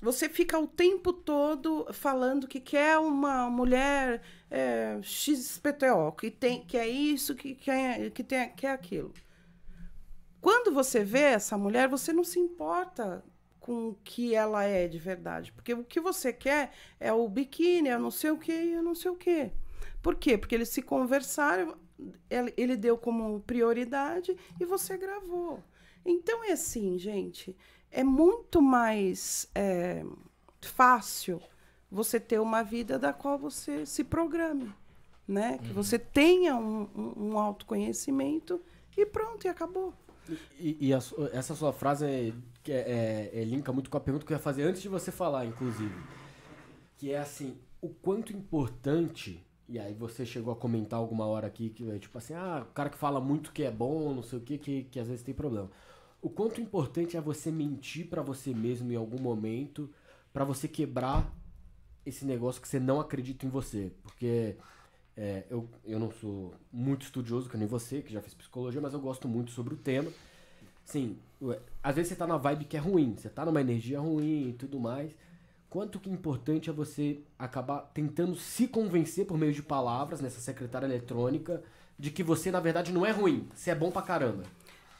você 0.00 0.28
fica 0.28 0.58
o 0.58 0.66
tempo 0.66 1.12
todo 1.12 1.86
falando 1.92 2.46
que 2.46 2.60
quer 2.60 2.98
uma 2.98 3.50
mulher 3.50 4.22
é, 4.50 4.98
XPTO, 5.02 6.12
que, 6.18 6.30
tem, 6.30 6.64
que 6.64 6.76
é 6.76 6.88
isso, 6.88 7.34
que, 7.34 7.54
que, 7.54 7.70
é, 7.70 8.08
que 8.10 8.22
tem, 8.22 8.48
que 8.50 8.66
é 8.66 8.70
aquilo. 8.70 9.12
Quando 10.40 10.72
você 10.72 11.02
vê 11.02 11.22
essa 11.22 11.58
mulher, 11.58 11.88
você 11.88 12.12
não 12.12 12.22
se 12.22 12.38
importa 12.38 13.24
com 13.58 13.88
o 13.88 13.94
que 14.04 14.34
ela 14.34 14.64
é 14.64 14.86
de 14.86 14.98
verdade. 14.98 15.52
Porque 15.52 15.74
o 15.74 15.84
que 15.84 16.00
você 16.00 16.32
quer 16.32 16.72
é 17.00 17.12
o 17.12 17.28
biquíni, 17.28 17.88
é 17.88 17.98
não 17.98 18.10
sei 18.10 18.30
o 18.30 18.38
que, 18.38 18.52
eu 18.52 18.82
não 18.82 18.94
sei 18.94 19.10
o 19.10 19.16
que. 19.16 19.50
Por 20.00 20.14
quê? 20.14 20.38
Porque 20.38 20.54
eles 20.54 20.68
se 20.68 20.80
conversaram, 20.80 21.76
ele, 22.30 22.76
deu 22.76 22.96
como 22.98 23.40
prioridade 23.40 24.36
e 24.60 24.64
você 24.64 24.96
gravou. 24.96 25.62
Então 26.04 26.44
é 26.44 26.52
assim, 26.52 26.98
gente, 26.98 27.56
é 27.90 28.04
muito 28.04 28.62
mais 28.62 29.48
é, 29.54 30.04
fácil 30.60 31.40
você 31.90 32.20
ter 32.20 32.38
uma 32.40 32.62
vida 32.62 32.98
da 32.98 33.12
qual 33.12 33.38
você 33.38 33.84
se 33.86 34.04
programe. 34.04 34.72
né? 35.26 35.58
Que 35.58 35.72
você 35.72 35.98
tenha 35.98 36.56
um, 36.56 36.88
um, 36.94 37.30
um 37.32 37.38
autoconhecimento 37.38 38.60
e 38.96 39.04
pronto, 39.04 39.44
e 39.46 39.48
acabou. 39.48 39.92
E, 40.58 40.88
e 40.88 40.94
a 40.94 40.98
essa 41.32 41.54
sua 41.54 41.72
frase 41.72 42.04
é, 42.06 42.32
é, 42.68 43.30
é- 43.34 43.40
é 43.40 43.44
linka 43.44 43.72
muito 43.72 43.88
com 43.90 43.96
a 43.96 44.00
pergunta 44.00 44.24
que 44.26 44.32
eu 44.32 44.36
ia 44.36 44.42
fazer 44.42 44.62
antes 44.62 44.80
de 44.82 44.88
você 44.88 45.10
falar, 45.10 45.44
inclusive. 45.46 45.94
Que 46.96 47.12
é 47.12 47.18
assim, 47.18 47.56
o 47.80 47.88
quanto 47.90 48.32
importante, 48.32 49.42
e 49.68 49.78
aí 49.78 49.92
você 49.92 50.24
chegou 50.24 50.52
a 50.52 50.56
comentar 50.56 50.98
alguma 50.98 51.26
hora 51.26 51.46
aqui, 51.46 51.68
que 51.70 51.88
é 51.90 51.98
tipo 51.98 52.16
assim, 52.16 52.34
ah, 52.34 52.64
o 52.68 52.72
cara 52.72 52.88
que 52.88 52.96
fala 52.96 53.20
muito 53.20 53.52
que 53.52 53.62
é 53.62 53.70
bom, 53.70 54.14
não 54.14 54.22
sei 54.22 54.38
o 54.38 54.42
que, 54.42 54.56
que, 54.56 54.82
que 54.84 54.98
às 54.98 55.06
vezes 55.06 55.22
tem 55.22 55.34
problema. 55.34 55.70
O 56.22 56.30
quanto 56.30 56.60
importante 56.60 57.16
é 57.16 57.20
você 57.20 57.50
mentir 57.50 58.08
pra 58.08 58.22
você 58.22 58.54
mesmo 58.54 58.90
em 58.90 58.96
algum 58.96 59.20
momento, 59.20 59.90
pra 60.32 60.44
você 60.44 60.66
quebrar 60.66 61.30
esse 62.04 62.24
negócio 62.24 62.60
que 62.62 62.66
você 62.68 62.80
não 62.80 62.98
acredita 62.98 63.44
em 63.44 63.50
você. 63.50 63.92
Porque 64.02 64.56
é, 65.16 65.44
eu, 65.50 65.68
eu 65.84 65.98
não 65.98 66.10
sou 66.10 66.54
muito 66.72 67.02
estudioso, 67.02 67.50
que 67.50 67.56
nem 67.56 67.68
você, 67.68 68.00
que 68.00 68.12
já 68.12 68.20
fez 68.20 68.34
psicologia, 68.34 68.80
mas 68.80 68.94
eu 68.94 69.00
gosto 69.00 69.28
muito 69.28 69.50
sobre 69.50 69.74
o 69.74 69.76
tema. 69.76 70.10
Sim, 70.84 71.18
às 71.82 71.94
vezes 71.94 72.08
você 72.10 72.16
tá 72.16 72.26
na 72.26 72.38
vibe 72.38 72.64
que 72.64 72.76
é 72.76 72.80
ruim, 72.80 73.14
você 73.14 73.28
tá 73.28 73.44
numa 73.44 73.60
energia 73.60 74.00
ruim 74.00 74.48
e 74.48 74.52
tudo 74.54 74.80
mais. 74.80 75.14
Quanto 75.70 76.00
que 76.00 76.08
importante 76.10 76.70
é 76.70 76.72
você 76.72 77.20
acabar 77.38 77.80
tentando 77.92 78.34
se 78.34 78.66
convencer 78.66 79.26
por 79.26 79.36
meio 79.36 79.52
de 79.52 79.62
palavras 79.62 80.20
nessa 80.20 80.40
secretária 80.40 80.86
eletrônica 80.86 81.62
de 81.98 82.10
que 82.10 82.22
você, 82.22 82.50
na 82.50 82.60
verdade, 82.60 82.92
não 82.92 83.04
é 83.04 83.10
ruim, 83.10 83.48
você 83.54 83.70
é 83.70 83.74
bom 83.74 83.90
pra 83.90 84.00
caramba. 84.02 84.44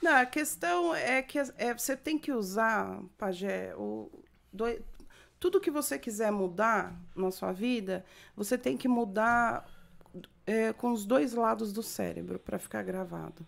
Não, 0.03 0.15
a 0.16 0.27
questão 0.27 0.95
é 0.95 1.23
que 1.23 1.39
é, 1.39 1.73
você 1.77 1.97
tem 1.97 2.19
que 2.19 2.32
usar, 2.32 3.01
Pajé, 3.16 3.74
o, 3.77 4.11
doi- 4.53 4.82
tudo 5.40 5.61
que 5.61 5.70
você 5.70 5.99
quiser 5.99 6.31
mudar 6.31 6.95
na 7.16 7.31
sua 7.31 7.53
vida, 7.53 8.05
você 8.36 8.59
tem 8.59 8.77
que 8.77 8.89
mudar 8.89 9.66
é, 10.47 10.73
com 10.73 10.93
os 10.93 11.07
dois 11.07 11.32
lados 11.32 11.73
do 11.73 11.82
cérebro 11.82 12.39
para 12.39 12.59
ficar 12.59 12.82
gravado. 12.82 13.47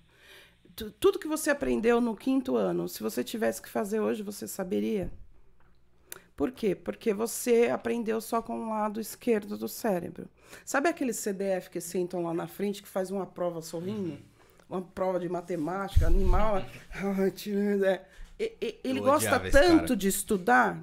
Tu- 0.76 0.90
Tudo 0.92 1.18
que 1.18 1.28
você 1.28 1.50
aprendeu 1.50 2.00
no 2.00 2.16
quinto 2.16 2.56
ano, 2.56 2.88
se 2.88 3.02
você 3.02 3.22
tivesse 3.24 3.60
que 3.60 3.68
fazer 3.68 4.00
hoje, 4.00 4.22
você 4.22 4.46
saberia? 4.48 5.10
Por 6.40 6.52
quê? 6.52 6.74
Porque 6.74 7.12
você 7.12 7.68
aprendeu 7.70 8.18
só 8.18 8.40
com 8.40 8.58
o 8.64 8.70
lado 8.70 8.98
esquerdo 8.98 9.58
do 9.58 9.68
cérebro. 9.68 10.26
Sabe 10.64 10.88
aqueles 10.88 11.16
CDF 11.18 11.68
que 11.68 11.82
sentam 11.82 12.22
lá 12.22 12.32
na 12.32 12.46
frente 12.46 12.80
que 12.82 12.88
faz 12.88 13.10
uma 13.10 13.26
prova 13.26 13.60
sorrindo? 13.60 14.16
Uma 14.66 14.80
prova 14.80 15.20
de 15.20 15.28
matemática, 15.28 16.06
animal. 16.06 16.64
É. 17.84 18.00
E- 18.38 18.54
e- 18.58 18.80
Ele 18.82 19.00
gosta 19.00 19.38
tanto 19.52 19.94
de 19.94 20.08
estudar 20.08 20.82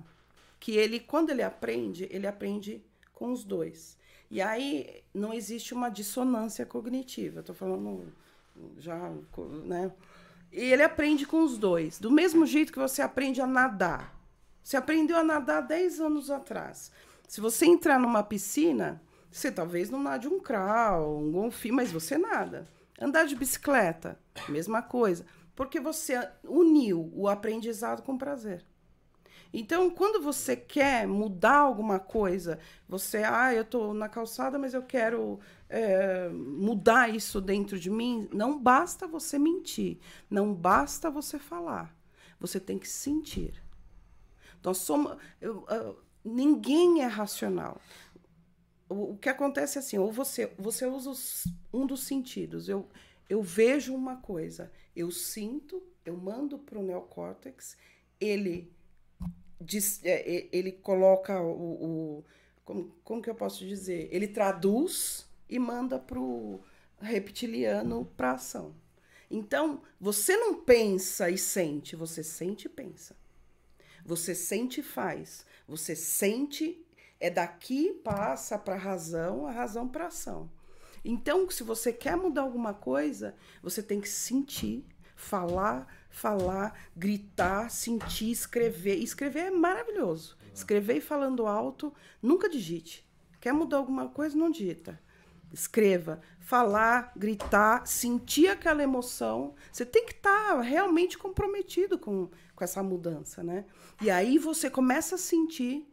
que 0.60 0.74
ele, 0.74 1.00
quando 1.00 1.32
ele 1.32 1.42
aprende, 1.42 2.08
ele 2.12 2.28
aprende 2.28 2.84
com 3.12 3.32
os 3.32 3.44
dois. 3.44 3.98
E 4.30 4.40
aí 4.40 5.02
não 5.12 5.34
existe 5.34 5.74
uma 5.74 5.90
dissonância 5.90 6.68
cognitiva. 6.68 7.40
Estou 7.40 7.56
falando 7.56 8.14
já, 8.78 9.12
né? 9.66 9.92
E 10.52 10.72
ele 10.72 10.84
aprende 10.84 11.26
com 11.26 11.44
os 11.44 11.58
dois. 11.58 11.98
Do 11.98 12.12
mesmo 12.12 12.46
jeito 12.46 12.72
que 12.72 12.78
você 12.78 13.02
aprende 13.02 13.42
a 13.42 13.48
nadar. 13.48 14.16
Você 14.68 14.76
aprendeu 14.76 15.15
a 15.15 15.23
nadar 15.23 15.61
10 15.61 16.02
anos 16.02 16.30
atrás. 16.30 16.91
Se 17.26 17.39
você 17.39 17.65
entrar 17.65 17.98
numa 17.98 18.22
piscina, 18.22 19.02
você 19.31 19.49
talvez 19.49 19.89
não 19.89 20.03
nade 20.03 20.27
um 20.27 20.41
crawl, 20.41 21.22
um 21.22 21.31
golfinho, 21.31 21.76
mas 21.76 21.89
você 21.89 22.18
nada. 22.18 22.68
Andar 22.99 23.23
de 23.23 23.34
bicicleta, 23.34 24.19
mesma 24.49 24.81
coisa. 24.81 25.26
Porque 25.56 25.80
você 25.80 26.19
uniu 26.44 27.10
o 27.15 27.30
aprendizado 27.30 28.02
com 28.03 28.18
prazer. 28.18 28.65
Então, 29.53 29.89
quando 29.89 30.22
você 30.22 30.53
quer 30.57 31.07
mudar 31.07 31.60
alguma 31.60 31.98
coisa, 31.98 32.60
você, 32.89 33.23
ah, 33.23 33.53
eu 33.53 33.64
tô 33.64 33.94
na 33.94 34.10
calçada, 34.10 34.60
mas 34.60 34.73
eu 34.73 34.84
quero 34.84 35.39
é, 35.69 36.27
mudar 36.27 37.10
isso 37.10 37.39
dentro 37.39 37.80
de 37.80 37.89
mim, 37.89 38.27
não 38.34 38.60
basta 38.60 39.07
você 39.07 39.39
mentir, 39.39 39.98
não 40.30 40.53
basta 40.53 41.10
você 41.10 41.39
falar, 41.39 41.95
você 42.38 42.60
tem 42.60 42.77
que 42.77 42.89
sentir. 42.89 43.65
Nós 44.68 44.80
somos, 44.80 45.18
eu, 45.39 45.64
ah, 45.69 45.95
ninguém 46.26 47.02
é 47.02 47.06
racional. 47.07 47.80
O, 48.89 49.14
o 49.14 49.18
que 49.18 49.30
acontece 49.30 49.77
é 49.77 49.80
assim, 49.81 49.98
ou 49.98 50.11
você, 50.11 50.48
você 50.57 50.85
usa 50.85 51.10
os- 51.10 51.44
um 51.73 51.85
dos 51.85 52.03
sentidos. 52.03 52.69
Eu, 52.69 52.88
eu 53.30 53.41
vejo 53.41 53.94
uma 53.94 54.18
coisa, 54.18 54.72
eu 54.95 55.11
sinto, 55.11 55.84
eu 56.06 56.15
mando 56.15 56.57
para 56.57 56.80
o 56.80 56.84
neocórtex, 56.84 57.77
ele 58.19 58.72
diz- 59.61 60.02
é, 60.03 60.48
ele 60.52 60.72
coloca 60.72 61.41
o, 61.41 62.19
o- 62.19 62.26
como, 62.65 62.95
como 63.03 63.22
que 63.22 63.30
eu 63.30 63.35
posso 63.35 63.65
dizer? 63.65 64.10
Ele 64.11 64.27
traduz 64.27 65.27
e 65.49 65.60
manda 65.60 65.99
para 65.99 66.19
o 66.19 66.61
reptiliano 66.99 68.06
para 68.18 68.34
ação. 68.34 68.76
Então, 69.31 69.81
você 69.99 70.38
não 70.38 70.56
pensa 70.61 71.30
e 71.30 71.38
sente, 71.38 71.95
você 71.95 72.23
sente 72.23 72.68
e 72.68 72.69
pensa. 72.69 73.15
Você 74.08 74.34
sente 74.34 74.80
e 74.80 74.84
faz. 74.84 75.46
Você 75.68 75.94
sente, 75.94 76.82
é 77.20 77.30
daqui, 77.30 77.92
passa 78.06 78.58
para 78.58 78.76
a 78.76 78.80
razão, 78.80 79.46
a 79.46 79.52
razão 79.52 79.86
para 79.86 80.08
ação. 80.08 80.50
Então, 81.04 81.50
se 81.50 81.62
você 81.62 81.92
quer 81.92 82.16
mudar 82.16 82.44
alguma 82.44 82.74
coisa, 82.74 83.36
você 83.62 83.84
tem 83.84 84.00
que 84.00 84.08
sentir, 84.08 84.86
falar, 85.14 85.94
falar, 86.10 86.80
gritar, 86.96 87.70
sentir, 87.70 88.32
escrever. 88.32 88.96
Escrever 88.96 89.48
é 89.48 89.52
maravilhoso. 89.52 90.38
Escrever 90.54 90.96
e 90.96 91.02
falando 91.02 91.46
alto, 91.46 91.94
nunca 92.22 92.50
digite. 92.50 93.06
Quer 93.42 93.52
mudar 93.52 93.76
alguma 93.76 94.08
coisa, 94.08 94.38
não 94.38 94.50
digita. 94.50 94.98
Escreva, 95.54 96.22
falar, 96.40 97.12
gritar, 97.16 97.86
sentir 97.86 98.48
aquela 98.48 98.84
emoção. 98.84 99.54
Você 99.70 99.86
tem 99.86 100.06
que 100.06 100.14
estar 100.14 100.62
realmente 100.62 101.18
comprometido 101.18 102.00
com, 102.00 102.30
com 102.58 102.64
essa 102.64 102.82
mudança, 102.82 103.44
né? 103.44 103.66
E 104.02 104.10
aí 104.10 104.40
você 104.40 104.68
começa 104.70 105.14
a 105.14 105.18
sentir 105.18 105.88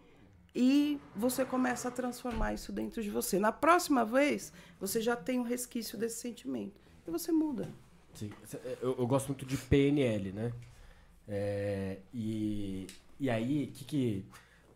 e 0.54 0.98
você 1.14 1.44
começa 1.44 1.88
a 1.88 1.90
transformar 1.90 2.54
isso 2.54 2.72
dentro 2.72 3.02
de 3.02 3.10
você. 3.10 3.38
Na 3.38 3.52
próxima 3.52 4.02
vez, 4.04 4.50
você 4.80 4.98
já 5.00 5.14
tem 5.14 5.38
um 5.38 5.42
resquício 5.42 5.98
desse 5.98 6.16
sentimento. 6.20 6.80
E 7.06 7.10
você 7.10 7.30
muda. 7.30 7.68
Sim, 8.14 8.30
cê- 8.46 8.58
eu, 8.80 8.96
eu 8.98 9.06
gosto 9.06 9.26
muito 9.28 9.44
de 9.44 9.58
PNL, 9.58 10.32
né? 10.32 10.52
É, 11.28 11.98
e, 12.14 12.86
e 13.20 13.28
aí, 13.28 13.66
que 13.66 13.84
que 13.84 14.24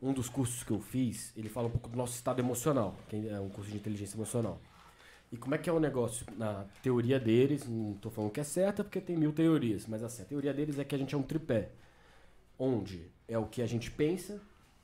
um 0.03 0.13
dos 0.13 0.29
cursos 0.29 0.63
que 0.63 0.71
eu 0.71 0.81
fiz, 0.81 1.33
ele 1.35 1.49
fala 1.49 1.69
um 1.69 1.71
pouco 1.71 1.89
do 1.89 1.97
nosso 1.97 2.15
estado 2.15 2.39
emocional, 2.39 2.95
que 3.09 3.29
é 3.29 3.41
um 3.41 3.49
curso 3.49 3.71
de 3.71 3.77
inteligência 3.79 4.15
emocional. 4.17 4.61
E 5.31 5.37
como 5.37 5.55
é 5.55 5.59
que 5.59 5.69
é 5.69 5.73
o 5.73 5.81
negócio? 5.81 6.27
Na 6.37 6.65
teoria 6.83 7.21
deles, 7.21 7.69
não 7.69 7.95
tô 7.95 8.11
falando 8.11 8.31
que 8.31 8.41
é 8.41 8.45
certa 8.45 8.83
porque 8.83 9.01
tem 9.01 9.17
mil 9.17 9.33
teorias, 9.33 9.87
mas 9.87 10.03
assim, 10.03 10.23
a 10.23 10.25
teoria 10.25 10.55
deles 10.55 10.79
é 10.79 10.85
que 10.85 10.95
a 10.95 10.99
gente 10.99 11.15
é 11.15 11.19
um 11.19 11.23
tripé, 11.23 11.71
onde 12.59 13.11
é 13.27 13.39
o 13.39 13.47
que 13.47 13.61
a 13.61 13.67
gente 13.67 13.91
pensa, 13.91 14.41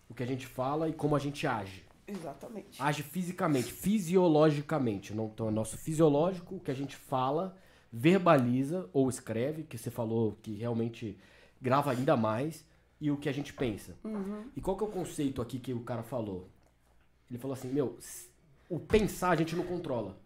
o 0.08 0.14
que 0.14 0.22
a 0.22 0.26
gente 0.26 0.46
fala 0.46 0.88
e 0.88 0.92
como 0.92 1.16
a 1.16 1.18
gente 1.18 1.46
age 1.46 1.82
Exatamente. 2.06 2.80
age 2.80 3.02
fisicamente, 3.02 3.72
fisiologicamente. 3.72 5.14
Não, 5.14 5.26
então, 5.26 5.48
é 5.48 5.50
nosso 5.50 5.78
fisiológico, 5.78 6.56
o 6.56 6.60
que 6.60 6.70
a 6.70 6.74
gente 6.74 6.94
fala, 6.94 7.56
verbaliza 7.90 8.88
ou 8.92 9.08
escreve, 9.08 9.62
que 9.62 9.78
você 9.78 9.90
falou 9.90 10.36
que 10.42 10.54
realmente 10.54 11.18
grava 11.60 11.90
ainda 11.90 12.16
mais, 12.16 12.64
e 13.00 13.10
o 13.10 13.16
que 13.16 13.28
a 13.28 13.32
gente 13.32 13.52
pensa. 13.52 13.96
E 14.54 14.60
qual 14.60 14.76
que 14.76 14.84
é 14.84 14.86
o 14.86 14.90
conceito 14.90 15.40
aqui 15.40 15.58
que 15.58 15.72
o 15.72 15.80
cara 15.80 16.02
falou? 16.02 16.48
Ele 17.30 17.38
falou 17.38 17.54
assim, 17.54 17.68
meu, 17.68 17.98
o 18.68 18.78
pensar 18.78 19.30
a 19.30 19.36
gente 19.36 19.56
não 19.56 19.64
controla. 19.64 20.16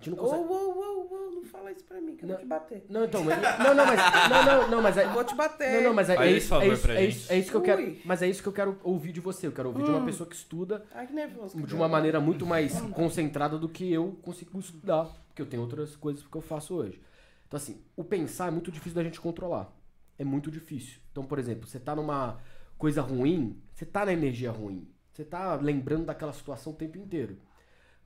A 0.00 0.04
gente 0.04 0.10
não 0.10 0.16
consegue. 0.16 0.42
ô, 0.44 0.46
ô, 0.46 1.28
ô, 1.28 1.30
não 1.32 1.44
fala 1.44 1.72
isso 1.72 1.84
pra 1.84 2.00
mim, 2.00 2.14
que 2.16 2.24
eu 2.24 2.28
vou 2.28 2.38
te 2.38 2.46
bater. 2.46 2.86
Não, 2.88 3.04
então, 3.04 3.24
mas, 3.24 3.36
não, 3.58 3.74
não, 3.74 3.86
mas, 3.86 4.00
não, 4.30 4.44
não, 4.44 4.70
não, 4.70 4.82
mas 4.82 4.96
Eu 4.96 5.10
vou 5.10 5.24
te 5.24 5.34
bater. 5.34 5.72
não, 5.74 5.82
não, 5.88 5.94
mas 5.94 6.08
é, 6.08 6.16
é 6.16 6.30
esse 6.30 6.46
isso, 6.46 6.54
é 6.54 6.68
isso, 6.68 6.90
é 6.90 7.04
isso, 7.04 7.32
é 7.32 7.38
isso 7.38 7.50
que 7.50 7.56
eu 7.56 7.62
quero, 7.62 7.82
Ui. 7.82 8.00
mas 8.04 8.22
é 8.22 8.28
isso 8.28 8.42
que 8.42 8.48
eu 8.48 8.52
quero 8.52 8.78
ouvir 8.84 9.12
de 9.12 9.20
você. 9.20 9.46
Eu 9.48 9.52
quero 9.52 9.68
ouvir 9.68 9.82
de 9.82 9.90
uma 9.90 10.04
pessoa 10.04 10.28
que 10.28 10.36
estuda 10.36 10.84
Ai, 10.94 11.06
que 11.06 11.12
nervoso. 11.12 11.60
de 11.60 11.74
uma 11.74 11.88
maneira 11.88 12.20
muito 12.20 12.46
mais 12.46 12.80
concentrada 12.92 13.58
do 13.58 13.68
que 13.68 13.92
eu 13.92 14.16
consigo 14.22 14.56
estudar, 14.58 15.06
porque 15.28 15.42
eu 15.42 15.46
tenho 15.46 15.62
outras 15.62 15.96
coisas 15.96 16.24
que 16.24 16.36
eu 16.36 16.42
faço 16.42 16.74
hoje. 16.74 17.00
Então, 17.48 17.56
assim, 17.56 17.82
o 17.96 18.04
pensar 18.04 18.48
é 18.48 18.50
muito 18.50 18.70
difícil 18.70 18.94
da 18.94 19.02
gente 19.02 19.20
controlar. 19.20 19.72
É 20.18 20.24
muito 20.24 20.50
difícil. 20.50 21.00
Então, 21.10 21.24
por 21.24 21.38
exemplo, 21.38 21.66
você 21.66 21.78
tá 21.80 21.96
numa 21.96 22.38
coisa 22.76 23.00
ruim, 23.00 23.60
você 23.74 23.86
tá 23.86 24.04
na 24.04 24.12
energia 24.12 24.50
ruim. 24.50 24.86
Você 25.12 25.24
tá 25.24 25.54
lembrando 25.56 26.04
daquela 26.04 26.32
situação 26.32 26.72
o 26.72 26.76
tempo 26.76 26.98
inteiro. 26.98 27.38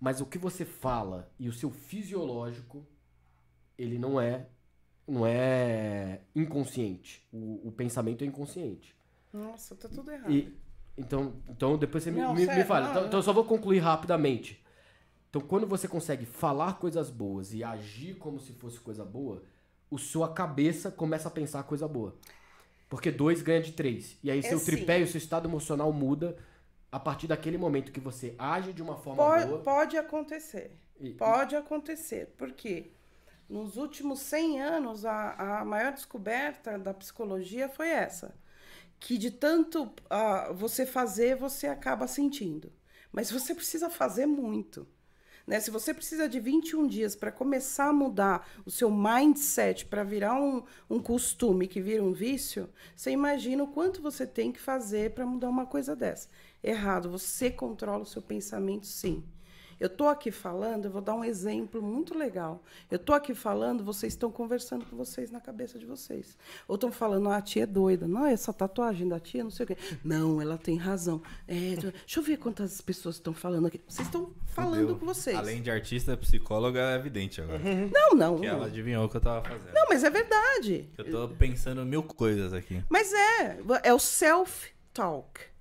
Mas 0.02 0.20
o 0.20 0.26
que 0.26 0.36
você 0.36 0.64
fala 0.64 1.32
e 1.38 1.48
o 1.48 1.52
seu 1.52 1.70
fisiológico, 1.70 2.84
ele 3.78 4.00
não 4.00 4.20
é 4.20 4.48
não 5.06 5.24
é 5.24 6.22
inconsciente. 6.34 7.24
O, 7.32 7.68
o 7.68 7.72
pensamento 7.72 8.24
é 8.24 8.26
inconsciente. 8.26 8.96
Nossa, 9.32 9.76
tá 9.76 9.88
tudo 9.88 10.10
errado. 10.10 10.32
E, 10.32 10.52
então, 10.98 11.34
então 11.48 11.78
depois 11.78 12.02
você 12.02 12.10
me, 12.10 12.20
Não, 12.20 12.34
me, 12.34 12.46
me 12.46 12.64
fala. 12.64 12.86
não, 12.86 12.90
então, 12.90 13.10
não. 13.10 13.18
eu 13.20 13.22
só 13.22 13.32
vou 13.32 13.44
concluir 13.44 13.78
rapidamente. 13.78 14.60
Então, 15.30 15.40
quando 15.40 15.68
você 15.68 15.86
consegue 15.86 16.26
falar 16.26 16.80
coisas 16.80 17.08
boas 17.08 17.54
e 17.54 17.62
agir 17.62 18.16
como 18.16 18.40
se 18.40 18.52
fosse 18.54 18.80
coisa 18.80 19.04
boa, 19.04 19.44
o 19.88 19.98
sua 19.98 20.32
cabeça 20.32 20.90
começa 20.90 21.28
a 21.28 21.30
pensar 21.30 21.62
coisa 21.62 21.86
boa. 21.86 22.16
Porque 22.88 23.12
dois 23.12 23.40
ganha 23.40 23.62
de 23.62 23.72
três. 23.72 24.18
E 24.22 24.32
aí 24.32 24.42
É 24.42 24.42
seu 24.42 24.58
sim. 24.58 24.66
tripé 24.66 24.98
e 25.00 25.04
o 25.04 25.08
seu 25.08 25.18
estado 25.18 25.48
emocional 25.48 25.92
muda 25.92 26.36
a 26.92 27.00
partir 27.00 27.26
daquele 27.26 27.56
momento 27.56 27.90
que 27.90 27.98
você 27.98 28.34
age 28.38 28.74
de 28.74 28.82
uma 28.82 28.96
forma 28.98 29.24
Pode, 29.24 29.46
boa. 29.46 29.58
pode 29.62 29.96
acontecer. 29.96 30.76
e- 31.00 31.10
Pode 31.14 31.56
acontecer. 31.56 32.26
Por 32.36 32.52
quê? 32.52 32.92
Nos 33.48 33.76
últimos 33.78 34.20
100 34.20 34.60
anos, 34.60 35.04
a, 35.06 35.60
a 35.60 35.64
maior 35.64 35.92
descoberta 35.92 36.78
da 36.78 36.92
psicologia 36.92 37.68
foi 37.68 37.88
essa. 37.88 38.34
Que 39.00 39.16
de 39.18 39.30
tanto 39.30 39.90
ah, 40.08 40.52
você 40.52 40.84
fazer, 40.86 41.34
você 41.34 41.66
acaba 41.66 42.06
sentindo. 42.06 42.70
Mas 43.10 43.30
você 43.30 43.54
precisa 43.54 43.90
fazer 43.90 44.26
muito. 44.26 44.86
Né? 45.46 45.58
Se 45.60 45.70
você 45.70 45.92
precisa 45.92 46.28
de 46.28 46.38
21 46.38 46.86
dias 46.86 47.16
para 47.16 47.32
começar 47.32 47.86
a 47.88 47.92
mudar 47.92 48.48
o 48.64 48.70
seu 48.70 48.90
mindset 48.90 49.86
para 49.86 50.04
virar 50.04 50.34
um, 50.40 50.62
um 50.88 51.00
costume 51.00 51.66
que 51.66 51.80
vira 51.80 52.02
um 52.02 52.12
vício, 52.12 52.68
você 52.94 53.10
imagina 53.10 53.64
o 53.64 53.68
quanto 53.68 54.00
você 54.00 54.26
tem 54.26 54.52
que 54.52 54.60
fazer 54.60 55.12
para 55.14 55.26
mudar 55.26 55.48
uma 55.48 55.66
coisa 55.66 55.96
dessa. 55.96 56.28
Errado, 56.62 57.10
você 57.10 57.50
controla 57.50 58.02
o 58.02 58.06
seu 58.06 58.22
pensamento 58.22 58.86
sim. 58.86 59.24
Eu 59.82 59.88
tô 59.88 60.06
aqui 60.06 60.30
falando, 60.30 60.84
eu 60.84 60.92
vou 60.92 61.02
dar 61.02 61.12
um 61.12 61.24
exemplo 61.24 61.82
muito 61.82 62.16
legal. 62.16 62.62
Eu 62.88 63.00
tô 63.00 63.12
aqui 63.12 63.34
falando, 63.34 63.82
vocês 63.82 64.12
estão 64.12 64.30
conversando 64.30 64.86
com 64.86 64.96
vocês 64.96 65.28
na 65.32 65.40
cabeça 65.40 65.76
de 65.76 65.84
vocês. 65.84 66.38
Ou 66.68 66.76
estão 66.76 66.92
falando, 66.92 67.28
ah, 67.28 67.38
a 67.38 67.42
tia 67.42 67.64
é 67.64 67.66
doida. 67.66 68.06
Não, 68.06 68.24
essa 68.24 68.52
tatuagem 68.52 69.08
da 69.08 69.18
tia, 69.18 69.42
não 69.42 69.50
sei 69.50 69.64
o 69.64 69.66
quê. 69.66 69.76
Não, 70.04 70.40
ela 70.40 70.56
tem 70.56 70.76
razão. 70.76 71.20
É, 71.48 71.74
deixa 71.74 72.20
eu 72.20 72.22
ver 72.22 72.36
quantas 72.36 72.80
pessoas 72.80 73.16
estão 73.16 73.34
falando 73.34 73.66
aqui. 73.66 73.80
Vocês 73.88 74.06
estão 74.06 74.30
falando 74.46 74.96
com 74.96 75.04
vocês. 75.04 75.36
Além 75.36 75.60
de 75.60 75.68
artista, 75.68 76.16
psicóloga 76.16 76.78
é 76.78 76.94
evidente 76.94 77.40
agora. 77.40 77.58
Não, 77.92 78.16
não. 78.16 78.38
Que 78.38 78.46
ela 78.46 78.66
adivinhou 78.66 79.04
o 79.06 79.08
que 79.08 79.16
eu 79.16 79.20
tava 79.20 79.42
fazendo. 79.48 79.74
Não, 79.74 79.86
mas 79.88 80.04
é 80.04 80.10
verdade. 80.10 80.88
Eu 80.96 81.10
tô 81.10 81.28
pensando 81.30 81.84
mil 81.84 82.04
coisas 82.04 82.52
aqui. 82.52 82.84
Mas 82.88 83.12
é, 83.12 83.58
é 83.82 83.92
o 83.92 83.98
self-talk. 83.98 85.51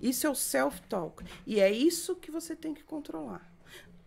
Isso 0.00 0.26
é 0.26 0.30
o 0.30 0.34
self-talk. 0.34 1.24
E 1.46 1.60
é 1.60 1.70
isso 1.70 2.16
que 2.16 2.30
você 2.30 2.54
tem 2.54 2.74
que 2.74 2.84
controlar. 2.84 3.50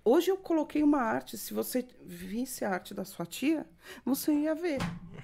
Hoje 0.03 0.31
eu 0.31 0.37
coloquei 0.37 0.81
uma 0.81 1.01
arte. 1.01 1.37
Se 1.37 1.53
você 1.53 1.85
visse 2.01 2.63
a 2.63 2.71
arte 2.71 2.93
da 2.93 3.05
sua 3.05 3.25
tia, 3.25 3.65
você 4.05 4.31
ia 4.31 4.55
ver, 4.55 4.79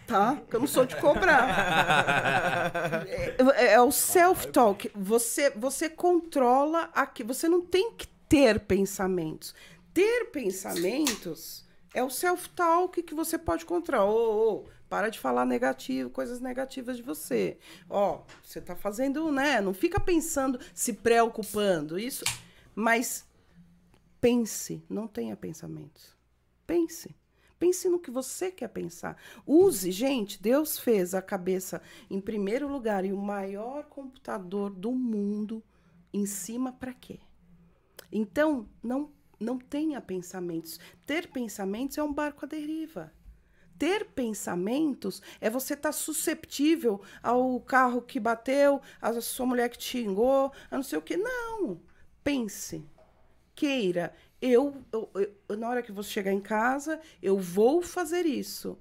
tá? 0.06 0.42
Que 0.50 0.56
eu 0.56 0.60
não 0.60 0.68
sou 0.68 0.86
de 0.86 0.96
cobrar. 0.98 3.06
É, 3.08 3.74
é 3.74 3.82
o 3.82 3.92
self-talk. 3.92 4.92
Você, 4.94 5.50
você 5.52 5.90
controla 5.90 6.90
aqui. 6.94 7.24
Você 7.24 7.48
não 7.48 7.62
tem 7.62 7.94
que 7.94 8.08
ter 8.30 8.60
pensamentos. 8.60 9.56
Ter 9.94 10.26
pensamentos 10.26 11.66
é 11.94 12.04
o 12.04 12.10
self-talk 12.10 13.02
que 13.02 13.16
você 13.16 13.38
pode 13.38 13.66
controlar. 13.66 14.06
Ô, 14.06 14.52
ô, 14.52 14.66
para 14.90 15.10
de 15.10 15.20
falar 15.20 15.46
negativo, 15.46 16.10
coisas 16.10 16.40
negativas 16.40 16.98
de 16.98 17.04
você. 17.04 17.58
Ó, 17.90 18.24
você 18.44 18.62
tá 18.62 18.76
fazendo, 18.76 19.32
né? 19.32 19.62
Não 19.62 19.74
fica 19.74 20.00
pensando, 20.00 20.60
se 20.74 20.94
preocupando. 20.94 21.98
Isso. 22.00 22.24
Mas 22.74 23.26
pense, 24.20 24.84
não 24.90 25.08
tenha 25.08 25.36
pensamentos. 25.36 26.16
Pense. 26.66 27.16
Pense 27.58 27.88
no 27.88 28.00
que 28.00 28.12
você 28.12 28.52
quer 28.52 28.68
pensar. 28.68 29.18
Use, 29.46 29.90
gente, 29.92 30.42
Deus 30.42 30.78
fez 30.78 31.14
a 31.14 31.22
cabeça 31.22 31.82
em 32.10 32.20
primeiro 32.20 32.68
lugar 32.68 33.06
e 33.06 33.14
o 33.14 33.18
maior 33.18 33.86
computador 33.86 34.70
do 34.70 34.92
mundo 34.92 35.64
em 36.14 36.26
cima 36.26 36.72
para 36.74 36.94
quê? 36.94 37.20
Então, 38.12 38.68
não 38.84 39.10
não 39.40 39.58
tenha 39.60 40.00
pensamentos. 40.02 40.80
Ter 41.06 41.28
pensamentos 41.28 41.98
é 41.98 42.04
um 42.04 42.14
barco 42.14 42.46
à 42.46 42.48
deriva. 42.48 43.12
Ter 43.78 44.06
pensamentos 44.06 45.22
é 45.42 45.50
você 45.50 45.74
estar 45.74 45.92
susceptível 45.92 47.02
ao 47.22 47.60
carro 47.60 48.02
que 48.02 48.20
bateu, 48.20 48.82
a 49.02 49.20
sua 49.22 49.46
mulher 49.46 49.70
que 49.70 49.78
te 49.78 49.84
xingou, 50.00 50.52
a 50.72 50.76
não 50.76 50.84
sei 50.84 50.98
o 50.98 51.02
quê. 51.02 51.18
Não. 51.18 51.80
Pense. 52.24 52.86
Queira. 53.54 54.14
Eu, 54.42 54.76
eu, 54.92 55.10
eu- 55.50 55.58
na 55.58 55.70
hora 55.70 55.82
que 55.82 55.92
você 55.92 56.10
chegar 56.10 56.32
em 56.32 56.42
casa, 56.42 57.00
eu 57.22 57.38
vou 57.38 57.82
fazer 57.82 58.26
isso. 58.26 58.78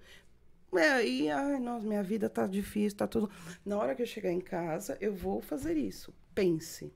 É, 0.77 1.07
e, 1.07 1.31
ai, 1.31 1.61
nossa, 1.61 1.87
minha 1.87 2.03
vida 2.03 2.29
tá 2.29 2.47
difícil, 2.47 2.99
tá 2.99 3.07
tudo. 3.07 3.31
Na 3.65 3.79
hora 3.79 3.95
que 3.95 4.03
eu 4.03 4.07
chegar 4.07 4.33
em 4.33 4.41
casa, 4.41 4.99
eu 5.01 5.15
vou 5.15 5.41
fazer 5.41 5.77
isso. 5.77 6.13
Pense. 6.35 6.93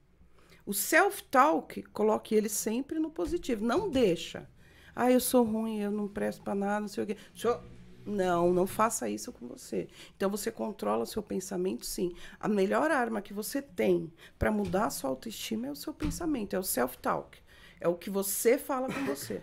O 0.66 0.74
self-talk, 0.74 1.82
coloque 1.84 2.34
ele 2.34 2.48
sempre 2.48 2.98
no 2.98 3.10
positivo. 3.10 3.64
Não 3.64 3.88
deixa. 3.88 4.48
Ah, 4.94 5.10
eu 5.12 5.20
sou 5.20 5.44
ruim, 5.44 5.80
eu 5.80 5.92
não 5.92 6.08
presto 6.08 6.42
para 6.42 6.54
nada, 6.56 6.80
não 6.80 6.88
sei 6.88 7.04
o 7.04 7.06
quê. 7.06 7.16
Deixa 7.32 7.48
eu- 7.48 7.77
Não, 8.08 8.54
não 8.54 8.66
faça 8.66 9.08
isso 9.08 9.30
com 9.32 9.46
você. 9.46 9.86
Então 10.16 10.30
você 10.30 10.50
controla 10.50 11.02
o 11.02 11.06
seu 11.06 11.22
pensamento, 11.22 11.84
sim. 11.84 12.14
A 12.40 12.48
melhor 12.48 12.90
arma 12.90 13.20
que 13.20 13.34
você 13.34 13.60
tem 13.60 14.10
para 14.38 14.50
mudar 14.50 14.86
a 14.86 14.90
sua 14.90 15.10
autoestima 15.10 15.66
é 15.66 15.70
o 15.70 15.76
seu 15.76 15.92
pensamento, 15.92 16.54
é 16.56 16.58
o 16.58 16.62
self-talk. 16.62 17.38
É 17.78 17.86
o 17.86 17.94
que 17.94 18.08
você 18.08 18.56
fala 18.56 18.92
com 18.92 19.04
você. 19.04 19.42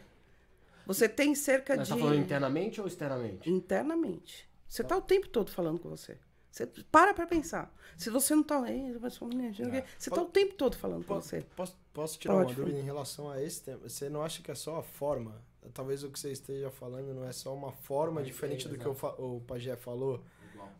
Você 0.85 1.07
tem 1.07 1.35
cerca 1.35 1.75
Mas 1.75 1.87
de 1.87 1.93
tá 1.93 1.99
falando 1.99 2.19
internamente 2.19 2.81
ou 2.81 2.87
externamente? 2.87 3.49
internamente. 3.49 4.49
Você 4.67 4.83
tá 4.83 4.97
o 4.97 5.01
tempo 5.01 5.27
todo 5.29 5.51
falando 5.51 5.79
com 5.79 5.89
você. 5.89 6.17
Você 6.51 6.65
para 6.91 7.13
pra 7.13 7.27
pensar. 7.27 7.73
Se 7.97 8.09
você 8.09 8.33
não 8.33 8.43
tá. 8.43 8.63
"Ei, 8.71 8.93
vai 8.97 9.09
só 9.11 9.25
um 9.25 9.27
minutinho", 9.29 9.69
Você 9.97 10.09
tá 10.09 10.21
o 10.21 10.25
tempo 10.25 10.55
todo 10.55 10.75
falando 10.75 11.05
com 11.05 11.15
você. 11.15 11.45
posso, 11.55 11.77
posso 11.93 12.17
tirar 12.17 12.33
Pode, 12.33 12.49
uma 12.49 12.55
dúvida 12.55 12.79
em 12.79 12.83
relação 12.83 13.29
a 13.29 13.41
esse 13.43 13.61
tema? 13.61 13.79
Você 13.87 14.09
não 14.09 14.23
acha 14.23 14.41
que 14.41 14.49
é 14.49 14.55
só 14.55 14.77
a 14.77 14.83
forma? 14.83 15.41
Talvez 15.73 16.03
o 16.03 16.09
que 16.09 16.19
você 16.19 16.31
esteja 16.31 16.69
falando 16.69 17.13
não 17.13 17.25
é 17.25 17.31
só 17.31 17.53
uma 17.53 17.71
forma 17.71 18.21
diferente 18.23 18.67
do 18.67 18.77
que 18.77 18.87
o, 18.87 18.95
o 19.17 19.41
Pajé 19.41 19.75
falou, 19.75 20.23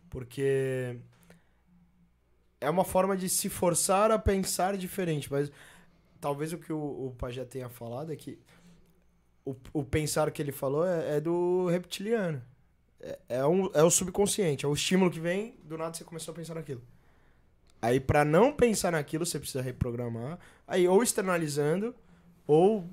porque 0.08 0.98
é 2.60 2.70
uma 2.70 2.84
forma 2.84 3.16
de 3.16 3.28
se 3.28 3.48
forçar 3.48 4.10
a 4.10 4.18
pensar 4.18 4.76
diferente, 4.76 5.30
mas 5.30 5.50
talvez 6.20 6.52
o 6.52 6.58
que 6.58 6.72
o, 6.72 7.06
o 7.06 7.14
Pajé 7.18 7.44
tenha 7.44 7.68
falado 7.68 8.12
é 8.12 8.16
que 8.16 8.38
o, 9.44 9.54
o 9.72 9.84
pensar 9.84 10.30
que 10.30 10.42
ele 10.42 10.52
falou 10.52 10.86
é, 10.86 11.16
é 11.16 11.20
do 11.20 11.66
reptiliano. 11.68 12.42
É, 13.00 13.18
é, 13.28 13.46
um, 13.46 13.70
é 13.74 13.82
o 13.82 13.90
subconsciente, 13.90 14.64
é 14.64 14.68
o 14.68 14.74
estímulo 14.74 15.10
que 15.10 15.20
vem, 15.20 15.54
do 15.62 15.78
nada 15.78 15.94
você 15.94 16.04
começou 16.04 16.32
a 16.32 16.34
pensar 16.34 16.54
naquilo. 16.54 16.82
Aí, 17.80 18.00
pra 18.00 18.24
não 18.24 18.52
pensar 18.52 18.92
naquilo, 18.92 19.24
você 19.24 19.38
precisa 19.38 19.62
reprogramar. 19.62 20.38
Aí, 20.66 20.88
ou 20.88 21.02
externalizando, 21.02 21.94
ou 22.46 22.88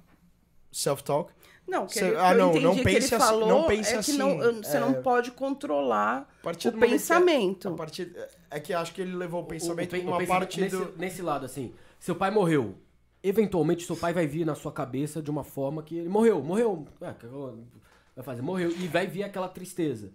self-talk. 0.71 1.33
Não, 1.67 1.85
que 1.87 1.93
Cê- 1.93 2.07
ele, 2.07 2.17
ah, 2.17 2.27
que 2.27 2.33
eu 2.33 2.37
não, 2.37 2.49
entendi 2.49 2.63
não 2.65 2.75
que 2.75 2.83
pense 2.83 2.97
ele 2.97 3.05
assim- 3.05 3.17
falou 3.17 3.47
não 3.47 3.63
pense 3.67 3.93
é 3.95 4.03
que 4.03 4.13
não, 4.13 4.39
assim, 4.41 4.61
você 4.63 4.77
é- 4.77 4.79
não 4.79 4.93
pode 5.01 5.31
controlar 5.31 6.29
A 6.39 6.43
partir 6.43 6.67
o 6.67 6.71
que- 6.73 6.79
pensamento. 6.79 7.69
a 7.69 7.71
partir, 7.73 8.13
é 8.51 8.59
que 8.59 8.73
acho 8.73 8.93
que 8.93 9.01
ele 9.01 9.15
levou 9.15 9.41
o 9.41 9.45
pensamento 9.45 9.91
pen- 9.91 10.03
como 10.03 10.17
uma 10.17 10.27
parte 10.27 10.59
nesse, 10.59 10.75
do... 10.75 10.93
nesse 10.97 11.21
lado, 11.21 11.45
assim. 11.45 11.73
Seu 11.99 12.15
pai 12.15 12.29
morreu. 12.31 12.75
Eventualmente, 13.23 13.85
seu 13.85 13.95
pai 13.95 14.11
vai 14.13 14.27
vir 14.27 14.45
na 14.45 14.53
sua 14.55 14.71
cabeça 14.73 15.21
de 15.21 15.31
uma 15.31 15.43
forma 15.45 15.81
que 15.81 15.97
ele 15.97 16.09
morreu, 16.09 16.43
morreu. 16.43 16.85
É, 16.99 17.13
que 17.13 17.25
vai 17.27 18.23
fazer, 18.25 18.41
morreu. 18.41 18.69
E 18.69 18.87
vai 18.87 19.07
vir 19.07 19.23
aquela 19.23 19.47
tristeza. 19.47 20.11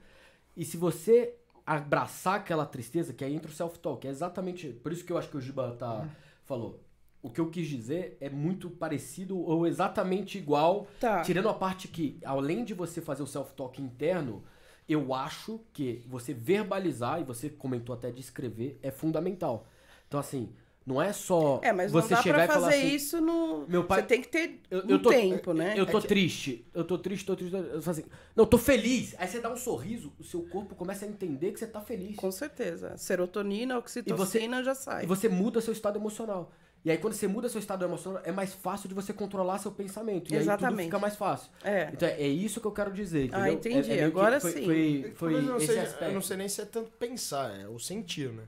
E 0.55 0.65
se 0.65 0.77
você 0.77 1.35
abraçar 1.65 2.35
aquela 2.37 2.67
tristeza, 2.67 3.13
que 3.15 3.25
aí 3.25 3.35
entra 3.35 3.51
o 3.51 3.55
self-talk, 3.55 4.07
é 4.07 4.11
exatamente. 4.11 4.69
Por 4.69 4.93
isso 4.93 5.05
que 5.05 5.13
eu 5.13 5.17
acho 5.19 5.29
que 5.31 5.37
o 5.39 5.41
Giba 5.41 5.75
tá, 5.79 6.07
falou. 6.45 6.79
O 7.21 7.31
que 7.31 7.41
eu 7.41 7.51
quis 7.51 7.67
dizer 7.67 8.17
é 8.21 8.31
muito 8.31 8.71
parecido 8.71 9.39
ou 9.39 9.67
exatamente 9.67 10.39
igual 10.39 10.87
Tá. 11.01 11.23
Tirando 11.23 11.49
a 11.49 11.55
parte 11.55 11.89
que, 11.89 12.19
além 12.25 12.65
de 12.65 12.75
você 12.75 13.01
fazer 13.01 13.23
o 13.23 13.27
self-talk 13.27 13.81
interno, 13.83 14.45
eu 14.89 15.13
acho 15.13 15.61
que 15.73 16.05
você 16.09 16.33
verbalizar, 16.33 17.21
e 17.21 17.25
você 17.25 17.51
comentou 17.51 17.95
até 17.95 18.11
de 18.11 18.21
escrever, 18.21 18.79
é 18.83 18.91
fundamental. 18.91 19.67
Então, 20.07 20.19
assim, 20.19 20.49
não 20.87 21.03
é 21.03 21.13
só 21.13 21.61
É, 21.63 21.71
mas 21.73 21.93
você 21.93 22.15
não 22.15 22.17
dá 22.17 22.23
chegar 22.23 22.35
pra 22.37 22.45
e 22.45 22.47
falar 22.47 22.61
fazer 22.71 22.83
assim, 22.87 22.95
isso 22.95 23.21
no. 23.21 23.67
Meu 23.69 23.85
pai- 23.85 24.01
Você 24.01 24.07
tem 24.07 24.23
que 24.23 24.29
ter 24.29 24.61
eu, 24.71 24.87
um 24.87 24.89
eu 24.89 25.03
tô, 25.03 25.11
tempo, 25.11 25.53
né? 25.53 25.75
Eu 25.77 25.85
tô 25.85 25.99
É 25.99 26.01
que- 26.01 26.09
triste, 26.09 26.65
eu 26.73 26.83
tô 26.85 26.97
triste, 26.97 27.27
tô 27.27 27.37
triste. 27.37 27.55
Eu 27.55 27.79
assim, 27.85 28.05
não, 28.35 28.45
eu 28.45 28.47
tô 28.47 28.57
feliz. 28.57 29.15
Aí 29.19 29.29
você 29.29 29.41
dá 29.41 29.53
um 29.53 29.57
sorriso, 29.59 30.11
o 30.19 30.25
seu 30.25 30.43
corpo 30.45 30.75
começa 30.75 31.05
a 31.05 31.09
entender 31.09 31.53
que 31.53 31.59
você 31.59 31.67
tá 31.67 31.81
feliz. 31.83 32.17
Com 32.17 32.31
certeza. 32.33 32.97
Serotonina, 32.97 33.77
oxitocina 33.77 34.63
já 34.65 34.75
sai. 34.75 35.05
E 35.05 35.07
você 35.07 35.29
muda 35.29 35.61
seu 35.61 35.73
estado 35.75 35.99
emocional. 35.99 36.51
E 36.89 36.91
aí, 36.91 36.97
quando 36.97 37.13
você 37.13 37.29
muda 37.29 37.51
seu 37.51 37.59
estado 37.59 37.85
emocional, 37.85 38.23
é 38.25 38.33
mais 38.33 38.55
fácil 38.55 38.89
de 38.89 38.95
você 38.95 39.13
controlar 39.13 39.59
seu 39.59 39.71
pensamento. 39.71 40.33
E 40.33 40.35
aí 40.35 40.41
tudo 40.41 40.53
Exatamente. 40.55 40.85
fica 40.87 40.99
mais 40.99 41.17
fácil. 41.17 41.51
É. 41.63 41.91
Então, 41.93 42.09
é 42.09 42.27
isso 42.27 42.63
que 42.63 42.67
eu 42.67 42.73
quero 42.73 42.91
dizer. 42.91 43.27
Entendeu? 43.27 43.41
Ah, 43.45 43.51
entendi. 43.51 43.93
É- 43.93 43.99
é 43.99 44.05
Agora 44.05 44.41
foi, 44.41 44.53
sim. 44.53 44.65
Foi, 44.65 45.13
foi 45.15 45.33
Talvez 45.35 45.69
eu, 45.69 45.83
aspecto. 45.83 46.05
eu 46.05 46.15
não 46.15 46.23
sei 46.23 46.37
nem 46.39 46.49
se 46.49 46.63
é 46.63 46.65
tanto 46.65 46.91
pensar, 46.93 47.55
é 47.61 47.69
o 47.69 47.79
sentir, 47.79 48.33
né? 48.33 48.45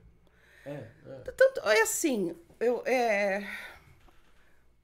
É, 0.65 0.71
é. 0.71 1.33
Tanto, 1.37 1.69
é 1.69 1.83
assim, 1.83 2.35
eu, 2.59 2.83
é, 2.87 3.47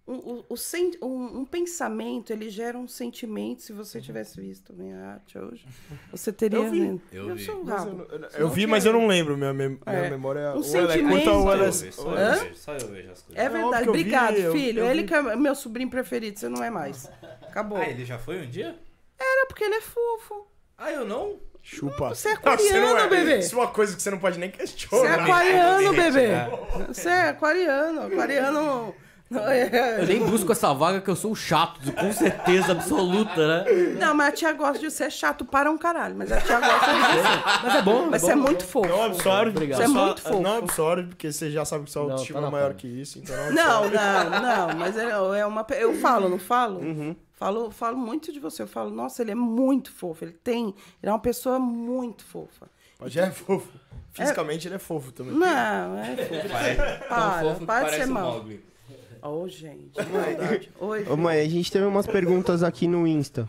o, 0.07 0.12
o, 0.12 0.45
o 0.51 0.57
sen- 0.57 0.93
um, 1.03 1.41
um 1.41 1.45
pensamento, 1.45 2.33
ele 2.33 2.49
gera 2.49 2.78
um 2.78 2.87
sentimento. 2.87 3.62
Se 3.62 3.73
você 3.73 4.01
tivesse 4.01 4.41
visto 4.41 4.73
minha 4.73 4.99
arte 4.99 5.37
hoje, 5.39 5.66
você 6.12 6.33
teria... 6.33 6.59
Eu 6.59 6.70
vi. 6.70 6.81
né? 6.81 6.99
Eu 7.12 7.35
vi. 7.35 7.45
sou 7.45 7.61
um 7.61 7.65
Mas 7.65 7.85
eu, 7.87 7.93
não- 7.93 8.05
eu- 8.05 8.28
eu 8.39 8.49
vi, 8.49 8.66
mas 8.66 8.87
é- 8.87 8.89
eu 8.89 8.93
não 8.93 9.07
lembro. 9.07 9.37
Minha, 9.37 9.53
minha 9.53 9.78
É. 9.85 10.09
memória 10.11 10.53
Um 10.55 10.59
ou 10.59 10.65
ela 10.77 10.93
é 10.93 10.97
sentimento- 10.97 11.24
curta 11.24 11.33
ou 11.33 11.43
Só 11.43 11.53
ela 11.53 11.62
eu 11.62 11.66
é... 11.66 11.70
vejo, 11.70 11.93
só 11.93 12.03
eu 12.12 12.16
é- 12.19 12.37
vejo, 12.39 12.55
só 12.57 12.73
eu 12.77 12.89
vejo 12.89 13.11
as 13.11 13.23
coisas. 13.23 13.45
É 13.45 13.49
verdade. 13.49 13.87
eu 13.87 13.93
vi, 13.93 14.01
Obrigado, 14.01 14.37
eu- 14.37 14.53
filho. 14.53 14.81
eu 14.81 14.87
ele 14.87 15.03
vi. 15.03 15.09
que 15.09 15.15
é 15.15 15.37
meu 15.37 15.55
sobrinho 15.55 15.91
preferido, 15.91 16.39
você 16.39 16.49
não 16.49 16.62
é 16.62 16.70
mais. 16.70 17.11
Acabou. 17.43 17.78
Ah, 17.78 17.89
ele 17.89 18.05
já 18.05 18.19
foi 18.19 18.41
um 18.41 18.49
dia? 18.49 18.78
É 19.19 19.47
porque 19.47 19.65
ele 19.65 19.74
é 19.77 19.81
fofo. 19.81 20.47
Ah, 20.78 20.93
eu 20.93 21.05
não? 21.05 21.39
Chupa. 21.62 22.11
Você 22.11 22.28
é 22.28 22.35
Não, 22.35 22.57
você 22.57 22.81
não 22.81 22.91
aquariano, 22.91 23.11
bebê. 23.11 23.39
Isso 23.41 23.57
é 23.57 23.59
uma 23.59 23.66
coisa 23.69 23.97
que 23.97 24.01
você 24.01 24.09
não 24.11 24.19
pode 24.19 24.39
nem 24.39 24.51
Você 24.51 24.57
é 24.57 24.66
questionar. 24.66 25.15
aquariano, 25.24 25.91
bebê. 25.97 26.28
Você 26.89 27.09
é 27.09 27.23
aquariano. 27.31 28.03
Aquariano. 28.03 28.95
É- 29.28 30.03
Eu 30.03 30.07
nem 30.07 30.24
busco 30.24 30.53
essa 30.53 30.73
vaga 30.73 31.01
que 31.01 31.11
eu 31.11 31.16
sou 31.16 31.32
o 31.32 31.35
chato, 31.36 31.81
com 31.93 32.12
certeza 32.12 32.70
absoluta, 32.73 33.65
né? 33.65 33.65
Não, 33.98 34.15
mas 34.15 34.28
a 34.28 34.32
tia 34.32 34.53
gosta 34.53 34.78
de 34.78 34.89
ser 34.90 35.11
chato 35.11 35.44
para 35.44 35.69
um 35.69 35.77
caralho. 35.77 36.15
Mas 36.15 36.31
a 36.31 36.40
tia 36.40 36.61
gosta 36.61 36.93
de 36.93 37.01
você. 37.01 37.62
Mas 37.65 37.74
é 37.74 37.82
bom. 37.82 38.07
Mas 38.09 38.23
é 38.23 38.27
você 38.27 38.32
é 38.32 38.36
bom. 38.36 38.43
muito 38.43 38.65
fofo. 38.65 38.89
Não 38.89 39.03
absorve. 39.03 39.51
Obrigado. 39.51 39.78
Você 39.78 39.85
é 39.85 39.89
muito 39.89 40.23
fofo. 40.23 40.40
Não 40.40 40.59
absorve, 40.59 41.09
porque 41.09 41.32
você 41.32 41.51
já 41.51 41.65
sabe 41.65 41.85
que 41.86 41.90
sua 41.90 42.03
Não, 42.05 42.11
autoestima 42.12 42.40
tá 42.40 42.47
é 42.47 42.51
maior 42.51 42.74
que 42.74 42.86
isso. 42.86 43.19
Então 43.19 43.36
não 43.36 43.53
Não, 43.53 43.85
absorve. 43.85 44.31
não, 44.31 44.43
não. 44.69 44.77
Mas 44.78 44.97
é, 44.97 45.11
é 45.11 45.47
uma. 45.47 45.66
Eu 45.70 45.94
falo, 45.98 46.28
não 46.28 46.39
falo? 46.39 46.78
Uhum. 46.81 47.16
Falo, 47.32 47.70
falo 47.73 47.97
muito 47.98 48.32
de 48.32 48.39
você. 48.39 48.62
Eu 48.62 48.69
falo, 48.69 48.90
nossa, 48.90 49.23
ele 49.23 49.32
é 49.32 49.35
muito 49.35 49.90
fofo. 49.93 50.24
Ele 50.24 50.32
tem. 50.32 50.66
Ele 50.66 50.74
é 51.03 51.11
uma 51.11 51.19
pessoa 51.19 51.59
muito 51.59 52.24
fofa. 52.24 52.66
Mas 53.01 53.12
já 53.12 53.27
é 53.27 53.31
fofo. 53.32 53.69
Fisicamente 54.12 54.69
ele 54.69 54.77
é 54.77 54.78
fofo 54.78 55.11
também. 55.12 55.35
Não, 55.35 55.98
é 55.98 56.16
fofo. 56.16 56.48
Tão 56.48 57.09
Para, 57.09 57.40
fofo 57.43 57.66
para 57.66 57.89
de 57.90 57.97
ser 57.97 58.07
mal. 58.07 58.32
Mogli. 58.35 58.65
Ô, 59.23 59.49
gente. 59.49 59.93
Oi. 60.81 61.07
Ô, 61.09 61.17
mãe, 61.17 61.41
a 61.41 61.49
gente 61.49 61.71
teve 61.71 61.85
umas 61.85 62.07
perguntas 62.07 62.63
aqui 62.63 62.87
no 62.87 63.07
Insta. 63.07 63.47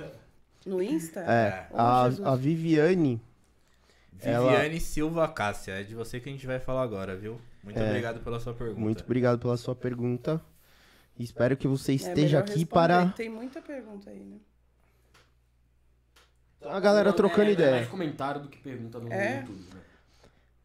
No 0.65 0.81
Insta? 0.81 1.21
É, 1.21 1.67
a, 1.73 2.09
Jesus. 2.09 2.27
a 2.27 2.35
Viviane. 2.35 3.21
Ela- 4.21 4.49
Viviane 4.51 4.79
Silva 4.79 5.27
Cássia, 5.27 5.73
é 5.73 5.83
de 5.83 5.93
você 5.95 6.19
que 6.19 6.27
a 6.27 6.31
gente 6.31 6.45
vai 6.47 6.59
falar 6.59 6.81
agora, 6.83 7.15
viu? 7.15 7.39
Muito 7.63 7.79
É. 7.79 7.85
obrigado 7.87 8.19
pela 8.21 8.39
sua 8.39 8.53
pergunta. 8.53 8.79
Muito 8.79 9.03
obrigado 9.03 9.39
pela 9.39 9.55
sua 9.57 9.75
pergunta. 9.75 10.41
Espero 11.19 11.55
que 11.57 11.67
você 11.67 11.93
É 11.93 11.95
esteja 11.95 12.15
melhor 12.37 12.39
aqui 12.41 12.59
responder, 12.59 12.65
para 12.73 13.09
Tem 13.09 13.29
muita 13.29 13.61
pergunta 13.61 14.09
aí, 14.09 14.19
né? 14.19 14.37
a 16.65 16.79
galera 16.79 17.13
trocando 17.13 17.47
É, 17.47 17.49
é 17.49 17.53
ideia. 17.53 17.71
mais 17.77 17.87
comentário 17.87 18.41
do 18.41 18.49
que 18.49 18.57
pergunta 18.57 18.99
no 18.99 19.11
É? 19.11 19.39
YouTube. 19.39 19.59
né? 19.73 19.79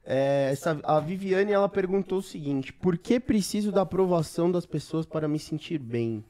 É, 0.04 0.50
essa, 0.50 0.80
a 0.82 0.98
Viviane 0.98 1.52
ela 1.52 1.68
perguntou 1.68 2.18
o 2.18 2.22
seguinte: 2.22 2.72
Por 2.72 2.98
que 2.98 3.20
preciso 3.20 3.70
da 3.70 3.82
aprovação 3.82 4.50
das 4.50 4.66
pessoas 4.66 5.06
para 5.06 5.28
me 5.28 5.38
sentir 5.38 5.78
bem? 5.78 6.24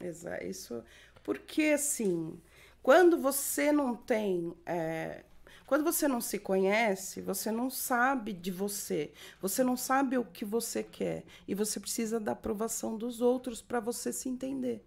Exa 0.00 0.42
isso. 0.42 0.82
Porque, 1.22 1.64
assim, 1.64 2.40
quando 2.82 3.18
você 3.18 3.70
não 3.70 3.94
tem. 3.94 4.54
é, 4.64 5.24
quando 5.66 5.84
você 5.84 6.08
não 6.08 6.20
se 6.20 6.36
conhece, 6.38 7.20
você 7.20 7.52
não 7.52 7.70
sabe 7.70 8.32
de 8.32 8.50
você. 8.50 9.12
Você 9.40 9.62
não 9.62 9.76
sabe 9.76 10.18
o 10.18 10.24
que 10.24 10.44
você 10.44 10.82
quer. 10.82 11.22
E 11.46 11.54
você 11.54 11.78
precisa 11.78 12.18
da 12.18 12.32
aprovação 12.32 12.96
dos 12.96 13.20
outros 13.20 13.62
para 13.62 13.78
você 13.78 14.12
se 14.12 14.28
entender. 14.28 14.84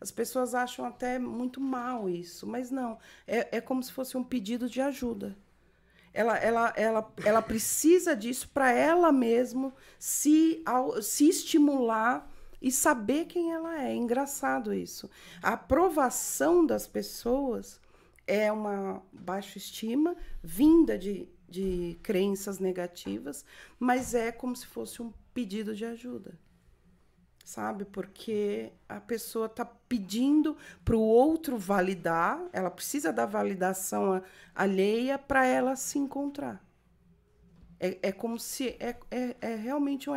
As 0.00 0.10
pessoas 0.10 0.54
acham 0.54 0.86
até 0.86 1.18
muito 1.18 1.60
mal 1.60 2.08
isso, 2.08 2.46
mas 2.46 2.70
não. 2.70 2.98
É, 3.26 3.58
é 3.58 3.60
como 3.60 3.82
se 3.82 3.92
fosse 3.92 4.16
um 4.16 4.24
pedido 4.24 4.70
de 4.70 4.80
ajuda. 4.80 5.36
Ela, 6.14 6.36
ela, 6.38 6.72
ela, 6.76 7.12
ela 7.24 7.42
precisa 7.42 8.14
disso 8.14 8.48
para 8.52 8.70
ela 8.70 9.10
mesma 9.10 9.72
se, 9.98 10.62
au- 10.66 11.00
se 11.02 11.28
estimular 11.28 12.30
e 12.60 12.70
saber 12.70 13.24
quem 13.26 13.52
ela 13.52 13.82
é. 13.82 13.92
É 13.92 13.94
engraçado 13.94 14.74
isso. 14.74 15.08
A 15.42 15.54
aprovação 15.54 16.64
das 16.66 16.86
pessoas 16.86 17.80
é 18.26 18.52
uma 18.52 19.02
baixa 19.12 19.58
estima 19.58 20.16
vinda 20.42 20.98
de, 20.98 21.28
de 21.48 21.98
crenças 22.02 22.58
negativas, 22.58 23.44
mas 23.78 24.14
é 24.14 24.30
como 24.30 24.54
se 24.54 24.66
fosse 24.66 25.02
um 25.02 25.12
pedido 25.34 25.74
de 25.74 25.84
ajuda. 25.84 26.38
Sabe? 27.44 27.84
Porque 27.84 28.70
a 28.88 29.00
pessoa 29.00 29.46
está 29.46 29.64
pedindo 29.64 30.56
para 30.84 30.96
o 30.96 31.00
outro 31.00 31.58
validar, 31.58 32.40
ela 32.52 32.70
precisa 32.70 33.12
da 33.12 33.26
validação 33.26 34.22
alheia 34.54 35.18
para 35.18 35.44
ela 35.44 35.76
se 35.76 35.98
encontrar. 35.98 36.64
É, 37.80 37.98
é 38.00 38.12
como 38.12 38.38
se. 38.38 38.76
É, 38.78 38.94
é, 39.10 39.36
é 39.40 39.54
realmente 39.56 40.08
um. 40.08 40.12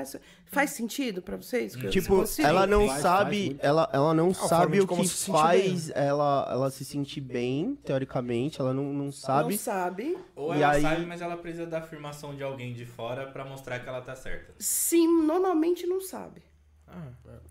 Faz 0.45 0.69
sentido 0.69 1.19
para 1.19 1.35
vocês? 1.35 1.73
Tipo, 1.89 2.18
consigo? 2.18 2.47
ela 2.47 2.68
não 2.68 2.88
Faz, 2.88 3.02
sabe, 3.02 3.47
faz 3.47 3.60
ela, 3.64 3.89
ela 3.91 4.14
não 4.14 4.31
sabe 4.35 4.80
o 4.81 4.88
que 4.88 5.07
se 5.07 5.31
faz 5.31 5.89
ela, 5.89 6.47
ela 6.47 6.69
se 6.69 6.85
sentir 6.85 7.22
bem, 7.22 7.76
teoricamente, 7.84 8.61
ela 8.61 8.72
não, 8.72 8.93
não 8.93 9.11
sabe. 9.11 9.53
Não 9.53 9.57
sabe. 9.60 10.15
Ou 10.35 10.53
E 10.56 10.61
ela 10.61 10.73
aí- 10.73 10.81
sabe, 10.84 11.06
mas 11.07 11.22
ela 11.22 11.35
precisa 11.38 11.65
da 11.65 11.80
afirmação 11.80 12.35
de 12.35 12.43
alguém 12.43 12.72
de 12.72 12.85
fora 12.85 13.26
pra 13.31 13.43
mostrar 13.43 13.80
que 13.80 13.89
ela 13.89 14.02
tá 14.02 14.15
certa. 14.15 14.53
Sim, 14.60 15.23
normalmente 15.23 15.88
não 15.88 15.99
sabe. 15.99 16.43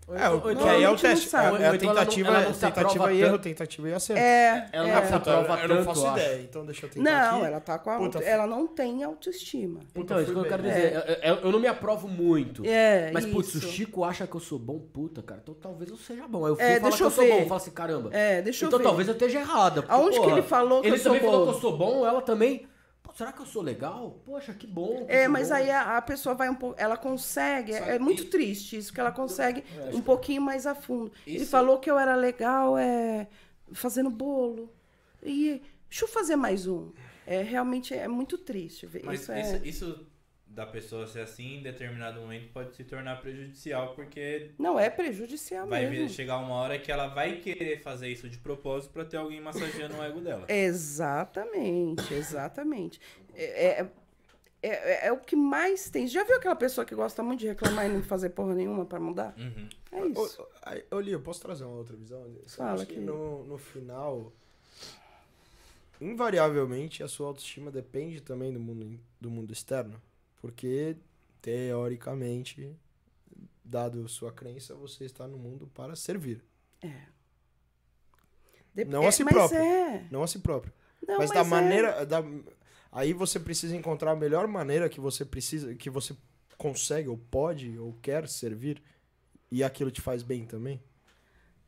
É, 0.07 0.29
o 0.29 0.39
que 0.39 0.51
então- 0.51 0.69
aí 0.69 0.83
é 0.83 0.87
o 0.87 0.91
não 0.91 0.97
teste. 0.97 1.27
sabe. 1.29 1.57
É, 1.61 1.65
é 1.65 1.69
a 1.69 1.75
então 1.75 1.89
ela 1.89 1.99
não- 1.99 2.05
tentativa, 2.05 2.27
ela 2.29 2.41
não 2.41 2.53
tentativa 2.53 3.13
e 3.13 3.21
erro, 3.21 3.31
tanto. 3.31 3.41
tentativa 3.43 3.89
e 3.89 3.93
acerto. 3.93 4.21
É. 4.21 4.69
Ela 4.71 4.87
é. 4.89 4.95
não 5.01 5.07
se 5.07 5.13
aprova 5.13 5.59
eu 5.61 5.67
não 5.67 5.75
tanto, 5.77 5.85
faço 5.85 6.05
eu 6.05 6.09
acho. 6.09 6.19
ideia, 6.19 6.41
então 6.41 6.65
deixa 6.65 6.85
eu 6.85 6.89
tentar 6.89 7.11
Não, 7.31 7.37
aqui. 7.37 7.45
ela 7.47 7.59
tá 7.59 7.79
com 7.79 7.89
a. 7.89 7.97
Puta, 7.97 8.19
Ela 8.19 8.47
não 8.47 8.67
tem 8.67 9.03
autoestima. 9.03 9.79
Então, 9.95 10.21
isso 10.21 10.31
que 10.31 10.37
eu 10.39 10.45
quero 10.45 10.63
bem. 10.63 10.71
dizer. 10.73 10.93
Eu, 11.23 11.33
eu- 11.35 11.41
eu 11.43 11.51
não 11.51 11.59
me 11.59 11.67
aprovo 11.67 12.07
muito. 12.07 12.63
É, 12.65 13.11
Mas, 13.11 13.25
putz, 13.25 13.49
se 13.49 13.57
o 13.57 13.59
isso. 13.59 13.67
Chico 13.67 14.03
acha 14.03 14.27
que 14.27 14.35
eu 14.35 14.39
sou 14.39 14.59
bom, 14.59 14.79
puta, 14.79 15.21
cara, 15.23 15.39
então 15.43 15.55
talvez 15.55 15.89
eu 15.89 15.97
seja 15.97 16.27
bom. 16.27 16.45
Aí 16.45 16.51
eu 16.51 16.55
fui 16.55 16.63
É, 16.65 16.67
falar 16.79 16.81
deixa 16.81 16.97
que 16.97 17.03
eu 17.03 17.07
eu 17.07 17.11
sou 17.11 17.27
bom. 17.27 17.39
Eu 17.41 17.47
falo 17.47 17.55
assim, 17.57 17.71
caramba. 17.71 18.09
É, 18.13 18.41
deixa 18.41 18.65
eu 18.65 18.67
então 18.67 18.79
ver. 18.79 18.85
talvez 18.85 19.07
eu 19.07 19.13
esteja 19.13 19.39
errada. 19.39 19.83
Aonde 19.87 20.19
que 20.19 20.27
ele 20.29 20.41
falou 20.43 20.81
que 20.81 20.87
ele 20.87 20.95
eu 20.95 20.99
sou 20.99 21.13
também 21.13 21.27
falou 21.29 21.45
bom? 21.45 21.51
que 21.51 21.57
eu 21.57 21.61
sou 21.61 21.77
bom, 21.77 22.05
ela 22.05 22.21
também. 22.21 22.67
Será 23.15 23.31
que 23.31 23.41
eu 23.41 23.45
sou 23.45 23.61
legal? 23.61 24.19
Poxa, 24.25 24.53
que 24.53 24.67
bom. 24.67 25.05
que 25.05 25.11
É, 25.11 25.25
mas 25.25 25.47
bom. 25.47 25.55
aí 25.55 25.71
a, 25.71 25.95
a 25.97 26.01
pessoa 26.01 26.35
vai 26.35 26.49
um 26.49 26.53
pouco. 26.55 26.75
Ela 26.77 26.97
consegue. 26.97 27.71
É, 27.73 27.95
é 27.95 27.99
muito 27.99 28.25
triste 28.25 28.75
isso, 28.77 28.93
que 28.93 28.99
ela 28.99 29.11
consegue 29.11 29.63
um 29.93 30.01
pouquinho 30.01 30.41
mais 30.41 30.67
a 30.67 30.75
fundo. 30.75 31.09
Ele 31.25 31.37
Isso- 31.37 31.49
falou 31.49 31.79
que 31.79 31.89
eu 31.89 31.97
era 31.97 32.13
legal 32.13 32.77
é, 32.77 33.27
fazendo 33.71 34.09
bolo. 34.09 34.69
E 35.23 35.61
deixa 35.89 36.03
eu 36.03 36.09
fazer 36.09 36.35
mais 36.35 36.67
um. 36.67 36.91
É, 37.25 37.41
realmente 37.41 37.93
é 37.93 38.07
muito 38.07 38.37
triste 38.37 38.85
ver 38.85 39.01
Mas 39.05 39.21
isso. 39.21 39.31
isso, 39.33 39.55
é... 39.55 39.61
isso 39.67 40.07
da 40.55 40.65
pessoa 40.65 41.05
ser 41.05 41.19
assim, 41.19 41.57
em 41.57 41.61
determinado 41.61 42.21
momento, 42.21 42.47
pode 42.53 42.73
se 42.75 42.83
tornar 42.85 43.19
prejudicial, 43.19 43.93
porque 43.93 44.51
Não, 44.57 44.79
é 44.79 44.89
prejudicial 44.89 45.67
vai 45.67 45.85
mesmo. 45.89 46.07
vir- 46.07 46.13
chegar 46.13 46.37
uma 46.37 46.55
hora 46.55 46.79
que 46.79 46.89
ela 46.89 47.07
vai 47.07 47.37
querer 47.41 47.81
fazer 47.81 48.07
isso 48.07 48.29
de 48.29 48.37
propósito 48.37 48.91
pra 48.93 49.03
ter 49.03 49.17
alguém 49.17 49.41
massageando 49.41 49.95
o 49.97 50.01
ego 50.03 50.21
dela. 50.21 50.45
Exatamente, 50.49 52.13
exatamente. 52.13 53.01
É, 53.33 53.81
é, 53.81 53.91
é- 54.63 55.07
é 55.07 55.11
o 55.11 55.17
que 55.17 55.35
mais 55.35 55.89
tem. 55.89 56.07
Já 56.07 56.23
viu 56.23 56.37
aquela 56.37 56.55
pessoa 56.55 56.85
que 56.85 56.95
gosta 56.95 57.21
muito 57.21 57.41
de 57.41 57.47
reclamar 57.47 57.85
e 57.85 57.89
não 57.89 58.01
fazer 58.01 58.29
porra 58.29 58.55
nenhuma 58.55 58.85
pra 58.85 58.97
mudar? 58.99 59.35
Uhum. 59.37 59.67
É 59.91 60.07
isso. 60.07 60.47
Ô, 60.89 60.99
Li, 61.01 61.11
eu 61.11 61.19
posso 61.21 61.41
trazer 61.41 61.65
uma 61.65 61.75
outra 61.75 61.97
visão? 61.97 62.21
Eu 62.25 62.43
Fala 62.47 62.85
que 62.85 62.97
no, 62.97 63.43
no 63.43 63.57
final, 63.57 64.31
invariavelmente, 65.99 67.03
a 67.03 67.07
sua 67.09 67.27
autoestima 67.27 67.69
depende 67.71 68.21
também 68.21 68.51
do 68.53 68.59
mundo, 68.59 68.97
do 69.19 69.29
mundo 69.29 69.51
externo. 69.51 70.01
Porque, 70.45 70.95
teoricamente, 71.41 72.71
dado 73.63 74.07
sua 74.07 74.31
crença, 74.31 74.75
você 74.75 75.05
está 75.05 75.27
no 75.27 75.39
mundo 75.39 75.65
para 75.73 75.95
servir. 75.95 76.45
Dep- 78.75 78.87
não 78.87 79.07
a 79.07 79.11
si 79.11 79.23
mas 79.23 79.33
próprio. 79.33 79.59
É. 79.59 80.07
Não 80.11 80.21
a 80.21 80.27
si 80.27 80.37
próprio. 80.37 80.71
Não, 81.07 81.17
mas, 81.17 81.31
da 81.31 81.39
é. 81.39 81.43
maneira. 81.43 82.05
Da, 82.05 82.21
aí 82.91 83.11
você 83.11 83.39
precisa 83.39 83.75
encontrar 83.75 84.11
a 84.11 84.15
melhor 84.15 84.47
maneira 84.47 84.87
que 84.87 84.99
você 84.99 85.25
precisa, 85.25 85.73
que 85.73 85.89
você 85.89 86.15
consegue, 86.59 87.09
ou 87.09 87.17
pode, 87.17 87.75
ou 87.79 87.93
quer 88.03 88.27
servir. 88.27 88.83
E 89.51 89.63
aquilo 89.63 89.89
te 89.89 90.01
faz 90.01 90.21
bem 90.21 90.45
também. 90.45 90.79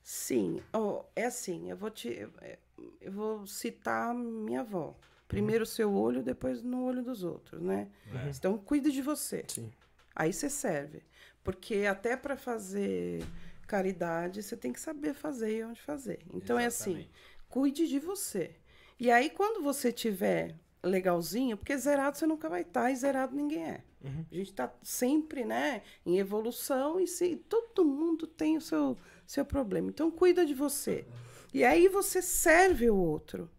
Sim, 0.04 0.62
ó, 0.72 1.04
é 1.16 1.26
assim, 1.26 1.70
eu 1.70 1.78
vou 1.78 1.90
te. 1.90 2.10
é, 2.42 2.60
Eu 3.02 3.12
vou 3.12 3.46
citar 3.48 4.14
minha 4.14 4.62
avó. 4.62 4.96
Primeiro 5.28 5.64
o 5.64 5.68
seu 5.68 5.94
olho, 5.94 6.24
depois 6.24 6.62
no 6.62 6.84
olho 6.84 7.04
dos 7.04 7.24
outros, 7.24 7.62
né? 7.62 7.90
Então, 8.38 8.58
cuide 8.58 8.92
de 8.92 9.02
você. 9.02 9.44
Sim. 9.48 9.72
Aí 10.16 10.32
você 10.32 10.50
serve. 10.50 11.04
Porque 11.44 11.86
até 11.86 12.16
para 12.16 12.38
fazer 12.38 13.24
caridade, 13.68 14.42
você 14.42 14.56
tem 14.56 14.72
que 14.72 14.80
saber 14.80 15.14
fazer 15.14 15.58
e 15.58 15.64
onde 15.64 15.82
fazer. 15.82 16.20
Então, 16.34 16.58
é 16.58 16.66
assim, 16.66 16.92
Exatamente. 16.92 17.12
cuide 17.50 17.88
de 17.88 18.00
você. 18.00 18.56
E 19.00 19.12
aí, 19.12 19.30
quando 19.30 19.62
você 19.62 19.92
tiver 19.92 20.56
legalzinho, 20.84 21.58
porque 21.58 21.78
zerado 21.78 22.18
você 22.18 22.26
nunca 22.26 22.48
vai 22.48 22.62
estar 22.62 22.90
e 22.92 22.96
zerado 22.96 23.36
ninguém 23.36 23.66
é. 23.66 23.84
A 24.32 24.36
gente 24.36 24.52
está 24.52 24.74
sempre, 24.82 25.44
né, 25.44 25.82
em 26.06 26.18
evolução 26.18 27.00
e 27.00 27.08
se, 27.08 27.36
todo 27.36 27.84
mundo 27.84 28.26
tem 28.26 28.56
o 28.56 28.62
seu, 28.62 28.98
seu 29.26 29.44
problema. 29.44 29.90
Então, 29.90 30.10
cuida 30.10 30.46
de 30.46 30.54
você. 30.54 31.06
E 31.54 31.64
aí 31.64 31.88
você 31.90 32.22
serve 32.22 32.90
o 32.90 32.96
outro. 32.96 33.50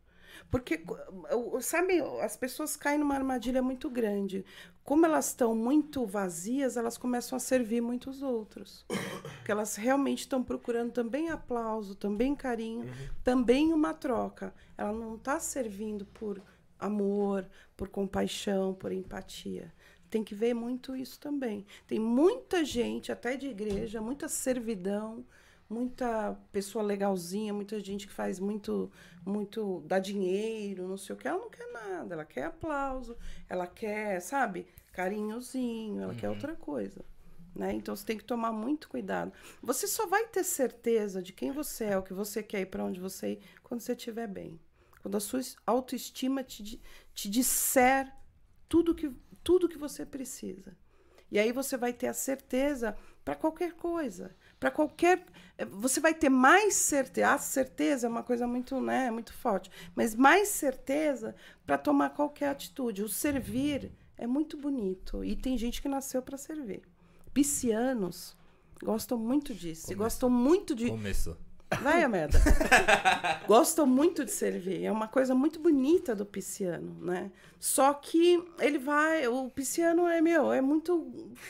Porque, 0.50 0.82
sabe, 1.60 2.00
as 2.22 2.36
pessoas 2.36 2.74
caem 2.74 2.98
numa 2.98 3.14
armadilha 3.14 3.62
muito 3.62 3.90
grande. 3.90 4.44
Como 4.82 5.04
elas 5.04 5.28
estão 5.28 5.54
muito 5.54 6.06
vazias, 6.06 6.76
elas 6.76 6.96
começam 6.96 7.36
a 7.36 7.40
servir 7.40 7.82
muitos 7.82 8.22
outros. 8.22 8.86
Porque 8.88 9.52
elas 9.52 9.76
realmente 9.76 10.20
estão 10.20 10.42
procurando 10.42 10.92
também 10.92 11.28
aplauso, 11.28 11.94
também 11.94 12.34
carinho, 12.34 12.86
também 13.22 13.72
uma 13.74 13.92
troca. 13.92 14.54
Ela 14.76 14.92
não 14.92 15.16
está 15.16 15.38
servindo 15.38 16.06
por 16.06 16.42
amor, 16.78 17.46
por 17.76 17.88
compaixão, 17.88 18.72
por 18.72 18.90
empatia. 18.90 19.72
Tem 20.08 20.24
que 20.24 20.34
ver 20.34 20.54
muito 20.54 20.96
isso 20.96 21.20
também. 21.20 21.66
Tem 21.86 21.98
muita 21.98 22.64
gente, 22.64 23.12
até 23.12 23.36
de 23.36 23.48
igreja, 23.48 24.00
muita 24.00 24.28
servidão, 24.28 25.24
muita 25.68 26.34
pessoa 26.50 26.82
legalzinha, 26.82 27.52
muita 27.52 27.78
gente 27.80 28.06
que 28.06 28.12
faz 28.12 28.40
muito, 28.40 28.90
muito, 29.24 29.82
dá 29.86 29.98
dinheiro, 29.98 30.88
não 30.88 30.96
sei 30.96 31.14
o 31.14 31.18
que. 31.18 31.28
Ela 31.28 31.38
não 31.38 31.50
quer 31.50 31.70
nada, 31.72 32.14
ela 32.14 32.24
quer 32.24 32.44
aplauso, 32.44 33.16
ela 33.48 33.66
quer, 33.66 34.20
sabe, 34.20 34.66
carinhozinho, 34.92 36.00
ela 36.00 36.14
quer 36.14 36.30
outra 36.30 36.54
coisa. 36.54 37.04
Né? 37.54 37.72
Então 37.72 37.94
você 37.94 38.04
tem 38.04 38.16
que 38.16 38.24
tomar 38.24 38.52
muito 38.52 38.88
cuidado. 38.88 39.32
Você 39.62 39.86
só 39.86 40.06
vai 40.06 40.26
ter 40.26 40.44
certeza 40.44 41.22
de 41.22 41.32
quem 41.32 41.50
você 41.50 41.86
é, 41.86 41.98
o 41.98 42.02
que 42.02 42.14
você 42.14 42.42
quer 42.42 42.60
e 42.60 42.66
para 42.66 42.84
onde 42.84 43.00
você 43.00 43.32
ir, 43.32 43.40
quando 43.62 43.80
você 43.80 43.92
estiver 43.92 44.28
bem. 44.28 44.60
Quando 45.02 45.16
a 45.16 45.20
sua 45.20 45.40
autoestima 45.66 46.42
te, 46.42 46.80
te 47.14 47.28
disser 47.28 48.12
tudo 48.68 48.94
que, 48.94 49.12
tudo 49.42 49.68
que 49.68 49.78
você 49.78 50.06
precisa. 50.06 50.76
E 51.30 51.38
aí 51.38 51.52
você 51.52 51.76
vai 51.76 51.92
ter 51.92 52.06
a 52.06 52.14
certeza 52.14 52.96
para 53.24 53.34
qualquer 53.34 53.74
coisa. 53.74 54.34
Para 54.58 54.70
qualquer. 54.70 55.24
eh, 55.56 55.64
Você 55.64 56.00
vai 56.00 56.14
ter 56.14 56.28
mais 56.28 56.74
certeza. 56.74 57.32
A 57.34 57.38
certeza 57.38 58.06
é 58.06 58.10
uma 58.10 58.22
coisa 58.22 58.46
muito, 58.46 58.80
né, 58.80 59.10
muito 59.10 59.32
forte. 59.32 59.70
Mas 59.94 60.14
mais 60.14 60.48
certeza 60.48 61.34
para 61.66 61.78
tomar 61.78 62.10
qualquer 62.10 62.48
atitude. 62.50 63.02
O 63.02 63.08
servir 63.08 63.92
é 64.16 64.26
muito 64.26 64.56
bonito. 64.56 65.24
E 65.24 65.36
tem 65.36 65.56
gente 65.56 65.80
que 65.82 65.88
nasceu 65.88 66.20
para 66.22 66.36
servir. 66.36 66.82
Piscianos 67.32 68.36
gostam 68.82 69.16
muito 69.18 69.54
disso. 69.54 69.92
E 69.92 69.94
gostam 69.94 70.28
muito 70.30 70.74
de. 70.74 70.88
Começou. 70.88 71.36
Vai, 71.82 72.02
a 72.02 72.08
merda. 72.08 72.40
Gostam 73.46 73.86
muito 73.86 74.24
de 74.24 74.30
servir. 74.30 74.84
É 74.84 74.90
uma 74.92 75.06
coisa 75.08 75.34
muito 75.34 75.60
bonita 75.60 76.14
do 76.14 76.24
pisciano, 76.24 76.96
né? 77.00 77.30
Só 77.60 77.92
que 77.92 78.42
ele 78.60 78.78
vai. 78.78 79.26
O 79.28 79.50
pisciano 79.50 80.06
é 80.06 80.20
meu, 80.20 80.52
é 80.52 80.60
muito. 80.60 80.94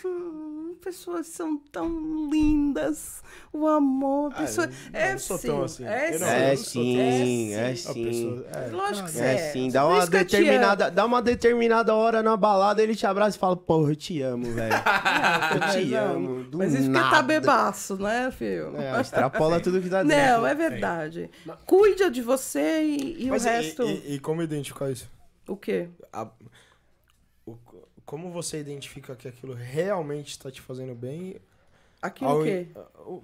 hum, 0.04 0.74
pessoas 0.80 1.26
são 1.26 1.58
tão 1.70 2.28
lindas. 2.30 3.22
O 3.52 3.66
amor. 3.66 4.32
Ah, 4.34 4.40
Pessoa, 4.42 4.66
eu 4.66 4.72
é 4.92 5.18
sou 5.18 5.36
sim, 5.38 5.46
tão 5.48 5.62
assim. 5.64 5.84
É 5.84 6.14
Eu 6.14 6.20
não, 6.20 6.26
É 6.26 6.56
sim, 6.56 7.52
é 7.54 7.74
sim. 7.76 8.44
É. 8.52 8.68
Lógico 8.70 9.06
que 9.06 9.12
você 9.12 9.22
É 9.24 9.34
é. 9.34 9.52
sim, 9.52 9.70
dá 9.70 9.86
uma 9.86 10.06
determinada, 10.06 10.90
dá 10.90 11.04
uma 11.04 11.20
determinada 11.22 11.94
hora 11.94 12.22
na 12.22 12.36
balada, 12.36 12.82
ele 12.82 12.94
te 12.94 13.06
abraça 13.06 13.36
e 13.36 13.40
fala, 13.40 13.56
porra, 13.56 13.90
eu 13.92 13.96
te 13.96 14.20
amo, 14.22 14.46
velho. 14.52 14.74
Eu 15.54 15.72
te 15.72 15.84
não, 15.86 16.14
amo. 16.14 16.44
Do 16.44 16.58
Mas 16.58 16.72
isso 16.72 16.84
porque 16.84 16.98
nada. 16.98 17.16
tá 17.16 17.22
bebaço, 17.22 17.96
né, 17.96 18.30
filho? 18.30 18.76
É, 18.76 19.00
extrapola 19.00 19.60
tudo 19.60 19.80
que 19.80 19.88
dá 19.88 20.02
dentro. 20.02 20.07
Não, 20.08 20.46
é 20.46 20.54
verdade. 20.54 21.30
Cuida 21.66 22.10
de 22.10 22.22
você 22.22 22.82
e, 22.82 23.24
e 23.24 23.26
o 23.26 23.30
Mas 23.30 23.44
resto. 23.44 23.82
e, 23.84 24.14
e 24.14 24.18
como 24.20 24.42
identificar 24.42 24.90
isso? 24.90 25.10
O 25.46 25.56
quê? 25.56 25.88
A- 26.12 26.28
o- 27.46 27.56
como 28.04 28.30
você 28.30 28.58
identifica 28.58 29.14
que 29.14 29.28
aquilo 29.28 29.52
realmente 29.54 30.30
está 30.30 30.50
te 30.50 30.60
fazendo 30.60 30.94
bem? 30.94 31.36
Aquilo 32.00 32.30
ao- 32.30 32.42
quê? 32.42 32.68
O, 33.06 33.22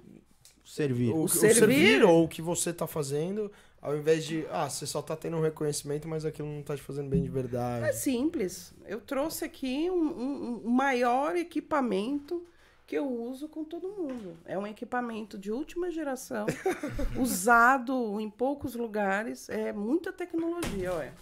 Servir. 0.63 1.11
o, 1.13 1.23
o 1.23 1.27
servir? 1.29 1.55
servir 1.59 2.03
ou 2.03 2.23
o 2.23 2.27
que 2.27 2.41
você 2.41 2.73
tá 2.73 2.87
fazendo, 2.87 3.51
ao 3.79 3.95
invés 3.95 4.25
de, 4.25 4.45
ah, 4.49 4.67
você 4.67 4.85
só 4.87 4.99
tá 5.01 5.15
tendo 5.15 5.37
um 5.37 5.41
reconhecimento, 5.41 6.07
mas 6.07 6.25
aquilo 6.25 6.47
não 6.47 6.63
tá 6.63 6.75
te 6.75 6.81
fazendo 6.81 7.07
bem 7.07 7.21
de 7.21 7.27
É 7.27 7.31
verdade. 7.31 7.95
simples. 7.97 8.73
Eu 8.87 8.99
trouxe 8.99 9.45
aqui 9.45 9.89
um, 9.91 9.95
um- 9.95 10.61
um 10.65 10.69
maior 10.71 11.35
equipamento 11.35 12.43
que 12.87 12.95
eu 12.95 13.07
uso 13.07 13.47
com 13.47 13.63
todo 13.63 13.87
mundo. 13.89 14.37
É 14.45 14.57
um 14.57 14.67
equipamento 14.67 15.37
de 15.37 15.51
última 15.51 15.89
geração, 15.91 16.45
usado 17.19 18.19
em 18.19 18.29
poucos 18.29 18.75
lugares. 18.75 19.49
É 19.49 19.71
muita 19.73 20.13
tecnologia, 20.13 20.93
olha. 20.93 21.13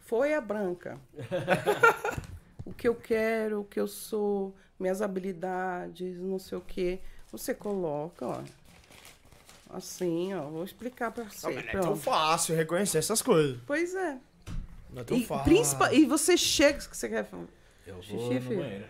Foi 0.00 0.34
a 0.34 0.40
branca. 0.40 0.98
o 2.64 2.72
que 2.72 2.86
eu 2.88 2.94
quero, 2.94 3.60
o 3.60 3.64
que 3.64 3.78
eu 3.80 3.86
sou, 3.86 4.54
minhas 4.78 5.00
habilidades, 5.02 6.18
não 6.18 6.38
sei 6.38 6.58
o 6.58 6.60
quê. 6.62 7.00
Você 7.30 7.54
coloca, 7.54 8.26
ó. 8.26 8.42
Assim, 9.70 10.32
ó. 10.34 10.42
Vou 10.48 10.64
explicar 10.64 11.10
pra 11.10 11.24
você. 11.24 11.46
Não, 11.46 11.54
mas 11.54 11.64
não 11.64 11.68
é 11.70 11.72
tão 11.72 11.80
Pronto. 11.82 12.00
fácil 12.00 12.56
reconhecer 12.56 12.98
essas 12.98 13.20
coisas. 13.20 13.58
Pois 13.66 13.94
é. 13.94 14.18
Não 14.90 15.02
é 15.02 15.04
tão 15.04 15.16
E, 15.16 15.24
fácil. 15.26 15.44
principal, 15.44 15.92
e 15.92 16.06
você 16.06 16.36
chega, 16.38 16.78
que 16.78 16.96
você 16.96 17.08
quer 17.08 17.24
falar. 17.24 17.44
Eu 17.86 17.94
vou 17.94 18.02
Xixi, 18.02 18.34
no 18.34 18.40
filho. 18.40 18.58
banheiro. 18.60 18.84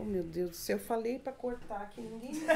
Oh, 0.00 0.04
meu 0.04 0.22
Deus 0.22 0.50
do 0.50 0.56
céu, 0.56 0.76
eu 0.76 0.82
falei 0.82 1.18
pra 1.18 1.32
cortar 1.32 1.82
aqui, 1.82 2.00
ninguém, 2.00 2.32
ninguém, 2.32 2.48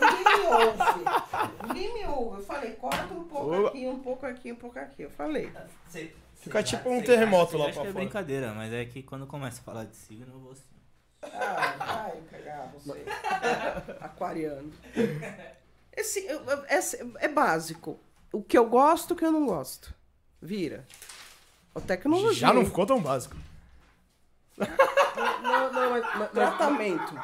ninguém 0.00 0.24
me 0.24 0.46
ouve. 0.46 1.66
Ninguém 1.66 1.94
me 1.94 2.06
ouve. 2.06 2.36
Eu 2.38 2.44
falei, 2.44 2.72
corta 2.72 3.12
um 3.14 3.24
pouco 3.24 3.52
Oba. 3.54 3.68
aqui, 3.68 3.86
um 3.88 3.98
pouco 3.98 4.26
aqui, 4.26 4.52
um 4.52 4.56
pouco 4.56 4.78
aqui. 4.78 5.02
Eu 5.02 5.10
falei. 5.10 5.52
Cê- 5.88 6.12
Fica 6.36 6.62
tipo 6.62 6.88
um 6.88 7.02
terremoto 7.02 7.56
acha- 7.56 7.58
lá 7.58 7.64
pra 7.64 7.72
que 7.72 7.78
é 7.88 7.92
fora. 7.92 8.04
brincadeira, 8.04 8.54
mas 8.54 8.72
é 8.72 8.84
que 8.84 9.02
quando 9.02 9.26
começa 9.26 9.60
a 9.60 9.64
falar 9.64 9.84
de 9.84 9.96
signo, 9.96 10.32
eu 10.32 10.38
vou 10.38 10.52
assim. 10.52 10.62
Ah, 11.22 11.74
vai 11.76 12.20
cagar 12.30 12.72
você. 12.72 13.04
Aquariano. 14.00 14.72
Esse, 15.94 16.26
esse 16.70 17.12
é 17.18 17.28
básico. 17.28 17.98
O 18.32 18.42
que 18.42 18.56
eu 18.56 18.66
gosto, 18.68 19.10
o 19.12 19.16
que 19.16 19.24
eu 19.24 19.32
não 19.32 19.44
gosto. 19.44 19.92
Vira. 20.40 20.86
A 21.74 21.80
tecnologia. 21.80 22.32
Já 22.32 22.52
não 22.54 22.64
ficou 22.64 22.86
tão 22.86 23.00
básico. 23.00 23.36
Não, 25.42 25.72
não, 25.72 25.90
mas, 25.90 26.04
mas, 26.18 26.30
Tratamento. 26.30 27.14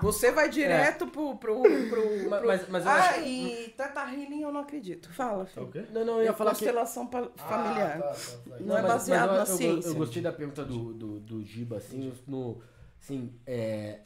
Você 0.00 0.30
vai 0.30 0.48
direto 0.48 1.08
pro, 1.08 1.36
pro, 1.36 1.60
pro, 1.62 2.30
Mas- 2.30 2.38
pro- 2.38 2.46
mas- 2.46 2.68
mas 2.68 2.84
eu 2.84 2.90
ah, 2.90 2.94
acho- 2.94 3.20
e 3.22 3.74
Tata 3.76 4.00
Healing 4.02 4.42
eu 4.42 4.52
não 4.52 4.60
acredito. 4.60 5.12
Fala, 5.12 5.44
Tá 5.44 5.50
filho. 5.66 5.86
não, 5.92 6.04
não, 6.04 6.18
eu 6.18 6.24
ia 6.26 6.32
falar 6.32 6.50
que... 6.52 6.58
Constelação 6.58 7.06
pa- 7.08 7.28
familiar. 7.36 7.98
tá, 8.00 8.14
Não, 8.60 8.76
é 8.78 8.82
mas- 8.82 8.92
baseado 8.92 9.30
mas 9.30 9.30
eu- 9.30 9.34
na 9.34 9.40
eu, 9.50 9.56
ciência. 9.56 9.88
Eu 9.88 9.94
gostei 9.96 10.22
da 10.22 10.30
pergunta 10.32 10.64
do, 10.64 10.92
do, 10.92 11.18
do 11.20 11.44
Giba, 11.44 11.78
assim, 11.78 12.12
no, 12.28 12.62
assim 13.02 13.32
é, 13.44 13.98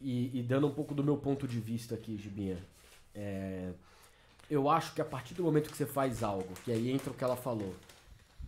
e, 0.00 0.38
e 0.38 0.42
dando 0.44 0.68
um 0.68 0.72
pouco 0.72 0.94
do 0.94 1.02
meu 1.02 1.16
ponto 1.16 1.48
de 1.48 1.58
vista 1.58 1.96
aqui, 1.96 2.16
Gibinha. 2.16 2.58
É, 3.12 3.70
eu 4.48 4.70
acho 4.70 4.94
que 4.94 5.00
a 5.00 5.04
partir 5.04 5.34
do 5.34 5.42
momento 5.42 5.70
que 5.70 5.76
você 5.76 5.86
faz 5.86 6.22
algo, 6.22 6.48
que 6.64 6.70
aí 6.70 6.88
entra 6.88 7.10
o 7.10 7.14
que 7.14 7.24
ela 7.24 7.36
falou, 7.36 7.74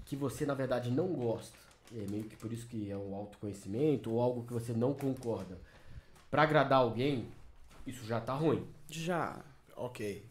que 0.04 0.14
você 0.14 0.46
na 0.46 0.54
verdade 0.54 0.92
não 0.92 1.08
gosta, 1.08 1.58
é 2.00 2.10
meio 2.10 2.24
que 2.24 2.36
por 2.36 2.52
isso 2.52 2.66
que 2.66 2.90
é 2.90 2.96
um 2.96 3.14
autoconhecimento, 3.14 4.10
ou 4.12 4.20
algo 4.20 4.44
que 4.44 4.52
você 4.52 4.72
não 4.72 4.92
concorda, 4.94 5.58
pra 6.30 6.42
agradar 6.42 6.78
alguém, 6.80 7.26
isso 7.86 8.04
já 8.06 8.20
tá 8.20 8.34
ruim. 8.34 8.64
Já. 8.90 9.38
Ok. 9.76 10.24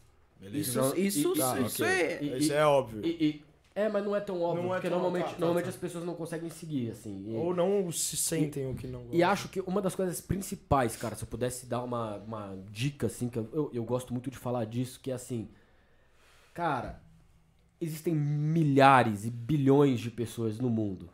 Isso, 0.52 0.78
Não, 0.78 0.94
e- 0.96 1.06
isso, 1.06 1.32
e- 1.34 1.38
tá, 1.38 1.60
isso 1.60 1.82
ok. 1.82 1.94
é. 1.94 2.22
E- 2.22 2.38
Isso 2.38 2.52
é 2.52 2.66
óbvio. 2.66 3.04
E- 3.04 3.08
e- 3.24 3.44
é, 3.74 3.88
mas 3.88 4.04
não 4.04 4.14
é 4.14 4.20
tão 4.20 4.40
óbvio, 4.42 4.62
Não 4.64 4.70
é 4.74 4.76
porque 4.76 4.88
tão- 4.90 4.98
normalmente, 4.98 5.24
tá, 5.26 5.32
tá, 5.32 5.38
normalmente 5.38 5.64
tá. 5.64 5.70
as 5.70 5.76
pessoas 5.76 6.04
não 6.04 6.14
conseguem 6.14 6.50
seguir, 6.50 6.90
assim. 6.90 7.24
E- 7.32 7.36
Ou 7.36 7.54
não 7.54 7.90
se 7.90 8.16
sentem 8.16 8.70
o 8.70 8.74
que 8.74 8.86
não 8.86 9.00
gostam. 9.00 9.18
E 9.18 9.22
acho 9.22 9.48
que 9.48 9.60
uma 9.62 9.80
das 9.80 9.94
coisas 9.94 10.20
principais, 10.20 10.96
cara, 10.96 11.16
se 11.16 11.22
eu 11.24 11.28
pudesse 11.28 11.64
dar 11.66 11.82
uma, 11.82 12.16
uma 12.18 12.58
dica, 12.70 13.06
assim, 13.06 13.28
que 13.30 13.38
eu, 13.38 13.48
eu, 13.52 13.70
eu 13.72 13.84
gosto 13.84 14.12
muito 14.12 14.30
de 14.30 14.36
falar 14.36 14.64
disso, 14.66 15.00
que 15.00 15.10
é 15.10 15.14
assim, 15.14 15.48
cara, 16.52 17.00
existem 17.80 18.14
milhares 18.14 19.24
e 19.24 19.30
bilhões 19.30 20.00
de 20.00 20.10
pessoas 20.10 20.58
no 20.58 20.68
mundo. 20.70 21.08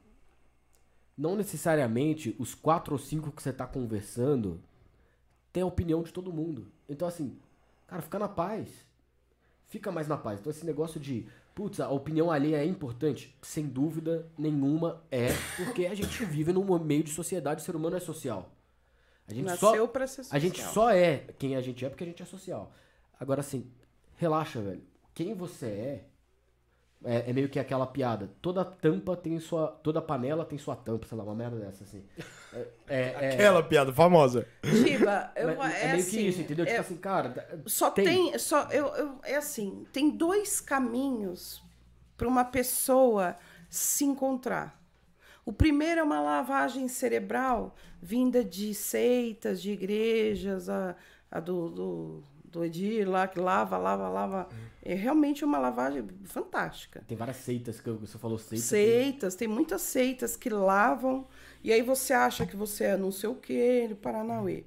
Não 1.21 1.37
necessariamente 1.37 2.35
os 2.39 2.55
quatro 2.55 2.95
ou 2.95 2.99
cinco 2.99 3.31
que 3.31 3.43
você 3.43 3.53
tá 3.53 3.67
conversando 3.67 4.59
têm 5.53 5.63
a 5.63 5.67
opinião 5.67 6.03
de 6.03 6.11
todo 6.11 6.33
mundo. 6.33 6.73
Então, 6.89 7.07
assim, 7.07 7.37
cara, 7.87 8.01
fica 8.01 8.19
na 8.19 8.27
paz. 8.27 8.71
Fica 9.67 9.93
mais 9.93 10.09
na 10.09 10.17
paz. 10.17 10.41
Então, 10.41 10.51
esse 10.51 10.65
negócio 10.65 10.99
de, 10.99 11.27
putz, 11.55 11.79
a 11.79 11.91
opinião 11.91 12.31
alheia 12.31 12.57
é 12.57 12.65
importante? 12.65 13.37
Sem 13.43 13.67
dúvida 13.67 14.27
nenhuma 14.39 15.03
é, 15.11 15.29
porque 15.59 15.85
a 15.85 15.95
gente 15.95 16.25
vive 16.25 16.55
num 16.55 16.79
meio 16.79 17.05
de 17.05 17.11
sociedade, 17.11 17.61
o 17.61 17.65
ser 17.67 17.77
humano 17.77 17.99
é 17.99 18.01
social. 18.01 18.51
A 19.29 19.35
gente 19.35 19.59
só, 19.59 19.67
Nasceu 19.73 19.89
pra 19.89 20.07
ser 20.07 20.25
social. 20.25 20.37
a 20.37 20.41
gente 20.41 20.63
só 20.63 20.91
é 20.91 21.19
quem 21.39 21.55
a 21.55 21.61
gente 21.61 21.85
é 21.85 21.91
porque 21.91 22.03
a 22.03 22.07
gente 22.07 22.23
é 22.23 22.27
social. 22.27 22.73
Agora, 23.21 23.41
assim, 23.41 23.71
relaxa, 24.17 24.63
velho. 24.63 24.83
Quem 25.13 25.35
você 25.35 25.67
é, 25.67 26.05
é, 27.05 27.31
é 27.31 27.33
meio 27.33 27.49
que 27.49 27.59
aquela 27.59 27.87
piada. 27.87 28.31
Toda 28.43 28.65
tampa 28.65 29.17
tem 29.17 29.39
sua. 29.39 29.69
Toda 29.69 30.03
panela 30.03 30.45
tem 30.45 30.59
sua 30.59 30.77
tampa, 30.77 31.07
sei 31.07 31.17
lá, 31.17 31.25
uma 31.25 31.35
merda 31.35 31.59
dessa, 31.59 31.85
assim. 31.85 32.05
É, 32.53 32.69
é- 32.89 33.17
é- 33.21 33.35
Aquela 33.35 33.63
piada 33.63 33.93
famosa. 33.93 34.47
Giba, 34.63 35.33
eu, 35.37 35.49
é, 35.63 35.83
é 35.85 35.87
meio 35.89 35.99
assim, 36.01 36.11
que 36.11 36.21
isso, 36.29 36.41
entendeu? 36.43 36.65
é- 36.65 36.69
Tipo 36.69 36.81
assim, 36.81 36.97
cara. 36.97 37.63
Só 37.67 37.91
tem, 37.91 38.39
só 38.39 38.69
eu, 38.71 38.87
eu- 38.89 39.19
é 39.23 39.37
assim, 39.37 39.87
tem 39.93 40.11
dois 40.11 40.61
caminhos 40.61 41.63
para 42.17 42.29
uma 42.29 42.45
pessoa 42.45 43.37
se 43.69 44.05
encontrar. 44.05 44.79
O 45.45 45.53
primeiro 45.53 46.01
é 46.01 46.05
uma 46.05 46.21
lavagem 46.21 46.87
cerebral 46.87 47.75
vinda 48.01 48.45
de 48.45 48.75
seitas, 48.75 49.61
de 49.63 49.73
igrejas, 49.73 50.69
a, 50.69 50.95
a 51.31 51.41
do, 51.41 51.69
do, 51.71 52.25
do 52.51 52.65
Edir 52.65 53.09
lá, 53.09 53.29
que 53.29 53.39
lava, 53.39 53.77
lava, 53.79 54.09
lava. 54.09 54.49
É 54.83 54.95
realmente 54.95 55.45
uma 55.45 55.59
lavagem 55.59 56.07
fantástica. 56.25 57.05
Tem 57.07 57.17
várias 57.17 57.37
seitas 57.37 57.81
que 57.81 57.91
você 57.91 58.19
falou 58.19 58.39
seita. 58.39 58.65
Seitas, 58.65 59.35
tem 59.35 59.47
muitas 59.47 59.83
seitas 59.83 60.37
que 60.37 60.49
lavam, 60.49 61.27
e 61.63 61.73
aí 61.73 61.83
você 61.83 62.13
acha 62.13 62.47
que 62.47 62.57
você 62.57 62.85
é 62.85 62.97
não 62.97 63.13
sei 63.13 63.29
o 63.29 63.35
que, 63.35 63.87
no 63.89 63.97
Paranauê. 63.97 64.65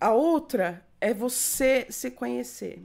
A 0.00 0.12
outra 0.12 0.84
é 1.00 1.12
você 1.12 1.86
se 1.90 2.10
conhecer. 2.10 2.82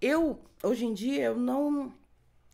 Eu, 0.00 0.38
hoje 0.62 0.84
em 0.84 0.92
dia, 0.92 1.24
eu 1.24 1.36
não, 1.36 1.92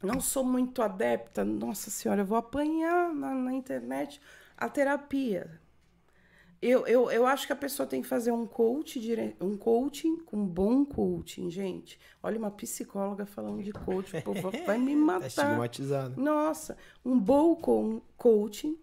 não 0.03 0.21
sou 0.21 0.45
muito 0.45 0.81
adepta, 0.81 1.45
nossa 1.45 1.91
senhora, 1.91 2.23
eu 2.23 2.27
vou 2.27 2.39
apanhar 2.39 3.13
na, 3.13 3.35
na 3.35 3.53
internet 3.53 4.21
a 4.57 4.69
terapia. 4.69 5.61
Eu, 6.63 6.87
eu, 6.87 7.11
eu 7.11 7.27
acho 7.27 7.45
que 7.47 7.53
a 7.53 7.57
pessoa 7.57 7.87
tem 7.89 8.01
que 8.03 8.07
fazer 8.09 8.31
um 8.31 8.47
coach, 8.47 9.01
um 9.41 9.57
coaching, 9.57 10.19
com 10.19 10.47
bom 10.47 10.85
coaching, 10.85 11.51
gente. 11.51 11.99
Olha, 12.23 12.39
uma 12.39 12.53
psicóloga 12.53 13.27
falando 13.27 13.63
de 13.65 13.73
coaching, 13.73 14.19
vai 14.65 14.79
me 14.79 14.93
É 14.93 14.97
matar. 14.97 15.27
estigmatizado. 15.27 16.21
Nossa, 16.21 16.77
um 17.05 17.19
bom 17.19 17.57
co- 17.57 18.01
coaching 18.17 18.79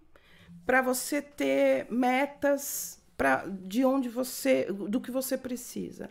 para 0.65 0.81
você 0.81 1.21
ter 1.21 1.87
metas 1.89 3.01
pra, 3.17 3.45
de 3.47 3.85
onde 3.85 4.09
você, 4.09 4.65
do 4.65 4.99
que 4.99 5.09
você 5.11 5.37
precisa. 5.37 6.09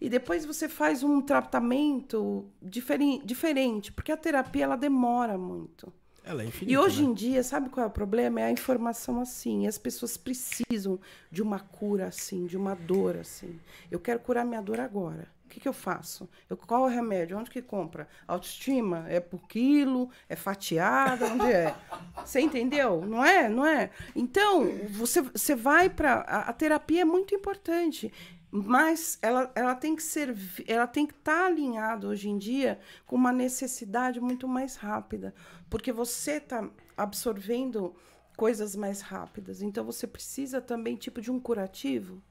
E 0.00 0.08
depois 0.10 0.44
você 0.44 0.68
faz 0.68 1.02
um 1.02 1.22
tratamento 1.22 2.46
diferen, 2.60 3.22
diferente, 3.24 3.90
porque 3.90 4.12
a 4.12 4.16
terapia 4.16 4.64
ela 4.64 4.76
demora 4.76 5.38
muito. 5.38 5.90
Ela 6.26 6.42
é 6.42 6.46
infinita. 6.46 6.72
E 6.72 6.76
hoje 6.76 7.02
né? 7.04 7.08
em 7.08 7.14
dia, 7.14 7.42
sabe 7.44 7.70
qual 7.70 7.84
é 7.84 7.86
o 7.86 7.92
problema? 7.92 8.40
É 8.40 8.44
a 8.44 8.50
informação 8.50 9.20
assim. 9.20 9.64
E 9.64 9.68
as 9.68 9.78
pessoas 9.78 10.16
precisam 10.16 10.98
de 11.30 11.40
uma 11.40 11.60
cura 11.60 12.08
assim, 12.08 12.46
de 12.46 12.56
uma 12.56 12.74
dor 12.74 13.16
assim. 13.16 13.60
Eu 13.90 14.00
quero 14.00 14.18
curar 14.18 14.44
minha 14.44 14.60
dor 14.60 14.80
agora. 14.80 15.28
O 15.44 15.48
que, 15.48 15.60
que 15.60 15.68
eu 15.68 15.72
faço? 15.72 16.28
Eu, 16.50 16.56
qual 16.56 16.88
é 16.88 16.90
o 16.90 16.94
remédio? 16.94 17.38
Onde 17.38 17.48
que 17.48 17.62
compra? 17.62 18.08
Autoestima? 18.26 19.06
É 19.08 19.20
por 19.20 19.46
quilo? 19.46 20.10
É 20.28 20.34
fatiada? 20.34 21.26
Onde 21.26 21.46
é? 21.46 21.72
Você 22.24 22.40
entendeu? 22.40 23.06
Não 23.06 23.24
é? 23.24 23.48
Não 23.48 23.64
é? 23.64 23.90
Então, 24.14 24.68
você, 24.90 25.22
você 25.22 25.54
vai 25.54 25.88
para 25.88 26.14
a, 26.14 26.40
a 26.48 26.52
terapia 26.52 27.02
é 27.02 27.04
muito 27.04 27.32
importante. 27.32 28.12
Mas 28.50 29.18
ela, 29.20 29.50
ela 29.54 29.74
tem 29.74 29.96
que 29.96 30.02
ser, 30.02 30.34
ela 30.66 30.86
tem 30.86 31.06
que 31.06 31.14
estar 31.14 31.46
alinhada 31.46 32.06
hoje 32.06 32.28
em 32.28 32.38
dia 32.38 32.78
com 33.04 33.16
uma 33.16 33.32
necessidade 33.32 34.20
muito 34.20 34.46
mais 34.46 34.76
rápida, 34.76 35.34
porque 35.68 35.92
você 35.92 36.32
está 36.32 36.68
absorvendo 36.96 37.94
coisas 38.36 38.76
mais 38.76 39.00
rápidas. 39.00 39.62
Então 39.62 39.84
você 39.84 40.06
precisa 40.06 40.60
também 40.60 40.96
tipo 40.96 41.20
de 41.20 41.30
um 41.30 41.40
curativo, 41.40 42.22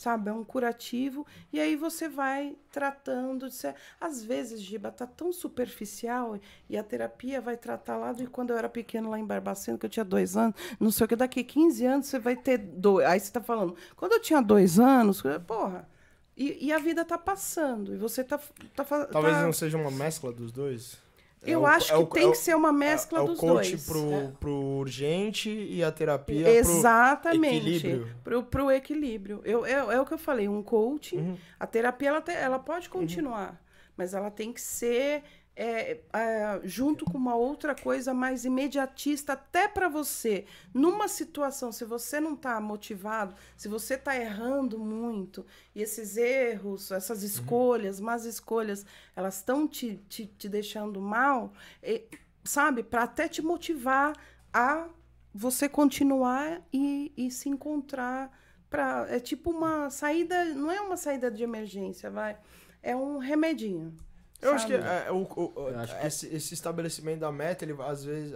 sabe? 0.00 0.30
É 0.30 0.32
um 0.32 0.42
curativo 0.42 1.26
e 1.52 1.60
aí 1.60 1.76
você 1.76 2.08
vai 2.08 2.56
tratando. 2.72 3.48
de 3.48 3.54
ser- 3.54 3.74
Às 4.00 4.22
vezes, 4.24 4.62
Giba, 4.62 4.90
tá 4.90 5.06
tão 5.06 5.30
superficial 5.30 6.38
e 6.70 6.78
a 6.78 6.82
terapia 6.82 7.38
vai 7.38 7.54
tratar 7.56 7.98
lá 7.98 8.12
de 8.14 8.26
quando 8.26 8.50
eu 8.50 8.56
era 8.56 8.68
pequeno 8.68 9.10
lá 9.10 9.18
em 9.18 9.24
Barbacena, 9.26 9.76
que 9.76 9.84
eu 9.84 9.90
tinha 9.90 10.04
dois 10.04 10.38
anos, 10.38 10.54
não 10.80 10.90
sei 10.90 11.04
o 11.04 11.08
que, 11.08 11.16
daqui 11.16 11.44
15 11.44 11.84
anos 11.84 12.06
você 12.06 12.18
vai 12.18 12.34
ter 12.34 12.56
dois. 12.56 13.06
Aí 13.06 13.20
você 13.20 13.30
tá 13.30 13.42
falando, 13.42 13.76
quando 13.94 14.12
eu 14.12 14.20
tinha 14.22 14.40
dois 14.40 14.78
anos, 14.80 15.22
porra. 15.46 15.86
E, 16.34 16.66
e 16.68 16.72
a 16.72 16.78
vida 16.78 17.04
tá 17.04 17.18
passando, 17.18 17.92
e 17.92 17.98
você 17.98 18.24
tá. 18.24 18.38
tá 18.74 18.84
Talvez 18.84 19.34
tá- 19.34 19.42
não 19.42 19.52
seja 19.52 19.76
uma 19.76 19.90
mescla 19.90 20.32
dos 20.32 20.50
dois. 20.50 20.96
É 21.42 21.50
Eu 21.52 21.62
o- 21.62 21.66
acho 21.66 21.92
é 21.92 21.96
que 21.96 22.02
o- 22.02 22.06
tem 22.06 22.22
é 22.24 22.26
o- 22.26 22.30
que 22.32 22.36
ser 22.38 22.54
uma 22.54 22.70
mescla 22.72 23.20
é, 23.20 23.22
é 23.22 23.26
dos 23.26 23.40
coach 23.40 23.70
dois. 23.70 23.86
Pro, 23.86 24.32
pro 24.38 24.52
urgente 24.52 25.48
e 25.50 25.82
a 25.82 25.90
terapia 25.90 26.48
Exatamente. 26.50 27.56
equilíbrio. 27.56 28.08
Pro, 28.22 28.42
pro 28.42 28.70
equilíbrio. 28.70 29.40
Eu, 29.44 29.66
eu- 29.66 29.90
é 29.90 30.00
o 30.00 30.04
que 30.04 30.12
eu 30.14 30.18
falei, 30.18 30.48
um 30.48 30.62
coaching, 30.62 31.16
Uhum. 31.18 31.36
a 31.58 31.66
terapia 31.66 32.08
ela, 32.10 32.20
te- 32.20 32.30
ela 32.32 32.58
pode 32.58 32.88
continuar, 32.90 33.58
mas 33.96 34.12
ela 34.12 34.30
tem 34.30 34.52
que 34.52 34.60
ser 34.60 35.22
é, 35.62 36.00
é, 36.14 36.60
junto 36.64 37.04
com 37.04 37.18
uma 37.18 37.34
outra 37.34 37.74
coisa 37.74 38.14
mais 38.14 38.46
imediatista, 38.46 39.34
até 39.34 39.68
para 39.68 39.90
você. 39.90 40.46
Numa 40.72 41.06
situação, 41.06 41.70
se 41.70 41.84
você 41.84 42.18
não 42.18 42.32
está 42.32 42.58
motivado, 42.58 43.34
se 43.58 43.68
você 43.68 43.92
está 43.92 44.16
errando 44.16 44.78
muito, 44.78 45.44
e 45.74 45.82
esses 45.82 46.16
erros, 46.16 46.90
essas 46.90 47.22
escolhas, 47.22 48.00
más 48.00 48.24
escolhas, 48.24 48.86
elas 49.14 49.36
estão 49.36 49.68
te, 49.68 50.00
te, 50.08 50.24
te 50.24 50.48
deixando 50.48 50.98
mal, 50.98 51.52
e, 51.82 52.08
sabe, 52.42 52.82
para 52.82 53.02
até 53.02 53.28
te 53.28 53.42
motivar 53.42 54.16
a 54.50 54.88
você 55.34 55.68
continuar 55.68 56.62
e, 56.72 57.12
e 57.14 57.30
se 57.30 57.50
encontrar 57.50 58.34
para 58.70 59.06
é 59.10 59.20
tipo 59.20 59.50
uma 59.50 59.90
saída 59.90 60.44
não 60.54 60.72
é 60.72 60.80
uma 60.80 60.96
saída 60.96 61.30
de 61.30 61.42
emergência 61.44 62.10
vai 62.10 62.36
é 62.82 62.96
um 62.96 63.18
remedinho 63.18 63.96
Eu 64.42 64.52
acho 64.52 64.66
que 64.66 64.72
é, 64.74 65.10
o, 65.10 65.16
o- 65.22 65.66
acho 65.76 65.98
que- 66.00 66.06
esse, 66.06 66.26
esse 66.34 66.54
estabelecimento 66.54 67.20
da 67.20 67.30
meta, 67.32 67.64
ele 67.64 67.74
às 67.82 68.04
vezes. 68.04 68.34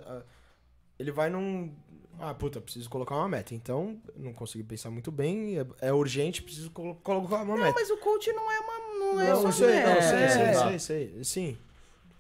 Ele 0.98 1.10
vai 1.10 1.28
num. 1.31 1.72
Ah, 2.20 2.32
puta, 2.32 2.60
preciso 2.60 2.89
colocar 2.89 3.16
uma 3.16 3.28
meta. 3.28 3.55
Então, 3.55 4.01
não 4.16 4.32
consegui 4.32 4.62
pensar 4.62 4.90
muito 4.90 5.10
bem. 5.10 5.59
É, 5.59 5.66
é 5.89 5.93
urgente, 5.93 6.43
preciso 6.43 6.70
colo- 6.70 6.94
colocar 7.02 7.36
uma 7.43 7.56
não 7.56 7.64
meta. 7.64 7.74
mas 7.74 7.90
o 7.90 7.97
coach 7.97 8.32
não 8.32 8.51
é 8.52 8.60
uma 8.60 8.74
não 8.98 9.20
é 9.20 9.31
Não, 9.31 9.40
só 9.43 9.48
eu 9.48 9.52
sei, 9.52 9.66
não, 9.82 9.89
meta. 9.94 10.02
sei, 10.02 10.18
É, 10.22 10.28
sei, 10.28 10.43
é. 10.43 10.55
sei, 10.55 10.78
sei, 10.78 11.24
sim. 11.24 11.59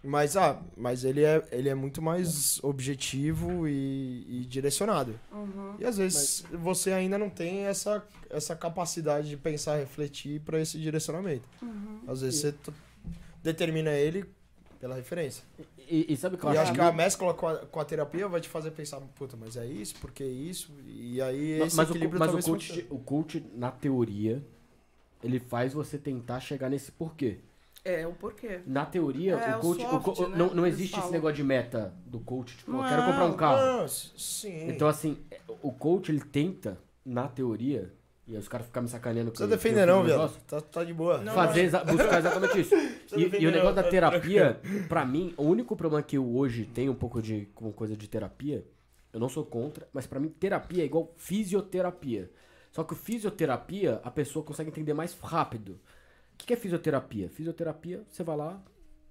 Mas, 0.06 0.36
ah, 0.36 0.60
mas 0.76 1.02
ele 1.04 1.24
é, 1.24 1.42
ele 1.50 1.68
é 1.68 1.74
muito 1.74 2.02
mais 2.02 2.62
objetivo 2.62 3.66
e, 3.66 4.42
e 4.42 4.44
direcionado. 4.46 5.18
Uhum. 5.32 5.76
E 5.78 5.84
às 5.86 5.96
vezes 5.96 6.44
você 6.52 6.92
ainda 6.92 7.16
não 7.16 7.30
tem 7.30 7.60
essa, 7.64 8.04
essa 8.28 8.54
capacidade 8.54 9.30
de 9.30 9.36
pensar, 9.38 9.76
refletir 9.78 10.40
para 10.40 10.60
esse 10.60 10.78
direcionamento. 10.78 11.48
Uhum. 11.62 12.00
Às 12.06 12.20
vezes 12.20 12.40
você 12.40 12.52
t- 12.52 12.70
determina 13.44 13.92
ele 13.92 14.24
pela 14.80 14.96
referência. 14.96 15.44
E, 15.78 16.12
e 16.12 16.16
sabe 16.16 16.34
o 16.34 16.38
que 16.38 16.44
eu 16.44 16.50
E 16.50 16.56
acho? 16.56 16.72
que 16.72 16.80
a 16.80 16.92
mescla 16.92 17.32
com 17.34 17.46
a, 17.46 17.58
com 17.58 17.80
a 17.80 17.84
terapia 17.84 18.26
vai 18.26 18.40
te 18.40 18.48
fazer 18.48 18.70
pensar, 18.72 19.00
puta, 19.14 19.36
mas 19.36 19.56
é 19.56 19.66
isso, 19.66 19.94
porque 20.00 20.24
isso, 20.24 20.72
e 20.86 21.20
aí 21.22 21.58
Ma- 21.60 21.66
esse 21.66 21.76
mas 21.76 21.90
o, 21.90 21.92
co- 21.92 21.98
equilíbrio 21.98 22.18
mas 22.18 22.34
o 22.34 22.42
coach, 22.42 22.86
o 22.90 22.98
coach, 22.98 23.44
na 23.54 23.70
teoria, 23.70 24.42
ele 25.22 25.38
faz 25.40 25.72
você 25.72 25.98
tentar 25.98 26.40
chegar 26.40 26.68
nesse 26.70 26.92
porquê. 26.92 27.38
é 27.84 28.06
o 28.06 28.12
porquê 28.14 28.60
Na 28.66 28.86
teoria, 28.86 29.34
É, 29.34 29.56
o 29.56 29.58
o 29.58 29.60
coach. 29.60 29.80
o 29.82 29.88
soft, 29.88 30.20
co- 30.20 30.28
né, 30.28 30.36
não, 30.38 30.54
não 30.54 30.66
existe 30.66 30.98
esse 30.98 31.12
negócio 31.12 31.36
de 31.36 31.44
meta 31.44 31.92
do 32.06 32.18
coach. 32.20 32.56
Tipo, 32.56 32.72
eu 32.72 32.74
Não, 32.78 32.88
quero 32.88 33.02
comprar 33.04 33.26
um 33.26 33.36
carro. 33.36 33.80
Não, 33.80 33.88
sim. 33.88 34.68
Então, 34.68 34.88
assim, 34.88 35.18
o 35.62 35.70
coach, 35.72 36.10
ele 36.10 36.20
tenta, 36.20 36.78
na 37.04 37.28
teoria, 37.28 37.92
e 38.26 38.32
aí 38.32 38.38
os 38.38 38.48
caras 38.48 38.66
ficam 38.66 38.82
me 38.82 38.88
sacaneando. 38.88 39.26
não 39.26 39.32
precisa 39.32 39.48
defender 39.48 39.86
não, 39.86 40.02
negócio, 40.04 40.40
Tá, 40.46 40.60
tá 40.60 40.82
de 40.84 40.92
boa. 40.94 41.20
fazer, 41.26 41.62
exa- 41.64 41.84
buscar 41.84 42.18
exatamente 42.18 42.60
isso. 42.60 42.74
E, 43.16 43.20
e 43.42 43.46
o 43.46 43.50
negócio 43.50 43.64
não, 43.64 43.74
da 43.74 43.82
tá 43.82 43.88
terapia, 43.90 44.60
pra 44.88 45.04
mim, 45.04 45.32
o 45.36 45.42
único 45.44 45.76
problema 45.76 46.02
que 46.02 46.16
eu 46.16 46.34
hoje 46.36 46.64
tenho 46.64 46.90
um 46.90 46.94
pouco 46.96 47.22
de 47.22 47.46
com 47.54 47.70
coisa 47.70 47.96
de 47.96 48.08
terapia, 48.08 48.66
eu 49.12 49.20
não 49.20 49.28
sou 49.28 49.44
contra, 49.44 49.86
mas 49.92 50.06
pra 50.06 50.18
mim 50.18 50.28
terapia 50.30 50.82
é 50.82 50.86
igual 50.86 51.12
fisioterapia. 51.16 52.30
Só 52.72 52.82
que 52.82 52.92
o 52.92 52.96
fisioterapia, 52.96 54.00
a 54.02 54.10
pessoa 54.10 54.44
consegue 54.44 54.70
entender 54.70 54.94
mais 54.94 55.14
rápido. 55.20 55.72
O 56.32 56.36
que 56.38 56.46
que 56.46 56.52
é 56.54 56.56
fisioterapia? 56.56 57.28
Fisioterapia, 57.28 58.02
você 58.10 58.24
vai 58.24 58.36
lá, 58.36 58.60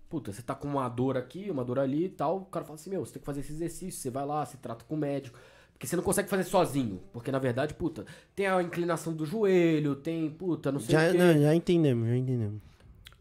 puta, 0.10 0.34
você 0.34 0.42
tá 0.42 0.54
com 0.54 0.68
uma 0.68 0.90
dor 0.90 1.16
aqui, 1.16 1.50
uma 1.50 1.64
dor 1.64 1.80
ali 1.80 2.06
e 2.06 2.10
tal, 2.10 2.40
o 2.40 2.46
cara 2.46 2.66
fala 2.66 2.76
assim, 2.76 2.90
meu, 2.90 3.06
você 3.06 3.14
tem 3.14 3.20
que 3.22 3.26
fazer 3.26 3.40
esse 3.40 3.54
exercício, 3.54 4.02
você 4.02 4.10
vai 4.10 4.26
lá, 4.26 4.46
se 4.46 4.58
trata 4.58 4.84
com 4.84 4.96
o 4.96 4.98
médico. 4.98 5.40
Porque 5.84 5.90
você 5.90 5.96
não 5.98 6.04
consegue 6.04 6.30
fazer 6.30 6.46
sozinho. 6.46 7.02
Porque, 7.12 7.30
na 7.30 7.40
verdade, 7.40 7.74
puta, 7.74 8.06
tem 8.34 8.48
a 8.48 8.62
inclinação 8.64 9.12
do 9.12 9.26
joelho, 9.26 9.96
tem, 9.96 10.30
puta, 10.30 10.72
não 10.72 10.80
sei 10.80 10.94
Já, 10.94 11.10
o 11.10 11.12
quê. 11.12 11.18
não, 11.18 11.42
já 11.42 11.54
entendemos, 11.54 12.08
já 12.08 12.16
entendemos. 12.16 12.62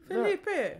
Felipe 0.06 0.76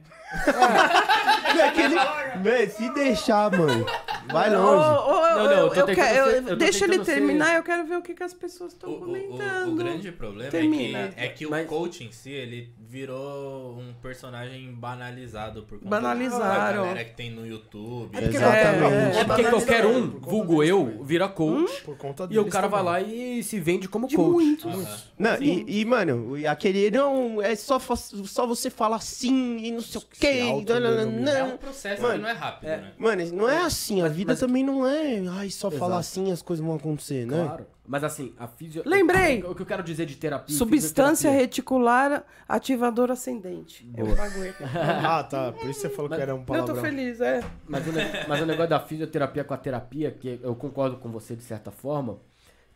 Aquele... 1.66 1.96
Véi, 2.40 2.68
se 2.68 2.88
deixar, 2.90 3.50
mano, 3.50 3.84
vai 4.30 4.50
longe. 4.50 4.84
ô, 4.84 5.10
ô, 5.10 5.20
Não, 5.22 5.44
não, 5.44 5.50
eu 5.52 5.68
tô 5.70 5.74
eu 5.80 5.86
tentando 5.86 5.94
quero- 5.94 6.16
eu- 6.18 6.30
ser- 6.30 6.36
eu 6.36 6.42
tô 6.48 6.56
deixa 6.56 6.84
ele 6.84 6.90
tentando 6.92 7.04
ser- 7.06 7.14
terminar 7.14 7.56
eu 7.56 7.62
quero 7.62 7.86
ver 7.86 7.96
o 7.96 8.02
que, 8.02 8.14
que 8.14 8.22
as 8.22 8.34
pessoas 8.34 8.72
estão 8.72 8.90
o- 8.90 8.96
o- 8.96 9.00
comentando 9.00 9.72
o 9.72 9.74
grande 9.76 10.12
problema 10.12 10.50
Termina. 10.50 10.98
é 10.98 11.08
que, 11.08 11.20
é 11.20 11.28
que 11.28 11.46
Mas- 11.46 11.64
o 11.66 11.68
coach 11.68 12.04
em 12.04 12.12
si, 12.12 12.30
ele 12.30 12.72
virou 12.78 13.78
um 13.78 13.94
personagem 14.02 14.70
banalizado 14.74 15.62
por 15.62 15.78
conta 15.78 15.88
Banalizaram. 15.88 16.82
da 16.82 16.88
galera 16.88 17.04
que 17.04 17.14
tem 17.16 17.30
no 17.30 17.46
YouTube. 17.46 18.10
É 18.16 18.20
porque- 18.20 18.36
Exatamente. 18.36 19.16
É, 19.16 19.20
É, 19.20 19.24
porque 19.24 19.40
é 19.42 19.50
qualquer 19.50 19.86
um, 19.86 20.10
vulgo 20.20 20.62
eu, 20.62 21.02
vira 21.02 21.28
coach. 21.28 21.82
Por 21.82 21.96
conta 21.96 22.28
E 22.30 22.38
o 22.38 22.44
cara 22.46 22.68
vai 22.68 22.84
também. 22.84 22.92
lá 23.04 23.08
e 23.38 23.42
se 23.42 23.58
vende 23.58 23.88
como 23.88 24.06
de 24.06 24.14
coach. 24.16 24.30
muitos 24.32 24.64
Aham. 24.66 24.98
Não, 25.18 25.42
e, 25.42 25.80
e, 25.80 25.84
mano, 25.84 26.34
aquele 26.48 26.90
não, 26.90 27.40
é 27.40 27.54
só, 27.56 27.78
só 27.78 28.46
você 28.46 28.68
falar 28.68 29.00
sim 29.00 29.56
e 29.58 29.70
não 29.70 29.80
sei 29.80 30.00
o 30.00 30.04
quê. 30.10 30.26
É 30.26 31.44
um 31.44 31.56
processo 31.56 32.02
Mano, 32.02 32.14
que 32.14 32.20
não 32.20 32.28
é 32.28 32.32
rápido, 32.32 32.68
né? 32.68 32.92
Mano, 32.98 33.24
não 33.32 33.48
é 33.48 33.58
assim, 33.62 34.02
a 34.02 34.08
vida 34.12 34.32
mas- 34.32 34.40
também 34.40 34.62
não 34.62 34.86
é. 34.86 35.22
Ai, 35.30 35.50
só 35.50 35.70
falar 35.70 35.96
Exato. 35.98 36.00
assim 36.00 36.30
as 36.32 36.40
coisas 36.42 36.64
vão 36.64 36.76
acontecer, 36.76 37.26
né? 37.26 37.44
Claro. 37.44 37.66
Mas 37.84 38.04
assim, 38.04 38.32
a 38.38 38.46
fisio... 38.46 38.82
Lembrei. 38.86 39.42
O 39.42 39.54
que 39.54 39.62
eu 39.62 39.66
quero 39.66 39.82
dizer 39.82 40.06
de 40.06 40.14
terapia. 40.16 40.56
substância 40.56 41.28
fisioterapia. 41.30 41.40
reticular 41.40 42.24
ativador 42.48 43.10
ascendente 43.10 43.90
é 43.94 44.02
Boa. 44.04 44.14
bagulho 44.14 44.54
Ah, 45.04 45.24
tá. 45.24 45.50
Por 45.52 45.68
isso 45.68 45.80
você 45.80 45.88
falou 45.88 46.08
Mas- 46.08 46.18
que 46.18 46.22
era 46.22 46.34
um 46.34 46.38
eu 46.38 46.44
palavrão. 46.44 46.74
tô 46.76 46.80
feliz 46.80 47.20
é 47.20 47.42
Mas 47.66 47.86
o, 47.86 47.92
ne- 47.92 48.26
mas 48.28 48.40
o 48.40 48.46
negócio 48.46 48.70
da 48.70 48.78
fisioterapia 48.80 49.42
com 49.42 49.54
a 49.54 49.56
terapia, 49.56 50.10
que 50.12 50.38
eu 50.42 50.54
concordo 50.54 50.96
com 50.98 51.10
você 51.10 51.34
de 51.34 51.42
certa 51.42 51.70
forma, 51.72 52.18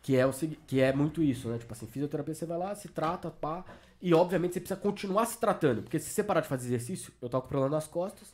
que 0.01 0.15
é 0.15 0.25
o 0.25 0.31
que 0.67 0.81
é 0.81 0.91
muito 0.93 1.23
isso, 1.23 1.47
né? 1.49 1.57
Tipo 1.57 1.73
assim, 1.73 1.87
fisioterapia 1.87 2.33
você 2.35 2.45
vai 2.45 2.57
lá, 2.57 2.75
se 2.75 2.87
trata, 2.89 3.29
pá, 3.31 3.63
e 4.01 4.13
obviamente 4.13 4.53
você 4.53 4.59
precisa 4.59 4.79
continuar 4.79 5.25
se 5.25 5.39
tratando, 5.39 5.81
porque 5.81 5.99
se 5.99 6.09
você 6.11 6.23
parar 6.23 6.41
de 6.41 6.47
fazer 6.47 6.67
exercício, 6.67 7.11
eu 7.21 7.27
tava 7.29 7.41
com 7.41 7.47
problema 7.49 7.75
nas 7.75 7.87
costas, 7.87 8.33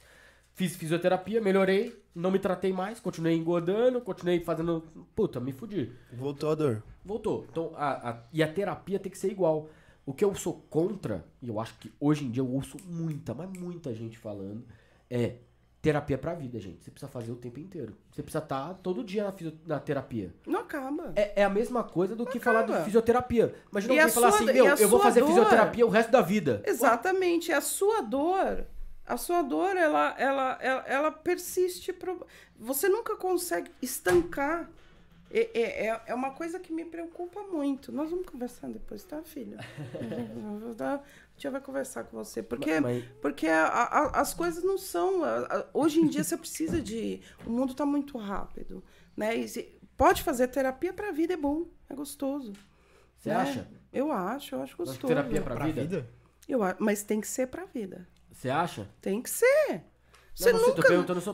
fiz 0.56 0.76
fisioterapia, 0.76 1.42
melhorei, 1.42 1.96
não 2.16 2.30
me 2.32 2.40
tratei 2.40 2.72
mais, 2.74 3.00
continuei 3.00 3.36
engordando, 3.36 4.00
continuei 4.02 4.40
fazendo, 4.40 4.84
puta, 5.16 5.40
me 5.40 5.52
fudi. 5.52 5.92
Voltou 6.14 6.52
a 6.52 6.56
dor. 6.56 6.84
Voltou. 7.04 7.46
Então, 7.52 7.72
a, 7.76 8.10
a- 8.12 8.18
e 8.32 8.42
a 8.44 8.52
terapia 8.52 9.00
tem 9.00 9.12
que 9.12 9.18
ser 9.18 9.32
igual. 9.32 9.70
O 10.06 10.14
que 10.14 10.24
eu 10.26 10.36
sou 10.36 10.54
contra, 10.70 11.26
e 11.42 11.48
eu 11.48 11.60
acho 11.60 11.76
que 11.80 11.92
hoje 12.00 12.26
em 12.26 12.30
dia 12.32 12.42
eu 12.42 12.50
ouço 12.50 12.78
muita, 12.86 13.34
mas 13.34 13.50
muita 13.58 13.94
gente 13.94 14.18
falando, 14.18 14.64
é 15.10 15.36
Terapia 15.82 16.18
pra 16.18 16.34
vida, 16.34 16.58
gente. 16.62 16.82
Você 16.82 16.90
precisa 16.90 17.12
fazer 17.12 17.30
o 17.34 17.36
tempo 17.36 17.60
inteiro. 17.60 17.94
Você 18.10 18.24
precisa 18.24 18.42
estar 18.42 18.74
todo 18.76 19.04
dia 19.04 19.26
na, 19.26 19.34
fisio- 19.34 19.60
na 19.68 19.82
terapia. 19.82 20.34
Não 20.48 20.62
acaba. 20.62 21.12
É, 21.14 21.42
é 21.42 21.44
a 21.44 21.50
mesma 21.50 21.84
coisa 21.84 22.16
do 22.16 22.26
que 22.26 22.40
falar 22.40 22.62
Acaba. 22.62 22.80
de 22.80 22.86
fisioterapia. 22.86 23.54
Imagina 23.70 23.94
E 23.96 24.00
alguém 24.00 24.14
falar 24.14 24.32
sua- 24.32 24.38
assim, 24.50 24.54
meu, 24.54 24.66
eu 24.66 24.88
vou 24.88 25.02
fazer 25.02 25.20
dor? 25.20 25.28
fisioterapia 25.28 25.86
o 25.86 25.90
resto 25.90 26.10
da 26.10 26.22
vida. 26.22 26.64
Exatamente. 26.66 27.52
A 27.52 27.60
sua 27.60 28.00
dor, 28.00 28.66
a 29.06 29.18
sua 29.18 29.42
dor, 29.42 29.76
ela, 29.76 30.16
ela, 30.18 30.58
ela, 30.62 30.82
ela 30.88 31.12
persiste. 31.12 31.92
Pro... 31.94 32.26
Você 32.58 32.88
nunca 32.90 33.16
consegue 33.16 33.70
estancar. 33.82 34.70
É, 35.36 35.50
é, 35.60 35.88
é- 35.88 36.02
é 36.08 36.14
uma 36.14 36.30
coisa 36.32 36.60
que 36.60 36.72
me 36.72 36.86
preocupa 36.86 37.42
muito. 37.44 37.92
Nós 37.92 38.12
vamos 38.12 38.28
conversar 38.28 38.70
depois, 38.70 39.04
tá, 39.04 39.24
filha? 39.24 39.58
a 40.80 41.00
tia 41.36 41.50
vai 41.52 41.60
conversar 41.62 42.04
com 42.04 42.16
você. 42.18 42.44
Porque, 42.44 42.80
Mas- 42.80 43.04
porque 43.22 43.48
a- 43.48 43.66
a- 43.68 44.22
as 44.22 44.34
coisas 44.34 44.64
não 44.64 44.78
são. 44.78 45.24
a- 45.24 45.40
a- 45.46 45.66
Hoje 45.74 46.00
em 46.00 46.08
dia 46.08 46.24
você 46.24 46.38
precisa 46.38 46.82
de. 46.82 47.22
O 47.46 47.50
mundo 47.50 47.72
está 47.72 47.86
muito 47.86 48.18
rápido. 48.18 48.84
Né? 49.18 49.36
E 49.36 49.48
se- 49.48 49.80
pode 49.98 50.22
fazer 50.24 50.48
terapia 50.48 50.94
para 50.94 51.10
a 51.10 51.12
vida, 51.12 51.34
é 51.34 51.38
bom, 51.38 51.66
é 51.90 51.96
gostoso. 51.96 52.54
Você 53.18 53.30
né? 53.30 53.36
acha? 53.36 53.68
Eu 53.92 54.12
acho, 54.12 54.56
eu 54.56 54.62
acho 54.62 54.76
Mas 54.78 54.88
gostoso. 54.90 55.08
terapia 55.08 55.42
pra, 55.42 55.56
Pra 55.56 55.66
vida? 55.66 55.82
vida? 55.82 56.10
Eu, 56.48 56.62
a- 56.64 56.76
mas 56.80 57.04
tem 57.04 57.20
que 57.22 57.28
ser 57.28 57.48
pra 57.48 57.66
vida. 57.66 58.08
Você 58.34 58.50
acha? 58.50 58.90
Tem 59.02 59.22
que 59.22 59.30
ser. 59.30 59.84
Você 60.36 60.52
Não, 60.52 60.60
nunca. 60.68 60.82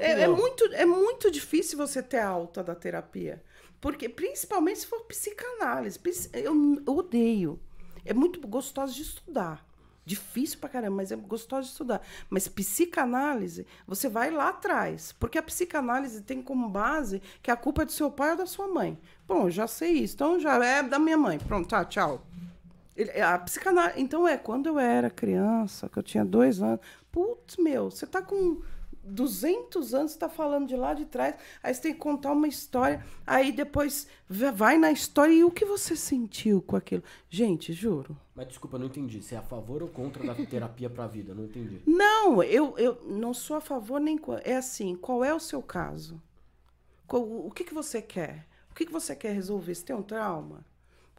é, 0.01 0.21
é 0.23 0.27
muito, 0.27 0.65
é 0.73 0.85
muito 0.85 1.31
difícil 1.31 1.77
você 1.77 2.03
ter 2.03 2.19
alta 2.19 2.61
da 2.63 2.75
terapia. 2.75 3.41
Porque, 3.79 4.09
principalmente 4.09 4.79
se 4.79 4.87
for 4.87 5.01
psicanálise. 5.05 5.97
Psi- 5.97 6.29
Eu, 6.33 6.53
eu 6.85 6.97
odeio. 6.97 7.59
É 8.03 8.13
muito 8.13 8.45
gostoso 8.45 8.93
de 8.93 9.01
estudar. 9.03 9.65
Difícil 10.05 10.59
pra 10.59 10.67
caramba, 10.69 10.97
mas 10.97 11.11
é 11.11 11.15
gostoso 11.15 11.63
de 11.67 11.71
estudar. 11.71 12.01
Mas 12.29 12.47
psicanálise, 12.47 13.65
você 13.87 14.09
vai 14.09 14.31
lá 14.31 14.49
atrás. 14.49 15.13
Porque 15.13 15.37
a 15.37 15.43
psicanálise 15.43 16.21
tem 16.23 16.41
como 16.41 16.67
base 16.67 17.21
que 17.41 17.51
a 17.51 17.55
culpa 17.55 17.83
é 17.83 17.85
do 17.85 17.91
seu 17.91 18.11
pai 18.11 18.31
ou 18.31 18.37
da 18.37 18.45
sua 18.45 18.67
mãe. 18.67 18.99
Bom, 19.27 19.49
já 19.49 19.67
sei 19.67 19.91
isso. 19.91 20.15
Então 20.15 20.39
já 20.39 20.63
é 20.65 20.83
da 20.83 20.99
minha 20.99 21.17
mãe. 21.17 21.37
Pronto, 21.39 21.69
tá, 21.69 21.85
tchau. 21.85 22.25
Ele- 23.01 23.21
A 23.21 23.37
psicanálise. 23.39 24.01
Então 24.01 24.27
é, 24.27 24.37
quando 24.37 24.67
eu 24.67 24.77
era 24.79 25.09
criança, 25.09 25.87
que 25.89 25.97
eu 25.97 26.03
tinha 26.03 26.25
dois 26.25 26.61
anos, 26.61 26.79
putz, 27.11 27.57
meu, 27.57 27.89
você 27.89 28.05
tá 28.05 28.21
com 28.21 28.61
200 29.01 29.93
anos, 29.93 30.11
você 30.11 30.19
tá 30.19 30.29
falando 30.29 30.67
de 30.67 30.75
lá 30.75 30.93
de 30.93 31.05
trás, 31.05 31.35
aí 31.63 31.73
você 31.73 31.81
tem 31.81 31.93
que 31.93 31.99
contar 31.99 32.31
uma 32.31 32.47
história, 32.47 33.03
aí 33.25 33.51
depois 33.51 34.07
vai 34.29 34.77
na 34.77 34.91
história 34.91 35.33
e 35.33 35.43
o 35.43 35.49
que 35.49 35.65
você 35.65 35.95
sentiu 35.95 36.61
com 36.61 36.75
aquilo? 36.75 37.03
Gente, 37.29 37.73
juro. 37.73 38.15
Mas 38.35 38.47
desculpa, 38.49 38.77
não 38.77 38.85
entendi. 38.85 39.21
Você 39.21 39.33
é 39.35 39.37
a 39.37 39.41
favor 39.41 39.81
ou 39.81 39.89
contra 39.89 40.23
da 40.23 40.35
terapia 40.45 40.89
pra 40.89 41.07
vida? 41.07 41.33
Não 41.33 41.45
entendi. 41.45 41.81
Não, 41.87 42.43
eu, 42.43 42.77
eu 42.77 43.01
não 43.07 43.33
sou 43.33 43.55
a 43.57 43.61
favor 43.61 43.99
nem. 43.99 44.19
É 44.43 44.57
assim, 44.57 44.95
qual 44.95 45.23
é 45.23 45.33
o 45.33 45.39
seu 45.39 45.61
caso? 45.61 46.21
O 47.11 47.49
que, 47.49 47.63
que 47.63 47.73
você 47.73 48.01
quer? 48.01 48.45
O 48.69 48.75
que, 48.75 48.85
que 48.85 48.91
você 48.91 49.15
quer 49.15 49.33
resolver? 49.33 49.73
Você 49.73 49.83
tem 49.85 49.95
um 49.95 50.03
trauma? 50.03 50.63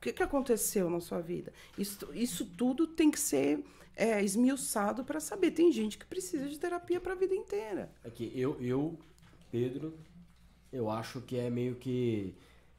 O 0.01 0.02
que, 0.02 0.14
que 0.14 0.22
aconteceu 0.22 0.89
na 0.89 0.98
sua 0.98 1.20
vida? 1.20 1.52
Isso, 1.77 2.09
isso 2.14 2.47
tudo 2.47 2.86
tem 2.86 3.10
que 3.10 3.20
ser 3.20 3.62
é, 3.94 4.24
esmiuçado 4.24 5.05
para 5.05 5.20
saber. 5.20 5.51
Tem 5.51 5.70
gente 5.70 5.98
que 5.98 6.06
precisa 6.06 6.48
de 6.48 6.59
terapia 6.59 6.98
para 6.98 7.12
a 7.12 7.14
vida 7.14 7.35
inteira. 7.35 7.93
É 8.02 8.09
que 8.09 8.32
eu, 8.35 8.56
eu, 8.62 8.98
Pedro, 9.52 9.93
eu 10.72 10.89
acho 10.89 11.20
que 11.20 11.36
é 11.36 11.51
meio 11.51 11.74
que. 11.74 12.35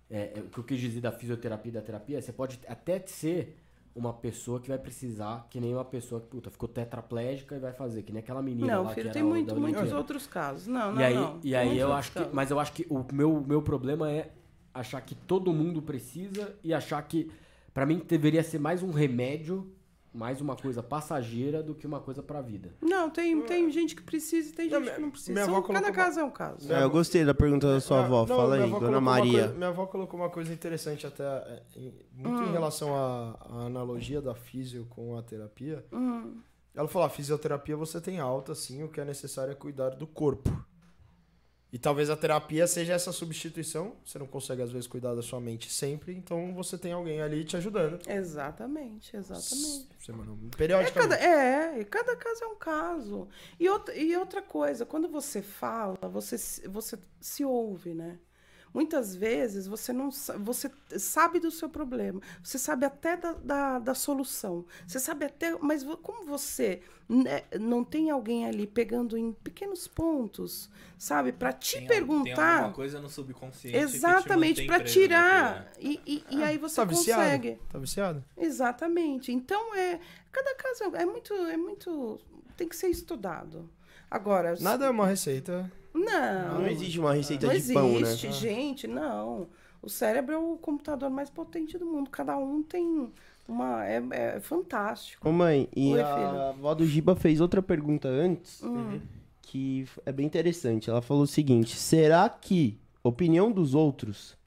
É, 0.10 0.34
é, 0.36 0.40
o 0.40 0.50
que 0.50 0.58
eu 0.58 0.64
quis 0.64 0.82
dizer 0.82 1.00
da 1.00 1.12
fisioterapia 1.12 1.70
e 1.70 1.74
da 1.74 1.82
terapia, 1.84 2.20
você 2.20 2.34
pode 2.34 2.60
até 2.68 3.00
ser 3.06 3.56
uma 3.96 4.14
pessoa 4.14 4.60
que 4.60 4.70
vai 4.70 4.80
precisar, 4.80 5.46
que 5.48 5.60
nem 5.60 5.76
uma 5.76 5.86
pessoa 5.86 6.22
que, 6.22 6.28
puta, 6.28 6.50
ficou 6.50 6.68
tetraplégica 6.68 7.56
e 7.56 7.60
vai 7.60 7.72
fazer, 7.72 8.02
que 8.02 8.12
nem 8.12 8.24
aquela 8.24 8.42
menina 8.42 8.78
não, 8.78 8.84
lá 8.86 8.96
filho, 8.96 9.10
que 9.10 9.14
tem 9.14 9.22
era 9.22 9.28
o 9.28 9.30
muito, 9.30 9.56
muitos 9.56 9.92
outros 9.92 10.26
casos. 10.26 10.66
Não, 10.66 10.92
não, 10.92 11.00
e 11.00 11.04
aí, 11.04 11.14
não. 11.14 11.38
e 11.38 11.42
Tem 11.42 11.56
aí 11.56 11.78
eu 11.78 11.94
acho 11.94 12.12
que. 12.12 12.18
casos. 12.18 12.34
Mas 12.34 12.50
eu 12.50 12.60
acho 12.60 12.74
que 12.74 12.88
o 12.90 13.06
meu, 13.14 13.42
meu 13.42 13.62
problema 13.62 14.10
é 14.10 14.32
achar 14.74 15.02
que 15.02 15.16
todo 15.16 15.52
mundo 15.54 15.82
precisa 15.82 16.56
e 16.64 16.74
achar 16.74 17.02
que, 17.04 17.30
pra 17.74 17.86
mim, 17.86 18.02
deveria 18.08 18.44
ser 18.44 18.60
mais 18.60 18.82
um 18.84 18.92
remédio, 18.92 19.72
mais 20.14 20.42
uma 20.42 20.58
coisa 20.58 20.84
passageira 20.84 21.64
do 21.64 21.74
que 21.74 21.88
uma 21.88 22.02
coisa 22.02 22.22
pra 22.22 22.42
vida. 22.42 22.74
Não, 22.82 23.10
tem, 23.10 23.42
tem 23.44 23.72
gente 23.72 23.96
que 23.96 24.02
precisa 24.04 24.50
e 24.50 24.52
tem 24.52 24.70
Não, 24.70 24.84
gente 24.84 24.96
que 24.96 25.02
não 25.02 25.10
precisa. 25.12 25.32
minha 25.32 25.46
São- 25.46 25.56
avó 25.56 25.62
cada 25.66 25.80
colocou 25.80 25.90
uma- 26.00 26.06
caso 26.06 26.20
é 26.20 26.24
um 26.26 26.30
caso. 26.32 26.74
É, 26.74 26.84
eu 26.84 26.90
gostei 26.90 27.24
da 27.24 27.34
pergunta 27.34 27.66
da 27.68 27.80
sua 27.80 28.04
avó. 28.04 28.26
não, 28.26 28.28
Fala 28.36 28.56
aí, 28.56 28.64
avó 28.64 28.80
dona 28.80 29.00
Maria. 29.00 29.40
coisa- 29.44 29.54
minha 29.56 29.70
avó 29.70 29.86
colocou 29.86 30.20
uma 30.20 30.30
coisa 30.30 30.52
interessante 30.54 31.08
até 31.08 31.24
é, 31.24 31.64
em- 31.78 31.94
muito 32.14 32.42
Hum. 32.42 32.50
em 32.50 32.52
relação 32.52 32.94
à, 32.94 33.38
à 33.50 33.66
analogia 33.68 34.22
da 34.22 34.36
físio 34.36 34.86
com 34.90 35.18
a 35.18 35.22
terapia. 35.24 35.86
Hum. 35.94 36.40
Ela 36.76 36.88
falou, 36.88 37.06
a 37.06 37.10
fisioterapia 37.10 37.76
você 37.78 38.00
tem 38.02 38.20
alta, 38.20 38.54
sim, 38.56 38.84
o 38.84 38.88
que 38.90 39.00
é 39.02 39.06
necessário 39.06 39.52
é 39.52 39.56
cuidar 39.56 39.90
do 39.92 40.08
corpo. 40.08 40.50
E 41.74 41.80
talvez 41.80 42.10
a 42.10 42.18
terapia 42.18 42.68
seja 42.68 42.94
essa 42.94 43.14
substituição. 43.14 43.96
Você 44.06 44.20
não 44.20 44.28
consegue, 44.28 44.62
às 44.62 44.72
vezes, 44.72 44.88
cuidar 44.88 45.16
da 45.16 45.22
sua 45.22 45.40
mente 45.40 45.72
sempre, 45.72 46.14
então 46.14 46.54
você 46.54 46.78
tem 46.78 46.92
alguém 46.92 47.22
ali 47.22 47.46
te 47.46 47.56
ajudando. 47.56 48.00
Exatamente, 48.06 49.16
exatamente. 49.16 49.88
Semana, 50.00 50.32
É 50.52 50.56
periodicamente. 50.58 51.10
cada, 51.10 51.16
é, 51.16 51.84
cada 51.86 52.16
caso 52.18 52.44
é 52.44 52.48
um 52.48 52.56
caso. 52.58 53.28
E 53.60 53.70
outra, 53.70 53.96
e 53.96 54.16
outra 54.18 54.42
coisa, 54.42 54.86
quando 54.86 55.08
você 55.08 55.42
fala, 55.42 55.98
você, 56.10 56.36
você 56.68 57.00
se 57.22 57.46
ouve, 57.46 57.94
né? 57.94 58.20
Muitas 58.74 59.14
vezes 59.16 59.68
você 59.68 59.92
não 59.92 60.10
sa- 60.12 60.38
você 60.38 60.72
sabe 60.98 61.40
do 61.40 61.52
seu 61.52 61.70
problema, 61.70 62.22
você 62.42 62.58
sabe 62.58 62.86
até 62.86 63.18
da, 63.18 63.34
da, 63.34 63.80
da 63.80 63.94
solução, 63.94 64.66
você 64.88 65.00
sabe 65.00 65.26
até, 65.26 65.58
mas 65.60 65.84
como 66.02 66.26
você 66.26 66.82
né, 67.10 67.44
não 67.60 67.84
tem 67.84 68.10
alguém 68.10 68.46
ali 68.46 68.66
pegando 68.66 69.18
em 69.18 69.34
pequenos 69.34 69.88
pontos, 69.90 70.70
sabe, 70.98 71.34
para 71.34 71.52
te 71.52 71.74
Tem, 71.80 71.80
tem 71.82 71.88
perguntar, 71.98 72.56
alguma 72.60 72.74
coisa 72.74 73.02
no 73.02 73.10
subconsciente 73.10 73.76
exatamente 73.78 74.66
para 74.66 74.82
tirar 74.84 75.70
e, 75.78 76.00
e, 76.06 76.26
e 76.38 76.44
aí 76.44 76.58
você 76.58 76.78
tá 76.78 76.86
viciado? 76.86 77.22
consegue. 77.24 77.60
Tá 77.70 77.78
viciado? 77.78 78.24
Exatamente. 78.38 79.32
Então, 79.34 79.76
é, 79.76 80.00
cada 80.32 80.56
caso 80.56 80.96
é 80.96 81.06
muito, 81.06 81.34
é 81.34 81.58
muito. 81.58 82.20
Tem 82.56 82.70
que 82.70 82.76
ser 82.76 82.88
estudado. 82.88 83.70
Agora. 84.10 84.56
Nada 84.60 84.86
é 84.86 84.90
uma 84.90 85.08
receita. 85.08 85.70
Não. 85.94 86.60
Não 86.62 86.68
existe 86.68 87.00
uma 87.00 87.14
receita 87.14 87.48
não 87.48 87.54
de 87.58 87.74
pão, 87.74 87.90
né? 87.94 88.00
existe, 88.02 88.32
gente, 88.32 88.88
não. 88.88 89.48
O 89.82 89.90
cérebro 89.90 90.36
é 90.36 90.38
o 90.38 90.58
computador 90.58 91.10
mais 91.10 91.30
potente 91.30 91.78
do 91.78 91.86
mundo. 91.86 92.10
Cada 92.10 92.38
um 92.38 92.62
tem 92.64 93.12
uma. 93.48 93.86
É, 93.86 94.02
é 94.12 94.40
fantástico. 94.40 95.28
Ô 95.28 95.32
mãe, 95.32 95.68
e 95.76 95.94
Oi, 95.94 96.02
a 96.02 96.50
avó 96.50 96.74
do 96.76 96.86
Giba 96.86 97.16
fez 97.16 97.42
outra 97.42 97.62
pergunta 97.62 98.08
antes, 98.08 98.62
Hum. 98.64 99.00
que 99.42 99.82
f- 99.82 100.00
é 100.06 100.12
bem 100.12 100.26
interessante. 100.26 100.90
Ela 100.90 101.02
falou 101.02 101.24
o 101.24 101.28
seguinte: 101.28 101.76
será 101.76 102.30
que 102.30 102.78
opinião 103.04 103.52
dos 103.52 103.74
outros 103.74 104.38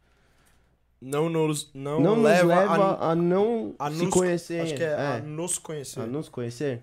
Não 1.00 1.28
nos, 1.28 1.70
não 1.74 2.00
não, 2.00 2.14
nos 2.16 2.24
leva, 2.24 2.46
leva 2.60 2.72
a, 2.94 3.10
a, 3.10 3.14
não 3.14 3.74
a 3.78 3.90
se 3.90 4.04
nos, 4.04 4.14
conhecer? 4.14 4.60
Acho 4.62 4.74
que 4.76 4.82
é, 4.84 4.94
a 4.94 5.14
é, 5.16 5.20
nos 5.20 5.58
conhecer. 5.58 6.00
a 6.00 6.06
nos 6.06 6.28
conhecer? 6.28 6.82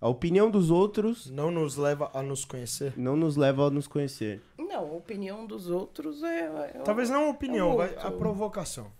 A 0.00 0.08
opinião 0.08 0.50
dos 0.50 0.70
outros 0.70 1.28
Não 1.30 1.50
nos 1.50 1.76
leva 1.76 2.10
a 2.14 2.22
nos 2.22 2.44
conhecer. 2.44 2.94
não 2.96 3.16
nos 3.16 3.36
leva 3.36 3.66
a 3.66 3.70
nos 3.70 3.86
conhecer. 3.86 4.40
Não, 4.58 4.78
a 4.80 4.92
opinião 4.94 5.46
dos 5.46 5.68
outros 5.68 6.22
é. 6.22 6.46
é 6.74 6.80
Talvez 6.84 7.10
não 7.10 7.26
a 7.26 7.30
opinião, 7.30 7.82
É 7.82 7.94
a 7.98 8.10
provocação. 8.10 8.90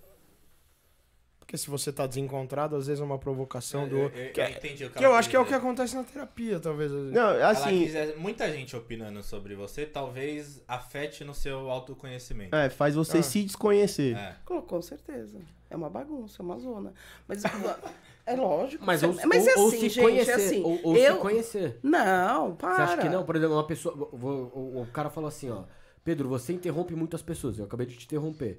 Porque 1.38 1.56
se 1.56 1.68
você 1.70 1.92
tá 1.92 2.06
desencontrado, 2.06 2.76
às 2.76 2.86
vezes 2.86 3.00
é 3.00 3.04
uma 3.04 3.18
provocação 3.18 3.88
do 3.88 3.96
Eu- 3.96 4.02
outro. 4.04 4.20
eu- 4.20 4.32
Que, 4.32 4.40
eu 4.40 4.44
é- 4.44 4.50
entendi 4.52 4.84
o 4.84 4.90
que 4.90 4.98
que 4.98 5.04
eu 5.04 5.14
acho 5.14 5.28
que 5.28 5.34
é 5.34 5.40
o 5.40 5.44
que 5.46 5.54
acontece 5.54 5.96
na 5.96 6.04
terapia, 6.04 6.60
talvez. 6.60 6.92
Não, 6.92 7.30
Ela 7.30 7.48
assim, 7.50 7.84
quiser- 7.86 8.16
muita 8.16 8.48
gente 8.52 8.76
opinando 8.76 9.20
sobre 9.22 9.56
você, 9.56 9.84
talvez 9.84 10.62
afete 10.68 11.24
no 11.24 11.34
seu 11.34 11.68
autoconhecimento. 11.70 12.54
é, 12.54 12.68
faz 12.70 12.94
você 12.94 13.18
Ah. 13.18 13.22
se 13.22 13.42
desconhecer. 13.42 14.16
É. 14.16 14.36
Com 14.44 14.60
com 14.62 14.80
certeza. 14.82 15.40
É 15.68 15.74
uma 15.76 15.90
bagunça, 15.90 16.40
é 16.40 16.44
uma 16.44 16.58
zona. 16.58 16.92
Mas 17.26 17.42
é 18.26 18.36
lógico. 18.36 18.84
Mas, 18.84 19.02
ou, 19.02 19.14
mas 19.26 19.46
ou, 19.46 19.50
é 19.50 19.56
ou 19.56 19.68
assim, 19.68 19.80
se 19.80 19.88
gente, 19.88 20.00
conhecer. 20.00 20.30
é 20.30 20.34
assim. 20.34 20.62
ou 20.62 20.80
ou 20.84 20.96
eu... 20.96 21.14
se 21.14 21.20
conhecer. 21.20 21.78
Não, 21.82 22.54
para. 22.54 22.74
Você 22.74 22.82
acha 22.82 22.96
que 22.98 23.08
não? 23.08 23.24
Por 23.24 23.36
exemplo, 23.36 23.56
uma 23.56 23.66
pessoa. 23.66 23.94
O, 23.94 24.82
o 24.82 24.86
cara 24.92 25.10
falou 25.10 25.28
assim, 25.28 25.50
ó. 25.50 25.64
Pedro, 26.02 26.28
você 26.28 26.52
interrompe 26.52 26.94
muitas 26.94 27.20
pessoas. 27.20 27.58
Eu 27.58 27.66
acabei 27.66 27.86
de 27.86 27.96
te 27.96 28.06
interromper. 28.06 28.56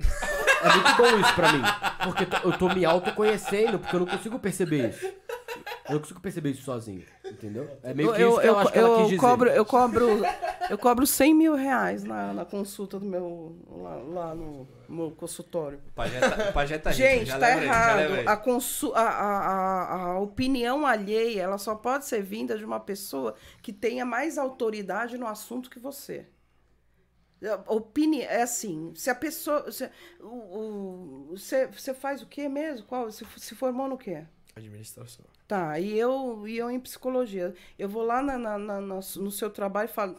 É 0.64 0.70
muito 0.76 0.96
bom 0.96 1.20
isso 1.20 1.34
pra 1.34 1.54
mim. 1.54 1.62
Porque 2.04 2.28
eu 2.46 2.58
tô 2.58 2.70
me 2.70 2.86
autoconhecendo, 2.86 3.80
porque 3.80 3.96
eu 3.96 4.02
não 4.02 4.08
consigo 4.08 4.38
perceber 4.38 4.90
isso. 4.90 5.12
Eu 5.88 5.94
não 5.94 6.00
consigo 6.00 6.20
perceber 6.22 6.52
isso 6.52 6.64
sozinho. 6.64 7.04
Entendeu? 7.26 7.70
É 7.84 7.94
meio 7.94 8.10
Eu, 8.10 8.14
que 8.16 8.22
isso 8.22 8.42
que 8.42 8.48
eu, 8.48 8.58
acho 8.60 8.72
que 8.72 8.80
ela 8.80 8.98
quis 8.98 9.06
dizer. 9.08 9.20
cobro, 9.20 9.50
eu 9.50 9.66
cobro, 9.66 10.08
eu 10.70 10.78
cobro 10.78 11.08
100 11.08 11.34
mil 11.34 11.56
reais 11.56 12.04
na, 12.04 12.34
na 12.34 12.46
consulta 12.46 13.00
do 13.00 13.06
meu 13.06 13.56
lá, 13.70 13.96
lá 13.96 14.36
no 14.36 14.68
meu 14.88 15.12
consultório. 15.12 15.80
O 15.90 15.92
pajé 15.94 16.20
tá, 16.20 16.50
o 16.50 16.54
pajé 16.54 16.78
tá 16.78 16.90
rico, 16.92 17.02
Gente, 17.02 17.26
já 17.26 17.40
tá 17.40 17.50
errado. 17.50 18.28
A, 18.30 18.38
consu 18.38 18.94
a, 18.94 19.02
a, 19.02 19.38
a, 19.38 20.02
a 20.14 20.20
opinião 20.20 20.86
alheia, 20.86 21.42
ela 21.42 21.58
só 21.58 21.74
pode 21.76 22.06
ser 22.06 22.22
vinda 22.22 22.58
de 22.58 22.64
uma 22.66 22.80
pessoa 22.80 23.36
que 23.62 23.74
tenha 23.74 24.06
mais 24.06 24.38
autoridade 24.38 25.18
no 25.18 25.26
assunto 25.28 25.70
que 25.70 25.80
você. 25.80 26.28
Opinião, 27.66 28.30
é 28.30 28.44
assim, 28.44 28.94
se 28.96 29.10
a 29.10 29.16
pessoa. 29.16 29.72
Se, 29.72 29.90
o, 30.20 30.28
o- 30.28 31.28
você, 31.32 31.66
você 31.66 31.92
faz 31.92 32.22
o 32.22 32.28
quê 32.28 32.48
mesmo? 32.48 32.86
Qual? 32.86 33.12
Se, 33.12 33.26
se 33.38 33.56
formou 33.56 33.88
no 33.88 33.98
quê? 33.98 34.26
Administração. 34.56 35.26
Tá, 35.48 35.80
e 35.80 35.98
eu, 35.98 36.48
e 36.48 36.58
eu 36.58 36.70
em 36.70 36.80
psicologia. 36.80 37.54
Eu 37.80 37.88
vou 37.90 38.04
lá 38.04 38.22
na, 38.22 38.38
na- 38.38 38.58
na- 38.58 38.82
na- 38.82 39.00
no 39.16 39.32
seu 39.32 39.50
trabalho 39.50 39.90
e 39.90 39.94
falo. 39.94 40.18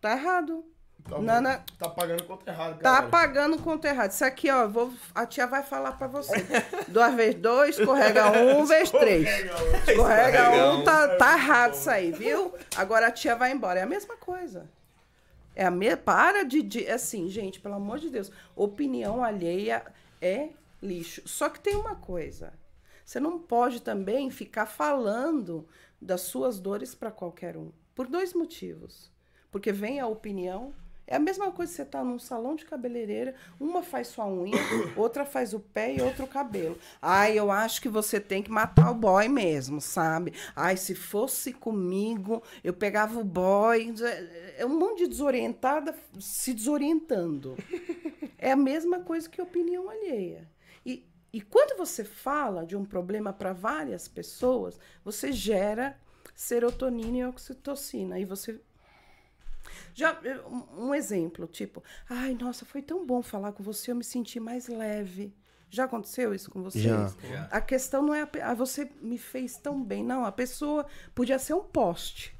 Tá 0.00 0.12
errado. 0.12 0.64
Tá, 1.08 1.18
Nana- 1.18 1.64
tá 1.78 1.88
pagando 1.88 2.24
conta 2.24 2.50
errado, 2.50 2.78
Tá 2.80 3.02
pagando 3.02 3.58
conta 3.58 3.88
errado. 3.88 4.10
Isso 4.10 4.24
aqui, 4.24 4.50
ó, 4.50 4.68
vou, 4.68 4.92
a 5.14 5.24
tia 5.26 5.46
vai 5.46 5.62
falar 5.62 5.92
pra 5.92 6.06
você. 6.06 6.34
Duas 6.88 7.14
vezes 7.14 7.40
dois, 7.40 7.78
escorrega 7.78 8.30
um, 8.32 8.64
vez 8.66 8.90
três. 8.90 9.26
Escorrega 9.88 10.50
um, 10.50 10.84
tá, 10.84 11.16
tá 11.16 11.32
errado 11.38 11.72
isso 11.74 11.88
aí, 11.90 12.12
viu? 12.12 12.54
Agora 12.76 13.06
a 13.08 13.10
tia 13.10 13.34
vai 13.34 13.50
embora. 13.52 13.80
É 13.80 13.82
a 13.82 13.86
mesma 13.86 14.16
coisa. 14.16 14.68
É 15.56 15.64
a 15.64 15.70
me... 15.70 15.96
Para 15.96 16.44
de, 16.44 16.62
de. 16.62 16.86
Assim, 16.88 17.28
gente, 17.30 17.60
pelo 17.60 17.74
amor 17.74 17.98
de 17.98 18.08
Deus. 18.10 18.30
Opinião 18.54 19.24
alheia 19.24 19.82
é 20.20 20.50
lixo. 20.82 21.22
Só 21.26 21.48
que 21.48 21.60
tem 21.60 21.76
uma 21.76 21.96
coisa. 21.96 22.52
Você 23.10 23.18
não 23.18 23.40
pode 23.40 23.82
também 23.82 24.30
ficar 24.30 24.66
falando 24.66 25.66
das 26.00 26.20
suas 26.20 26.60
dores 26.60 26.94
para 26.94 27.10
qualquer 27.10 27.56
um. 27.56 27.72
Por 27.92 28.06
dois 28.06 28.32
motivos. 28.32 29.10
Porque 29.50 29.72
vem 29.72 29.98
a 29.98 30.06
opinião. 30.06 30.72
É 31.08 31.16
a 31.16 31.18
mesma 31.18 31.50
coisa 31.50 31.72
que 31.72 31.76
você 31.76 31.84
tá 31.84 32.04
num 32.04 32.20
salão 32.20 32.54
de 32.54 32.64
cabeleireira, 32.64 33.34
uma 33.58 33.82
faz 33.82 34.06
sua 34.06 34.28
unha, 34.28 34.54
outra 34.96 35.24
faz 35.26 35.52
o 35.52 35.58
pé 35.58 35.96
e 35.96 36.00
outra 36.00 36.24
o 36.24 36.28
cabelo. 36.28 36.78
Ai, 37.02 37.36
eu 37.36 37.50
acho 37.50 37.82
que 37.82 37.88
você 37.88 38.20
tem 38.20 38.44
que 38.44 38.50
matar 38.52 38.92
o 38.92 38.94
boy 38.94 39.26
mesmo, 39.26 39.80
sabe? 39.80 40.32
Ai, 40.54 40.76
se 40.76 40.94
fosse 40.94 41.52
comigo, 41.52 42.44
eu 42.62 42.72
pegava 42.72 43.18
o 43.18 43.24
boy. 43.24 43.92
É 44.56 44.64
um 44.64 44.78
monte 44.78 44.98
de 44.98 45.08
desorientada 45.08 45.96
se 46.20 46.54
desorientando. 46.54 47.56
É 48.42 48.52
a 48.52 48.56
mesma 48.56 49.00
coisa 49.00 49.28
que 49.28 49.42
opinião 49.42 49.90
alheia. 49.90 50.48
E, 50.84 51.04
e 51.32 51.40
quando 51.40 51.76
você 51.76 52.04
fala 52.04 52.66
de 52.66 52.76
um 52.76 52.84
problema 52.84 53.32
para 53.32 53.52
várias 53.52 54.08
pessoas, 54.08 54.78
você 55.04 55.32
gera 55.32 55.96
serotonina 56.34 57.18
e 57.18 57.24
oxitocina. 57.24 58.18
E 58.18 58.24
você 58.24 58.60
já, 59.94 60.18
eh, 60.24 60.40
um- 60.78 60.94
exemplo, 60.94 61.46
tipo, 61.46 61.82
ai, 62.08 62.34
nossa, 62.34 62.64
foi 62.64 62.82
tão 62.82 63.06
bom 63.06 63.22
falar 63.22 63.52
com 63.52 63.62
você, 63.62 63.90
eu 63.90 63.96
me 63.96 64.04
senti 64.04 64.40
mais 64.40 64.66
leve. 64.66 65.34
Já 65.68 65.84
aconteceu 65.84 66.34
isso 66.34 66.50
com 66.50 66.62
vocês? 66.62 66.82
Já. 66.84 67.08
Já. 67.28 67.44
A 67.44 67.60
questão 67.60 68.02
não 68.02 68.14
é, 68.14 68.22
a 68.22 68.50
ah, 68.50 68.54
você 68.54 68.90
me 69.00 69.18
fez 69.18 69.56
tão 69.56 69.82
bem. 69.82 70.02
Não, 70.02 70.24
a 70.24 70.32
pessoa 70.32 70.84
podia 71.14 71.38
ser 71.38 71.54
um 71.54 71.62
poste. 71.62 72.36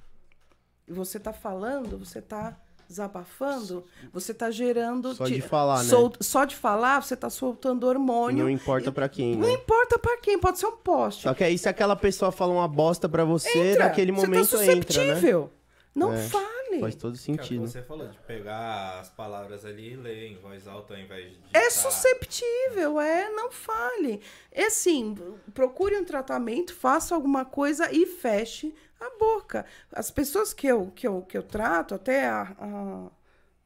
E 0.88 0.92
você 0.92 1.20
tá 1.20 1.32
falando, 1.32 1.96
você 1.96 2.20
tá 2.20 2.60
desabafando, 2.90 3.84
você 4.12 4.34
tá 4.34 4.50
gerando... 4.50 5.14
Só 5.14 5.24
de 5.24 5.40
falar, 5.40 5.78
né? 5.84 5.88
sol- 5.88 6.12
Só 6.20 6.44
de 6.44 6.56
falar, 6.56 7.02
você 7.02 7.16
tá 7.16 7.30
soltando 7.30 7.84
hormônio. 7.86 8.42
Não 8.44 8.50
importa 8.50 8.90
pra 8.92 9.08
quem, 9.08 9.36
Não 9.36 9.46
né? 9.46 9.54
importa 9.54 9.98
pra 9.98 10.16
quem, 10.18 10.38
pode 10.38 10.58
ser 10.58 10.66
um 10.66 10.76
poste. 10.76 11.22
Só 11.22 11.32
que 11.34 11.44
aí 11.44 11.56
se 11.56 11.68
aquela 11.68 11.96
pessoa 11.96 12.30
fala 12.32 12.52
uma 12.52 12.68
bosta 12.68 13.08
pra 13.08 13.24
você, 13.24 13.56
Entra, 13.72 13.84
naquele 13.84 14.12
você 14.12 14.26
momento 14.26 14.48
tá 14.50 14.56
entra, 14.64 14.74
né? 14.74 14.74
susceptível. 15.14 15.50
Não 15.94 16.12
É, 16.12 16.18
fale. 16.28 16.50
Faz 16.80 16.94
todo 16.94 17.18
Que 17.18 17.30
é 17.30 17.34
o 17.34 17.36
que 17.38 17.42
sentido. 17.42 17.66
você 17.66 17.82
falou, 17.82 18.06
de 18.06 18.16
pegar 18.18 19.00
as 19.00 19.08
palavras 19.10 19.64
ali 19.64 19.92
e 19.92 19.96
ler 19.96 20.28
em 20.28 20.36
voz 20.36 20.68
alta 20.68 20.94
ao 20.94 21.00
invés 21.00 21.30
de. 21.30 21.36
É 21.52 21.66
digitar. 21.68 21.70
susceptível, 21.92 23.00
é, 23.00 23.28
não 23.30 23.50
fale. 23.50 24.20
É 24.52 24.66
assim, 24.66 25.16
procure 25.52 25.96
um 25.98 26.04
tratamento, 26.04 26.72
faça 26.72 27.12
alguma 27.14 27.44
coisa 27.44 27.88
e 27.92 28.06
feche 28.06 28.72
a 29.00 29.18
boca. 29.18 29.64
As 29.92 30.10
pessoas 30.10 30.52
que 30.52 30.66
eu, 30.66 30.90
que 30.94 31.06
eu, 31.08 31.22
que 31.22 31.36
eu 31.38 31.42
trato, 31.42 31.94
até 31.94 32.26
a, 32.28 32.42
a- 32.58 33.06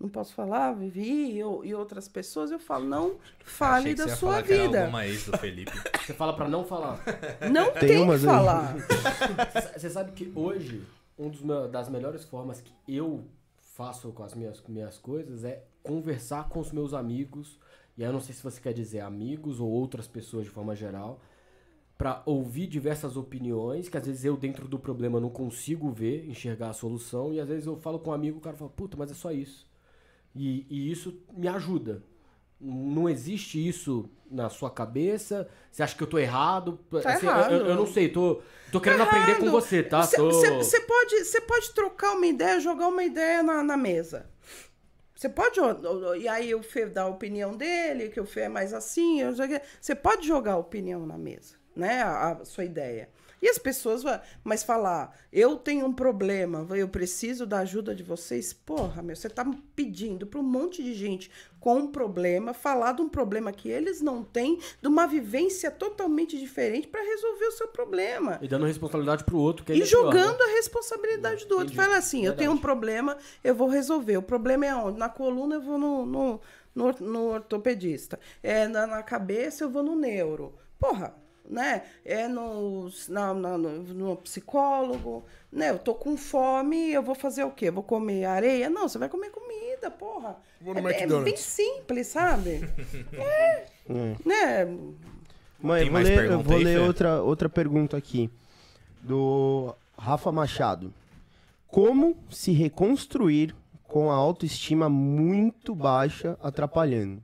não 0.00 0.08
posso 0.08 0.34
falar, 0.34 0.72
Vivi 0.72 1.32
e, 1.32 1.38
e 1.38 1.74
outras 1.74 2.08
pessoas, 2.08 2.50
eu 2.50 2.58
falo, 2.58 2.84
não 2.84 3.16
fale 3.44 3.90
Achei 3.90 3.94
que 3.94 3.98
da 3.98 4.04
você 4.04 4.10
ia 4.10 4.16
sua 4.16 4.30
falar 4.32 4.42
que 4.42 4.52
era 4.52 4.62
vida. 4.62 4.80
alguma 4.82 5.06
ex 5.06 5.26
do 5.26 5.38
Felipe. 5.38 5.72
Você 6.04 6.12
fala 6.12 6.36
pra 6.36 6.46
não 6.48 6.64
falar. 6.66 7.00
Não 7.50 7.70
Tem 7.72 7.88
tem, 7.88 8.06
que 8.10 8.18
falar. 8.18 8.74
Você 9.74 9.88
sabe 9.88 10.12
que 10.12 10.30
hoje, 10.34 10.84
uma 11.16 11.66
das 11.68 11.88
melhores 11.88 12.24
formas 12.24 12.60
que 12.60 12.72
eu 12.86 13.24
faço 13.74 14.12
com 14.12 14.22
as 14.22 14.34
minhas, 14.34 14.62
minhas 14.68 14.98
coisas 14.98 15.44
é 15.44 15.64
conversar 15.82 16.48
com 16.50 16.60
os 16.60 16.70
meus 16.72 16.92
amigos. 16.92 17.58
E 17.96 18.02
aí 18.02 18.08
eu 18.08 18.12
não 18.12 18.20
sei 18.20 18.34
se 18.34 18.42
você 18.42 18.60
quer 18.60 18.74
dizer 18.74 19.00
amigos 19.00 19.60
ou 19.60 19.70
outras 19.70 20.06
pessoas 20.06 20.44
de 20.44 20.50
forma 20.50 20.74
geral. 20.76 21.20
Pra 21.96 22.22
ouvir 22.26 22.66
diversas 22.66 23.16
opiniões, 23.16 23.88
que 23.88 23.96
às 23.96 24.04
vezes 24.06 24.24
eu, 24.24 24.36
dentro 24.36 24.66
do 24.66 24.78
problema, 24.78 25.20
não 25.20 25.30
consigo 25.30 25.90
ver, 25.90 26.28
enxergar 26.28 26.70
a 26.70 26.72
solução. 26.72 27.32
E 27.32 27.40
às 27.40 27.48
vezes 27.48 27.66
eu 27.66 27.76
falo 27.76 27.98
com 28.00 28.10
um 28.10 28.12
amigo, 28.14 28.38
o 28.38 28.40
cara 28.40 28.56
fala, 28.56 28.70
puta, 28.70 28.96
mas 28.96 29.10
é 29.10 29.14
só 29.14 29.30
isso. 29.30 29.66
E, 30.34 30.66
e 30.68 30.90
isso 30.90 31.22
me 31.32 31.46
ajuda. 31.46 32.02
Não 32.60 33.08
existe 33.08 33.64
isso 33.66 34.08
na 34.30 34.48
sua 34.48 34.70
cabeça? 34.70 35.48
Você 35.70 35.82
acha 35.82 35.94
que 35.96 36.02
eu 36.02 36.06
tô 36.06 36.18
errado? 36.18 36.78
Tá 36.90 36.98
Assim, 37.14 37.26
eu- 37.26 37.32
errado. 37.32 37.52
Eu, 37.52 37.66
eu 37.66 37.74
não 37.76 37.86
sei, 37.86 38.08
tô, 38.08 38.40
tô 38.72 38.80
querendo 38.80 39.02
aprender 39.02 39.36
com 39.36 39.42
errado. 39.42 39.50
você, 39.52 39.82
tá? 39.82 40.02
Você 40.02 40.16
Tô- 40.16 40.86
pode, 40.86 41.40
pode 41.46 41.74
trocar 41.74 42.12
uma 42.16 42.26
ideia, 42.26 42.58
jogar 42.58 42.88
uma 42.88 43.04
ideia 43.04 43.42
na, 43.42 43.62
na 43.62 43.76
mesa. 43.76 44.28
Você 45.14 45.28
pode. 45.28 45.60
E 46.20 46.26
aí 46.26 46.54
o 46.54 46.62
Fê 46.62 46.86
dá 46.86 47.02
a 47.02 47.06
opinião 47.08 47.56
dele, 47.56 48.08
que 48.08 48.20
o 48.20 48.26
Fê 48.26 48.42
é 48.42 48.48
mais 48.48 48.74
assim. 48.74 49.20
Você 49.80 49.94
pode 49.94 50.26
jogar 50.26 50.52
a 50.54 50.58
opinião 50.58 51.06
na 51.06 51.16
mesa, 51.16 51.54
né? 51.74 52.02
A, 52.02 52.32
a 52.32 52.44
sua 52.44 52.64
ideia. 52.64 53.08
E 53.44 53.48
as 53.48 53.58
pessoas 53.58 54.02
vão. 54.02 54.18
Mas 54.42 54.62
falar, 54.62 55.14
eu 55.30 55.56
tenho 55.56 55.84
um 55.84 55.92
problema, 55.92 56.66
eu 56.74 56.88
preciso 56.88 57.44
da 57.44 57.58
ajuda 57.58 57.94
de 57.94 58.02
vocês. 58.02 58.54
Porra, 58.54 59.02
meu, 59.02 59.14
você 59.14 59.28
tá 59.28 59.44
pedindo 59.76 60.26
para 60.26 60.40
um 60.40 60.42
monte 60.42 60.82
de 60.82 60.94
gente 60.94 61.30
com 61.60 61.76
um 61.76 61.86
problema 61.86 62.54
falar 62.54 62.92
de 62.92 63.02
um 63.02 63.08
problema 63.08 63.52
que 63.52 63.68
eles 63.68 64.00
não 64.00 64.24
têm, 64.24 64.58
de 64.80 64.88
uma 64.88 65.06
vivência 65.06 65.70
totalmente 65.70 66.38
diferente 66.38 66.88
para 66.88 67.02
resolver 67.02 67.44
o 67.44 67.52
seu 67.52 67.68
problema. 67.68 68.38
E 68.40 68.48
dando 68.48 68.64
responsabilidade 68.64 69.24
pro 69.24 69.36
outro, 69.36 69.62
que 69.62 69.72
é 69.72 69.74
E 69.74 69.82
ainda 69.82 69.90
pior, 69.90 70.14
né? 70.14 70.20
jogando 70.20 70.40
a 70.40 70.46
responsabilidade 70.46 71.46
do 71.46 71.56
outro. 71.56 71.74
Entendi. 71.74 71.76
Fala 71.76 71.98
assim, 71.98 72.20
eu 72.20 72.22
Verdade. 72.22 72.38
tenho 72.38 72.52
um 72.52 72.58
problema, 72.58 73.18
eu 73.42 73.54
vou 73.54 73.68
resolver. 73.68 74.16
O 74.16 74.22
problema 74.22 74.64
é 74.64 74.74
onde? 74.74 74.98
Na 74.98 75.10
coluna 75.10 75.56
eu 75.56 75.60
vou 75.60 75.76
no, 75.76 76.06
no, 76.06 76.40
no, 76.74 76.92
no 76.98 77.24
ortopedista. 77.28 78.18
É, 78.42 78.66
na, 78.68 78.86
na 78.86 79.02
cabeça 79.02 79.64
eu 79.64 79.68
vou 79.68 79.82
no 79.82 79.94
neuro. 79.94 80.54
Porra, 80.78 81.14
né? 81.48 81.82
É 82.04 82.26
no, 82.26 82.90
na, 83.08 83.34
na- 83.34 83.58
no, 83.58 83.82
no 83.82 84.16
psicólogo. 84.16 85.24
Né? 85.52 85.70
Eu 85.70 85.78
tô 85.78 85.94
com 85.94 86.16
fome, 86.16 86.90
eu 86.90 87.02
vou 87.02 87.14
fazer 87.14 87.44
o 87.44 87.50
quê? 87.50 87.70
Vou 87.70 87.82
comer 87.82 88.24
areia? 88.24 88.70
Não, 88.70 88.88
você 88.88 88.98
vai 88.98 89.08
comer 89.08 89.30
comida, 89.30 89.90
porra. 89.90 90.36
Vou 90.60 90.74
no 90.74 90.80
é, 90.80 90.82
é 90.82 90.84
bem 90.84 90.96
McDonald's. 91.02 91.40
simples, 91.40 92.06
sabe? 92.08 92.60
é, 93.12 93.66
né? 94.24 94.64
Mãe, 95.60 95.86
eu 95.86 95.92
vou 95.92 96.00
ler, 96.02 96.30
eu 96.30 96.42
vou 96.42 96.56
aí, 96.56 96.64
ler 96.64 96.80
outra, 96.80 97.22
outra 97.22 97.48
pergunta 97.48 97.96
aqui. 97.96 98.30
Do 99.02 99.74
Rafa 99.98 100.32
Machado. 100.32 100.92
Como 101.68 102.16
se 102.30 102.52
reconstruir 102.52 103.54
com 103.82 104.10
a 104.10 104.14
autoestima 104.14 104.88
muito 104.88 105.74
baixa 105.74 106.38
atrapalhando? 106.42 107.22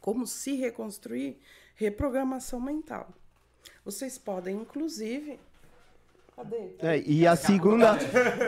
como 0.00 0.26
se 0.26 0.54
reconstruir, 0.56 1.38
reprogramação 1.84 2.60
mental. 2.60 3.08
Vocês 3.82 4.18
podem, 4.18 4.54
inclusive. 4.56 5.40
Cadê? 6.36 6.74
É, 6.80 6.98
e 7.06 7.26
a 7.26 7.34
segunda, 7.34 7.96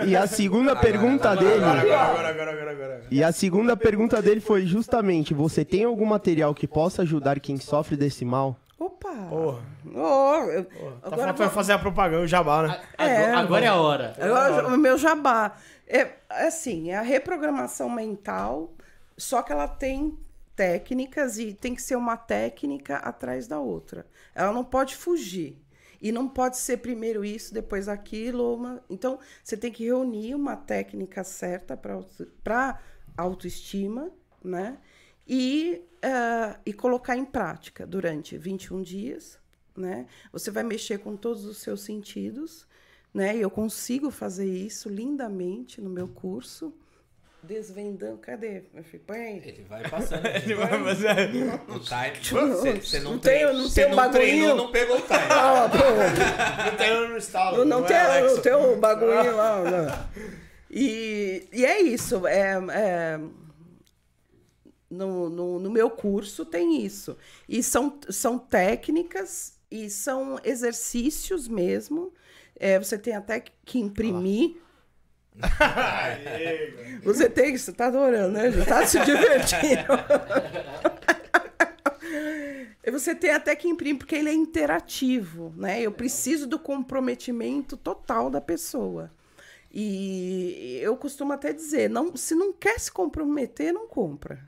e 0.06 0.14
a 0.14 0.26
segunda 0.26 0.76
pergunta 0.76 1.34
dele, 1.34 1.64
Agora, 1.64 1.80
agora, 1.80 2.28
agora, 2.28 2.50
agora, 2.52 2.70
agora. 2.72 3.06
e 3.10 3.24
a 3.24 3.32
segunda 3.32 3.74
pergunta 3.74 4.20
dele 4.20 4.40
foi 4.40 4.66
justamente: 4.66 5.32
você 5.32 5.64
tem 5.64 5.84
algum 5.84 6.04
material 6.04 6.54
que 6.54 6.68
possa 6.68 7.02
ajudar 7.02 7.40
quem 7.40 7.59
sofre 7.59 7.96
desse 7.96 8.22
mal? 8.24 8.54
Opa! 8.78 9.09
Porra. 9.30 9.60
Oh, 9.94 10.50
eu- 10.50 10.64
Tá 10.64 11.09
agora 11.09 11.32
vai 11.32 11.48
fazer 11.48 11.72
a 11.72 11.78
propaganda, 11.78 12.22
o 12.24 12.26
jabá, 12.26 12.62
né? 12.68 12.80
Agora, 12.98 13.10
É, 13.10 13.32
agora 13.34 13.64
é 13.64 13.68
a 13.68 13.74
hora. 13.76 14.14
Agora, 14.20 14.68
o 14.68 14.76
meu 14.78 14.98
jabá. 14.98 15.56
É 15.88 16.10
assim, 16.28 16.90
é 16.90 16.96
a 16.96 17.02
reprogramação 17.02 17.88
mental, 17.90 18.70
só 19.16 19.42
que 19.42 19.52
ela 19.52 19.68
tem 19.68 20.16
técnicas 20.54 21.38
e 21.38 21.54
tem 21.54 21.74
que 21.74 21.82
ser 21.82 21.96
uma 21.96 22.16
técnica 22.16 22.96
atrás 22.96 23.46
da 23.46 23.58
outra. 23.58 24.06
Ela 24.34 24.52
não 24.52 24.64
pode 24.64 24.96
fugir. 24.96 25.58
E 26.00 26.10
não 26.10 26.28
pode 26.28 26.58
ser 26.58 26.78
primeiro 26.78 27.24
isso, 27.24 27.54
depois 27.54 27.88
aquilo. 27.88 28.54
Uma... 28.54 28.82
Então, 28.90 29.20
você 29.42 29.56
tem 29.56 29.70
que 29.70 29.84
reunir 29.84 30.34
uma 30.34 30.56
técnica 30.56 31.22
certa 31.22 31.76
para 31.76 32.80
autoestima, 33.16 34.10
né? 34.42 34.78
E, 35.26 35.80
ah, 36.02 36.58
e 36.66 36.72
colocar 36.72 37.16
em 37.16 37.24
prática 37.24 37.86
durante 37.86 38.36
21 38.36 38.82
dias, 38.82 39.38
né? 39.76 40.06
Você 40.32 40.50
vai 40.50 40.64
mexer 40.64 40.98
com 40.98 41.16
todos 41.16 41.44
os 41.44 41.58
seus 41.58 41.82
sentidos, 41.82 42.66
né? 43.14 43.36
E 43.36 43.40
eu 43.40 43.50
consigo 43.50 44.10
fazer 44.10 44.46
isso 44.46 44.88
lindamente 44.88 45.80
no 45.80 45.88
meu 45.88 46.08
curso, 46.08 46.74
desvendando. 47.43 48.19
Cadê? 48.19 48.62
meu 48.73 48.85
filho? 48.85 49.02
Põe 49.06 49.16
aí. 49.19 49.43
Ele 49.44 49.64
vai 49.69 49.89
passando. 49.89 50.24
Ele 50.27 50.55
vai 50.55 50.69
fazer. 50.69 51.60
O 51.69 51.78
time. 51.78 52.81
Você 52.81 53.01
não, 53.01 53.12
Não 53.12 53.19
tem- 53.20 53.44
não 53.52 53.62
você 53.69 53.82
tem 53.82 53.86
um 53.86 53.89
não 53.90 53.97
bagulhinho? 53.97 54.55
não 54.56 54.70
pegou 54.73 54.97
o 54.98 55.01
time. 55.02 55.19
Ah, 55.31 55.69
pô, 55.70 56.70
Não 56.70 56.77
tem 56.77 57.09
no 57.09 57.16
estalo. 57.16 57.56
não, 57.59 57.64
não 57.81 57.85
é, 57.85 57.89
tem, 57.89 57.97
Alexa? 57.97 58.35
não 58.36 58.43
tem 58.43 58.52
o 58.55 58.77
bagulho 58.77 59.36
lá. 59.36 59.62
Não. 59.62 60.09
E, 60.70 61.48
e 61.52 61.64
é 61.66 61.81
isso. 61.82 62.27
É, 62.27 62.52
é, 62.73 63.20
no, 64.90 65.28
no, 65.31 65.59
no 65.59 65.70
meu 65.70 65.90
curso 65.90 66.44
tem 66.44 66.85
isso. 66.85 67.16
E 67.48 67.62
são, 67.62 67.98
são 68.10 68.39
técnicas 68.39 69.55
e 69.70 69.89
são 69.89 70.39
exercícios 70.44 71.48
mesmo. 71.48 72.12
É, 72.56 72.78
você 72.78 72.98
tem 72.98 73.14
até 73.14 73.43
que 73.64 73.78
imprimir 73.78 74.56
Você 77.02 77.28
tem 77.28 77.52
que. 77.52 77.59
Você 77.59 77.72
tá 77.72 77.86
adorando, 77.86 78.32
né? 78.32 78.50
Já 78.50 78.64
tá 78.64 78.86
se 78.86 78.98
divertindo. 79.00 79.84
Você 82.90 83.14
tem 83.14 83.30
até 83.30 83.56
que 83.56 83.68
imprimir, 83.68 83.98
porque 83.98 84.14
ele 84.14 84.28
é 84.28 84.34
interativo, 84.34 85.52
né? 85.56 85.80
Eu 85.80 85.92
preciso 85.92 86.46
do 86.46 86.59
comprometimento 86.59 87.76
total 87.76 88.28
da 88.28 88.40
pessoa. 88.40 89.10
E 89.72 90.78
eu 90.82 90.96
costumo 90.96 91.32
até 91.32 91.52
dizer, 91.52 91.88
não, 91.88 92.14
se 92.14 92.34
não 92.34 92.52
quer 92.52 92.78
se 92.78 92.92
comprometer, 92.92 93.72
não 93.72 93.86
compra. 93.88 94.46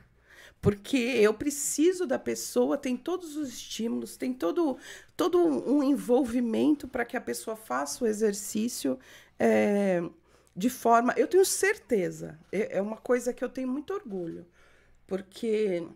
Porque 0.60 0.96
eu 0.96 1.32
preciso 1.32 2.06
da 2.06 2.18
pessoa, 2.18 2.76
tem 2.76 2.96
todos 2.96 3.36
os 3.36 3.48
estímulos, 3.48 4.16
tem 4.16 4.32
todo, 4.32 4.76
todo 5.16 5.38
um 5.38 5.82
envolvimento 5.82 6.88
para 6.88 7.04
que 7.04 7.16
a 7.16 7.20
pessoa 7.20 7.56
faça 7.56 8.04
o 8.04 8.06
exercício 8.06 8.98
é, 9.38 10.02
de 10.56 10.70
forma. 10.70 11.14
Eu 11.16 11.26
tenho 11.28 11.44
certeza, 11.44 12.38
é, 12.52 12.78
é 12.78 12.82
uma 12.82 12.96
coisa 12.96 13.32
que 13.32 13.44
eu 13.44 13.48
tenho 13.48 13.68
muito 13.68 13.92
orgulho, 13.94 14.46
porque 15.06 15.86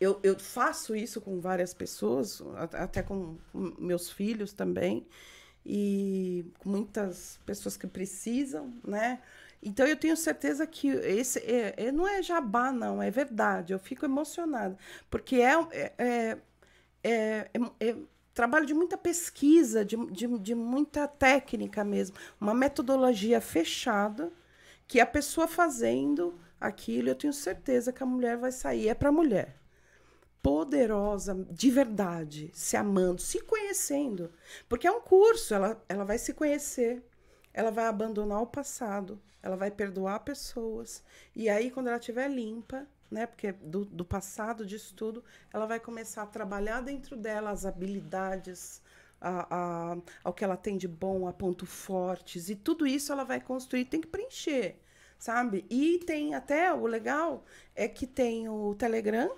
eu, 0.00 0.18
eu 0.22 0.38
faço 0.38 0.96
isso 0.96 1.20
com 1.20 1.40
várias 1.40 1.72
pessoas, 1.74 2.42
até 2.74 3.02
com 3.02 3.36
meus 3.78 4.10
filhos 4.10 4.52
também, 4.52 5.06
e 5.64 6.44
com 6.58 6.70
muitas 6.70 7.38
pessoas 7.46 7.76
que 7.76 7.86
precisam, 7.86 8.74
né? 8.86 9.22
Então 9.62 9.86
eu 9.86 9.96
tenho 9.96 10.16
certeza 10.16 10.66
que 10.66 10.88
esse 10.88 11.38
é, 11.40 11.74
é- 11.76 11.92
não 11.92 12.06
é 12.08 12.22
jabá, 12.22 12.72
não, 12.72 13.02
é 13.02 13.10
verdade. 13.10 13.72
Eu 13.72 13.78
fico 13.78 14.04
emocionada, 14.04 14.76
porque 15.10 15.36
é, 15.36 15.54
é, 15.72 15.92
é- 15.98 16.38
é- 17.54 17.88
é 17.88 17.96
trabalho 18.34 18.66
de 18.66 18.74
muita 18.74 18.96
pesquisa, 18.96 19.84
de, 19.84 19.96
de, 20.06 20.26
de 20.38 20.54
muita 20.54 21.06
técnica 21.06 21.84
mesmo, 21.84 22.16
uma 22.40 22.54
metodologia 22.54 23.40
fechada 23.40 24.32
que 24.86 25.00
a 25.00 25.06
pessoa 25.06 25.48
fazendo 25.48 26.38
aquilo, 26.60 27.08
eu 27.08 27.14
tenho 27.14 27.32
certeza 27.32 27.92
que 27.92 28.02
a 28.02 28.06
mulher 28.06 28.36
vai 28.36 28.52
sair. 28.52 28.88
É 28.88 28.94
para 28.94 29.08
a 29.08 29.12
mulher 29.12 29.62
poderosa, 30.42 31.34
de 31.50 31.70
verdade, 31.70 32.50
se 32.52 32.76
amando, 32.76 33.20
se 33.22 33.40
conhecendo. 33.40 34.32
Porque 34.68 34.86
é 34.86 34.90
um 34.90 35.00
curso, 35.00 35.54
ela, 35.54 35.82
ela 35.88 36.04
vai 36.04 36.18
se 36.18 36.34
conhecer, 36.34 37.02
ela 37.54 37.70
vai 37.70 37.86
abandonar 37.86 38.42
o 38.42 38.46
passado, 38.46 39.20
ela 39.42 39.56
vai 39.56 39.70
perdoar 39.70 40.20
pessoas. 40.20 41.02
E 41.34 41.48
aí, 41.48 41.70
quando 41.70 41.88
ela 41.88 41.98
estiver 41.98 42.28
limpa, 42.28 42.86
né? 43.12 43.26
Porque 43.26 43.52
do, 43.52 43.84
do 43.84 44.04
passado, 44.04 44.64
disso 44.64 44.94
tudo, 44.94 45.22
ela 45.52 45.66
vai 45.66 45.78
começar 45.78 46.22
a 46.22 46.26
trabalhar 46.26 46.80
dentro 46.80 47.16
dela 47.16 47.50
as 47.50 47.66
habilidades, 47.66 48.80
a, 49.20 49.92
a, 49.92 49.96
ao 50.24 50.32
que 50.32 50.42
ela 50.42 50.56
tem 50.56 50.76
de 50.78 50.88
bom, 50.88 51.28
a 51.28 51.32
pontos 51.32 51.68
fortes, 51.68 52.48
e 52.48 52.56
tudo 52.56 52.86
isso 52.86 53.12
ela 53.12 53.24
vai 53.24 53.40
construir, 53.40 53.84
tem 53.84 54.00
que 54.00 54.08
preencher, 54.08 54.80
sabe? 55.18 55.66
E 55.70 55.98
tem 56.00 56.34
até 56.34 56.72
o 56.72 56.86
legal 56.86 57.44
é 57.76 57.86
que 57.86 58.06
tem 58.06 58.48
o 58.48 58.74
Telegram 58.74 59.30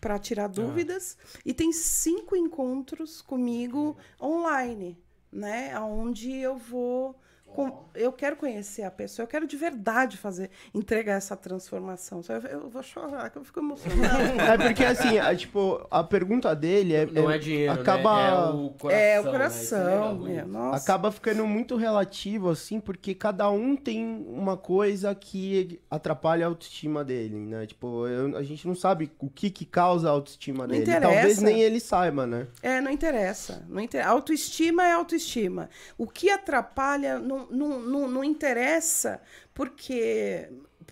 para 0.00 0.18
tirar 0.18 0.48
dúvidas 0.48 1.18
e 1.44 1.52
tem 1.52 1.72
cinco 1.72 2.34
encontros 2.34 3.20
comigo 3.20 3.98
online, 4.20 4.96
né? 5.30 5.78
Onde 5.78 6.32
eu 6.34 6.56
vou 6.56 7.20
com- 7.54 7.84
eu 7.94 8.12
quero 8.12 8.36
conhecer 8.36 8.82
a 8.82 8.90
pessoa, 8.90 9.24
eu 9.24 9.28
quero 9.28 9.46
de 9.46 9.56
verdade 9.56 10.16
fazer, 10.16 10.50
entregar 10.74 11.14
essa 11.14 11.36
transformação. 11.36 12.22
Só 12.22 12.34
Eu, 12.34 12.40
eu 12.42 12.68
vou 12.70 12.82
chorar, 12.82 13.28
que 13.30 13.38
eu 13.38 13.44
fico 13.44 13.60
emocionada. 13.60 14.20
É 14.54 14.56
porque 14.58 14.84
assim, 14.84 15.18
a, 15.18 15.34
tipo, 15.34 15.86
a 15.90 16.02
pergunta 16.04 16.54
dele 16.54 16.94
é. 16.94 17.06
Não 17.06 17.30
é, 17.30 17.38
dinheiro, 17.38 17.72
acaba, 17.72 18.14
né? 18.14 18.30
É 18.30 18.50
o 18.50 18.70
coração. 18.70 18.98
é 18.98 19.20
o 19.20 19.22
né? 19.24 19.28
É 19.28 19.32
coração, 19.32 19.84
legal, 19.84 20.14
bonito. 20.16 20.46
nossa. 20.48 20.76
Acaba 20.84 21.12
ficando 21.12 21.46
muito 21.46 21.76
relativo, 21.76 22.48
assim, 22.50 22.80
porque 22.80 23.14
cada 23.14 23.50
um 23.50 23.76
tem 23.76 24.24
uma 24.28 24.56
coisa 24.56 25.14
que 25.14 25.80
atrapalha 25.90 26.46
a 26.46 26.48
autoestima 26.48 27.04
dele, 27.04 27.36
né? 27.36 27.66
Tipo, 27.66 28.06
eu- 28.06 28.36
a 28.36 28.42
gente 28.42 28.66
não 28.66 28.74
sabe 28.74 29.10
o 29.18 29.28
que 29.28 29.50
que 29.50 29.64
causa 29.64 30.08
a 30.08 30.12
autoestima 30.12 30.64
Não 30.66 30.68
dele. 30.68 30.82
interessa. 30.82 31.12
Talvez 31.12 31.38
nem 31.42 31.60
ele 31.60 31.80
saiba, 31.80 32.26
né? 32.26 32.46
É, 32.62 32.80
não 32.80 32.90
interessa. 32.90 33.64
Não 33.68 33.80
inter... 33.80 34.06
Autoestima 34.06 34.86
é 34.86 34.92
autoestima. 34.92 35.68
O 35.98 36.06
que 36.06 36.30
atrapalha 36.30 37.18
não, 37.18 37.39
não, 37.50 37.80
não, 37.80 38.08
não 38.08 38.24
interessa, 38.24 39.20
porque, 39.54 40.48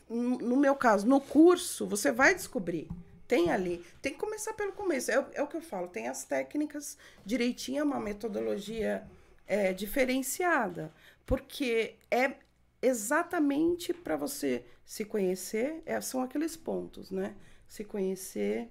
no 0.08 0.56
meu 0.56 0.74
caso, 0.74 1.06
no 1.06 1.20
curso, 1.20 1.86
você 1.86 2.10
vai 2.12 2.34
descobrir. 2.34 2.88
Tem 3.26 3.50
ali. 3.50 3.84
Tem 4.00 4.12
que 4.12 4.18
começar 4.18 4.54
pelo 4.54 4.72
começo. 4.72 5.10
É, 5.10 5.20
o- 5.20 5.26
é 5.34 5.42
o 5.42 5.46
que 5.46 5.56
eu 5.56 5.60
falo. 5.60 5.88
Tem 5.88 6.08
as 6.08 6.24
técnicas 6.24 6.96
direitinho, 7.26 7.80
é 7.80 7.84
uma 7.84 8.00
metodologia 8.00 9.04
é, 9.46 9.72
diferenciada. 9.72 10.92
Porque 11.26 11.96
é 12.10 12.34
exatamente 12.80 13.92
para 13.92 14.16
você 14.16 14.64
se 14.84 15.04
conhecer, 15.04 15.82
é, 15.84 16.00
são 16.00 16.22
aqueles 16.22 16.56
pontos, 16.56 17.10
né? 17.10 17.34
Se 17.66 17.84
conhecer, 17.84 18.70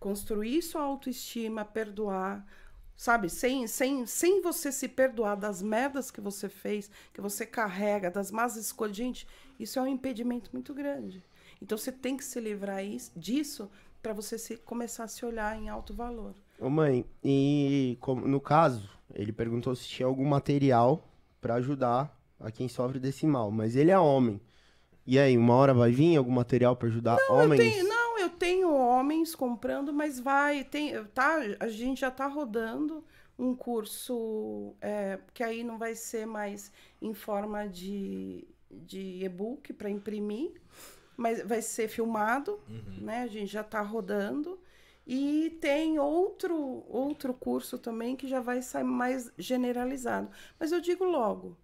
construir 0.00 0.62
sua 0.62 0.82
autoestima, 0.82 1.64
perdoar, 1.64 2.46
sabe? 2.96 3.28
Sem, 3.28 3.66
sem, 3.66 4.06
sem 4.06 4.40
você 4.42 4.70
se 4.72 4.88
perdoar 4.88 5.36
das 5.36 5.60
merdas 5.62 6.10
que 6.10 6.20
você 6.20 6.48
fez, 6.48 6.90
que 7.12 7.20
você 7.20 7.44
carrega, 7.46 8.10
das 8.10 8.30
más 8.30 8.56
escolhas. 8.56 8.96
Gente, 8.96 9.26
isso 9.58 9.78
é 9.78 9.82
um 9.82 9.86
impedimento 9.86 10.50
muito 10.52 10.72
grande. 10.74 11.22
Então 11.62 11.76
você 11.78 11.90
tem 11.92 12.16
que 12.16 12.24
se 12.24 12.38
livrar 12.40 12.84
is- 12.84 13.10
disso 13.16 13.70
para 14.02 14.12
você 14.12 14.36
se, 14.38 14.56
começar 14.56 15.04
a 15.04 15.08
se 15.08 15.24
olhar 15.24 15.56
em 15.56 15.68
alto 15.68 15.94
valor. 15.94 16.34
Ô 16.60 16.68
mãe, 16.68 17.04
e 17.22 17.96
como- 18.00 18.28
no 18.28 18.40
caso, 18.40 18.88
ele 19.14 19.32
perguntou 19.32 19.74
se 19.74 19.86
tinha 19.86 20.06
algum 20.06 20.24
material 20.26 21.02
pra 21.40 21.54
ajudar 21.54 22.14
a 22.38 22.50
quem 22.50 22.68
sofre 22.68 22.98
desse 22.98 23.26
mal, 23.26 23.50
mas 23.50 23.76
ele 23.76 23.90
é 23.90 23.98
homem. 23.98 24.40
E 25.06 25.18
aí, 25.18 25.36
uma 25.36 25.54
hora 25.54 25.72
vai 25.74 25.90
vir 25.90 26.16
algum 26.16 26.30
material 26.32 26.76
pra 26.76 26.88
ajudar 26.88 27.18
homens? 27.30 27.60
Eu 27.60 27.70
tenho- 27.70 27.88
não, 27.88 28.03
tenho 28.34 28.72
homens 28.72 29.34
comprando, 29.34 29.92
mas 29.92 30.20
vai, 30.20 30.64
tem, 30.64 31.02
tá, 31.06 31.38
a 31.60 31.68
gente 31.68 32.00
já 32.00 32.08
está 32.08 32.26
rodando 32.26 33.04
um 33.38 33.54
curso 33.54 34.74
é, 34.80 35.18
que 35.32 35.42
aí 35.42 35.64
não 35.64 35.78
vai 35.78 35.94
ser 35.94 36.26
mais 36.26 36.70
em 37.00 37.14
forma 37.14 37.66
de, 37.66 38.46
de 38.70 39.24
e-book 39.24 39.72
para 39.72 39.90
imprimir, 39.90 40.52
mas 41.16 41.42
vai 41.46 41.62
ser 41.62 41.88
filmado, 41.88 42.60
né? 43.00 43.22
A 43.22 43.26
gente 43.26 43.52
já 43.52 43.60
está 43.60 43.80
rodando. 43.80 44.58
E 45.06 45.58
tem 45.60 45.98
outro, 45.98 46.84
outro 46.88 47.34
curso 47.34 47.78
também 47.78 48.16
que 48.16 48.26
já 48.26 48.40
vai 48.40 48.62
sair 48.62 48.84
mais 48.84 49.30
generalizado. 49.36 50.30
Mas 50.58 50.72
eu 50.72 50.80
digo 50.80 51.04
logo, 51.04 51.56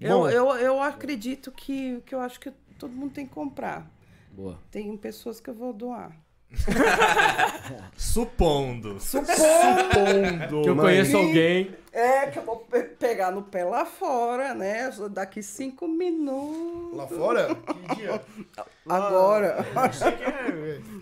Eu, 0.00 0.18
Bom. 0.20 0.30
eu, 0.30 0.46
eu 0.56 0.82
acredito 0.82 1.52
que, 1.52 2.00
que 2.06 2.14
eu 2.14 2.20
acho 2.20 2.40
que 2.40 2.50
todo 2.78 2.90
mundo 2.90 3.12
tem 3.12 3.26
que 3.26 3.34
comprar. 3.34 3.86
Boa. 4.32 4.58
Tem 4.70 4.96
pessoas 4.96 5.40
que 5.40 5.50
eu 5.50 5.54
vou 5.54 5.72
doar. 5.72 6.12
Supondo. 7.96 8.98
Pondo, 8.98 10.62
Que 10.62 10.68
eu 10.68 10.74
mãe. 10.74 10.84
conheço 10.86 11.16
alguém. 11.16 11.70
É, 11.92 12.26
que 12.26 12.38
eu 12.38 12.44
vou 12.44 12.56
pe- 12.56 12.82
pegar 12.82 13.30
no 13.32 13.42
pé 13.42 13.64
lá 13.64 13.84
fora, 13.84 14.54
né? 14.54 14.90
Daqui 15.10 15.42
cinco 15.42 15.86
minutos. 15.88 16.96
Lá 16.96 17.06
fora? 17.06 17.54
Que 17.88 17.94
dia? 17.96 18.20
Agora. 18.88 19.64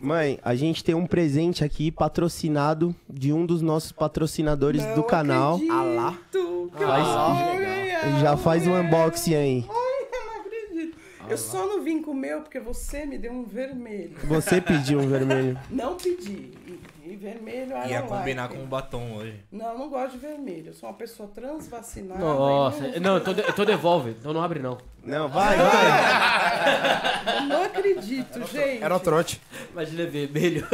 Mãe, 0.00 0.38
a 0.42 0.54
gente 0.54 0.82
tem 0.84 0.94
um 0.94 1.06
presente 1.06 1.62
aqui 1.64 1.90
patrocinado 1.90 2.94
de 3.08 3.32
um 3.32 3.44
dos 3.46 3.62
nossos 3.62 3.92
patrocinadores 3.92 4.82
Não 4.84 4.94
do 4.96 5.02
canal. 5.02 5.54
acredito 5.54 6.70
vou 6.70 6.70
ganhar. 6.78 8.20
Já 8.20 8.36
faz 8.36 8.66
um 8.66 8.74
unboxing 8.74 9.34
aí. 9.34 9.66
Eu 11.28 11.36
só 11.38 11.66
não 11.66 11.82
vim 11.82 12.02
com 12.02 12.12
o 12.12 12.14
meu 12.14 12.40
porque 12.40 12.58
você 12.58 13.04
me 13.04 13.18
deu 13.18 13.32
um 13.32 13.44
vermelho. 13.44 14.16
Você 14.24 14.60
pediu 14.60 15.00
um 15.00 15.08
vermelho. 15.08 15.58
Não 15.70 15.96
pedi. 15.96 16.52
E, 17.12 17.16
vermelho 17.16 17.76
I 17.76 17.90
Ia 17.90 18.02
combinar 18.02 18.42
like. 18.42 18.56
com 18.56 18.64
o 18.64 18.66
batom 18.66 19.16
hoje. 19.16 19.42
Não, 19.50 19.72
eu 19.72 19.78
não 19.78 19.88
gosto 19.88 20.12
de 20.12 20.18
vermelho. 20.18 20.68
Eu 20.68 20.74
sou 20.74 20.88
uma 20.88 20.94
pessoa 20.96 21.28
transvacinada. 21.28 22.20
Nossa, 22.20 22.86
e 22.88 23.00
não, 23.00 23.16
então, 23.18 23.32
de- 23.34 23.42
então 23.48 23.64
devolve. 23.64 24.10
Então 24.10 24.32
não 24.32 24.42
abre, 24.42 24.58
não. 24.60 24.76
Não, 25.02 25.28
vai, 25.28 25.56
vai. 25.56 27.36
Eu 27.38 27.42
não 27.46 27.62
acredito, 27.64 28.38
gente. 28.46 28.82
Era 28.82 28.98
trote. 29.00 29.40
Imagina 29.72 30.06
vermelho. 30.06 30.66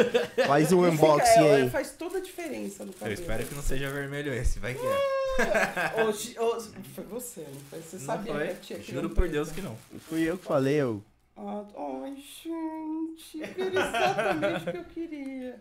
Faz 0.47 0.73
um 0.73 0.85
unboxing 0.85 1.45
é, 1.47 1.55
aí. 1.57 1.71
Faz 1.71 1.93
toda 1.93 2.19
a 2.19 2.21
diferença 2.21 2.85
no 2.85 2.91
Eu 2.91 2.95
cabelo. 2.95 3.21
espero 3.21 3.45
que 3.47 3.55
não 3.55 3.63
seja 3.63 3.91
vermelho 3.91 4.33
esse, 4.35 4.59
vai 4.59 4.75
que 4.75 4.81
é. 4.85 6.03
Hoje, 6.05 6.37
hoje- 6.39 6.71
foi 6.95 7.05
você, 7.05 7.41
não 7.43 7.61
foi? 7.71 7.81
Você 7.81 7.97
Não 7.97 8.05
sabia 8.05 8.33
foi. 8.35 8.47
que 8.49 8.55
tinha 8.61 8.79
que 8.79 8.93
Juro 8.93 9.09
não 9.09 9.15
por. 9.15 9.29
Deus 9.29 9.51
que 9.53 9.61
não. 9.61 9.77
Fui 10.09 10.23
eu 10.23 10.37
que 10.39 10.45
falei, 10.45 10.75
eu. 10.77 11.03
Ah, 11.37 11.65
Ai, 11.77 12.15
gente, 12.17 13.43
era 13.43 13.69
exatamente 13.69 14.69
o 14.69 14.73
que 14.73 14.79
eu 14.79 14.85
queria. 14.85 15.61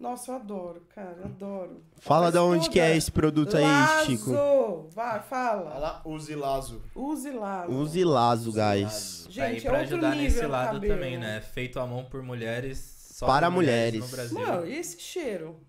Nossa, 0.00 0.30
eu 0.32 0.36
adoro, 0.36 0.80
cara, 0.94 1.26
adoro. 1.26 1.84
Fala 1.98 2.22
Faz 2.22 2.34
da 2.34 2.42
onde 2.42 2.60
toda- 2.62 2.72
que 2.72 2.80
é 2.80 2.96
esse 2.96 3.12
produto 3.12 3.54
aí, 3.54 3.62
Lazo! 3.62 4.06
Chico. 4.06 4.88
Vai, 4.94 5.22
fala. 5.22 5.70
Fala, 5.72 6.02
use 6.06 6.34
Lazo. 6.34 6.82
Use 6.96 7.30
lá. 7.30 7.66
Use 7.68 8.02
Lazo, 8.02 8.50
guys. 8.50 9.28
tá 9.34 9.42
aí 9.44 9.52
Gente, 9.52 9.66
é 9.66 9.70
pra 9.70 9.80
outro 9.80 9.94
ajudar 9.96 10.10
nível 10.16 10.22
nesse 10.24 10.42
no 10.42 10.48
lado 10.48 10.72
cabelo. 10.74 10.94
também, 10.94 11.18
né? 11.18 11.40
Feito 11.42 11.78
à 11.78 11.86
mão 11.86 12.06
por 12.06 12.22
mulheres. 12.22 12.78
Só 13.12 13.26
Para 13.26 13.50
mulheres. 13.50 14.00
mulheres. 14.00 14.10
No 14.10 14.16
Brasil. 14.16 14.38
Mano, 14.56 14.66
e 14.66 14.74
esse 14.78 14.98
cheiro? 14.98 15.60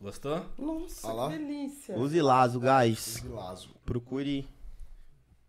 Gostou? 0.00 0.42
Nossa, 0.58 1.06
Olha 1.06 1.14
lá. 1.16 1.30
que 1.30 1.38
delícia. 1.38 1.98
Use 1.98 2.22
Lazo, 2.22 2.58
guys. 2.60 3.16
Use 3.16 3.28
Lazo. 3.28 3.74
Procure 3.84 4.48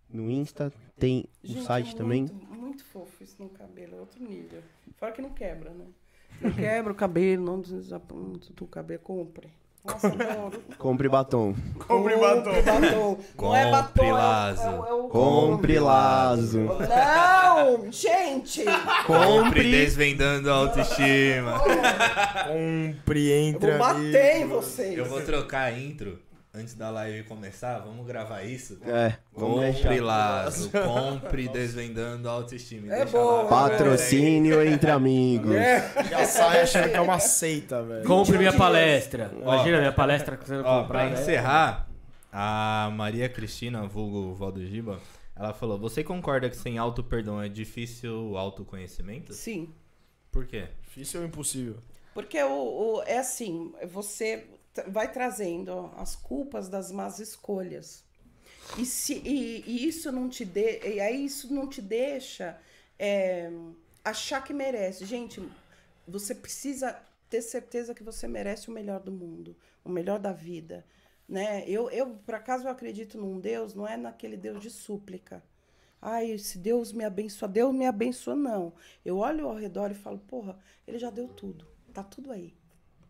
no 0.10 0.30
Insta. 0.30 0.72
Tem 0.98 1.26
o 1.44 1.48
Gente, 1.48 1.64
site 1.66 1.94
é 1.94 1.98
também. 1.98 2.22
Muito, 2.24 2.46
muito 2.56 2.86
fofo 2.86 3.24
isso 3.24 3.42
no 3.42 3.50
cabelo, 3.50 3.96
é 3.96 4.00
outro 4.02 4.22
nível. 4.22 4.62
Fora 4.98 5.12
que 5.14 5.22
não 5.22 5.30
quebra, 5.32 5.70
né? 5.72 5.86
Não 6.42 6.52
quebra 6.52 6.92
o 6.92 6.96
cabelo, 6.96 7.46
não 7.46 7.62
desaponta 7.62 8.48
o 8.62 8.68
cabelo, 8.68 9.00
compre. 9.04 9.48
Nossa. 9.86 10.12
Compre 10.80 11.08
batom. 11.08 11.54
Compre 11.88 12.16
batom. 12.18 12.52
batom. 12.64 13.18
Não 13.38 13.56
é 13.56 13.70
batom, 13.70 13.94
Compre 13.94 14.08
é 14.08 14.12
o- 14.12 14.16
Lazo. 14.16 14.62
é 14.64 14.70
o- 14.94 15.06
é 15.06 15.10
Compre 15.10 15.80
Lazo. 15.80 16.60
Não, 16.60 17.92
gente! 17.92 18.64
Compre 19.06 19.70
desvendando 19.70 20.50
a 20.50 20.54
autoestima. 20.56 21.60
Compre, 22.48 23.30
Eu 23.30 23.38
entre 23.38 23.70
vou 23.72 23.80
bater 23.80 24.38
em 24.38 24.48
vocês. 24.48 24.98
Eu 24.98 25.06
vou 25.06 25.22
trocar 25.22 25.66
a 25.72 25.80
intro 25.80 26.18
antes 26.56 26.74
da 26.76 26.90
live 26.90 27.24
começar. 27.28 27.80
Vamos 27.80 28.06
gravar 28.08 28.44
isso? 28.44 28.80
É, 28.86 29.18
vamos 29.34 29.76
Compre. 29.78 30.00
Lazo. 30.00 30.72
Compre 30.72 31.48
desvendando 31.54 32.30
a 32.30 32.32
autoestima. 32.32 32.94
É 32.94 32.98
Deixa 33.04 33.12
boa. 33.18 33.44
lá. 33.44 33.50
Patrocínio 33.50 34.62
entre 34.64 34.90
amigos. 34.92 35.56
É. 35.56 35.92
Já 36.10 36.26
sai 36.26 36.62
achando 36.62 36.90
que 36.90 36.96
é 36.98 37.02
uma 37.02 37.20
seita, 37.20 37.84
velho. 37.84 38.06
Compre 38.08 38.38
minha 38.38 38.54
palestra. 38.54 39.32
Imagina 39.40 39.80
minha 39.80 39.92
palestra 39.94 40.38
que 40.38 40.46
você 40.48 40.56
Ó, 40.58 40.82
comprar. 40.82 40.88
pra 40.88 41.10
né? 41.10 41.22
encerrar, 41.22 41.90
a 42.32 42.90
Maria 42.96 43.30
Cristina, 43.30 43.86
vulgo 43.88 44.34
Valdo 44.34 44.66
Giba, 44.66 45.00
ela 45.36 45.54
falou: 45.54 45.78
Você 45.80 46.04
concorda 46.04 46.50
que 46.50 46.56
sem 46.58 46.78
auto-perdão 46.78 47.42
é 47.42 47.48
difícil 47.50 48.32
o 48.32 48.38
autoconhecimento? 48.38 49.34
Sim. 49.34 49.74
Por 50.32 50.46
quê? 50.46 50.66
Difícil 50.84 51.22
ou 51.22 51.26
impossível? 51.28 51.78
Porque 52.14 52.42
o, 52.44 52.50
o- 52.98 53.04
é 53.06 53.18
assim, 53.18 53.74
você 53.90 54.46
vai 54.88 55.12
trazendo 55.12 55.92
as 55.98 56.16
culpas 56.16 56.68
das 56.68 56.92
más 56.92 57.20
escolhas. 57.20 58.04
E, 58.78 58.86
se, 58.86 59.22
e, 59.24 59.64
e 59.66 59.88
isso 59.88 60.12
não 60.12 60.28
te 60.28 60.44
de, 60.44 60.80
e 60.88 61.00
aí 61.00 61.26
isso 61.26 61.54
não 61.54 61.68
te 61.68 61.82
deixa 61.82 62.60
é, 62.98 63.52
achar 64.04 64.44
que 64.44 64.54
merece. 64.54 65.06
Gente, 65.06 65.42
você 66.08 66.34
precisa 66.34 67.00
ter 67.30 67.42
certeza 67.42 67.94
que 67.94 68.04
você 68.04 68.28
merece 68.28 68.70
o 68.70 68.74
melhor 68.74 69.00
do 69.00 69.12
mundo, 69.12 69.56
o 69.84 69.90
melhor 69.90 70.20
da 70.20 70.32
vida. 70.32 70.86
Né? 71.28 71.64
Eu, 71.68 71.90
eu, 71.90 72.16
por 72.26 72.36
acaso, 72.36 72.66
eu 72.66 72.72
acredito 72.72 73.18
num 73.18 73.40
Deus, 73.40 73.74
não 73.74 73.88
é 73.88 73.98
naquele 73.98 74.38
Deus 74.38 74.62
de 74.62 74.70
súplica. 74.70 75.44
Ai, 76.02 76.38
se 76.38 76.60
Deus 76.60 76.92
me 76.92 77.04
abençoa, 77.04 77.48
Deus 77.48 77.74
me 77.74 77.86
abençoa, 77.86 78.36
não. 78.36 78.74
Eu 79.04 79.18
olho 79.18 79.48
ao 79.48 79.56
redor 79.56 79.90
e 79.90 79.96
falo, 79.96 80.20
porra, 80.20 80.60
ele 80.86 81.00
já 81.00 81.10
deu 81.10 81.28
tudo. 81.28 81.66
Tá 81.94 82.04
tudo 82.04 82.32
aí. 82.32 82.54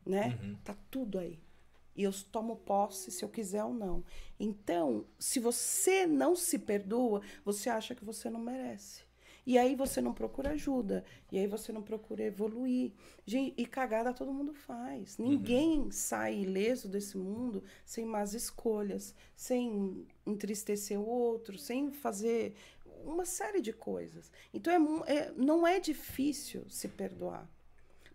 Né? 0.06 0.38
Tá 0.64 0.76
tudo 0.90 1.20
aí. 1.20 1.40
E 1.96 2.04
eu 2.04 2.12
tomo 2.32 2.58
posse 2.58 3.12
se 3.12 3.24
eu 3.24 3.30
quiser 3.30 3.64
ou 3.64 3.74
não. 3.74 4.04
Então, 4.40 5.06
se 5.18 5.40
você 5.40 6.06
não 6.06 6.36
se 6.36 6.60
perdoa, 6.60 7.22
você 7.44 7.70
acha 7.70 7.96
que 7.96 8.04
você 8.04 8.30
não 8.30 8.40
merece. 8.40 9.04
E 9.46 9.60
aí 9.60 9.76
você 9.76 10.02
não 10.02 10.14
procura 10.14 10.52
ajuda. 10.52 11.06
E 11.32 11.38
aí 11.38 11.46
você 11.46 11.72
não 11.72 11.84
procura 11.84 12.24
evoluir. 12.24 12.92
Gente, 13.26 13.54
e 13.62 13.66
cagada 13.66 14.14
todo 14.14 14.34
mundo 14.34 14.54
faz. 14.54 15.18
Ninguém 15.20 15.92
sai 15.92 16.40
ileso 16.40 16.90
desse 16.90 17.16
mundo 17.18 17.64
sem 17.86 18.06
más 18.06 18.34
escolhas, 18.34 19.14
sem 19.36 20.06
entristecer 20.26 21.00
o 21.00 21.06
outro, 21.06 21.60
sem 21.60 21.92
fazer 21.92 22.56
uma 23.04 23.24
série 23.24 23.62
de 23.62 23.72
coisas. 23.72 24.32
Então 24.52 24.74
é 25.06 25.14
é- 25.16 25.32
não 25.38 25.66
é 25.66 25.80
difícil 25.80 26.66
se 26.68 26.88
perdoar. 26.88 27.48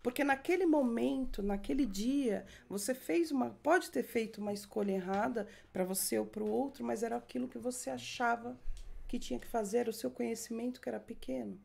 Porque 0.02 0.24
naquele 0.24 0.64
momento, 0.64 1.42
naquele 1.42 1.84
dia, 1.84 2.46
você 2.68 2.94
fez 2.94 3.30
uma. 3.30 3.50
Pode 3.62 3.90
ter 3.90 4.02
feito 4.02 4.38
uma 4.38 4.52
escolha 4.52 4.92
errada 4.92 5.46
para 5.72 5.84
você 5.84 6.18
ou 6.18 6.24
para 6.24 6.42
o 6.42 6.50
outro, 6.50 6.84
mas 6.84 7.02
era 7.02 7.16
aquilo 7.16 7.48
que 7.48 7.58
você 7.58 7.90
achava 7.90 8.58
que 9.06 9.18
tinha 9.18 9.38
que 9.38 9.46
fazer, 9.46 9.88
o 9.88 9.92
seu 9.92 10.10
conhecimento 10.10 10.80
que 10.80 10.88
era 10.88 11.00
pequeno. 11.00 11.60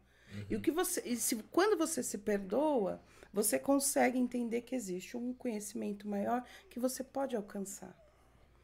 E 0.49 0.55
o 0.55 0.61
que 0.61 0.71
você. 0.71 1.01
E 1.05 1.15
se, 1.15 1.35
quando 1.51 1.77
você 1.77 2.03
se 2.03 2.17
perdoa, 2.17 3.01
você 3.31 3.57
consegue 3.57 4.17
entender 4.17 4.61
que 4.61 4.75
existe 4.75 5.15
um 5.15 5.33
conhecimento 5.33 6.07
maior 6.07 6.43
que 6.69 6.79
você 6.79 7.03
pode 7.03 7.35
alcançar. 7.35 7.95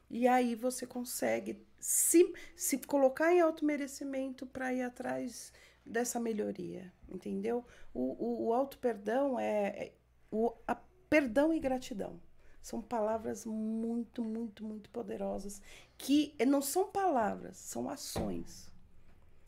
E 0.09 0.27
aí 0.27 0.55
você 0.55 0.85
consegue 0.85 1.65
se, 1.79 2.33
se 2.55 2.77
colocar 2.79 3.33
em 3.33 3.39
auto-merecimento 3.39 4.45
para 4.45 4.73
ir 4.73 4.81
atrás 4.81 5.53
dessa 5.85 6.19
melhoria, 6.19 6.91
entendeu? 7.09 7.65
O, 7.93 8.01
o, 8.01 8.47
o 8.47 8.53
auto-perdão 8.53 9.39
é, 9.39 9.67
é 9.67 9.91
o 10.31 10.53
a 10.67 10.75
perdão 11.09 11.53
e 11.53 11.59
gratidão. 11.59 12.19
São 12.61 12.81
palavras 12.81 13.45
muito, 13.45 14.23
muito, 14.23 14.63
muito 14.63 14.89
poderosas 14.91 15.61
que 15.97 16.35
não 16.47 16.61
são 16.61 16.87
palavras, 16.89 17.57
são 17.57 17.89
ações. 17.89 18.71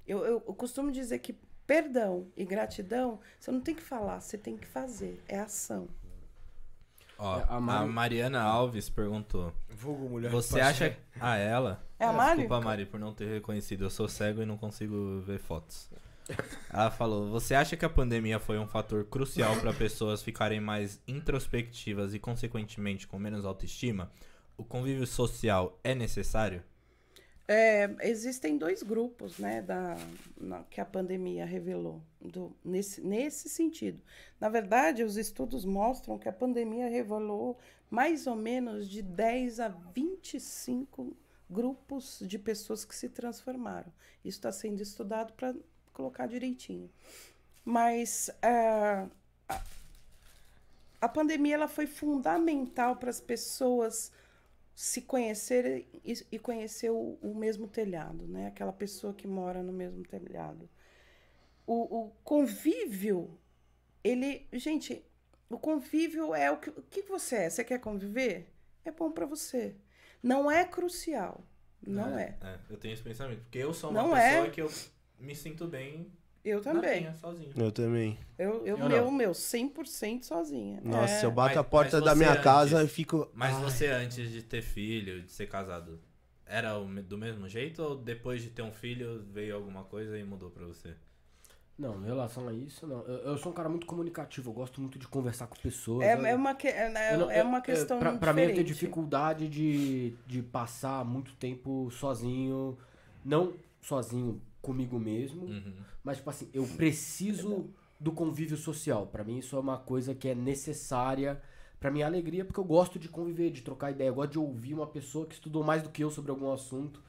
Eu, 0.07 0.19
eu, 0.25 0.43
eu 0.47 0.53
costumo 0.53 0.91
dizer 0.91 1.19
que 1.19 1.37
perdão 1.65 2.27
e 2.35 2.43
gratidão, 2.43 3.19
você 3.39 3.51
não 3.51 3.61
tem 3.61 3.73
que 3.75 3.83
falar, 3.83 4.19
você 4.19 4.37
tem 4.37 4.57
que 4.57 4.65
fazer. 4.67 5.23
É 5.27 5.39
ação. 5.39 5.87
Ó, 7.17 7.39
É, 7.39 7.43
a 7.43 7.55
a, 7.55 7.61
Mari- 7.61 7.89
Mariana 7.89 8.41
Alves 8.41 8.89
perguntou: 8.89 9.53
Vulgo 9.69 10.09
mulher. 10.09 10.31
Você 10.31 10.59
acha. 10.59 10.97
Ah, 11.19 11.37
ela? 11.37 11.83
É 11.99 12.05
a 12.05 12.11
Mari? 12.11 12.41
Desculpa, 12.41 12.61
Mari, 12.65 12.85
por 12.85 12.99
não 12.99 13.13
ter 13.13 13.27
reconhecido. 13.27 13.83
Eu 13.85 13.89
sou 13.89 14.07
cego 14.07 14.41
e 14.41 14.45
não 14.45 14.57
consigo 14.57 15.21
ver 15.21 15.39
fotos. 15.39 15.89
Ela 16.71 16.91
falou: 16.91 17.29
Você 17.29 17.53
acha 17.53 17.75
que 17.77 17.85
a 17.85 17.89
pandemia 17.89 18.39
foi 18.39 18.57
um 18.59 18.67
fator 18.67 19.05
crucial 19.05 19.55
para 19.59 19.73
pessoas 19.73 20.23
ficarem 20.23 20.59
mais 20.59 21.01
introspectivas 21.07 22.13
e, 22.13 22.19
consequentemente, 22.19 23.07
com 23.07 23.19
menos 23.19 23.45
autoestima? 23.45 24.11
O 24.57 24.63
convívio 24.63 25.05
social 25.07 25.79
é 25.83 25.93
necessário? 25.95 26.63
É, 27.45 27.89
existem 28.03 28.57
dois 28.57 28.81
grupos, 28.83 29.37
né, 29.37 29.61
da, 29.61 29.97
na- 30.39 30.63
que 30.63 30.79
a 30.79 30.85
pandemia 30.85 31.45
revelou 31.45 32.01
do, 32.21 32.55
nesse, 32.63 33.01
nesse 33.01 33.49
sentido. 33.49 34.01
Na 34.39 34.47
verdade, 34.47 35.03
os 35.03 35.17
estudos 35.17 35.65
mostram 35.65 36.17
que 36.17 36.29
a 36.29 36.33
pandemia 36.33 36.87
revelou 36.87 37.57
mais 37.89 38.27
ou 38.27 38.35
menos 38.35 38.89
de 38.89 39.01
10 39.01 39.59
a 39.59 39.67
25 39.67 41.15
grupos 41.49 42.23
de 42.25 42.39
pessoas 42.39 42.85
que 42.85 42.95
se 42.95 43.09
transformaram. 43.09 43.91
Isso 44.23 44.37
está 44.37 44.51
sendo 44.51 44.81
estudado 44.81 45.33
para 45.33 45.53
colocar 45.93 46.27
direitinho. 46.27 46.89
Mas 47.63 48.29
é, 48.41 49.07
a, 49.47 49.61
a 51.01 51.09
pandemia 51.09 51.55
ela 51.55 51.67
foi 51.67 51.87
fundamental 51.87 52.97
para 52.97 53.09
as 53.09 53.21
pessoas 53.21 54.11
se 54.75 55.03
conhecer 55.03 55.87
e, 56.03 56.13
e 56.31 56.39
conhecer 56.39 56.89
o, 56.89 57.17
o 57.21 57.35
mesmo 57.35 57.67
telhado, 57.67 58.27
né? 58.27 58.47
Aquela 58.47 58.73
pessoa 58.73 59.13
que 59.13 59.27
mora 59.27 59.61
no 59.61 59.71
mesmo 59.71 60.03
telhado. 60.03 60.67
O, 61.65 62.05
o 62.05 62.11
convívio, 62.23 63.39
ele, 64.03 64.47
gente, 64.51 65.05
o 65.49 65.57
convívio 65.57 66.33
é 66.33 66.51
o 66.51 66.57
que, 66.57 66.69
o 66.69 66.81
que 66.89 67.03
você 67.03 67.35
é. 67.35 67.49
Você 67.49 67.63
quer 67.63 67.79
conviver? 67.79 68.51
É 68.83 68.91
bom 68.91 69.11
para 69.11 69.25
você. 69.25 69.75
Não 70.21 70.49
é 70.49 70.65
crucial, 70.65 71.45
não 71.85 72.17
é. 72.17 72.37
Eu 72.69 72.77
tenho 72.77 72.93
esse 72.93 73.03
pensamento. 73.03 73.41
Porque 73.41 73.59
eu 73.59 73.73
sou 73.73 73.91
uma 73.91 74.01
Não 74.01 74.11
pessoa 74.11 74.47
é. 74.47 74.49
que 74.49 74.61
eu 74.61 74.71
me 75.23 75.35
sinto 75.35 75.67
bem 75.67 76.11
Eu 76.43 76.61
também. 76.61 77.01
minha, 77.01 77.15
sozinho. 77.17 77.51
Eu 77.55 77.71
também. 77.71 78.17
Eu, 78.37 78.65
eu, 78.65 78.77
Eu 78.77 78.89
meu, 78.89 79.05
não. 79.05 79.11
meu, 79.11 79.31
100% 79.31 80.23
sozinha. 80.23 80.79
Nossa, 80.83 81.13
É. 81.13 81.25
eu 81.25 81.31
bato 81.31 81.55
Mas- 81.55 81.57
a 81.57 81.63
porta 81.63 82.01
da 82.01 82.11
você 82.11 82.17
minha 82.19 82.31
antes- 82.31 82.43
casa 82.43 82.83
e 82.83 82.87
fico. 82.87 83.29
Mas 83.33 83.55
Ai. 83.55 83.61
você, 83.63 83.87
antes 83.87 84.29
de 84.31 84.41
ter 84.43 84.61
filho, 84.61 85.21
de 85.21 85.31
ser 85.31 85.47
casado, 85.47 85.99
era 86.45 86.77
do 86.77 87.17
mesmo 87.17 87.47
jeito 87.47 87.81
ou 87.81 87.95
depois 87.95 88.41
de 88.41 88.49
ter 88.49 88.61
um 88.61 88.71
filho 88.73 89.23
veio 89.31 89.55
alguma 89.55 89.83
coisa 89.85 90.17
e 90.17 90.23
mudou 90.23 90.49
pra 90.51 90.65
você? 90.65 90.93
Não, 91.75 91.99
em 92.03 92.05
relação 92.05 92.47
a 92.47 92.53
isso, 92.53 92.85
não. 92.85 93.01
Eu, 93.01 93.31
eu 93.31 93.37
sou 93.37 93.51
um 93.51 93.55
cara 93.55 93.67
muito 93.67 93.87
comunicativo, 93.87 94.51
eu 94.51 94.53
gosto 94.53 94.79
muito 94.79 94.99
de 94.99 95.07
conversar 95.07 95.47
com 95.47 95.55
pessoas. 95.55 96.05
É, 96.05 96.13
eu- 96.13 96.25
é 96.27 96.35
uma, 96.35 96.53
que- 96.53 96.67
é, 96.67 97.13
eu 97.15 97.17
não- 97.17 97.31
é 97.31 97.41
uma 97.43 97.61
questão 97.61 97.97
pra, 97.97 98.11
pra 98.15 98.31
mim 98.33 98.43
eu 98.43 98.53
tenho 98.53 98.63
dificuldade 98.63 99.47
de, 99.49 100.13
de 100.27 100.43
passar 100.43 101.03
muito 101.03 101.33
tempo 101.33 101.89
sozinho, 101.89 102.77
não 103.25 103.53
sozinho 103.81 104.39
comigo 104.63 104.97
mesmo, 104.99 105.45
Uhum. 105.45 105.73
mas 106.03 106.17
tipo 106.17 106.29
assim, 106.31 106.49
eu 106.53 106.65
preciso 106.75 107.69
do 107.99 108.11
convívio 108.11 108.57
social. 108.57 109.05
Pra 109.07 109.23
mim 109.23 109.37
isso 109.37 109.55
é 109.55 109.59
uma 109.59 109.77
coisa 109.77 110.15
que 110.15 110.27
é 110.27 110.33
necessária 110.33 111.39
pra 111.79 111.91
minha 111.91 112.05
alegria, 112.07 112.43
porque 112.45 112.59
eu 112.59 112.63
gosto 112.63 112.97
de 112.97 113.09
conviver, 113.09 113.51
de 113.51 113.61
trocar 113.61 113.91
ideia, 113.91 114.07
eu 114.07 114.15
gosto 114.15 114.31
de 114.31 114.39
ouvir 114.39 114.73
uma 114.73 114.87
pessoa 114.87 115.25
que 115.27 115.35
estudou 115.35 115.63
mais 115.63 115.83
do 115.83 115.89
que 115.89 116.03
eu 116.03 116.09
sobre 116.09 116.31
algum 116.31 116.51
assunto. 116.51 117.01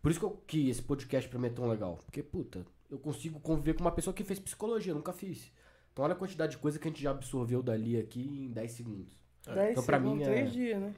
Por 0.00 0.10
isso 0.10 0.18
que, 0.18 0.26
eu, 0.26 0.42
que 0.46 0.68
esse 0.70 0.82
podcast 0.82 1.28
pra 1.30 1.38
mim 1.38 1.46
é 1.46 1.50
tão 1.50 1.68
legal. 1.68 1.98
Porque, 2.04 2.22
puta, 2.22 2.66
eu 2.90 2.98
consigo 2.98 3.38
conviver 3.40 3.74
com 3.74 3.82
uma 3.82 3.92
pessoa 3.92 4.12
que 4.12 4.24
fez 4.24 4.40
psicologia, 4.40 4.90
eu 4.92 4.96
nunca 4.96 5.12
fiz. 5.12 5.52
Então 5.92 6.04
olha 6.04 6.14
a 6.14 6.16
quantidade 6.16 6.52
de 6.52 6.58
coisa 6.58 6.78
que 6.78 6.88
a 6.88 6.90
gente 6.90 7.02
já 7.02 7.10
absorveu 7.10 7.62
dali 7.62 7.96
aqui 7.98 8.22
em 8.46 8.50
10 8.50 8.72
segundos. 8.72 9.12
Dez 9.46 9.72
Então, 9.72 9.84
pra 9.84 9.98
segundos, 9.98 10.18
mim, 10.18 10.32
é- 10.32 10.34
três 10.34 10.52
dias, 10.52 10.80
né? 10.80 10.94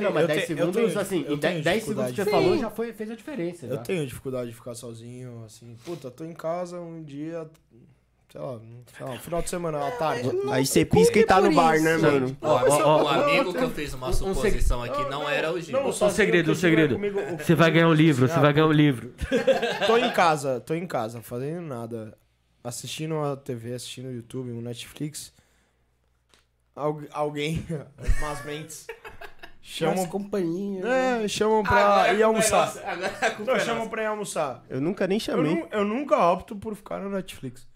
Não, 0.00 0.12
mas 0.12 0.26
10 0.26 0.46
segundos, 0.46 0.96
assim, 0.96 1.24
em 1.28 1.36
10, 1.36 1.64
10 1.64 1.82
segundos 1.84 2.10
que 2.10 2.16
você 2.16 2.22
dificuldade. 2.24 2.30
falou 2.30 2.54
Sim. 2.54 2.60
já 2.60 2.70
foi, 2.70 2.92
fez 2.92 3.10
a 3.10 3.14
diferença. 3.16 3.66
Eu 3.66 3.76
já. 3.76 3.82
tenho 3.82 4.06
dificuldade 4.06 4.50
de 4.50 4.56
ficar 4.56 4.74
sozinho, 4.74 5.42
assim. 5.44 5.76
Puta, 5.84 6.10
tô 6.10 6.24
em 6.24 6.32
casa 6.32 6.80
um 6.80 7.02
dia, 7.02 7.46
sei 8.30 8.40
lá, 8.40 8.60
sei 8.96 9.06
lá, 9.06 9.18
final 9.18 9.42
de 9.42 9.50
semana, 9.50 9.86
à 9.86 9.90
tarde. 9.92 10.30
Aí 10.50 10.64
você 10.66 10.84
pisca 10.84 11.18
e 11.18 11.24
tá 11.24 11.40
no 11.40 11.52
bar, 11.52 11.76
isso. 11.76 11.84
né, 11.84 11.96
mano? 11.96 12.36
Ó, 12.40 12.48
ó, 12.68 12.82
ó, 12.82 13.04
um 13.04 13.08
amigo 13.08 13.52
que 13.52 13.62
eu 13.62 13.70
fiz 13.70 13.94
uma 13.94 14.08
um 14.08 14.12
suposição 14.12 14.82
aqui 14.82 15.02
não 15.10 15.28
era 15.28 15.52
o 15.52 15.60
Gil. 15.60 15.72
Não, 15.78 15.88
Um 15.88 15.92
sozinho 15.92 16.16
segredo, 16.16 16.48
um 16.48 16.52
eu 16.52 16.56
tiver 16.56 16.68
segredo. 16.68 16.96
o- 16.96 17.38
Você 17.38 17.54
vai 17.54 17.70
ganhar 17.70 17.88
um 17.88 17.94
livro, 17.94 18.28
você 18.28 18.38
vai 18.40 18.52
ganhar 18.52 18.66
um 18.66 18.72
livro. 18.72 19.12
Tô 19.86 19.96
em 19.98 20.10
casa, 20.12 20.60
tô 20.60 20.74
em 20.74 20.86
casa, 20.86 21.20
fazendo 21.22 21.62
nada. 21.62 22.16
Assistindo 22.62 23.18
a 23.18 23.36
TV, 23.36 23.74
assistindo 23.74 24.06
o 24.08 24.12
YouTube, 24.12 24.50
um 24.50 24.62
Netflix. 24.62 25.32
Algu- 26.76 27.06
alguém, 27.12 27.64
umas 28.20 28.44
mentes, 28.44 28.86
Chamam 29.62 30.06
companhia. 30.08 30.82
né? 30.82 31.24
é, 31.24 31.28
chamam 31.28 31.62
pra 31.62 32.12
ir 32.12 32.22
almoçar. 32.22 32.66
Nossa, 32.66 32.80
agora 32.86 33.06
a 33.20 33.30
culpa 33.30 33.52
Não, 33.52 33.56
é 33.58 33.60
chamam 33.64 33.88
pra 33.88 34.02
ir 34.02 34.06
almoçar. 34.06 34.64
Eu 34.68 34.80
nunca 34.80 35.06
nem 35.06 35.16
Eu, 35.16 35.20
chamei. 35.20 35.54
nu- 35.54 35.68
eu 35.70 35.84
nunca 35.84 36.18
opto 36.18 36.56
por 36.56 36.74
ficar 36.74 36.98
no 37.00 37.08
Netflix. 37.10 37.66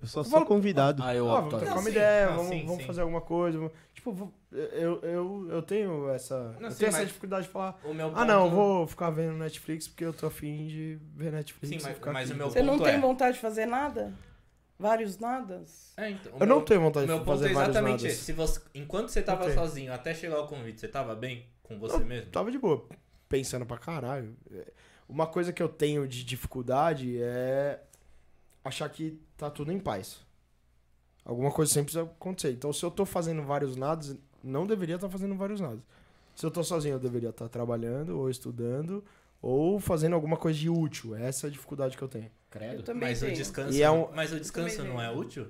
Eu 0.00 0.06
só 0.06 0.22
sou 0.22 0.32
falo- 0.32 0.46
convidado. 0.46 1.02
Ah, 1.02 1.14
eu 1.14 1.28
Ah, 1.28 1.38
opto. 1.40 1.50
vamos 1.50 1.58
trocar 1.64 1.74
uma 1.74 1.82
sim. 1.82 1.90
ideia, 1.90 2.26
Não, 2.26 2.36
vamos, 2.36 2.48
sim, 2.50 2.64
vamos 2.64 2.80
sim. 2.80 2.86
fazer 2.86 3.00
alguma 3.00 3.20
coisa. 3.20 3.58
vamos- 3.58 3.72
Tipo, 3.92 4.32
eu, 4.52 5.00
eu, 5.02 5.48
eu 5.50 5.62
tenho 5.62 6.08
essa. 6.10 6.54
Não, 6.60 6.68
eu 6.68 6.70
sim, 6.70 6.78
tenho 6.78 6.88
essa 6.90 7.04
dificuldade 7.06 7.46
de 7.46 7.52
falar. 7.52 7.78
O 7.84 7.92
meu 7.92 8.12
Ah, 8.14 8.24
não, 8.24 8.44
ponto- 8.44 8.54
vou 8.54 8.86
ficar 8.86 9.10
vendo 9.10 9.32
Netflix 9.34 9.88
porque 9.88 10.04
eu 10.04 10.12
tô 10.12 10.26
afim 10.28 10.66
de 10.68 10.98
ver 11.14 11.32
Netflix. 11.32 11.68
Sim, 11.76 11.80
mas- 11.82 11.94
ficar 11.96 12.12
mas 12.12 12.30
o 12.30 12.34
meu 12.36 12.48
Você 12.50 12.62
não 12.62 12.74
ponto 12.74 12.84
tem 12.84 12.94
é- 12.94 13.00
vontade 13.00 13.34
de 13.34 13.40
fazer 13.40 13.66
nada? 13.66 14.14
Vários 14.78 15.18
nadas? 15.18 15.92
É, 15.96 16.10
então, 16.10 16.32
Eu 16.32 16.38
meu- 16.40 16.46
não 16.48 16.64
tenho 16.64 16.80
vontade 16.82 17.04
O 17.04 17.08
meu 17.08 17.18
de 17.18 17.24
ponto 17.24 17.36
fazer 17.38 17.50
é 17.50 17.54
vários 17.54 17.70
exatamente 17.76 18.02
nadas. 18.02 18.16
esse. 18.16 18.24
Se 18.24 18.32
você, 18.32 18.60
enquanto 18.74 19.08
você 19.08 19.22
tava 19.22 19.52
sozinho 19.54 19.92
até 19.92 20.14
chegar 20.14 20.40
o 20.40 20.46
convite, 20.46 20.80
você 20.80 20.88
tava 20.88 21.14
bem 21.14 21.46
com 21.62 21.78
você 21.78 21.96
Eu 21.96 22.04
mesmo? 22.04 22.30
Tava 22.30 22.50
de 22.50 22.58
boa, 22.58 22.86
pensando 23.28 23.64
pra 23.64 23.78
caralho. 23.78 24.36
É, 24.52 24.72
Uma 25.08 25.26
coisa 25.26 25.52
que 25.52 25.62
eu 25.62 25.68
tenho 25.68 26.06
de 26.06 26.24
dificuldade 26.24 27.16
é 27.22 27.80
achar 28.64 28.88
que 28.90 29.18
tá 29.36 29.48
tudo 29.48 29.70
em 29.72 29.78
paz. 29.78 30.20
Alguma 31.24 31.50
coisa 31.52 31.72
sempre 31.72 31.92
precisa 31.92 32.04
acontecer. 32.10 32.50
Então, 32.52 32.72
se 32.72 32.84
eu 32.84 32.90
tô 32.90 33.04
fazendo 33.06 33.42
vários 33.42 33.76
nados, 33.76 34.16
não 34.42 34.66
deveria 34.66 34.96
estar 34.96 35.08
fazendo 35.08 35.34
vários 35.36 35.60
nados. 35.60 35.80
Se 36.34 36.44
eu 36.44 36.50
tô 36.50 36.62
sozinho, 36.62 36.94
eu 36.94 36.98
deveria 36.98 37.30
estar 37.30 37.48
trabalhando, 37.48 38.18
ou 38.18 38.28
estudando, 38.28 39.02
ou 39.42 39.78
fazendo 39.80 40.14
alguma 40.14 40.36
coisa 40.36 40.58
de 40.58 40.68
útil. 40.68 41.14
Essa 41.14 41.46
é 41.46 41.48
a 41.48 41.52
dificuldade 41.52 41.96
que 41.96 42.02
eu 42.02 42.08
tenho. 42.08 42.24
Eu 42.26 42.30
Credo. 42.50 42.82
também 42.82 43.08
Mas 43.10 43.18
o 43.22 43.24
tenho. 43.26 43.36
descanso, 43.36 43.76
E 43.76 43.82
é 43.82 43.90
um- 43.90 44.08
mas 44.14 44.32
o 44.32 44.40
descanso 44.40 44.82
não 44.84 45.00
é 45.00 45.10
útil? 45.10 45.46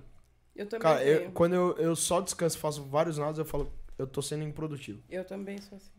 Eu 0.57 0.67
também 0.67 0.83
Cara, 0.83 1.05
eu- 1.05 1.19
tenho. 1.21 1.33
quando 1.33 1.55
eu, 1.55 1.77
eu 1.79 1.95
só 1.95 2.21
descanso 2.21 2.57
e 2.57 2.61
faço 2.61 2.83
vários 2.85 3.17
nados, 3.19 3.39
eu 3.39 3.45
falo, 3.45 3.71
eu 3.99 4.07
tô 4.07 4.21
sendo 4.23 4.43
improdutivo. 4.43 5.01
Eu 5.09 5.25
também 5.25 5.59
sou 5.61 5.77
assim. 5.77 5.91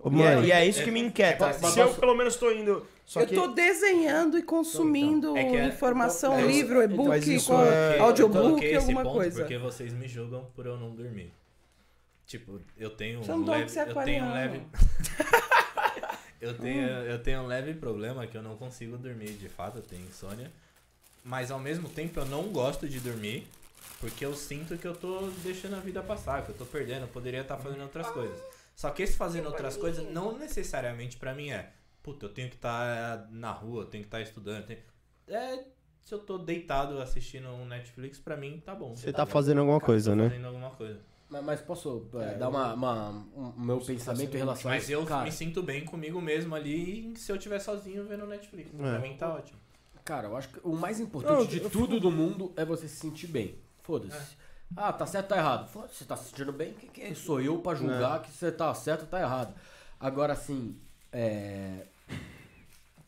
Ô, 0.00 0.10
E 0.10 0.22
é, 0.22 0.40
e 0.46 0.52
é 0.52 0.66
isso 0.66 0.82
que 0.82 0.90
me 0.90 0.98
inquieta. 1.00 1.46
Mas- 1.46 1.60
mas 1.60 1.72
Se 1.72 1.78
eu 1.80 1.86
posso- 1.88 2.00
pelo 2.00 2.14
menos 2.14 2.34
tô 2.36 2.50
indo. 2.50 2.84
Só 3.04 3.20
eu 3.20 3.26
que. 3.28 3.34
tô 3.34 3.48
desenhando 3.48 4.36
e 4.38 4.42
consumindo 4.42 5.36
É 5.36 5.44
que 5.44 5.56
é- 5.56 5.66
informação, 5.66 6.36
então, 6.38 6.50
livro, 6.50 6.76
mas 6.78 6.90
e-book, 7.28 7.52
é- 7.52 7.98
Eu 7.98 8.02
audiobook, 8.04 8.40
coloquei 8.42 8.68
esse 8.70 8.76
alguma 8.78 9.02
ponto 9.04 9.14
coisa. 9.14 9.40
Porque 9.42 9.56
vocês 9.58 9.92
me 9.92 10.08
julgam 10.08 10.46
por 10.54 10.66
eu 10.66 10.76
não 10.76 10.94
dormir. 10.94 11.32
Tipo, 12.26 12.60
eu 12.76 12.90
tenho 12.90 13.22
Você 13.22 13.32
um 13.32 13.44
leve, 13.46 13.64
que 13.66 13.70
você 13.70 13.78
é 13.80 13.82
eu 13.90 13.94
tenho 14.04 14.24
um 14.24 14.32
leve 14.32 14.62
eu 16.40 16.54
tenho 16.58 16.86
eu 16.86 17.22
tenho 17.22 17.40
um 17.40 17.46
leve 17.46 17.74
problema 17.74 18.26
que 18.26 18.36
eu 18.36 18.42
não 18.42 18.56
consigo 18.56 18.96
dormir, 18.96 19.32
de 19.32 19.48
fato, 19.48 19.78
eu 19.78 19.82
tenho 19.82 20.06
insônia. 20.06 20.50
Mas 21.24 21.50
ao 21.50 21.58
mesmo 21.58 21.88
tempo 21.88 22.18
eu 22.20 22.24
não 22.26 22.44
gosto 22.44 22.88
de 22.88 23.00
dormir, 23.00 23.46
porque 24.00 24.24
eu 24.24 24.34
sinto 24.34 24.78
que 24.78 24.86
eu 24.86 24.94
tô 24.94 25.28
deixando 25.42 25.76
a 25.76 25.80
vida 25.80 26.02
passar, 26.02 26.42
que 26.44 26.50
eu 26.50 26.54
tô 26.56 26.64
perdendo, 26.64 27.02
eu 27.02 27.08
poderia 27.08 27.40
estar 27.42 27.56
fazendo 27.58 27.82
outras 27.82 28.08
coisas. 28.10 28.40
Só 28.74 28.90
que 28.90 29.02
esse 29.02 29.16
fazendo 29.16 29.46
outras 29.46 29.76
coisas 29.76 30.04
não 30.12 30.38
necessariamente 30.38 31.16
pra 31.16 31.34
mim 31.34 31.50
é, 31.50 31.70
puta, 32.02 32.26
eu 32.26 32.30
tenho 32.30 32.48
que 32.48 32.54
estar 32.56 33.26
na 33.30 33.50
rua, 33.50 33.82
eu 33.82 33.86
tenho 33.86 34.04
que 34.04 34.08
estar 34.08 34.20
estudando, 34.20 34.60
eu 34.60 34.66
tenho- 34.66 34.80
é 35.28 35.64
se 36.04 36.14
eu 36.14 36.20
tô 36.20 36.38
deitado 36.38 36.98
assistindo 37.02 37.48
um 37.50 37.66
Netflix, 37.66 38.18
pra 38.18 38.34
mim 38.36 38.62
tá 38.64 38.74
bom. 38.74 38.96
Você 38.96 39.12
tá 39.12 39.26
fazendo 39.26 39.58
alguma 39.58 39.78
coisa, 39.80 40.16
né? 40.16 40.28
fazendo 40.30 40.46
alguma 40.46 40.70
coisa. 40.70 40.98
Mas, 41.30 41.44
mas 41.44 41.60
posso 41.60 42.06
é, 42.14 42.34
dar 42.34 42.48
uma, 42.48 42.72
uma- 42.72 43.10
um, 43.36 43.52
um 43.56 43.60
meu 43.60 43.78
pensamento 43.80 44.34
em 44.34 44.38
relação 44.38 44.70
a 44.70 44.74
Mas 44.74 44.84
isso? 44.84 44.92
eu 44.92 45.04
Cara, 45.04 45.24
me 45.24 45.32
sinto 45.32 45.62
bem 45.62 45.84
comigo 45.84 46.20
mesmo 46.22 46.54
ali 46.54 47.12
se 47.16 47.30
eu 47.30 47.36
estiver 47.36 47.58
sozinho 47.58 48.06
vendo 48.06 48.26
Netflix. 48.26 48.70
Pra 48.70 48.96
É. 48.96 48.98
mim 48.98 49.14
tá 49.16 49.34
ótimo. 49.34 49.58
Cara, 50.04 50.28
eu 50.28 50.36
acho 50.36 50.48
que 50.48 50.60
o 50.62 50.74
mais 50.74 50.98
importante 51.00 51.38
Não, 51.38 51.44
de 51.46 51.60
tudo 51.68 52.00
do 52.00 52.10
mundo 52.10 52.50
é 52.56 52.64
você 52.64 52.88
se 52.88 52.96
sentir 52.96 53.26
bem. 53.26 53.56
Foda-se. 53.82 54.16
É. 54.16 54.48
Ah, 54.76 54.92
tá 54.92 55.06
certo, 55.06 55.28
tá 55.28 55.36
errado. 55.36 55.68
Foda-se, 55.68 55.96
você 55.96 56.04
tá 56.06 56.16
se 56.16 56.30
sentindo 56.30 56.52
bem? 56.52 56.72
Quem, 56.74 56.88
quem 56.88 57.14
sou 57.14 57.40
eu 57.42 57.58
pra 57.58 57.74
julgar 57.74 58.22
que 58.22 58.30
você 58.30 58.50
tá 58.50 58.72
certo 58.74 59.02
ou 59.02 59.06
tá 59.08 59.20
errado? 59.20 59.54
Agora, 60.00 60.32
assim, 60.32 60.76
é... 61.12 61.82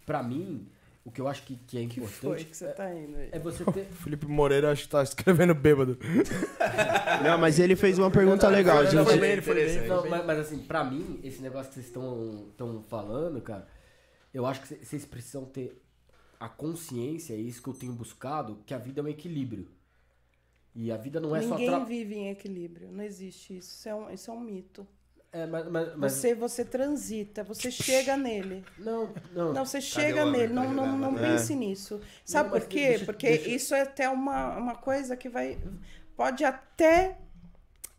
Pra 0.04 0.22
mim, 0.22 0.66
o 1.04 1.10
que 1.10 1.20
eu 1.20 1.26
acho 1.28 1.42
que, 1.44 1.56
que 1.56 1.78
é 1.78 1.86
que 1.86 2.00
foi 2.00 2.04
importante 2.04 2.44
que 2.46 2.56
você 2.56 2.68
tá 2.68 2.94
indo 2.94 3.16
aí? 3.16 3.30
é 3.32 3.38
você 3.38 3.64
ter... 3.64 3.86
Felipe 3.86 4.26
Moreira 4.26 4.70
acho 4.70 4.82
que 4.82 4.88
tá 4.90 5.02
escrevendo 5.02 5.54
bêbado. 5.54 5.98
Não, 7.24 7.38
mas 7.38 7.58
ele 7.58 7.74
fez 7.74 7.98
uma 7.98 8.10
pergunta 8.10 8.48
legal, 8.48 8.82
Não, 8.84 8.90
gente. 8.90 9.18
bem, 9.18 9.40
foi 9.40 9.54
bem. 9.54 9.64
Interessante. 9.64 9.88
Não, 9.88 10.08
mas, 10.08 10.26
mas 10.26 10.38
assim, 10.40 10.58
pra 10.58 10.84
mim, 10.84 11.18
esse 11.22 11.40
negócio 11.40 11.68
que 11.68 11.74
vocês 11.74 11.86
estão 11.86 12.48
tão 12.56 12.82
falando, 12.82 13.40
cara, 13.40 13.66
eu 14.32 14.44
acho 14.46 14.60
que 14.60 14.68
cê- 14.68 14.76
vocês 14.84 15.04
precisam 15.04 15.44
ter 15.44 15.82
a 16.38 16.48
consciência, 16.48 17.34
é 17.34 17.36
isso 17.36 17.62
que 17.62 17.68
eu 17.68 17.74
tenho 17.74 17.92
buscado, 17.92 18.62
que 18.66 18.74
a 18.74 18.78
vida 18.78 19.00
é 19.00 19.04
um 19.04 19.08
equilíbrio. 19.08 19.68
E 20.74 20.92
a 20.92 20.96
vida 20.96 21.18
não 21.18 21.34
é 21.34 21.40
Ninguém 21.40 21.66
só... 21.68 21.76
Tra... 21.76 21.84
vive 21.84 22.14
em 22.14 22.30
equilíbrio. 22.30 22.92
Não 22.92 23.02
existe 23.02 23.56
isso. 23.56 23.70
Isso 23.74 23.88
é 23.88 23.94
um, 23.94 24.10
isso 24.10 24.30
é 24.30 24.34
um 24.34 24.40
mito. 24.40 24.86
É, 25.32 25.46
mas, 25.46 25.68
mas, 25.68 25.96
mas- 25.96 26.12
Você, 26.12 26.34
você 26.34 26.64
transita, 26.64 27.44
você 27.44 27.70
chega 27.70 28.16
nele. 28.16 28.64
Não, 28.78 29.12
não. 29.32 29.52
Não, 29.52 29.64
você 29.64 29.80
chega 29.80 30.26
nele, 30.26 30.52
não, 30.52 30.72
não, 30.74 30.98
não 30.98 31.12
né? 31.12 31.20
pense 31.30 31.54
nisso. 31.54 32.00
Sabe 32.24 32.50
por 32.50 32.66
quê? 32.66 32.88
deixa- 32.88 33.04
Porque 33.04 33.28
deixa- 33.28 33.48
isso 33.48 33.74
é 33.74 33.82
até 33.82 34.08
uma, 34.08 34.56
uma 34.56 34.74
coisa 34.74 35.16
que 35.16 35.28
vai. 35.28 35.56
Pode 36.16 36.44
até 36.44 37.16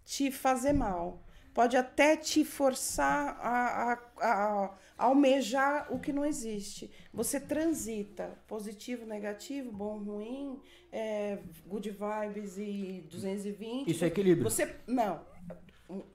te 0.04 0.30
fazer 0.30 0.74
mal. 0.74 1.24
Pode 1.54 1.76
até 1.78 2.16
te 2.18 2.44
forçar 2.46 3.38
a, 3.42 3.94
a, 3.94 3.94
a- 3.94 4.66
a 4.98 5.06
almejar 5.06 5.88
o 5.94 6.00
que 6.00 6.12
não 6.14 6.26
existe. 6.26 6.92
Você 7.14 7.40
transita, 7.40 8.38
positivo, 8.48 9.06
negativo, 9.06 9.72
bom, 9.72 9.98
ruim, 10.00 10.60
é, 10.92 11.40
good 11.66 11.90
vibes 11.90 12.58
e 12.58 13.06
220. 13.10 13.90
Isso 13.90 14.04
é 14.04 14.08
equilíbrio. 14.08 14.50
Você. 14.50 14.76
Não. 14.86 15.26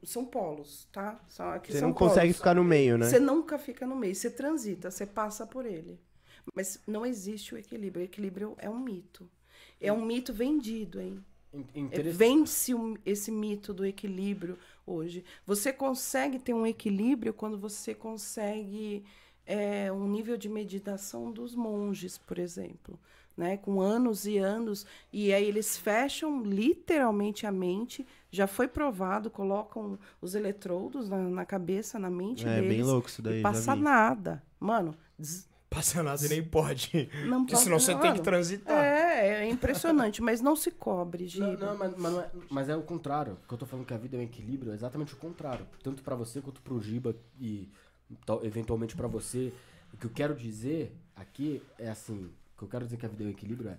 São 0.03 0.25
polos, 0.25 0.87
tá? 0.93 1.21
São, 1.29 1.51
aqui 1.51 1.73
Você 1.73 1.79
são 1.81 1.89
não 1.89 1.95
consegue 1.95 2.27
polos. 2.27 2.37
ficar 2.37 2.55
no 2.55 2.65
meio, 2.65 2.97
né? 2.99 3.07
Você 3.07 3.19
nunca 3.19 3.59
fica 3.59 3.87
no 3.87 3.97
meio, 3.97 4.15
você 4.15 4.31
transita, 4.31 4.91
você 4.91 5.07
passa 5.07 5.47
por 5.47 5.67
ele. 5.67 5.99
Mas 6.55 6.81
não 6.87 7.05
existe 7.05 7.55
o 7.55 7.59
equilíbrio. 7.59 8.03
O 8.03 8.05
equilíbrio 8.05 8.55
é 8.59 8.71
um 8.71 8.79
mito. 8.79 9.29
É 9.81 9.93
um 9.93 10.05
mito 10.05 10.33
vendido, 10.33 11.01
hein? 11.01 11.25
In- 11.75 11.89
É, 11.91 11.97
o- 12.75 12.99
esse 13.05 13.31
mito 13.31 13.73
do 13.75 13.85
equilíbrio 13.85 14.59
hoje. 14.87 15.25
Você 15.47 15.73
consegue 15.73 16.39
ter 16.39 16.55
um 16.55 16.67
equilíbrio 16.67 17.33
quando 17.35 17.59
você 17.59 17.95
consegue 17.95 19.05
é, 19.49 19.93
um 19.93 20.09
nível 20.09 20.37
de 20.37 20.49
meditação 20.49 21.31
dos 21.31 21.55
monges, 21.55 22.19
por 22.19 22.39
exemplo. 22.39 22.99
Né, 23.37 23.59
com 23.59 23.83
anos 23.83 24.25
e 24.27 24.39
anos, 24.39 24.87
e 25.13 25.31
aí 25.31 25.45
eles 25.45 25.77
fecham 25.77 26.43
literalmente 26.43 27.47
a 27.47 27.53
mente, 27.53 28.07
já 28.31 28.47
foi 28.47 28.67
provado, 28.67 29.29
colocam 29.31 29.99
os 30.23 30.35
eletrodos 30.35 31.11
na, 31.11 31.19
na 31.19 31.45
cabeça, 31.45 31.99
na 31.99 32.09
mente 32.09 32.49
É, 32.49 32.55
deles, 32.63 32.69
bem 32.79 32.83
louco 32.83 33.09
isso 33.11 33.21
daí, 33.21 33.41
e 33.41 33.43
já 33.43 33.51
passa 33.51 33.75
vi. 33.75 33.83
nada. 33.83 34.43
Mano, 34.59 34.97
Passa 35.69 36.03
nada 36.03 36.25
e 36.25 36.29
nem 36.31 36.43
pode. 36.43 37.11
não 37.27 37.41
Porque 37.41 37.53
passa 37.53 37.65
senão 37.65 37.79
você 37.79 37.95
tem 37.97 38.15
que 38.15 38.23
transitar. 38.23 38.83
É, 38.83 39.45
é 39.45 39.51
impressionante, 39.51 40.23
mas 40.23 40.41
não 40.41 40.57
se 40.57 40.71
cobre, 40.71 41.25
Não, 41.37 41.51
Giba. 41.51 41.67
não, 41.67 41.77
mas, 41.77 41.95
mas, 41.99 42.13
não 42.13 42.21
é, 42.21 42.31
mas 42.49 42.69
é 42.71 42.77
o 42.77 42.83
contrário. 42.83 43.35
O 43.45 43.49
que 43.49 43.53
eu 43.53 43.59
tô 43.59 43.67
falando 43.67 43.85
que 43.85 43.93
a 43.93 43.99
vida 43.99 44.17
é 44.17 44.21
um 44.21 44.23
equilíbrio 44.23 44.73
é 44.73 44.75
exatamente 44.75 45.13
o 45.13 45.17
contrário. 45.19 45.67
Tanto 45.83 46.03
pra 46.03 46.15
você 46.15 46.41
quanto 46.41 46.63
pro 46.63 46.81
Giba 46.81 47.15
e 47.39 47.69
tal- 48.25 48.43
eventualmente 48.45 48.97
pra 48.97 49.07
você. 49.09 49.53
O 49.93 49.97
que 49.99 50.07
eu 50.07 50.11
quero 50.11 50.35
dizer 50.35 50.97
aqui 51.15 51.61
é 51.79 51.91
assim, 51.91 52.31
o 52.57 52.59
que 52.59 52.65
eu 52.65 52.69
quero 52.69 52.85
dizer 52.87 52.97
que 52.97 53.07
a 53.07 53.09
vida 53.09 53.23
é 53.25 53.27
o 53.27 53.31
equilíbrio 53.31 53.71
é 53.71 53.79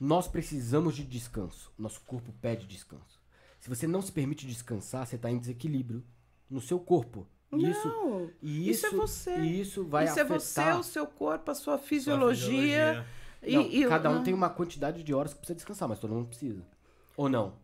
nós 0.00 0.26
precisamos 0.28 0.94
de 0.96 1.04
descanso. 1.04 1.72
Nosso 1.78 2.00
corpo 2.02 2.32
pede 2.40 2.66
descanso. 2.66 3.20
Se 3.60 3.68
você 3.68 3.86
não 3.86 4.02
se 4.02 4.10
permite 4.10 4.46
descansar, 4.46 5.06
você 5.06 5.16
tá 5.16 5.30
em 5.30 5.38
desequilíbrio 5.38 6.02
no 6.50 6.60
seu 6.60 6.80
corpo. 6.80 7.26
E 7.52 7.70
isso, 7.70 7.86
Não, 7.88 8.30
e 8.42 8.70
isso 8.70 8.86
isso, 8.86 8.94
é 8.94 8.98
você. 8.98 9.36
E 9.40 9.60
isso 9.60 9.84
vai 9.84 10.04
isso 10.06 10.18
é 10.18 10.22
afetar. 10.22 10.40
você, 10.40 10.72
o 10.72 10.82
seu 10.82 11.06
corpo, 11.06 11.50
a 11.50 11.54
sua 11.54 11.76
Sua 11.76 11.86
fisiologia. 11.86 13.06
E, 13.42 13.54
Não, 13.54 13.62
e- 13.62 13.86
cada 13.88 14.10
um 14.10 14.14
não, 14.16 14.22
tem 14.24 14.32
uma 14.34 14.48
quantidade 14.50 15.02
de 15.02 15.12
horas 15.14 15.32
que 15.32 15.38
precisa 15.38 15.56
descansar, 15.56 15.88
mas 15.88 15.98
todo 15.98 16.14
mundo 16.14 16.28
precisa. 16.28 16.62
Ou 17.16 17.28
não? 17.28 17.54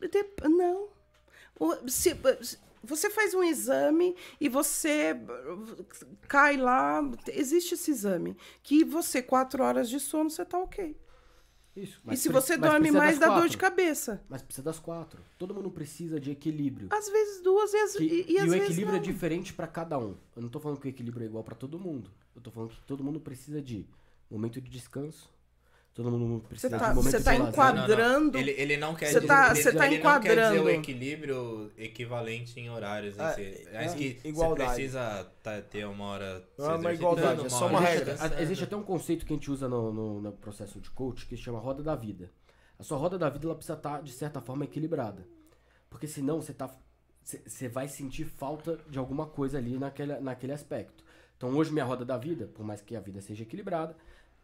Dep- 0.00 0.40
Não. 0.48 0.88
O- 1.58 1.88
se- 1.88 2.16
você 2.82 3.10
faz 3.10 3.34
um 3.34 3.42
exame 3.42 4.16
e 4.40 4.48
você 4.48 5.16
cai 6.28 6.56
lá, 6.56 7.02
existe 7.28 7.74
esse 7.74 7.90
exame, 7.90 8.36
que 8.62 8.84
você, 8.84 9.22
quatro 9.22 9.62
horas 9.62 9.88
de 9.88 9.98
sono, 10.00 10.30
você 10.30 10.44
tá 10.44 10.58
ok. 10.58 10.96
Isso. 11.76 12.00
e 12.10 12.16
se 12.16 12.28
você 12.28 12.56
dorme 12.56 12.90
mais, 12.90 13.16
dá 13.18 13.28
dor 13.28 13.48
de 13.48 13.56
cabeça. 13.56 14.22
Mas 14.28 14.42
precisa 14.42 14.64
das 14.64 14.78
quatro. 14.80 15.22
Todo 15.38 15.54
mundo 15.54 15.70
precisa 15.70 16.18
de 16.18 16.32
equilíbrio. 16.32 16.88
Às 16.90 17.08
vezes 17.08 17.40
duas 17.42 17.72
e, 17.72 17.76
às, 17.76 17.92
Que- 17.96 18.04
e, 18.04 18.32
e, 18.32 18.38
e 18.38 18.42
o 18.42 18.50
vezes 18.50 18.62
equilíbrio 18.64 18.88
não. 18.88 18.96
é 18.96 18.98
diferente 19.00 19.54
pra 19.54 19.68
cada 19.68 19.96
um. 19.96 20.16
Eu 20.34 20.42
não 20.42 20.48
tô 20.48 20.58
falando 20.58 20.80
que 20.80 20.88
o 20.88 20.90
equilíbrio 20.90 21.24
é 21.24 21.26
igual 21.28 21.44
pra 21.44 21.54
todo 21.54 21.78
mundo. 21.78 22.10
Eu 22.34 22.42
tô 22.42 22.50
falando 22.50 22.70
que 22.70 22.82
todo 22.82 23.04
mundo 23.04 23.20
precisa 23.20 23.62
de 23.62 23.86
momento 24.28 24.60
de 24.60 24.68
descanso. 24.68 25.30
Todo 25.92 26.10
mundo 26.10 26.40
Você 26.42 26.48
precisa 26.48 26.78
tá, 26.78 26.88
de 26.90 26.94
momento 26.94 27.10
você 27.10 27.18
de 27.18 27.24
tá 27.24 27.34
enquadrando. 27.34 28.38
Ele, 28.38 28.50
ele 28.52 28.76
não 28.76 28.94
quer 28.94 29.06
Você 29.06 29.14
dizer, 29.16 29.26
tá- 29.26 29.50
ele, 29.50 29.62
você 29.62 29.72
tá 29.72 29.86
ele 29.86 29.98
não 29.98 30.20
quer 30.20 30.28
dizer 30.28 30.40
o 30.40 30.46
enquadrando. 30.52 30.70
equilíbrio 30.70 31.72
equivalente 31.76 32.60
em 32.60 32.70
horários. 32.70 33.18
em 33.18 33.20
É, 33.22 33.32
si. 33.32 33.68
é, 33.72 33.78
Acho 33.84 33.96
que 33.96 34.20
igualdade. 34.24 34.70
você 34.70 34.74
precisa 34.76 35.32
tá- 35.42 35.60
ter 35.62 35.84
uma 35.86 36.04
hora. 36.04 36.48
Não 36.56 36.70
é 36.70 36.76
uma 36.76 36.92
igualdade, 36.92 37.44
é 37.44 37.48
só 37.48 37.64
hora 37.64 37.74
uma 37.74 37.90
Existe 37.90 38.08
regra. 38.20 38.42
Existe 38.42 38.64
até 38.64 38.76
um 38.76 38.82
conceito 38.84 39.26
que 39.26 39.32
a 39.32 39.36
gente 39.36 39.50
usa 39.50 39.68
no, 39.68 39.92
no- 39.92 40.20
no 40.22 40.32
processo 40.32 40.80
de 40.80 40.90
coach 40.90 41.26
que 41.26 41.36
se 41.36 41.42
chama 41.42 41.58
roda 41.58 41.82
da 41.82 41.96
vida. 41.96 42.30
A 42.78 42.82
sua 42.82 42.96
roda 42.96 43.18
da 43.18 43.28
vida 43.28 43.46
ela 43.46 43.54
precisa 43.56 43.76
estar, 43.76 44.00
de 44.02 44.12
certa 44.12 44.40
forma, 44.40 44.64
equilibrada. 44.64 45.26
Porque 45.90 46.06
senão 46.06 46.40
você 46.40 46.52
tá. 46.54 46.70
Você 47.22 47.42
você 47.44 47.68
vai 47.68 47.88
sentir 47.88 48.24
falta 48.24 48.78
de 48.88 48.98
alguma 48.98 49.26
coisa 49.26 49.58
ali 49.58 49.76
naquele, 49.76 50.18
naquele 50.20 50.52
aspecto. 50.52 51.04
Então 51.36 51.50
hoje 51.56 51.72
minha 51.72 51.84
roda 51.84 52.04
da 52.04 52.16
vida, 52.16 52.46
por 52.54 52.64
mais 52.64 52.80
que 52.80 52.94
a 52.96 53.00
vida 53.00 53.20
seja 53.20 53.42
equilibrada, 53.42 53.96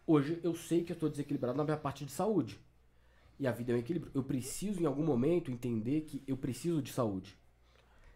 hoje 0.06 0.40
eu 0.42 0.54
sei 0.54 0.82
que 0.84 0.92
eu 0.92 0.94
estou 0.94 1.08
desequilibrado 1.08 1.56
na 1.56 1.64
minha 1.64 1.76
parte 1.76 2.04
de 2.04 2.12
saúde. 2.12 2.60
E 3.38 3.46
a 3.46 3.52
vida 3.52 3.72
é 3.72 3.74
um 3.74 3.78
equilíbrio. 3.78 4.10
Eu 4.14 4.22
preciso, 4.22 4.82
em 4.82 4.86
algum 4.86 5.04
momento, 5.04 5.50
entender 5.50 6.02
que 6.02 6.22
eu 6.26 6.36
preciso 6.36 6.80
de 6.80 6.92
saúde. 6.92 7.36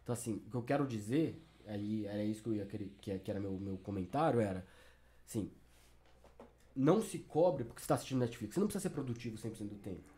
Então, 0.02 0.12
assim, 0.14 0.42
o 0.46 0.50
que 0.50 0.56
eu 0.56 0.62
quero 0.62 0.86
dizer, 0.86 1.42
aí 1.66 2.06
era 2.06 2.24
isso 2.24 2.42
que 2.42 2.48
eu 2.48 2.54
ia 2.54 2.64
querer, 2.64 2.90
que, 3.02 3.30
era 3.30 3.38
meu, 3.38 3.52
meu 3.52 3.76
comentário, 3.78 4.40
era, 4.40 4.66
assim, 5.28 5.50
não 6.74 7.02
se 7.02 7.18
cobre 7.18 7.64
porque 7.64 7.80
você 7.80 7.84
está 7.84 7.94
assistindo 7.96 8.20
Netflix. 8.20 8.54
Você 8.54 8.60
não 8.60 8.66
precisa 8.66 8.82
ser 8.88 8.90
produtivo 8.94 9.36
100% 9.36 9.68
do 9.68 9.74
tempo. 9.76 10.14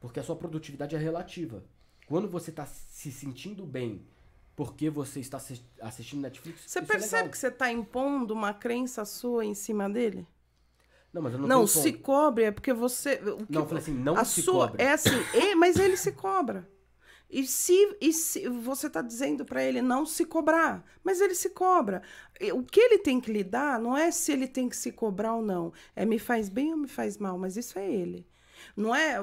Porque 0.00 0.20
a 0.20 0.22
sua 0.22 0.36
produtividade 0.36 0.94
é 0.94 0.98
relativa. 0.98 1.62
Quando 2.06 2.28
você 2.28 2.50
está 2.50 2.64
se 2.64 3.10
sentindo 3.12 3.66
bem 3.66 4.06
porque 4.54 4.88
você 4.88 5.20
está 5.20 5.36
assi- 5.36 5.62
assistindo 5.82 6.22
Netflix, 6.22 6.62
Você 6.66 6.78
é 6.78 6.82
percebe 6.82 7.14
legal. 7.16 7.30
que 7.30 7.36
você 7.38 7.50
tá 7.50 7.70
impondo 7.70 8.32
uma 8.32 8.54
crença 8.54 9.04
sua 9.04 9.44
em 9.44 9.54
cima 9.54 9.90
dele? 9.90 10.26
Não, 11.16 11.22
mas 11.22 11.32
eu 11.32 11.38
não, 11.40 11.48
Não, 11.48 11.66
se 11.66 11.92
ponto. 11.92 12.02
cobre 12.02 12.44
é 12.44 12.50
porque 12.50 12.74
você. 12.74 13.14
o 13.14 13.38
que- 13.46 13.52
Não, 13.54 13.62
eu 13.62 13.66
falei 13.66 13.82
assim, 13.82 13.94
não 13.94 14.18
a 14.18 14.24
se 14.24 14.42
sua, 14.42 14.68
cobre. 14.68 14.84
É 14.84 14.92
assim, 14.92 15.10
e- 15.34 15.54
mas 15.54 15.76
ele 15.76 15.96
se 15.96 16.12
cobra. 16.12 16.68
E 17.30 17.44
se, 17.46 17.96
e 18.00 18.12
se 18.12 18.46
você 18.50 18.86
está 18.86 19.00
dizendo 19.00 19.44
para 19.46 19.64
ele 19.64 19.80
não 19.80 20.04
se 20.04 20.26
cobrar, 20.26 20.84
mas 21.02 21.20
ele 21.22 21.34
se 21.34 21.48
cobra. 21.50 22.02
O 22.54 22.62
que 22.62 22.78
ele 22.78 22.98
tem 22.98 23.18
que 23.18 23.32
lidar 23.32 23.80
não 23.80 23.96
é 23.96 24.10
se 24.10 24.30
ele 24.30 24.46
tem 24.46 24.68
que 24.68 24.76
se 24.76 24.92
cobrar 24.92 25.34
ou 25.34 25.42
não. 25.42 25.72
É 25.96 26.04
me 26.04 26.18
faz 26.18 26.48
bem 26.50 26.70
ou 26.72 26.76
me 26.78 26.86
faz 26.86 27.16
mal, 27.16 27.38
mas 27.38 27.56
isso 27.56 27.78
é 27.78 27.90
ele. 27.90 28.26
Não 28.76 28.94
é? 28.94 29.16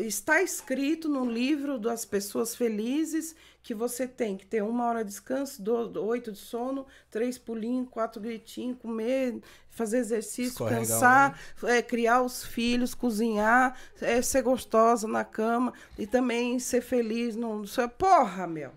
Está 0.00 0.40
escrito 0.42 1.08
no 1.08 1.24
livro 1.24 1.78
das 1.78 2.04
pessoas 2.04 2.54
felizes 2.54 3.34
que 3.62 3.74
você 3.74 4.06
tem 4.08 4.36
que 4.36 4.46
ter 4.46 4.62
uma 4.62 4.86
hora 4.86 5.04
de 5.04 5.10
descanso, 5.10 5.60
do, 5.62 5.86
do- 5.88 6.04
oito 6.04 6.32
de 6.32 6.38
sono, 6.38 6.86
três 7.10 7.36
pulinhos, 7.36 7.88
quatro 7.90 8.20
gritinhos, 8.20 8.78
comer, 8.78 9.38
fazer 9.68 9.98
exercício, 9.98 10.52
Escorregar 10.52 10.78
cansar, 10.80 11.40
é, 11.64 11.82
criar 11.82 12.22
os 12.22 12.42
filhos, 12.44 12.94
cozinhar, 12.94 13.76
é, 14.00 14.22
ser 14.22 14.42
gostosa 14.42 15.06
na 15.06 15.24
cama 15.24 15.74
e 15.98 16.06
também 16.06 16.58
ser 16.58 16.80
feliz. 16.80 17.36
No, 17.36 17.58
no- 17.62 17.88
porra, 17.98 18.46
meu! 18.46 18.70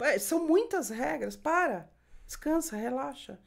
É, 0.00 0.18
São 0.18 0.46
muitas 0.46 0.90
regras. 0.90 1.36
Para. 1.36 1.88
Descansa, 2.26 2.76
relaxa. 2.76 3.38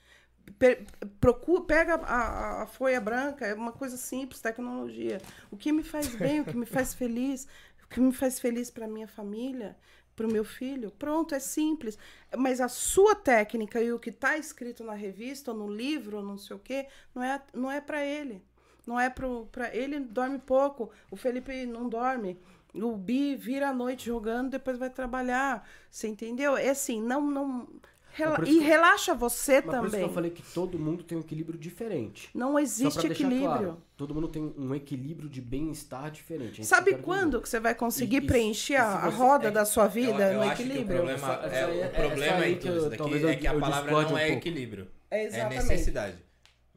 Pe- 0.60 0.86
procura, 1.20 1.62
pega 1.64 1.96
a, 1.96 2.64
a- 2.64 2.68
folha 2.68 3.00
branca, 3.02 3.46
é 3.46 3.54
uma 3.54 3.72
coisa 3.72 3.98
simples, 3.98 4.42
tecnologia. 4.42 5.22
O 5.52 5.58
que 5.58 5.72
me 5.72 5.84
faz 5.84 6.16
bem, 6.16 6.42
o 6.42 6.46
que 6.46 6.56
me 6.56 6.66
faz 6.66 6.94
feliz, 6.94 7.48
o 7.84 7.88
que 7.88 8.00
me 8.00 8.12
faz 8.14 8.40
feliz 8.40 8.70
para 8.70 8.88
minha 8.88 9.08
família, 9.08 9.76
para 10.16 10.28
o 10.28 10.32
meu 10.32 10.46
filho. 10.46 10.92
Pronto, 10.92 11.36
é 11.36 11.40
simples. 11.40 11.98
Mas 12.38 12.62
a 12.62 12.68
sua 12.68 13.16
técnica 13.16 13.82
e 13.82 13.92
o 13.92 14.00
que 14.00 14.10
está 14.10 14.38
escrito 14.38 14.84
na 14.84 14.94
revista, 14.94 15.52
ou 15.52 15.58
no 15.58 15.68
livro, 15.72 16.18
ou 16.18 16.24
não 16.24 16.38
sei 16.38 16.56
o 16.56 16.60
quê, 16.60 16.88
não 17.14 17.24
é, 17.24 17.42
não 17.54 17.72
é 17.72 17.82
para 17.82 18.04
ele. 18.06 18.42
Não 18.86 19.00
é 19.00 19.10
para 19.10 19.76
ele 19.76 20.00
dorme 20.00 20.38
pouco. 20.40 20.92
O 21.10 21.16
Felipe 21.16 21.66
não 21.66 21.90
dorme. 21.90 22.40
O 22.74 22.96
Bi 22.96 23.36
vira 23.36 23.70
à 23.70 23.74
noite 23.74 24.06
jogando, 24.06 24.52
depois 24.52 24.78
vai 24.78 24.90
trabalhar. 24.90 25.68
Você 25.90 26.08
entendeu? 26.08 26.56
É 26.56 26.70
assim, 26.70 27.02
não. 27.02 27.22
não 27.30 27.68
rela- 28.16 28.36
por 28.36 28.48
E 28.48 28.52
que- 28.52 28.60
relaxa 28.60 29.14
você 29.14 29.54
Mas 29.56 29.64
por 29.64 29.70
isso 29.72 29.82
que 29.84 29.92
também. 29.92 30.02
eu 30.02 30.10
falei 30.14 30.32
que 30.32 30.42
todo 30.54 30.80
mundo 30.80 31.04
tem 31.04 31.18
um 31.18 31.22
equilíbrio 31.22 31.60
diferente. 31.60 32.30
Não 32.34 32.54
Só 32.54 32.60
existe 32.60 33.08
equilíbrio. 33.08 33.42
claro, 33.42 33.78
todo 33.98 34.14
mundo 34.16 34.28
tem 34.28 34.54
um 34.58 34.74
equilíbrio 34.74 35.30
de 35.30 35.42
bem-estar 35.42 36.10
diferente. 36.12 36.62
é 36.62 36.64
eu 36.64 36.66
Sabe 36.66 36.96
quando 36.96 37.42
que 37.42 37.50
você 37.50 37.60
vai 37.60 37.76
conseguir 37.76 38.18
E- 38.18 38.22
preencher 38.28 38.74
e 38.74 38.78
a, 38.78 39.10
você- 39.10 39.18
roda 39.18 39.48
é 39.50 39.52
da 39.52 39.66
sua 39.66 39.86
Eu- 39.86 39.90
vida 39.90 40.32
eu 40.32 40.40
no 40.40 40.44
acho 40.44 40.56
que 40.56 40.64
equilíbrio? 40.64 40.96
O 41.04 41.06
problema, 41.06 41.34
é, 41.52 41.60
é- 41.60 41.66
o 41.66 41.72
essa 41.84 41.90
problema 42.02 42.38
aí 42.38 42.52
em 42.52 42.56
que 42.56 42.62
tudo 42.62 42.72
eu- 42.72 42.78
isso 42.80 42.90
daqui 42.90 42.98
talvez 42.98 43.24
é 43.24 43.34
eu- 43.34 43.38
que 43.40 43.48
a 43.48 43.54
eu 43.54 43.60
palavra 43.60 43.92
não 43.92 44.00
um 44.00 44.02
é 44.18 44.26
pouco. 44.28 44.38
equilíbrio. 44.40 44.88
É 45.12 45.20
É 45.20 45.26
exatamente. 45.28 45.56
necessidade. 45.56 46.25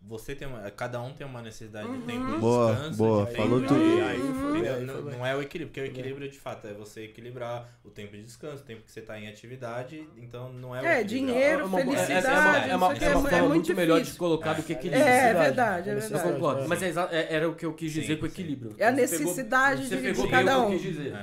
Você 0.08 0.34
tem 0.34 0.48
uma, 0.48 0.70
cada 0.70 1.00
um 1.02 1.12
tem 1.12 1.26
uma 1.26 1.42
necessidade 1.42 1.86
de 1.86 1.98
tempo 1.98 2.26
de 2.32 2.38
Boa, 2.38 2.72
descanso. 2.72 2.96
boa, 2.96 3.26
de 3.26 3.36
falou 3.36 3.60
tempo 3.60 3.74
tudo. 3.74 3.80
de- 3.80 4.00
Aí 4.00 4.68
aí 4.68 4.84
não, 4.84 5.02
não 5.02 5.26
é 5.26 5.36
o 5.36 5.42
equilíbrio, 5.42 5.68
porque 5.68 5.80
o 5.80 5.84
equilíbrio 5.84 6.30
de 6.30 6.38
fato 6.38 6.66
é 6.66 6.72
você 6.72 7.04
equilibrar 7.04 7.68
o 7.84 7.90
tempo 7.90 8.16
de 8.16 8.22
descanso, 8.22 8.62
o 8.62 8.66
tempo 8.66 8.82
que 8.82 8.90
você 8.90 9.00
está 9.00 9.20
em 9.20 9.28
atividade, 9.28 10.08
então 10.16 10.50
não 10.52 10.74
é 10.74 10.80
o 10.80 10.86
É, 10.86 11.00
equilíbrio. 11.02 11.26
dinheiro, 11.34 11.60
É 11.60 11.64
uma- 11.64 11.80
é- 11.80 11.84
felicidade, 11.84 12.12
essa 12.12 12.28
é 12.28 12.32
uma, 12.32 12.38
é 12.38 12.58
uma, 12.58 12.64
é 12.72 12.76
uma 12.76 12.94
é 12.96 13.00
forma 13.30 13.38
muito 13.48 13.54
muito 13.54 13.74
melhor 13.74 14.00
de 14.00 14.12
colocar 14.12 14.54
do 14.54 14.62
que 14.62 14.72
equilíbrio. 14.72 15.04
É, 15.06 15.28
é 15.30 15.34
verdade, 15.34 15.90
é 15.90 15.92
É 15.92 15.96
Eu 15.96 16.00
verdade. 16.00 16.32
concordo. 16.32 16.68
Mas 16.68 16.82
é 16.82 16.88
é- 17.12 17.34
era 17.34 17.48
o 17.48 17.54
que 17.54 17.66
eu 17.66 17.74
quis 17.74 17.92
dizer 17.92 18.14
Sim, 18.14 18.20
com 18.20 18.26
equilíbrio. 18.26 18.74
É 18.78 18.86
a 18.86 18.90
necessidade 18.92 19.86
você 19.88 19.96
de- 19.96 20.02
pegou 20.02 20.24
de 20.24 20.30
cada 20.30 20.58
o 20.58 20.60
que 20.62 20.66
um. 20.70 20.72
eu 20.74 20.80
quis 20.80 20.82
dizer. 20.94 21.14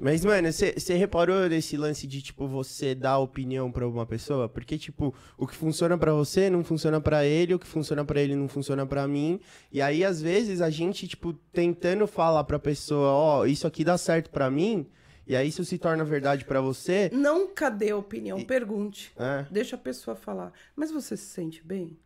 Mas, 0.00 0.24
mano, 0.24 0.48
você 0.50 0.94
reparou 0.94 1.46
desse 1.46 1.76
lance 1.76 2.06
de, 2.06 2.22
tipo, 2.22 2.48
você 2.48 2.94
dar 2.94 3.18
opinião 3.18 3.70
pra 3.70 3.86
uma 3.86 4.06
pessoa? 4.06 4.48
Porque, 4.48 4.78
tipo, 4.78 5.14
o 5.36 5.46
que 5.46 5.54
funciona 5.54 5.98
pra 5.98 6.14
você 6.14 6.48
não 6.48 6.64
funciona 6.64 6.98
pra 7.02 7.22
ele, 7.26 7.52
o 7.54 7.58
que 7.58 7.66
funciona 7.66 8.02
pra 8.02 8.18
ele 8.18 8.34
não 8.34 8.48
funciona 8.48 8.86
pra 8.86 9.06
mim. 9.06 9.38
E 9.70 9.82
aí, 9.82 10.02
às 10.02 10.22
vezes, 10.22 10.62
a 10.62 10.70
gente, 10.70 11.06
tipo, 11.06 11.34
tentando 11.52 12.06
falar 12.06 12.44
pra 12.44 12.58
pessoa, 12.58 13.10
ó, 13.10 13.44
isso 13.44 13.66
aqui 13.66 13.84
dá 13.84 13.98
certo 13.98 14.30
pra 14.30 14.50
mim, 14.50 14.86
e 15.26 15.36
aí 15.36 15.48
isso 15.48 15.64
se 15.66 15.76
torna 15.76 16.02
verdade 16.02 16.46
pra 16.46 16.62
você. 16.62 17.10
Nunca 17.12 17.68
dê 17.68 17.92
opinião, 17.92 18.42
pergunte. 18.42 19.12
É, 19.18 19.44
Deixa 19.50 19.76
a 19.76 19.78
pessoa 19.78 20.16
falar. 20.16 20.50
Mas 20.74 20.90
você 20.90 21.14
se 21.14 21.26
sente 21.26 21.62
bem? 21.62 21.96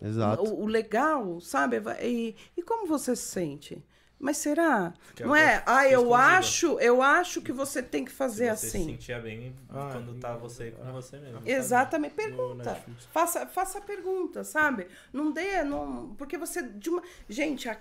exato. 0.00 0.42
O, 0.42 0.62
o 0.62 0.66
legal, 0.66 1.38
sabe? 1.40 1.80
E, 2.02 2.34
e 2.56 2.62
como 2.62 2.86
você 2.86 3.14
se 3.14 3.22
sente? 3.28 3.84
Mas 4.22 4.36
será? 4.36 4.94
Que 5.16 5.24
é 5.24 5.26
não 5.26 5.34
é? 5.34 5.64
Ah, 5.66 5.88
eu 5.88 6.14
acho, 6.14 6.78
eu 6.78 7.02
acho 7.02 7.42
que 7.42 7.50
você 7.50 7.82
tem 7.82 8.04
que 8.04 8.12
fazer 8.12 8.54
você 8.56 8.68
se 8.70 8.76
assim. 8.76 8.84
sentia 8.92 9.18
bem 9.18 9.52
Ah, 9.68 9.88
quando 9.94 10.14
tá 10.20 10.36
você 10.36 10.70
com 10.70 10.92
você 10.92 11.18
mesmo. 11.18 11.42
Exatamente. 11.44 12.12
No 12.12 12.16
Pergunta. 12.16 12.84
Faça, 13.10 13.46
faça 13.48 13.78
a 13.78 13.80
pergunta, 13.80 14.44
sabe? 14.44 14.86
Não 15.12 15.32
dê, 15.32 15.64
não, 15.64 16.14
porque 16.14 16.38
você 16.38 16.62
de 16.62 16.88
uma, 16.88 17.02
gente, 17.28 17.68
a- 17.68 17.76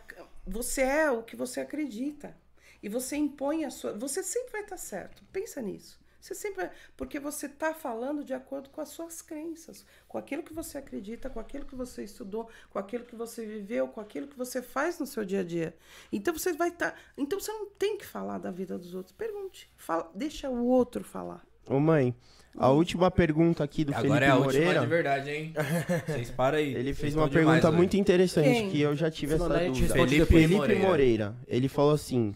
você 0.46 0.82
é 0.82 1.12
o 1.12 1.22
que 1.22 1.36
você 1.36 1.60
acredita. 1.60 2.36
E 2.82 2.90
você 2.90 3.16
impõe 3.16 3.64
a 3.64 3.70
sua, 3.70 3.94
você 3.94 4.24
sempre 4.24 4.52
vai 4.54 4.62
estar 4.62 4.78
certo. 4.78 5.24
Pensa 5.32 5.62
nisso. 5.62 6.01
Você 6.22 6.36
sempre 6.36 6.66
vai, 6.66 6.72
porque 6.96 7.20
você 7.20 7.48
está 7.48 7.74
falando 7.74 8.24
de 8.24 8.34
acordo 8.34 8.70
com 8.70 8.80
as 8.80 8.90
suas 8.90 9.22
crenças, 9.22 9.84
com 10.08 10.18
aquilo 10.20 10.44
que 10.44 10.54
você 10.54 10.78
acredita, 10.78 11.30
com 11.30 11.40
aquilo 11.40 11.66
que 11.66 11.76
você 11.76 12.04
estudou, 12.04 12.48
com 12.70 12.78
aquilo 12.78 13.04
que 13.04 13.16
você 13.16 13.44
viveu, 13.46 13.88
com 13.88 14.00
aquilo 14.00 14.28
que 14.28 14.38
você 14.38 14.62
faz 14.62 15.00
no 15.00 15.08
seu 15.08 15.26
dia 15.26 15.40
a 15.40 15.44
dia. 15.44 15.76
Então 16.12 16.32
você 16.38 16.54
vai 16.54 16.70
estar, 16.70 16.96
então 17.18 17.40
você 17.40 17.52
não 17.52 17.66
tem 17.66 17.98
que 17.98 18.06
falar 18.06 18.38
da 18.38 18.52
vida 18.52 18.78
dos 18.78 18.94
outros. 18.94 19.16
Pergunte, 19.16 19.68
fala, 19.76 20.12
deixa 20.14 20.48
o 20.50 20.66
outro 20.68 21.04
falar. 21.04 21.44
Ô, 21.68 21.80
mãe, 21.80 22.16
a 22.58 22.70
última 22.70 23.10
pergunta 23.10 23.64
aqui 23.64 23.86
do 23.86 23.94
Agora 23.94 24.08
Felipe 24.08 24.26
é 24.26 24.30
a 24.30 24.36
última 24.36 24.60
Moreira. 24.66 24.82
de 24.82 24.88
verdade, 24.88 25.30
hein? 25.32 25.54
Vocês 26.06 26.30
param 26.32 26.58
aí. 26.58 26.76
Ele 26.76 26.94
fez 26.94 27.16
uma 27.16 27.30
pergunta 27.30 27.68
hoje. 27.70 27.78
muito 27.78 27.98
interessante, 27.98 28.50
Quem? 28.50 28.70
que 28.70 28.82
eu 28.82 28.96
já 28.96 29.10
tive 29.10 29.38
Se 29.38 29.44
essa 29.44 29.60
dúvida. 29.60 29.94
Felipe 29.94 30.26
Felipe 30.26 30.56
Moreira. 30.56 30.88
Moreira. 30.88 31.36
Ele 31.48 31.70
falou 31.70 31.94
assim: 31.94 32.34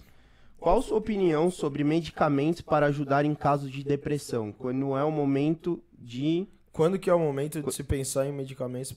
Qual 0.66 0.82
sua 0.82 0.98
opinião 0.98 1.52
sobre 1.52 1.84
medicamentos 1.84 2.60
para 2.60 2.88
ajudar 2.88 3.24
em 3.24 3.36
casos 3.36 3.70
de 3.70 3.84
depressão, 3.84 4.52
quando 4.52 4.98
é 4.98 5.04
o 5.04 5.12
momento 5.12 5.80
de 5.94 6.48
Quando 6.72 6.98
que 6.98 7.08
é 7.08 7.14
o 7.14 7.20
momento 7.20 7.62
de 7.62 7.72
se 7.72 7.84
pensar 7.84 8.26
em 8.26 8.32
medicamentos 8.32 8.94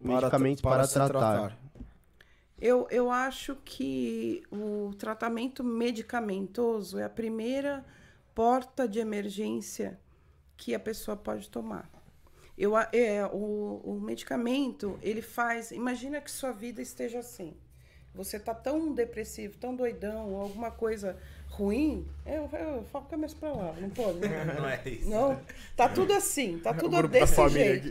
para, 0.00 0.20
Medicamentos 0.20 0.62
para, 0.62 0.84
se 0.84 0.94
tratar. 0.94 1.58
Eu, 2.60 2.86
eu 2.92 3.10
acho 3.10 3.56
que 3.64 4.44
o 4.52 4.94
tratamento 4.96 5.64
medicamentoso 5.64 6.96
é 6.96 7.02
a 7.02 7.10
primeira 7.10 7.84
porta 8.32 8.86
de 8.86 9.00
emergência 9.00 9.98
que 10.56 10.76
a 10.76 10.78
pessoa 10.78 11.16
pode 11.16 11.50
tomar. 11.50 11.90
Eu, 12.56 12.78
é, 12.78 13.26
o, 13.32 13.80
o 13.82 14.00
medicamento, 14.00 14.96
ele 15.02 15.22
faz. 15.22 15.72
Imagina 15.72 16.20
que 16.20 16.30
sua 16.30 16.52
vida 16.52 16.80
esteja 16.80 17.18
assim. 17.18 17.52
Você 18.14 18.38
tá 18.38 18.54
tão 18.54 18.92
depressivo, 18.92 19.56
tão 19.56 19.74
doidão, 19.74 20.32
ou 20.34 20.40
alguma 20.42 20.70
coisa 20.70 21.16
ruim. 21.48 22.06
Eu, 22.26 22.48
eu 22.58 22.84
falo 22.84 23.06
com 23.06 23.16
mais 23.16 23.32
pra 23.34 23.52
lá, 23.52 23.72
não 23.80 23.88
pode? 23.90 24.18
né? 24.20 24.44
Não 24.56 24.68
é 24.68 24.80
isso. 24.88 25.08
Não, 25.08 25.40
tá 25.76 25.88
tudo 25.88 26.12
assim, 26.12 26.58
tá 26.58 26.72
tudo 26.74 27.08
desse 27.08 27.48
jeito. 27.48 27.88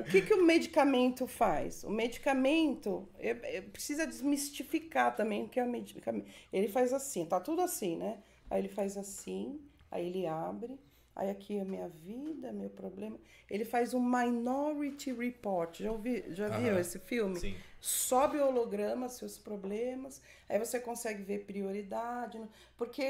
O 0.00 0.04
que, 0.04 0.22
que 0.22 0.34
o 0.34 0.44
medicamento 0.44 1.26
faz? 1.26 1.84
O 1.84 1.90
medicamento 1.90 3.08
é- 3.18 3.56
é- 3.56 3.60
precisa 3.62 4.06
desmistificar 4.06 5.14
também 5.16 5.44
o 5.44 5.48
que 5.48 5.58
é 5.60 5.64
o 5.64 5.68
medicamento. 5.68 6.26
Ele 6.52 6.68
faz 6.68 6.92
assim, 6.92 7.24
tá 7.26 7.40
tudo 7.40 7.60
assim, 7.62 7.96
né? 7.96 8.18
Aí 8.50 8.60
ele 8.60 8.68
faz 8.68 8.96
assim, 8.96 9.60
aí 9.90 10.06
ele 10.06 10.26
abre, 10.26 10.78
aí 11.14 11.30
aqui 11.30 11.58
é 11.58 11.64
minha 11.64 11.88
vida, 11.88 12.52
meu 12.52 12.70
problema. 12.70 13.18
Ele 13.50 13.64
faz 13.64 13.94
um 13.94 14.00
Minority 14.02 15.12
Report. 15.12 15.78
Já, 15.82 15.90
ouvi, 15.92 16.24
já 16.30 16.48
viu 16.48 16.78
esse 16.78 16.98
filme? 16.98 17.36
Sim. 17.38 17.54
Sobe 17.80 18.38
o 18.38 18.46
holograma, 18.46 19.08
seus 19.08 19.38
problemas, 19.38 20.20
aí 20.48 20.58
você 20.58 20.80
consegue 20.80 21.22
ver 21.22 21.44
prioridade, 21.44 22.40
porque 22.76 23.04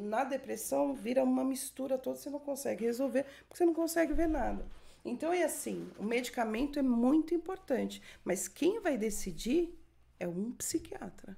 na 0.00 0.24
depressão 0.24 0.94
vira 0.94 1.22
uma 1.22 1.44
mistura 1.44 1.96
toda, 1.96 2.16
você 2.16 2.30
não 2.30 2.40
consegue 2.40 2.84
resolver, 2.84 3.24
porque 3.46 3.58
você 3.58 3.64
não 3.64 3.74
consegue 3.74 4.12
ver 4.12 4.28
nada. 4.28 4.66
Então 5.04 5.32
é 5.32 5.44
assim, 5.44 5.88
o 5.98 6.02
medicamento 6.02 6.78
é 6.78 6.82
muito 6.82 7.34
importante, 7.34 8.02
mas 8.24 8.48
quem 8.48 8.80
vai 8.80 8.98
decidir 8.98 9.74
é 10.18 10.26
um 10.26 10.52
psiquiatra. 10.52 11.36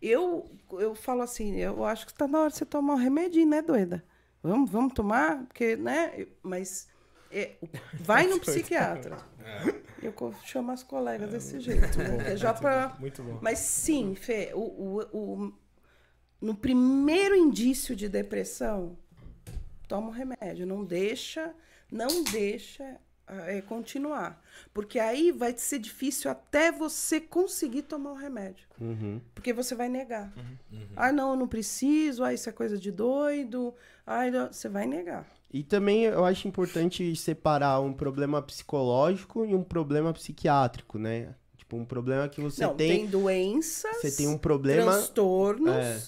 Eu, 0.00 0.48
eu 0.72 0.94
falo 0.94 1.22
assim, 1.22 1.56
eu 1.56 1.84
acho 1.84 2.06
que 2.06 2.12
está 2.12 2.28
na 2.28 2.40
hora 2.40 2.50
de 2.50 2.56
você 2.56 2.64
tomar 2.64 2.94
um 2.94 2.98
remedinho, 2.98 3.48
né, 3.48 3.62
doida? 3.62 4.04
Vamos, 4.42 4.70
vamos 4.70 4.94
tomar, 4.94 5.44
porque, 5.46 5.76
né? 5.76 6.26
Mas 6.42 6.88
é, 7.30 7.56
vai 7.94 8.26
no 8.26 8.38
psiquiatra. 8.38 9.18
Eu 10.02 10.14
chamo 10.44 10.70
as 10.72 10.82
colegas 10.82 11.30
desse 11.32 11.58
jeito, 11.60 11.98
né? 11.98 12.16
Que 12.24 12.30
é 12.30 12.36
já 12.36 12.54
para 12.54 12.96
Muito 13.00 13.22
bom. 13.22 13.38
mas 13.42 13.58
sim, 13.58 14.14
Fê, 14.14 14.52
o, 14.54 14.60
o, 14.60 15.18
o- 15.46 15.52
no 16.40 16.54
primeiro 16.54 17.34
indício 17.34 17.96
de 17.96 18.08
depressão, 18.08 18.96
toma 19.88 20.08
o 20.08 20.12
remédio. 20.12 20.64
Não 20.66 20.84
deixa, 20.84 21.52
não 21.90 22.22
deixa 22.22 22.96
é, 23.26 23.60
continuar. 23.62 24.40
Porque 24.72 25.00
aí 25.00 25.32
vai 25.32 25.52
ser 25.58 25.80
difícil 25.80 26.30
até 26.30 26.70
você 26.70 27.20
conseguir 27.20 27.82
tomar 27.82 28.12
o 28.12 28.16
remédio. 28.16 28.68
Uhum. 28.80 29.20
Porque 29.34 29.52
você 29.52 29.74
vai 29.74 29.88
negar. 29.88 30.32
Ah, 30.94 31.10
não, 31.10 31.30
eu 31.30 31.36
não 31.36 31.48
preciso. 31.48 32.22
Ah, 32.22 32.32
isso 32.32 32.48
é 32.48 32.52
coisa 32.52 32.78
de 32.78 32.92
doido. 32.92 33.74
Ah, 34.06 34.30
não- 34.30 34.52
você 34.52 34.68
vai 34.68 34.86
negar. 34.86 35.26
E 35.52 35.62
também 35.62 36.04
eu 36.04 36.24
acho 36.24 36.46
importante 36.46 37.16
separar 37.16 37.80
um 37.80 37.92
problema 37.92 38.42
psicológico 38.42 39.44
e 39.46 39.54
um 39.54 39.62
problema 39.62 40.12
psiquiátrico, 40.12 40.98
né? 40.98 41.34
Tipo, 41.56 41.76
um 41.76 41.84
problema 41.84 42.28
que 42.28 42.40
você 42.40 42.64
não, 42.66 42.74
tem, 42.74 42.98
tem, 43.00 43.06
doenças, 43.06 43.96
você 43.96 44.10
tem 44.12 44.26
um 44.28 44.36
problema 44.38 44.92
transtornos 44.92 45.74
É. 45.74 46.00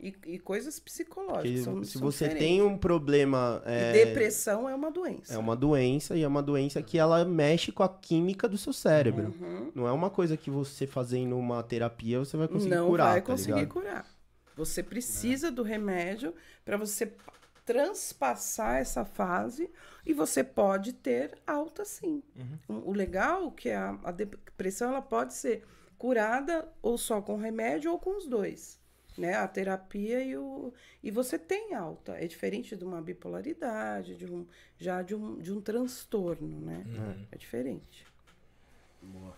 e, 0.00 0.14
e 0.26 0.38
coisas 0.38 0.78
psicológicas. 0.80 1.60
são- 1.60 1.84
se 1.84 1.92
são 1.92 2.00
você 2.02 2.24
diferentes. 2.28 2.48
tem 2.48 2.62
um 2.62 2.76
problema 2.78 3.62
E 3.66 3.70
é, 3.70 3.92
depressão 3.92 4.66
é 4.68 4.74
uma 4.74 4.90
doença. 4.90 5.34
é 5.34 5.38
uma 5.38 5.54
doença 5.54 6.16
e 6.16 6.22
é 6.22 6.28
uma 6.28 6.42
doença 6.42 6.82
que 6.82 6.98
ela 6.98 7.22
mexe 7.24 7.70
com 7.72 7.82
a 7.82 7.88
química 7.88 8.48
do 8.48 8.56
seu 8.56 8.72
cérebro. 8.72 9.34
Uhum. 9.40 9.72
Não 9.74 9.86
é 9.86 9.92
uma 9.92 10.08
coisa 10.10 10.36
que 10.38 10.50
você 10.50 10.86
fazendo 10.86 11.36
uma 11.36 11.62
terapia 11.62 12.18
você 12.18 12.36
vai 12.36 12.48
conseguir 12.48 12.74
não 12.74 12.86
curar, 12.88 13.10
vai 13.12 13.20
tá 13.20 13.26
conseguir 13.26 13.52
ligado? 13.60 13.72
curar. 13.72 14.06
Você 14.56 14.82
precisa 14.82 15.50
do 15.50 15.62
remédio 15.62 16.34
para 16.64 16.78
você 16.78 17.12
transpassar 17.66 18.76
essa 18.76 19.04
fase 19.04 19.68
e 20.06 20.14
você 20.14 20.42
pode 20.42 20.92
ter 20.94 21.36
alta 21.46 21.84
sim. 21.84 22.22
Uhum. 22.68 22.82
O- 22.86 22.92
legal 22.92 23.48
é 23.48 23.50
que 23.60 23.70
a, 23.70 23.98
a 24.04 24.12
depressão 24.12 24.90
ela 24.90 25.02
pode 25.02 25.34
ser 25.34 25.64
curada 25.98 26.66
ou 26.80 26.96
só 26.96 27.20
com 27.20 27.36
remédio 27.36 27.90
ou 27.90 27.98
com 27.98 28.16
os 28.16 28.26
dois. 28.26 28.78
Né? 29.18 29.34
A 29.34 29.48
terapia 29.48 30.22
e 30.22 30.36
o. 30.36 30.72
E 31.02 31.10
você 31.10 31.38
tem 31.38 31.74
alta. 31.74 32.12
É 32.12 32.26
diferente 32.26 32.76
de 32.76 32.84
uma 32.84 33.00
bipolaridade, 33.00 34.14
de 34.14 34.26
um, 34.26 34.46
já 34.78 35.00
de 35.02 35.14
um, 35.14 35.38
de 35.38 35.50
um 35.52 35.60
transtorno, 35.60 36.60
né? 36.60 36.84
Uhum. 36.86 37.26
É 37.32 37.36
diferente. 37.38 38.06
O 39.02 39.32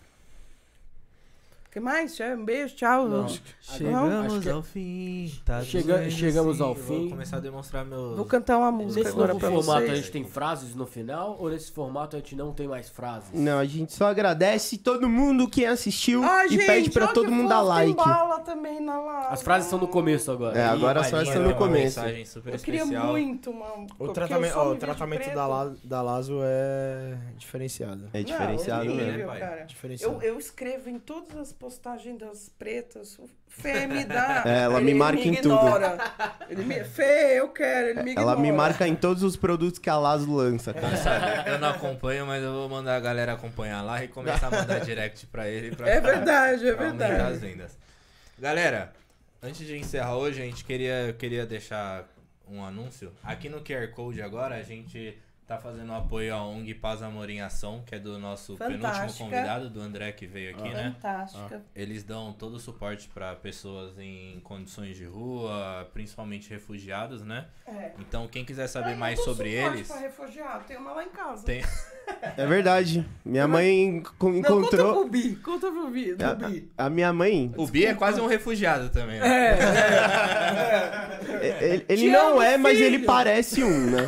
que 1.71 1.81
mais? 1.81 2.17
Tchau, 2.17 2.29
Um 2.37 2.45
beijo, 2.45 2.75
tchau. 2.75 3.09
Não. 3.09 3.27
Chegamos 3.61 4.43
que- 4.43 4.49
ao 4.51 4.63
fim. 4.63 5.33
Tá 5.45 5.63
Chega- 5.63 6.09
chegamos 6.11 6.61
ao 6.61 6.75
Vou 6.75 6.85
fim. 6.85 7.11
começar 7.11 7.37
a 7.37 7.41
demonstrar 7.41 7.85
meu. 7.85 8.17
Vou 8.17 8.25
cantar 8.25 8.57
uma 8.59 8.73
música 8.73 9.01
Nesse 9.01 9.13
agora 9.13 9.29
novo 9.35 9.41
pra 9.41 9.49
formato 9.51 9.81
vocês. 9.81 9.91
a 9.93 9.95
gente 9.97 10.11
tem 10.11 10.25
frases 10.25 10.75
no 10.75 10.87
final 10.87 11.37
ou 11.39 11.51
nesse 11.51 11.71
formato 11.71 12.17
a 12.17 12.19
gente 12.19 12.35
não 12.35 12.53
tem 12.53 12.67
mais 12.67 12.89
frases? 12.89 13.29
Não, 13.35 13.59
a 13.59 13.65
gente 13.65 13.93
só 13.93 14.07
agradece 14.07 14.79
todo 14.79 15.09
mundo 15.09 15.49
que 15.49 15.65
assistiu 15.67 16.23
Ai, 16.25 16.47
e 16.47 16.51
gente, 16.51 16.67
pede 16.67 16.91
pra 16.91 17.09
todo 17.09 17.31
mundo 17.31 17.49
dar 17.49 17.61
like. 17.61 17.95
Tem 17.95 18.05
bala 18.05 18.41
também 18.41 18.81
na 18.81 18.99
live. 19.01 19.27
As 19.33 19.43
frases 19.43 19.67
estão 19.67 19.79
no 19.79 19.89
começo 19.89 20.31
agora. 20.33 20.59
É, 20.59 20.65
agora 20.65 21.01
Uma 21.01 21.09
só 21.09 21.21
está 21.23 21.39
no 21.39 21.49
uma 21.49 21.55
começo. 21.55 22.01
mensagem 22.01 22.25
super 22.25 22.55
Eu 22.55 22.59
queria 22.61 22.81
especial. 22.83 23.07
muito 23.09 23.51
uma. 23.51 23.67
O 23.99 24.09
tratamento, 24.09 24.57
ó, 24.57 24.73
o 24.73 24.77
tratamento 24.77 25.35
da, 25.35 25.47
La, 25.47 25.73
da 25.85 26.03
Lazo 26.03 26.41
é 26.43 27.17
diferenciado. 27.37 28.09
É 28.13 28.23
diferenciado 28.23 28.85
Não, 28.87 28.93
é 28.93 28.95
mesmo. 28.97 29.09
incrível, 29.11 29.27
pai? 29.29 29.41
cara. 29.41 29.65
Diferenciado. 29.65 30.15
Eu, 30.15 30.23
eu 30.23 30.39
escrevo 30.39 30.89
em 30.89 30.99
todas 30.99 31.37
as 31.37 31.53
postagens 31.59 32.19
das 32.19 32.49
pretas. 32.59 33.19
O 33.19 33.29
Fê 33.49 33.87
me 33.87 34.05
dá. 34.05 34.43
É, 34.47 34.63
ela 34.63 34.81
me 34.81 34.91
ele 34.91 34.99
marca 34.99 35.21
em 35.21 35.35
tudo. 35.35 35.55
ignora. 35.55 35.99
Ele 36.49 36.65
me... 36.65 36.85
Fê, 36.85 37.39
eu 37.41 37.49
quero, 37.49 37.89
ele 37.89 38.03
me 38.03 38.11
ignora. 38.13 38.31
Ela 38.33 38.41
me 38.41 38.53
marca 38.53 38.87
em 38.87 38.95
todos 38.95 39.23
os 39.23 39.37
produtos 39.37 39.79
que 39.79 39.91
a 39.91 39.97
Lazo 39.99 40.33
lança, 40.33 40.73
cara. 40.73 41.45
Eu 41.49 41.59
não 41.59 41.71
acompanho, 41.71 42.27
mas 42.27 42.43
eu 42.43 42.53
vou 42.53 42.69
mandar 42.69 42.97
a 42.97 43.01
galera 43.01 43.33
acompanhar 43.33 43.83
lá 43.83 44.03
e 44.05 44.09
começar 44.09 44.47
a 44.47 44.51
mandar 44.51 44.81
direct 44.81 45.27
pra 45.27 45.49
ele. 45.49 45.75
Pra, 45.75 45.89
É 45.89 46.01
verdade, 46.01 46.69
é 46.69 46.75
pra 46.75 46.87
aumentar 46.87 47.05
as 47.07 47.11
verdade. 47.11 47.39
vendas. 47.39 47.79
Galera, 48.39 48.93
antes 49.43 49.67
de 49.67 49.77
encerrar 49.77 50.17
hoje, 50.17 50.41
a 50.41 50.45
gente 50.45 50.65
queria, 50.65 51.15
queria 51.19 51.45
deixar 51.45 52.07
um 52.49 52.65
anúncio. 52.65 53.13
Aqui 53.23 53.49
no 53.49 53.61
QR 53.61 53.89
Code 53.89 54.23
agora, 54.23 54.55
a 54.55 54.63
gente 54.63 55.19
tá 55.49 55.57
fazendo 55.57 55.91
um 55.91 55.97
apoio 55.97 56.35
à 56.35 56.43
ONG 56.47 56.75
Paz 56.75 57.03
Amor 57.03 57.31
em 57.31 57.41
Ação, 57.41 57.83
que 57.87 57.95
é 57.95 57.99
do 57.99 58.19
nosso 58.19 58.55
penúltimo 58.57 58.83
Fantástica. 58.87 59.25
convidado, 59.25 59.71
do 59.71 59.81
André, 59.81 60.13
que 60.13 60.27
veio 60.27 60.51
aqui, 60.51 60.69
né? 60.69 60.95
Fantástica. 61.01 61.63
Eles 61.75 62.05
dão 62.05 62.35
todo 62.35 62.57
o 62.57 62.61
suporte 62.61 63.09
para 63.09 63.35
pessoas 63.35 63.99
em 63.99 64.39
condições 64.45 64.95
de 64.95 65.07
rua, 65.07 65.89
principalmente 65.95 66.51
refugiados, 66.51 67.23
né? 67.23 67.47
É. 67.67 67.93
Então, 67.99 68.29
quem 68.29 68.45
quiser 68.45 68.65
Ah, 68.65 68.69
saber 68.69 68.93
eu 68.93 68.97
mais 68.99 69.19
sobre 69.25 69.51
eles, 69.51 69.89
Pra 69.89 69.97
refugiado, 69.99 70.65
tem 70.65 70.77
uma 70.77 70.93
lá 70.93 71.03
em 71.05 71.09
casa. 71.09 71.45
tem, 71.47 71.63
É 72.37 72.47
verdade. 72.47 73.07
Minha 73.25 73.49
mãe 73.49 74.03
co- 74.19 74.29
Não, 74.31 74.43
conta 74.43 74.49
encontrou. 74.51 75.01
pro 75.01 75.09
Bi, 75.09 75.37
conta 75.37 75.71
pro 75.71 75.89
Bi. 75.91 76.15
do 76.15 76.37
Bi. 76.37 76.71
A, 76.77 76.87
a 76.87 76.91
minha 76.91 77.13
mãe. 77.13 77.53
o 77.57 77.67
Bi 77.67 77.87
é 77.87 77.95
quase 77.95 78.21
um 78.21 78.27
refugiado 78.27 78.91
também. 78.91 79.19
né? 79.19 79.57
Ele, 81.41 81.85
ele 81.89 82.03
Te 82.03 82.09
não 82.11 82.31
amo, 82.33 82.43
é, 82.43 82.57
mas 82.57 82.81
ele 82.81 82.97
filho. 82.97 83.07
parece 83.07 83.63
um, 83.63 83.91
né? 83.91 83.99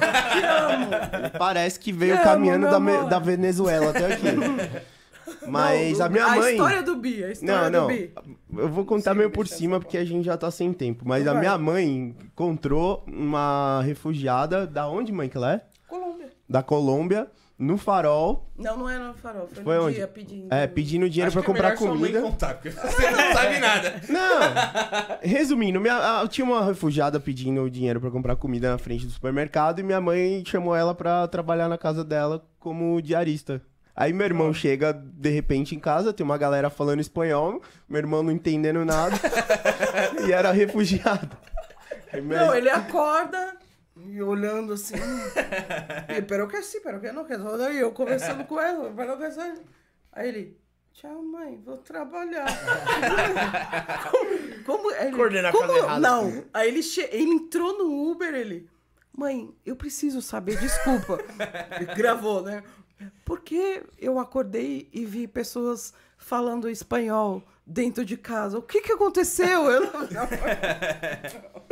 Ele 1.13 1.30
parece 1.31 1.79
que 1.81 1.93
veio 1.93 2.15
amo, 2.17 2.23
caminhando 2.25 2.71
da, 2.71 2.79
me- 2.81 3.09
da 3.09 3.19
Venezuela 3.19 3.91
até 3.91 4.13
aqui. 4.15 4.27
Mas 5.47 5.99
Não, 5.99 6.07
a 6.07 6.09
minha 6.09 6.25
a 6.27 6.37
mãe. 6.37 6.53
história 6.53 6.83
do 6.83 6.97
Bi, 6.97 7.23
a 7.25 7.31
história 7.31 7.71
Não, 7.71 7.71
não. 7.71 7.87
do 7.87 7.95
Bi. 7.95 8.13
Eu 8.57 8.69
vou 8.69 8.85
contar 8.85 9.13
Sim, 9.13 9.19
meio 9.19 9.31
por 9.31 9.47
cima 9.47 9.79
porque 9.79 9.97
a 9.97 10.05
gente 10.05 10.25
já 10.25 10.37
tá 10.37 10.51
sem 10.51 10.73
tempo. 10.73 11.05
Mas 11.07 11.27
a 11.27 11.33
Vai. 11.33 11.41
minha 11.41 11.57
mãe 11.57 12.17
encontrou 12.33 13.05
uma 13.07 13.81
refugiada. 13.85 14.67
Da 14.67 14.89
onde, 14.89 15.13
mãe, 15.13 15.29
que 15.29 15.37
ela 15.37 15.53
é? 15.55 15.61
Colômbia. 15.87 16.31
Da 16.49 16.63
Colômbia, 16.65 17.29
no 17.61 17.77
farol. 17.77 18.51
Não, 18.57 18.77
não 18.79 18.89
é 18.89 18.99
no 18.99 19.13
farol, 19.13 19.47
foi, 19.53 19.63
Foi 19.63 19.77
no 19.77 19.85
onde? 19.85 19.97
dia 19.97 20.09
pedindo. 20.09 20.53
É, 20.53 20.67
pedindo 20.67 21.09
dinheiro 21.11 21.29
Acho 21.29 21.35
pra 21.39 21.43
é 21.43 21.47
comprar 21.47 21.77
sua 21.77 21.89
mãe 21.89 21.99
comida. 21.99 22.21
contar, 22.23 22.55
porque 22.55 22.71
você 22.71 23.11
não 23.11 23.33
sabe 23.35 23.59
nada. 23.59 24.01
Não! 24.09 25.19
Resumindo, 25.21 25.79
minha, 25.81 25.95
ah, 26.23 26.27
tinha 26.27 26.45
uma 26.45 26.65
refugiada 26.65 27.21
pedindo 27.21 27.69
dinheiro 27.71 28.01
pra 28.01 28.11
comprar 28.11 28.35
comida 28.37 28.71
na 28.71 28.79
frente 28.79 29.05
do 29.05 29.13
supermercado 29.13 29.79
e 29.79 29.83
minha 29.83 30.01
mãe 30.01 30.43
chamou 30.47 30.75
ela 30.75 30.95
pra 30.95 31.29
trabalhar 31.29 31.69
na 31.69 31.77
casa 31.77 32.03
dela 32.03 32.43
como 32.59 33.01
diarista. 33.03 33.61
Aí 33.95 34.13
meu 34.15 34.25
irmão 34.25 34.55
chega 34.55 34.93
de 34.95 35.29
repente 35.29 35.75
em 35.75 35.79
casa, 35.79 36.13
tem 36.15 36.25
uma 36.25 36.39
galera 36.39 36.71
falando 36.71 37.01
espanhol, 37.01 37.61
meu 37.87 37.99
irmão 37.99 38.23
não 38.23 38.33
entendendo 38.33 38.83
nada 38.85 39.15
e 40.27 40.33
era 40.33 40.51
refugiado. 40.53 41.29
Aí 42.11 42.23
minha- 42.23 42.47
Não, 42.47 42.55
ele 42.55 42.71
acorda 42.71 43.55
e 44.07 44.23
olhando 44.23 44.73
assim. 44.73 44.95
e, 46.09 46.23
pero 46.23 46.49
que 46.49 46.63
sim, 46.63 46.81
pero 46.83 47.01
que 47.01 47.13
não, 47.13 47.25
que 47.25 47.37
só 47.37 47.57
daí 47.57 47.79
eu 47.79 47.93
conversando 47.93 48.45
com 48.45 48.61
ela, 48.61 48.93
pero 48.95 49.19
que 49.19 49.31
sim. 49.31 49.55
Aí 50.13 50.29
ele, 50.29 50.61
tchau 50.93 51.23
mãe, 51.23 51.61
vou 51.65 51.79
trabalhar. 51.79 52.47
como, 54.11 54.65
como, 54.65 54.91
ele, 54.93 55.17
Coordenar 55.17 55.55
a 55.55 55.59
como, 55.59 55.73
errada. 55.77 56.01
Não, 56.01 56.45
aí 56.53 56.69
ele, 56.69 56.83
che... 56.83 57.09
ele 57.11 57.31
entrou 57.31 57.79
no 57.79 58.11
Uber, 58.11 58.35
ele, 58.35 58.69
Mãe, 59.17 59.55
eu 59.67 59.77
preciso 59.77 60.23
saber, 60.23 60.59
desculpa. 60.59 61.19
Gravou, 61.97 62.43
né? 62.43 62.63
Porque 63.25 63.83
eu 63.99 64.19
acordei 64.19 64.89
e 64.93 65.05
vi 65.05 65.27
pessoas 65.27 65.93
falando 66.17 66.71
espanhol 66.71 67.43
dentro 67.71 68.05
de 68.05 68.17
casa. 68.17 68.59
O 68.59 68.63
que 68.63 68.81
que 68.81 68.93
aconteceu? 68.93 69.71
Eu 69.71 69.81
não... 69.81 69.91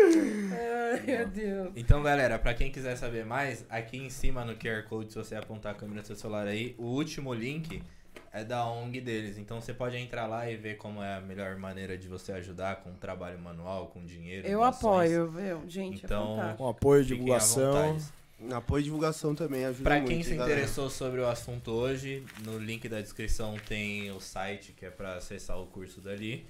Ai, 0.01 1.03
meu 1.05 1.27
Deus. 1.27 1.73
Então, 1.75 2.03
galera, 2.03 2.39
pra 2.39 2.55
quem 2.55 2.71
quiser 2.71 2.97
saber 2.97 3.25
mais, 3.25 3.67
aqui 3.69 3.99
em 3.99 4.09
cima 4.09 4.45
no 4.45 4.55
QR 4.55 4.85
Code, 4.89 5.13
se 5.13 5.19
você 5.19 5.35
apontar 5.35 5.73
a 5.73 5.75
câmera 5.75 6.03
do 6.03 6.07
seu 6.07 6.17
celular 6.17 6.47
aí, 6.47 6.75
o 6.79 6.85
último 6.85 7.35
link 7.35 7.83
é 8.33 8.45
da 8.45 8.65
ONG 8.65 9.01
deles. 9.01 9.39
Então 9.39 9.61
você 9.61 9.75
pode 9.75 9.97
entrar 9.97 10.27
lá 10.27 10.49
e 10.49 10.57
ver 10.57 10.77
como 10.77 11.03
é 11.03 11.17
a 11.17 11.21
melhor 11.21 11.57
maneira 11.57 11.99
de 11.99 12.07
você 12.07 12.33
ajudar 12.33 12.77
com 12.77 12.93
trabalho 12.95 13.39
manual, 13.39 13.89
com 13.89 14.05
dinheiro. 14.05 14.47
Eu 14.47 14.63
apoio, 14.63 15.29
viu? 15.29 15.63
Gente, 15.67 16.05
Então, 16.05 16.41
é. 16.43 16.55
Com 16.55 16.69
apoio, 16.69 17.05
divulgação. 17.05 17.99
Apoio 18.53 18.81
e 18.81 18.85
divulgação 18.85 19.35
também 19.35 19.65
ajuda 19.65 19.83
Pra 19.83 19.97
muito. 19.97 20.09
quem 20.09 20.23
se 20.23 20.37
galera? 20.37 20.53
interessou 20.55 20.89
sobre 20.89 21.21
o 21.21 21.27
assunto 21.27 21.73
hoje, 21.73 22.23
no 22.45 22.57
link 22.59 22.89
da 22.89 23.01
descrição 23.01 23.57
tem 23.69 24.11
o 24.13 24.21
site 24.21 24.73
que 24.73 24.87
é 24.87 24.91
pra 24.91 25.17
acessar 25.17 25.59
o 25.61 25.67
curso 25.67 26.01
dali, 26.01 26.47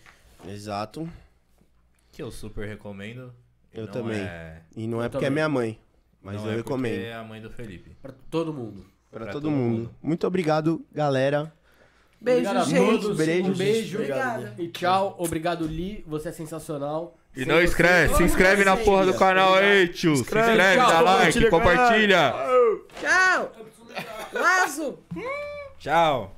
Exato. 0.46 1.08
que 2.12 2.22
eu 2.22 2.30
super 2.30 2.68
recomendo. 2.68 3.32
Eu 3.72 3.86
não 3.86 3.92
também. 3.92 4.20
É... 4.20 4.60
E 4.76 4.86
não 4.86 5.00
é 5.02 5.06
Eu 5.06 5.10
porque 5.10 5.24
é 5.24 5.28
também. 5.28 5.34
minha 5.34 5.48
mãe, 5.48 5.80
mas 6.22 6.36
não 6.36 6.46
eu 6.46 6.52
é 6.52 6.56
recomendo. 6.56 6.94
porque 6.94 7.06
é 7.06 7.14
a 7.14 7.24
mãe 7.24 7.40
do 7.40 7.48
Felipe. 7.50 7.96
Pra 8.02 8.12
todo 8.30 8.52
mundo. 8.52 8.84
Pra, 9.10 9.24
pra 9.24 9.32
todo, 9.32 9.42
todo 9.44 9.50
mundo. 9.50 9.78
mundo. 9.78 9.94
Muito 10.02 10.26
obrigado, 10.26 10.84
galera. 10.92 11.50
Beijo, 12.20 12.40
Obrigado 12.50 12.62
a 12.62 12.68
gente. 12.68 13.00
todos. 13.00 13.16
Beijo, 13.16 13.50
um 13.50 13.54
beijo. 13.56 13.96
Obrigada. 13.96 14.54
E 14.58 14.68
tchau. 14.68 15.14
Obrigado, 15.18 15.66
Li. 15.66 16.04
Você 16.06 16.28
é 16.28 16.32
sensacional. 16.32 17.16
E 17.38 17.44
não 17.44 17.62
escreve, 17.62 18.16
se 18.16 18.24
inscreve 18.24 18.64
na 18.64 18.76
porra 18.76 19.06
do 19.06 19.14
canal 19.14 19.54
aí, 19.54 19.86
tio. 19.86 20.16
Se 20.16 20.22
Inscreve, 20.22 20.50
inscreve, 20.50 20.80
tchau, 20.80 20.90
dá 20.90 21.00
like, 21.00 21.50
compartilha, 21.50 21.50
compartilha. 21.50 22.34
Tchau. 23.00 23.52
Lazo. 24.32 24.98
Tchau. 25.78 26.37